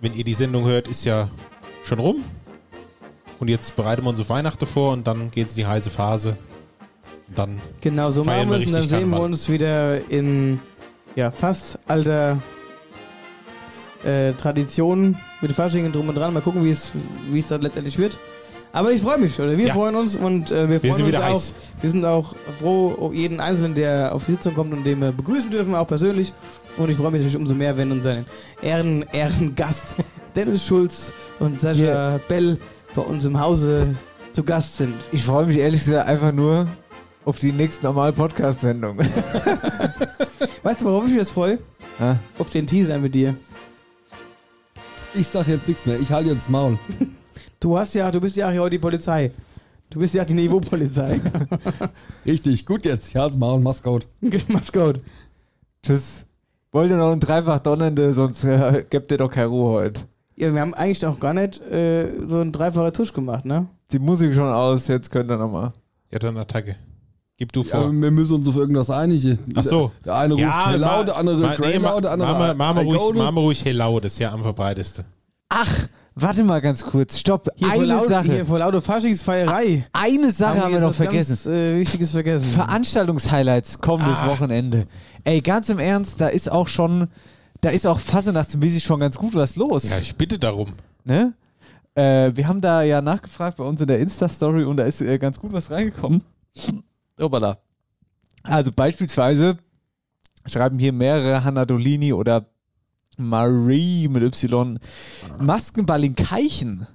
wenn 0.00 0.14
ihr 0.14 0.22
die 0.24 0.34
Sendung 0.34 0.64
hört, 0.66 0.86
ist 0.86 1.04
ja 1.04 1.28
schon 1.82 1.98
rum. 1.98 2.22
Und 3.40 3.48
jetzt 3.48 3.74
bereiten 3.76 4.02
wir 4.04 4.10
uns 4.10 4.20
auf 4.20 4.28
Weihnachten 4.30 4.64
vor 4.66 4.92
und 4.92 5.06
dann 5.06 5.30
geht 5.30 5.46
es 5.46 5.52
in 5.52 5.56
die 5.56 5.66
heiße 5.66 5.90
Phase. 5.90 6.36
Dann 7.34 7.60
Genau, 7.80 8.10
so 8.10 8.24
machen 8.24 8.48
wir 8.50 8.56
es 8.58 8.66
und 8.66 8.72
dann 8.72 8.88
sehen 8.88 9.10
wir 9.10 9.20
uns 9.20 9.48
wieder 9.48 10.00
in 10.10 10.60
ja, 11.16 11.30
fast 11.30 11.78
alter 11.88 12.38
äh, 14.04 14.32
Tradition 14.34 15.16
mit 15.40 15.52
Fasching 15.52 15.86
und 15.86 15.94
drum 15.94 16.08
und 16.08 16.14
dran. 16.16 16.32
Mal 16.32 16.40
gucken, 16.42 16.64
wie 16.64 16.70
es 16.70 16.90
wie 17.30 17.38
es 17.40 17.48
dann 17.48 17.62
letztendlich 17.62 17.98
wird. 17.98 18.16
Aber 18.72 18.92
ich 18.92 19.00
freue 19.00 19.16
mich, 19.18 19.40
oder 19.40 19.56
wir 19.56 19.66
Ja. 19.68 19.74
freuen 19.74 19.94
uns 19.96 20.16
und 20.16 20.50
äh, 20.50 20.68
wir 20.68 20.70
wir 20.70 20.80
freuen 20.80 20.92
sind 20.92 21.04
uns 21.06 21.08
wieder 21.14 21.20
auch. 21.26 21.34
heiß. 21.34 21.54
Wir 21.80 21.90
sind 21.90 22.04
auch 22.04 22.34
froh, 22.60 22.88
um 22.88 23.14
jeden 23.14 23.40
Einzelnen, 23.40 23.74
der 23.74 24.14
auf 24.14 24.26
die 24.26 24.32
Sitzung 24.32 24.54
kommt 24.54 24.72
und 24.74 24.84
den 24.84 25.00
wir 25.00 25.12
begrüßen 25.12 25.50
dürfen, 25.50 25.74
auch 25.74 25.86
persönlich. 25.86 26.32
Und 26.76 26.90
ich 26.90 26.96
freue 26.96 27.10
mich 27.10 27.20
natürlich 27.22 27.36
umso 27.36 27.54
mehr, 27.54 27.76
wenn 27.78 27.90
unser 27.90 28.24
Ehren, 28.60 29.04
Ehrengast 29.12 29.96
Dennis 30.36 30.66
Schulz 30.66 31.12
und 31.38 31.58
Sascha 31.58 31.80
Yeah. 31.82 32.20
Bell 32.28 32.58
bei 32.94 33.00
uns 33.02 33.24
im 33.24 33.40
Hause 33.40 33.96
zu 34.32 34.44
Gast 34.44 34.76
sind. 34.76 34.94
ich 35.12 35.22
freue 35.24 35.46
mich 35.46 35.56
ehrlich 35.56 35.80
gesagt 35.84 36.06
einfach 36.06 36.32
nur 36.32 36.68
auf 37.26 37.38
die 37.40 37.52
nächste 37.52 37.84
normale 37.84 38.12
Podcast-Sendung. 38.12 38.98
Weißt 40.62 40.80
du, 40.80 40.84
worauf 40.84 41.04
ich 41.04 41.10
mich 41.10 41.18
jetzt 41.18 41.32
freue? 41.32 41.58
Ja? 41.98 42.18
Auf 42.38 42.50
den 42.50 42.66
Teaser 42.66 42.98
mit 42.98 43.14
dir. 43.14 43.34
Ich 45.12 45.26
sag 45.26 45.48
jetzt 45.48 45.66
nichts 45.66 45.84
mehr, 45.86 45.98
ich 45.98 46.10
halte 46.10 46.30
jetzt 46.30 46.42
das 46.42 46.48
Maul. 46.48 46.78
Du 47.58 47.76
hast 47.76 47.94
ja, 47.94 48.10
du 48.10 48.20
bist 48.20 48.36
ja 48.36 48.48
auch 48.48 48.54
heute 48.54 48.70
die 48.70 48.78
Polizei. 48.78 49.32
Du 49.90 49.98
bist 49.98 50.14
ja 50.14 50.24
die 50.24 50.34
Niveau-Polizei. 50.34 51.20
Richtig, 52.26 52.64
gut 52.64 52.84
jetzt, 52.84 53.08
ich 53.08 53.16
halte 53.16 53.30
das 53.30 53.38
Maul, 53.38 53.60
mach's 53.60 53.82
gut. 53.82 54.06
Mach's 54.48 54.72
gut. 54.72 55.00
Tschüss. 55.82 56.24
Wollt 56.70 56.90
ihr 56.90 56.96
noch 56.96 57.12
ein 57.12 57.20
dreifach 57.20 57.58
donnernde, 57.58 58.12
sonst 58.12 58.44
äh, 58.44 58.84
gebt 58.88 59.10
ihr 59.10 59.16
doch 59.16 59.30
keine 59.30 59.46
Ruhe 59.46 59.72
heute. 59.72 60.02
Ja, 60.36 60.52
wir 60.52 60.60
haben 60.60 60.74
eigentlich 60.74 61.04
auch 61.06 61.18
gar 61.18 61.34
nicht 61.34 61.60
äh, 61.62 62.08
so 62.26 62.40
einen 62.40 62.52
dreifachen 62.52 62.92
Tusch 62.92 63.12
gemacht, 63.12 63.44
ne? 63.44 63.66
Die 63.90 63.98
Musik 63.98 64.34
schon 64.34 64.52
aus, 64.52 64.86
jetzt 64.86 65.10
könnt 65.10 65.30
ihr 65.30 65.38
nochmal. 65.38 65.72
Ja, 66.10 66.18
dann 66.18 66.36
Attacke. 66.36 66.76
Gib 67.38 67.52
du 67.52 67.62
Ja, 67.62 67.68
vor. 67.82 67.92
wir 67.92 68.10
müssen 68.10 68.34
uns 68.36 68.48
auf 68.48 68.56
irgendwas 68.56 68.88
einigen. 68.88 69.38
Ach 69.54 69.62
so. 69.64 69.92
Der, 70.04 70.12
der 70.12 70.16
eine 70.16 70.34
ruft 70.34 70.42
Ja, 70.42 70.70
Hello, 70.70 70.86
ma- 70.86 71.02
der 71.04 71.16
andere 71.16 71.36
ma- 71.38 71.54
Grey 71.54 71.78
nee, 71.78 71.82
der 71.82 72.10
andere 72.12 72.32
Mama, 72.32 72.54
Mama, 72.54 72.80
ruhig, 72.80 73.14
Mama 73.14 73.40
ruhig 73.40 73.64
Hello, 73.64 74.00
das 74.00 74.14
ist 74.14 74.18
ja 74.20 74.32
am 74.32 74.42
verbreitesten. 74.42 75.04
Ach, 75.50 75.88
warte 76.14 76.42
mal 76.44 76.60
ganz 76.60 76.82
kurz. 76.84 77.18
Stopp. 77.18 77.48
Hier 77.56 77.66
vor, 77.68 77.74
Eine 77.76 77.84
laut, 77.84 78.08
Sache. 78.08 78.32
hier 78.32 78.46
vor 78.46 78.58
lauter 78.58 78.80
Faschingsfeierei. 78.80 79.86
Eine 79.92 80.32
Sache 80.32 80.60
haben 80.62 80.68
wir 80.70 80.78
jetzt 80.78 80.82
noch 80.86 80.94
vergessen. 80.94 81.32
Ganz, 81.34 81.46
äh, 81.46 81.78
Wichtiges 81.78 82.10
vergessen. 82.12 82.46
Veranstaltungshighlights 82.46 83.80
kommendes 83.80 84.16
Ah. 84.18 84.28
Wochenende. 84.28 84.86
Ey, 85.24 85.40
ganz 85.42 85.68
im 85.68 85.78
Ernst, 85.78 86.20
da 86.20 86.28
ist 86.28 86.50
auch 86.50 86.68
schon, 86.68 87.08
da 87.60 87.68
ist 87.68 87.86
auch 87.86 87.98
fasernachtsmäßig 87.98 88.82
schon 88.82 89.00
ganz 89.00 89.18
gut 89.18 89.34
was 89.34 89.56
los. 89.56 89.88
Ja, 89.90 89.98
ich 89.98 90.14
bitte 90.16 90.38
darum. 90.38 90.72
Ne? 91.04 91.34
Äh, 91.94 92.32
wir 92.34 92.48
haben 92.48 92.60
da 92.62 92.82
ja 92.82 93.02
nachgefragt 93.02 93.58
bei 93.58 93.64
uns 93.64 93.80
in 93.82 93.86
der 93.88 93.98
Insta-Story 93.98 94.64
und 94.64 94.78
da 94.78 94.84
ist 94.84 95.02
äh, 95.02 95.18
ganz 95.18 95.38
gut 95.38 95.52
was 95.52 95.70
reingekommen. 95.70 96.22
Obala. 97.20 97.58
Also 98.42 98.70
beispielsweise 98.72 99.58
schreiben 100.46 100.78
hier 100.78 100.92
mehrere 100.92 101.42
Hanna 101.44 101.64
Dolini 101.64 102.12
oder 102.12 102.46
Marie 103.16 104.08
mit 104.08 104.22
Y. 104.22 104.78
Maskenball 105.38 106.04
in 106.04 106.14
Keichen. 106.14 106.86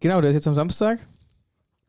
Genau, 0.00 0.20
der 0.20 0.30
ist 0.30 0.36
jetzt 0.36 0.48
am 0.48 0.54
Samstag. 0.54 0.98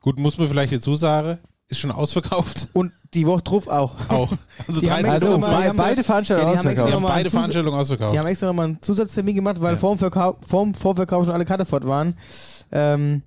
Gut, 0.02 0.18
muss 0.18 0.38
man 0.38 0.48
vielleicht 0.48 0.74
dazu 0.74 0.96
sagen, 0.96 1.40
ist 1.68 1.80
schon 1.80 1.92
ausverkauft. 1.92 2.70
Und 2.74 2.92
die 3.14 3.28
Woche 3.28 3.44
drauf 3.44 3.68
auch. 3.68 3.96
Auch. 4.10 4.32
Also 4.68 4.80
Die 4.82 4.90
haben 4.90 5.04
13. 5.04 5.06
extra 5.06 5.14
Also 5.14 5.34
und 5.36 5.42
nochmal- 5.42 5.74
beide 5.76 6.04
Veranstaltungen 6.04 6.48
Ja, 6.48 6.54
die 6.54 6.58
haben 6.60 6.68
extra 6.72 6.88
Wir 6.88 6.94
ausverkauft. 6.96 7.12
haben 7.12 7.18
beide 7.18 7.30
Veranstaltungen 7.30 7.78
ausverkauft. 7.80 8.14
Die 8.14 8.20
haben 8.20 8.28
extra 8.28 8.48
nochmal 8.48 8.66
einen 8.68 8.82
Zusatztermin 8.82 9.36
gemacht, 9.36 9.62
weil 9.62 9.74
Ja. 9.74 9.78
vorm, 9.78 9.98
Verkauf, 9.98 10.38
vorm 10.42 10.74
Vorverkauf 10.74 11.26
schon 11.26 11.34
alle 11.34 11.46
Karte 11.46 11.66
fort 11.66 11.86
waren. 11.86 12.16
Ähm, 12.72 13.24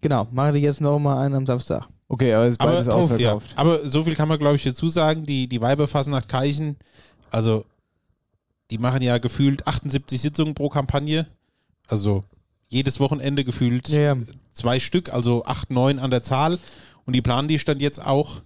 genau, 0.00 0.26
mache 0.32 0.52
die 0.52 0.58
jetzt 0.58 0.80
nochmal 0.80 1.24
einen 1.24 1.36
am 1.36 1.46
Samstag. 1.46 1.88
Okay, 2.12 2.34
aber 2.34 2.46
es 2.46 2.54
ist 2.54 2.60
aber, 2.60 2.72
beides 2.72 2.86
ja. 2.88 2.92
ausverkauft. 2.92 3.52
aber 3.54 3.86
so 3.86 4.02
viel 4.02 4.16
kann 4.16 4.26
man, 4.28 4.38
glaube 4.40 4.56
ich, 4.56 4.64
dazu 4.64 4.88
sagen. 4.88 5.24
Die, 5.26 5.46
die 5.46 5.60
Weiberfassnacht 5.60 6.28
Keichen, 6.28 6.76
also 7.30 7.64
die 8.72 8.78
machen 8.78 9.00
ja 9.00 9.18
gefühlt 9.18 9.66
78 9.68 10.20
Sitzungen 10.20 10.54
pro 10.54 10.68
Kampagne. 10.68 11.26
Also 11.86 12.24
jedes 12.66 12.98
Wochenende 12.98 13.44
gefühlt 13.44 13.88
Ja, 13.90 14.00
ja. 14.00 14.16
zwei 14.52 14.80
Stück, 14.80 15.12
also 15.14 15.44
acht, 15.44 15.70
neun 15.70 16.00
an 16.00 16.10
der 16.10 16.22
Zahl. 16.22 16.58
Und 17.06 17.14
die 17.14 17.22
planen 17.22 17.46
die 17.46 17.58
stand 17.60 17.80
jetzt 17.80 18.04
auch 18.04 18.40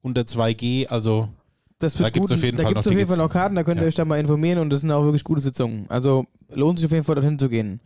unter 0.00 0.22
2G, 0.22 0.86
also 0.86 1.28
Das 1.80 1.94
Da 1.94 2.10
gibt's 2.10 2.30
gut. 2.30 2.38
auf 2.38 2.44
jeden 2.44 2.56
da 2.56 2.62
Fall 2.62 2.72
gibt's 2.74 2.86
noch 2.86 2.92
auf 2.92 2.98
jeden 2.98 3.08
Fall 3.08 3.18
noch 3.18 3.30
Karten, 3.30 3.56
da 3.56 3.64
könnt 3.64 3.78
ihr 3.78 3.82
Ja. 3.82 3.88
euch 3.88 3.94
da 3.96 4.04
mal 4.04 4.18
informieren 4.20 4.60
und 4.60 4.70
das 4.70 4.80
sind 4.80 4.92
auch 4.92 5.02
wirklich 5.02 5.24
gute 5.24 5.40
Sitzungen. 5.40 5.86
Also 5.88 6.24
lohnt 6.50 6.78
sich 6.78 6.86
auf 6.86 6.92
jeden 6.92 7.04
Fall 7.04 7.16
dorthin 7.16 7.38
zu 7.38 7.48
gehen. 7.48 7.80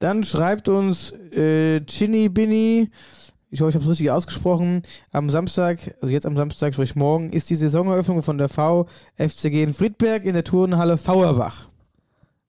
Dann 0.00 0.24
schreibt 0.24 0.68
uns 0.68 1.12
äh, 1.32 1.80
Chinny 1.86 2.28
Binny, 2.28 2.90
ich 3.54 3.60
hoffe, 3.60 3.70
ich 3.70 3.74
habe 3.76 3.84
es 3.84 3.90
richtig 3.90 4.10
ausgesprochen, 4.10 4.82
am 5.12 5.30
Samstag, 5.30 5.96
also 6.02 6.12
jetzt 6.12 6.26
am 6.26 6.36
Samstag, 6.36 6.74
sprich 6.74 6.96
morgen, 6.96 7.30
ist 7.30 7.48
die 7.50 7.54
Saisoneröffnung 7.54 8.22
von 8.22 8.36
der 8.36 8.48
VFCG 8.48 9.62
in 9.62 9.74
Friedberg 9.74 10.24
in 10.24 10.34
der 10.34 10.42
Turnhalle 10.42 10.98
Fauerbach. 10.98 11.68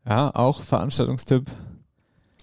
Ja, 0.08 0.34
auch 0.36 0.62
Veranstaltungstipp. 0.62 1.46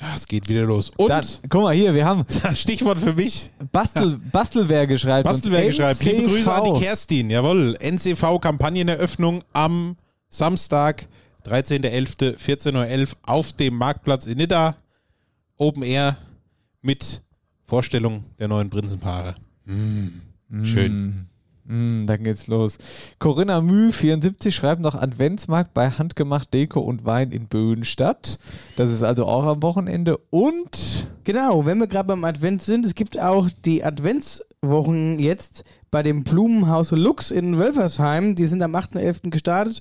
ja, 0.01 0.07
es 0.15 0.27
geht 0.29 0.49
wieder 0.49 0.63
los. 0.63 0.91
Und 0.97 1.09
Dann, 1.09 1.25
guck 1.49 1.63
mal 1.63 1.75
hier, 1.75 1.93
wir 1.93 2.05
haben 2.07 2.25
Stichwort 2.55 3.01
für 3.01 3.15
mich, 3.15 3.51
Bastel, 3.73 4.19
Bastelwerke 4.31 4.97
schreibt 4.97 5.27
uns. 5.29 5.41
Bastelwerk 5.41 5.75
schreibt. 5.75 6.05
Liebe 6.05 6.29
Grüße 6.29 6.53
an 6.53 6.75
die. 6.75 6.81
Kerstin. 6.81 7.31
Jawohl. 7.31 7.77
NCV 7.81 8.39
Kampagneneröffnung 8.41 9.43
am 9.53 9.97
Samstag, 10.29 11.09
13.11., 11.47 12.37
14.11 12.37 13.01
Uhr 13.01 13.17
auf 13.23 13.53
dem 13.55 13.75
Marktplatz 13.75 14.27
in 14.27 14.39
Nidda. 14.39 14.77
Open 15.57 15.83
Air 15.83 16.17
mit 16.81 17.23
Vorstellung 17.73 18.25
der 18.39 18.49
neuen 18.49 18.69
Prinzenpaare. 18.69 19.35
Mm, 19.65 20.63
Schön. 20.63 21.27
Mm, 21.65 22.05
dann 22.05 22.23
geht's 22.23 22.47
los. 22.47 22.77
Corinna 23.19 23.63
Müh, 23.63 23.93
74, 23.93 24.55
schreibt 24.55 24.83
noch 24.83 24.95
Adventsmarkt 24.95 25.73
bei 25.73 25.89
Handgemacht 25.89 26.53
Deko 26.53 26.81
und 26.81 27.07
Wein 27.07 27.31
in 27.31 27.47
Böhnstadt. 27.47 28.39
Das 28.77 28.91
ist 28.91 29.03
also 29.03 29.25
auch 29.25 29.45
am 29.45 29.63
Wochenende. 29.63 30.19
Und 30.29 31.09
Genau, 31.25 31.65
wenn 31.65 31.79
wir 31.79 31.87
gerade 31.87 32.09
beim 32.09 32.25
Advent 32.25 32.61
sind, 32.61 32.85
es 32.85 32.95
gibt 32.95 33.19
auch 33.19 33.49
die 33.65 33.83
Adventswochen 33.83 35.19
jetzt 35.19 35.65
bei 35.91 36.03
dem 36.03 36.25
Blumenhaus 36.25 36.91
Lux 36.91 37.31
in 37.31 37.57
Wölfersheim. 37.57 38.35
Die 38.35 38.49
sind 38.49 38.61
am 38.61 38.75
8.11. 38.75 39.31
gestartet 39.31 39.81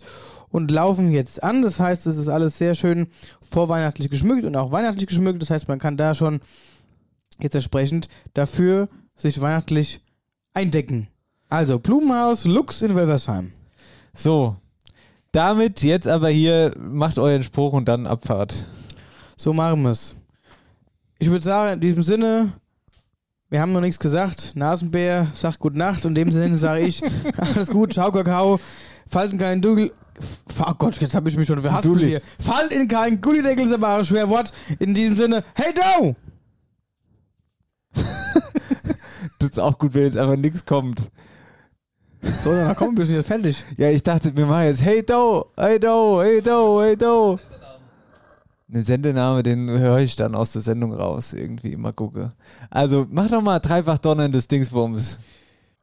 und 0.49 0.71
laufen 0.71 1.11
jetzt 1.11 1.43
an. 1.43 1.61
Das 1.61 1.77
heißt, 1.77 2.07
es 2.07 2.15
ist 2.15 2.29
alles 2.29 2.57
sehr 2.57 2.75
schön 2.75 3.07
vorweihnachtlich 3.41 4.09
geschmückt 4.09 4.45
und 4.45 4.55
auch 4.55 4.71
weihnachtlich 4.71 5.07
geschmückt. 5.07 5.41
Das 5.41 5.49
heißt, 5.49 5.67
man 5.67 5.79
kann 5.79 5.97
da 5.97 6.15
schon 6.15 6.39
jetzt 7.43 7.55
entsprechend 7.55 8.07
dafür 8.33 8.89
sich 9.15 9.41
weihnachtlich 9.41 10.01
eindecken. 10.53 11.07
Also 11.49 11.79
Blumenhaus 11.79 12.45
Lux 12.45 12.81
in 12.81 12.95
Wölfersheim. 12.95 13.51
so, 14.13 14.55
damit 15.31 15.81
jetzt 15.83 16.07
aber 16.07 16.29
hier, 16.29 16.71
macht 16.77 17.17
euren 17.17 17.43
Spruch 17.43 17.73
und 17.73 17.87
dann 17.87 18.07
Abfahrt. 18.07 18.67
So 19.37 19.53
machen 19.53 19.83
wir 19.83 19.91
es. 19.91 20.15
Ich 21.19 21.29
würde 21.29 21.45
sagen, 21.45 21.73
in 21.73 21.79
diesem 21.79 22.03
Sinne, 22.03 22.53
wir 23.49 23.61
haben 23.61 23.73
noch 23.73 23.81
nichts 23.81 23.99
gesagt. 23.99 24.53
Nasenbär 24.55 25.27
sagt 25.33 25.59
Gute 25.59 25.77
Nacht. 25.77 26.05
In 26.05 26.15
dem 26.15 26.31
Sinne 26.31 26.57
sage 26.57 26.81
ich, 26.81 27.01
alles 27.37 27.69
gut, 27.69 27.93
ciao 27.93 28.11
Kakao. 28.11 28.59
Falten 29.07 29.37
keinen 29.37 29.61
Dugel. 29.61 29.91
Oh 30.59 30.73
Gott, 30.77 30.99
jetzt 31.01 31.15
habe 31.15 31.29
ich 31.29 31.37
mich 31.37 31.47
schon 31.47 31.61
Dulli. 31.61 32.05
hier. 32.05 32.21
Fallt 32.39 32.71
in 32.71 32.87
keinen 32.87 33.21
Gullideckel, 33.21 33.65
ist 33.65 33.73
aber 33.73 33.95
ein 33.95 34.05
schwer 34.05 34.29
Wort. 34.29 34.53
In 34.79 34.93
diesem 34.93 35.15
Sinne, 35.15 35.43
hey 35.55 35.73
do! 35.73 36.15
Das 39.39 39.49
ist 39.49 39.59
auch 39.59 39.77
gut, 39.77 39.93
wenn 39.93 40.03
jetzt 40.03 40.17
einfach 40.17 40.35
nichts 40.35 40.65
kommt. 40.65 41.01
So, 42.43 42.51
dann 42.51 42.75
komm, 42.75 42.95
wir 42.97 43.05
sind 43.05 43.15
jetzt 43.15 43.27
fertig. 43.27 43.63
Ja, 43.77 43.89
ich 43.89 44.03
dachte, 44.03 44.35
wir 44.35 44.45
machen 44.45 44.65
jetzt 44.65 44.83
Hey 44.83 45.03
Do, 45.03 45.45
Hey 45.57 45.79
Do, 45.79 46.21
Hey 46.21 46.41
Do, 46.41 46.81
Hey 46.81 46.95
Do. 46.95 47.39
Den 48.67 48.83
Sendename, 48.83 49.43
den 49.43 49.67
höre 49.69 49.99
ich 49.99 50.15
dann 50.15 50.33
aus 50.33 50.53
der 50.53 50.61
Sendung 50.61 50.93
raus, 50.93 51.33
irgendwie 51.33 51.75
mal 51.75 51.91
gucke. 51.91 52.29
Also 52.69 53.05
mach 53.09 53.27
doch 53.27 53.41
mal 53.41 53.59
dreifach 53.59 53.97
donnerndes 53.97 54.47
Dingsbums. 54.47 55.19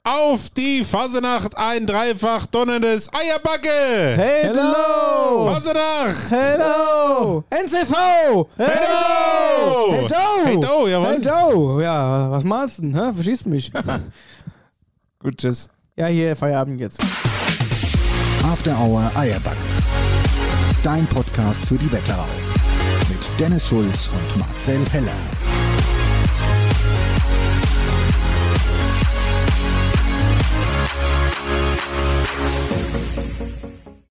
Auf 0.08 0.48
die 0.50 0.84
Fasenacht 0.84 1.54
ein 1.56 1.86
dreifach 1.86 2.46
donnerndes 2.46 3.10
Eierbacke! 3.12 3.68
Hello! 4.16 5.50
Fasenacht! 5.52 6.30
Hello! 6.30 7.44
NCV! 7.50 8.46
Hello! 8.56 10.08
Hey 10.44 10.58
Do, 10.58 10.88
jawohl. 10.88 11.06
Hey 11.08 11.20
Do! 11.20 11.80
Ja, 11.82 12.30
was 12.30 12.42
machst 12.44 12.78
du 12.78 12.82
denn? 12.82 12.94
hä? 12.94 13.12
Verschießt 13.12 13.46
mich. 13.46 13.70
Gut, 15.18 15.36
tschüss. 15.36 15.68
ja, 15.96 16.06
hier, 16.06 16.34
Feierabend 16.36 16.80
jetzt. 16.80 17.00
After 18.50 18.78
Hour 18.80 19.10
Eierbacke. 19.14 19.56
Dein 20.82 21.06
Podcast 21.08 21.66
für 21.66 21.76
die 21.76 21.90
Wetterau. 21.92 22.24
Mit 23.10 23.28
Dennis 23.38 23.68
Schulz 23.68 24.08
und 24.08 24.38
Marcel 24.38 24.78
Heller. 24.90 25.12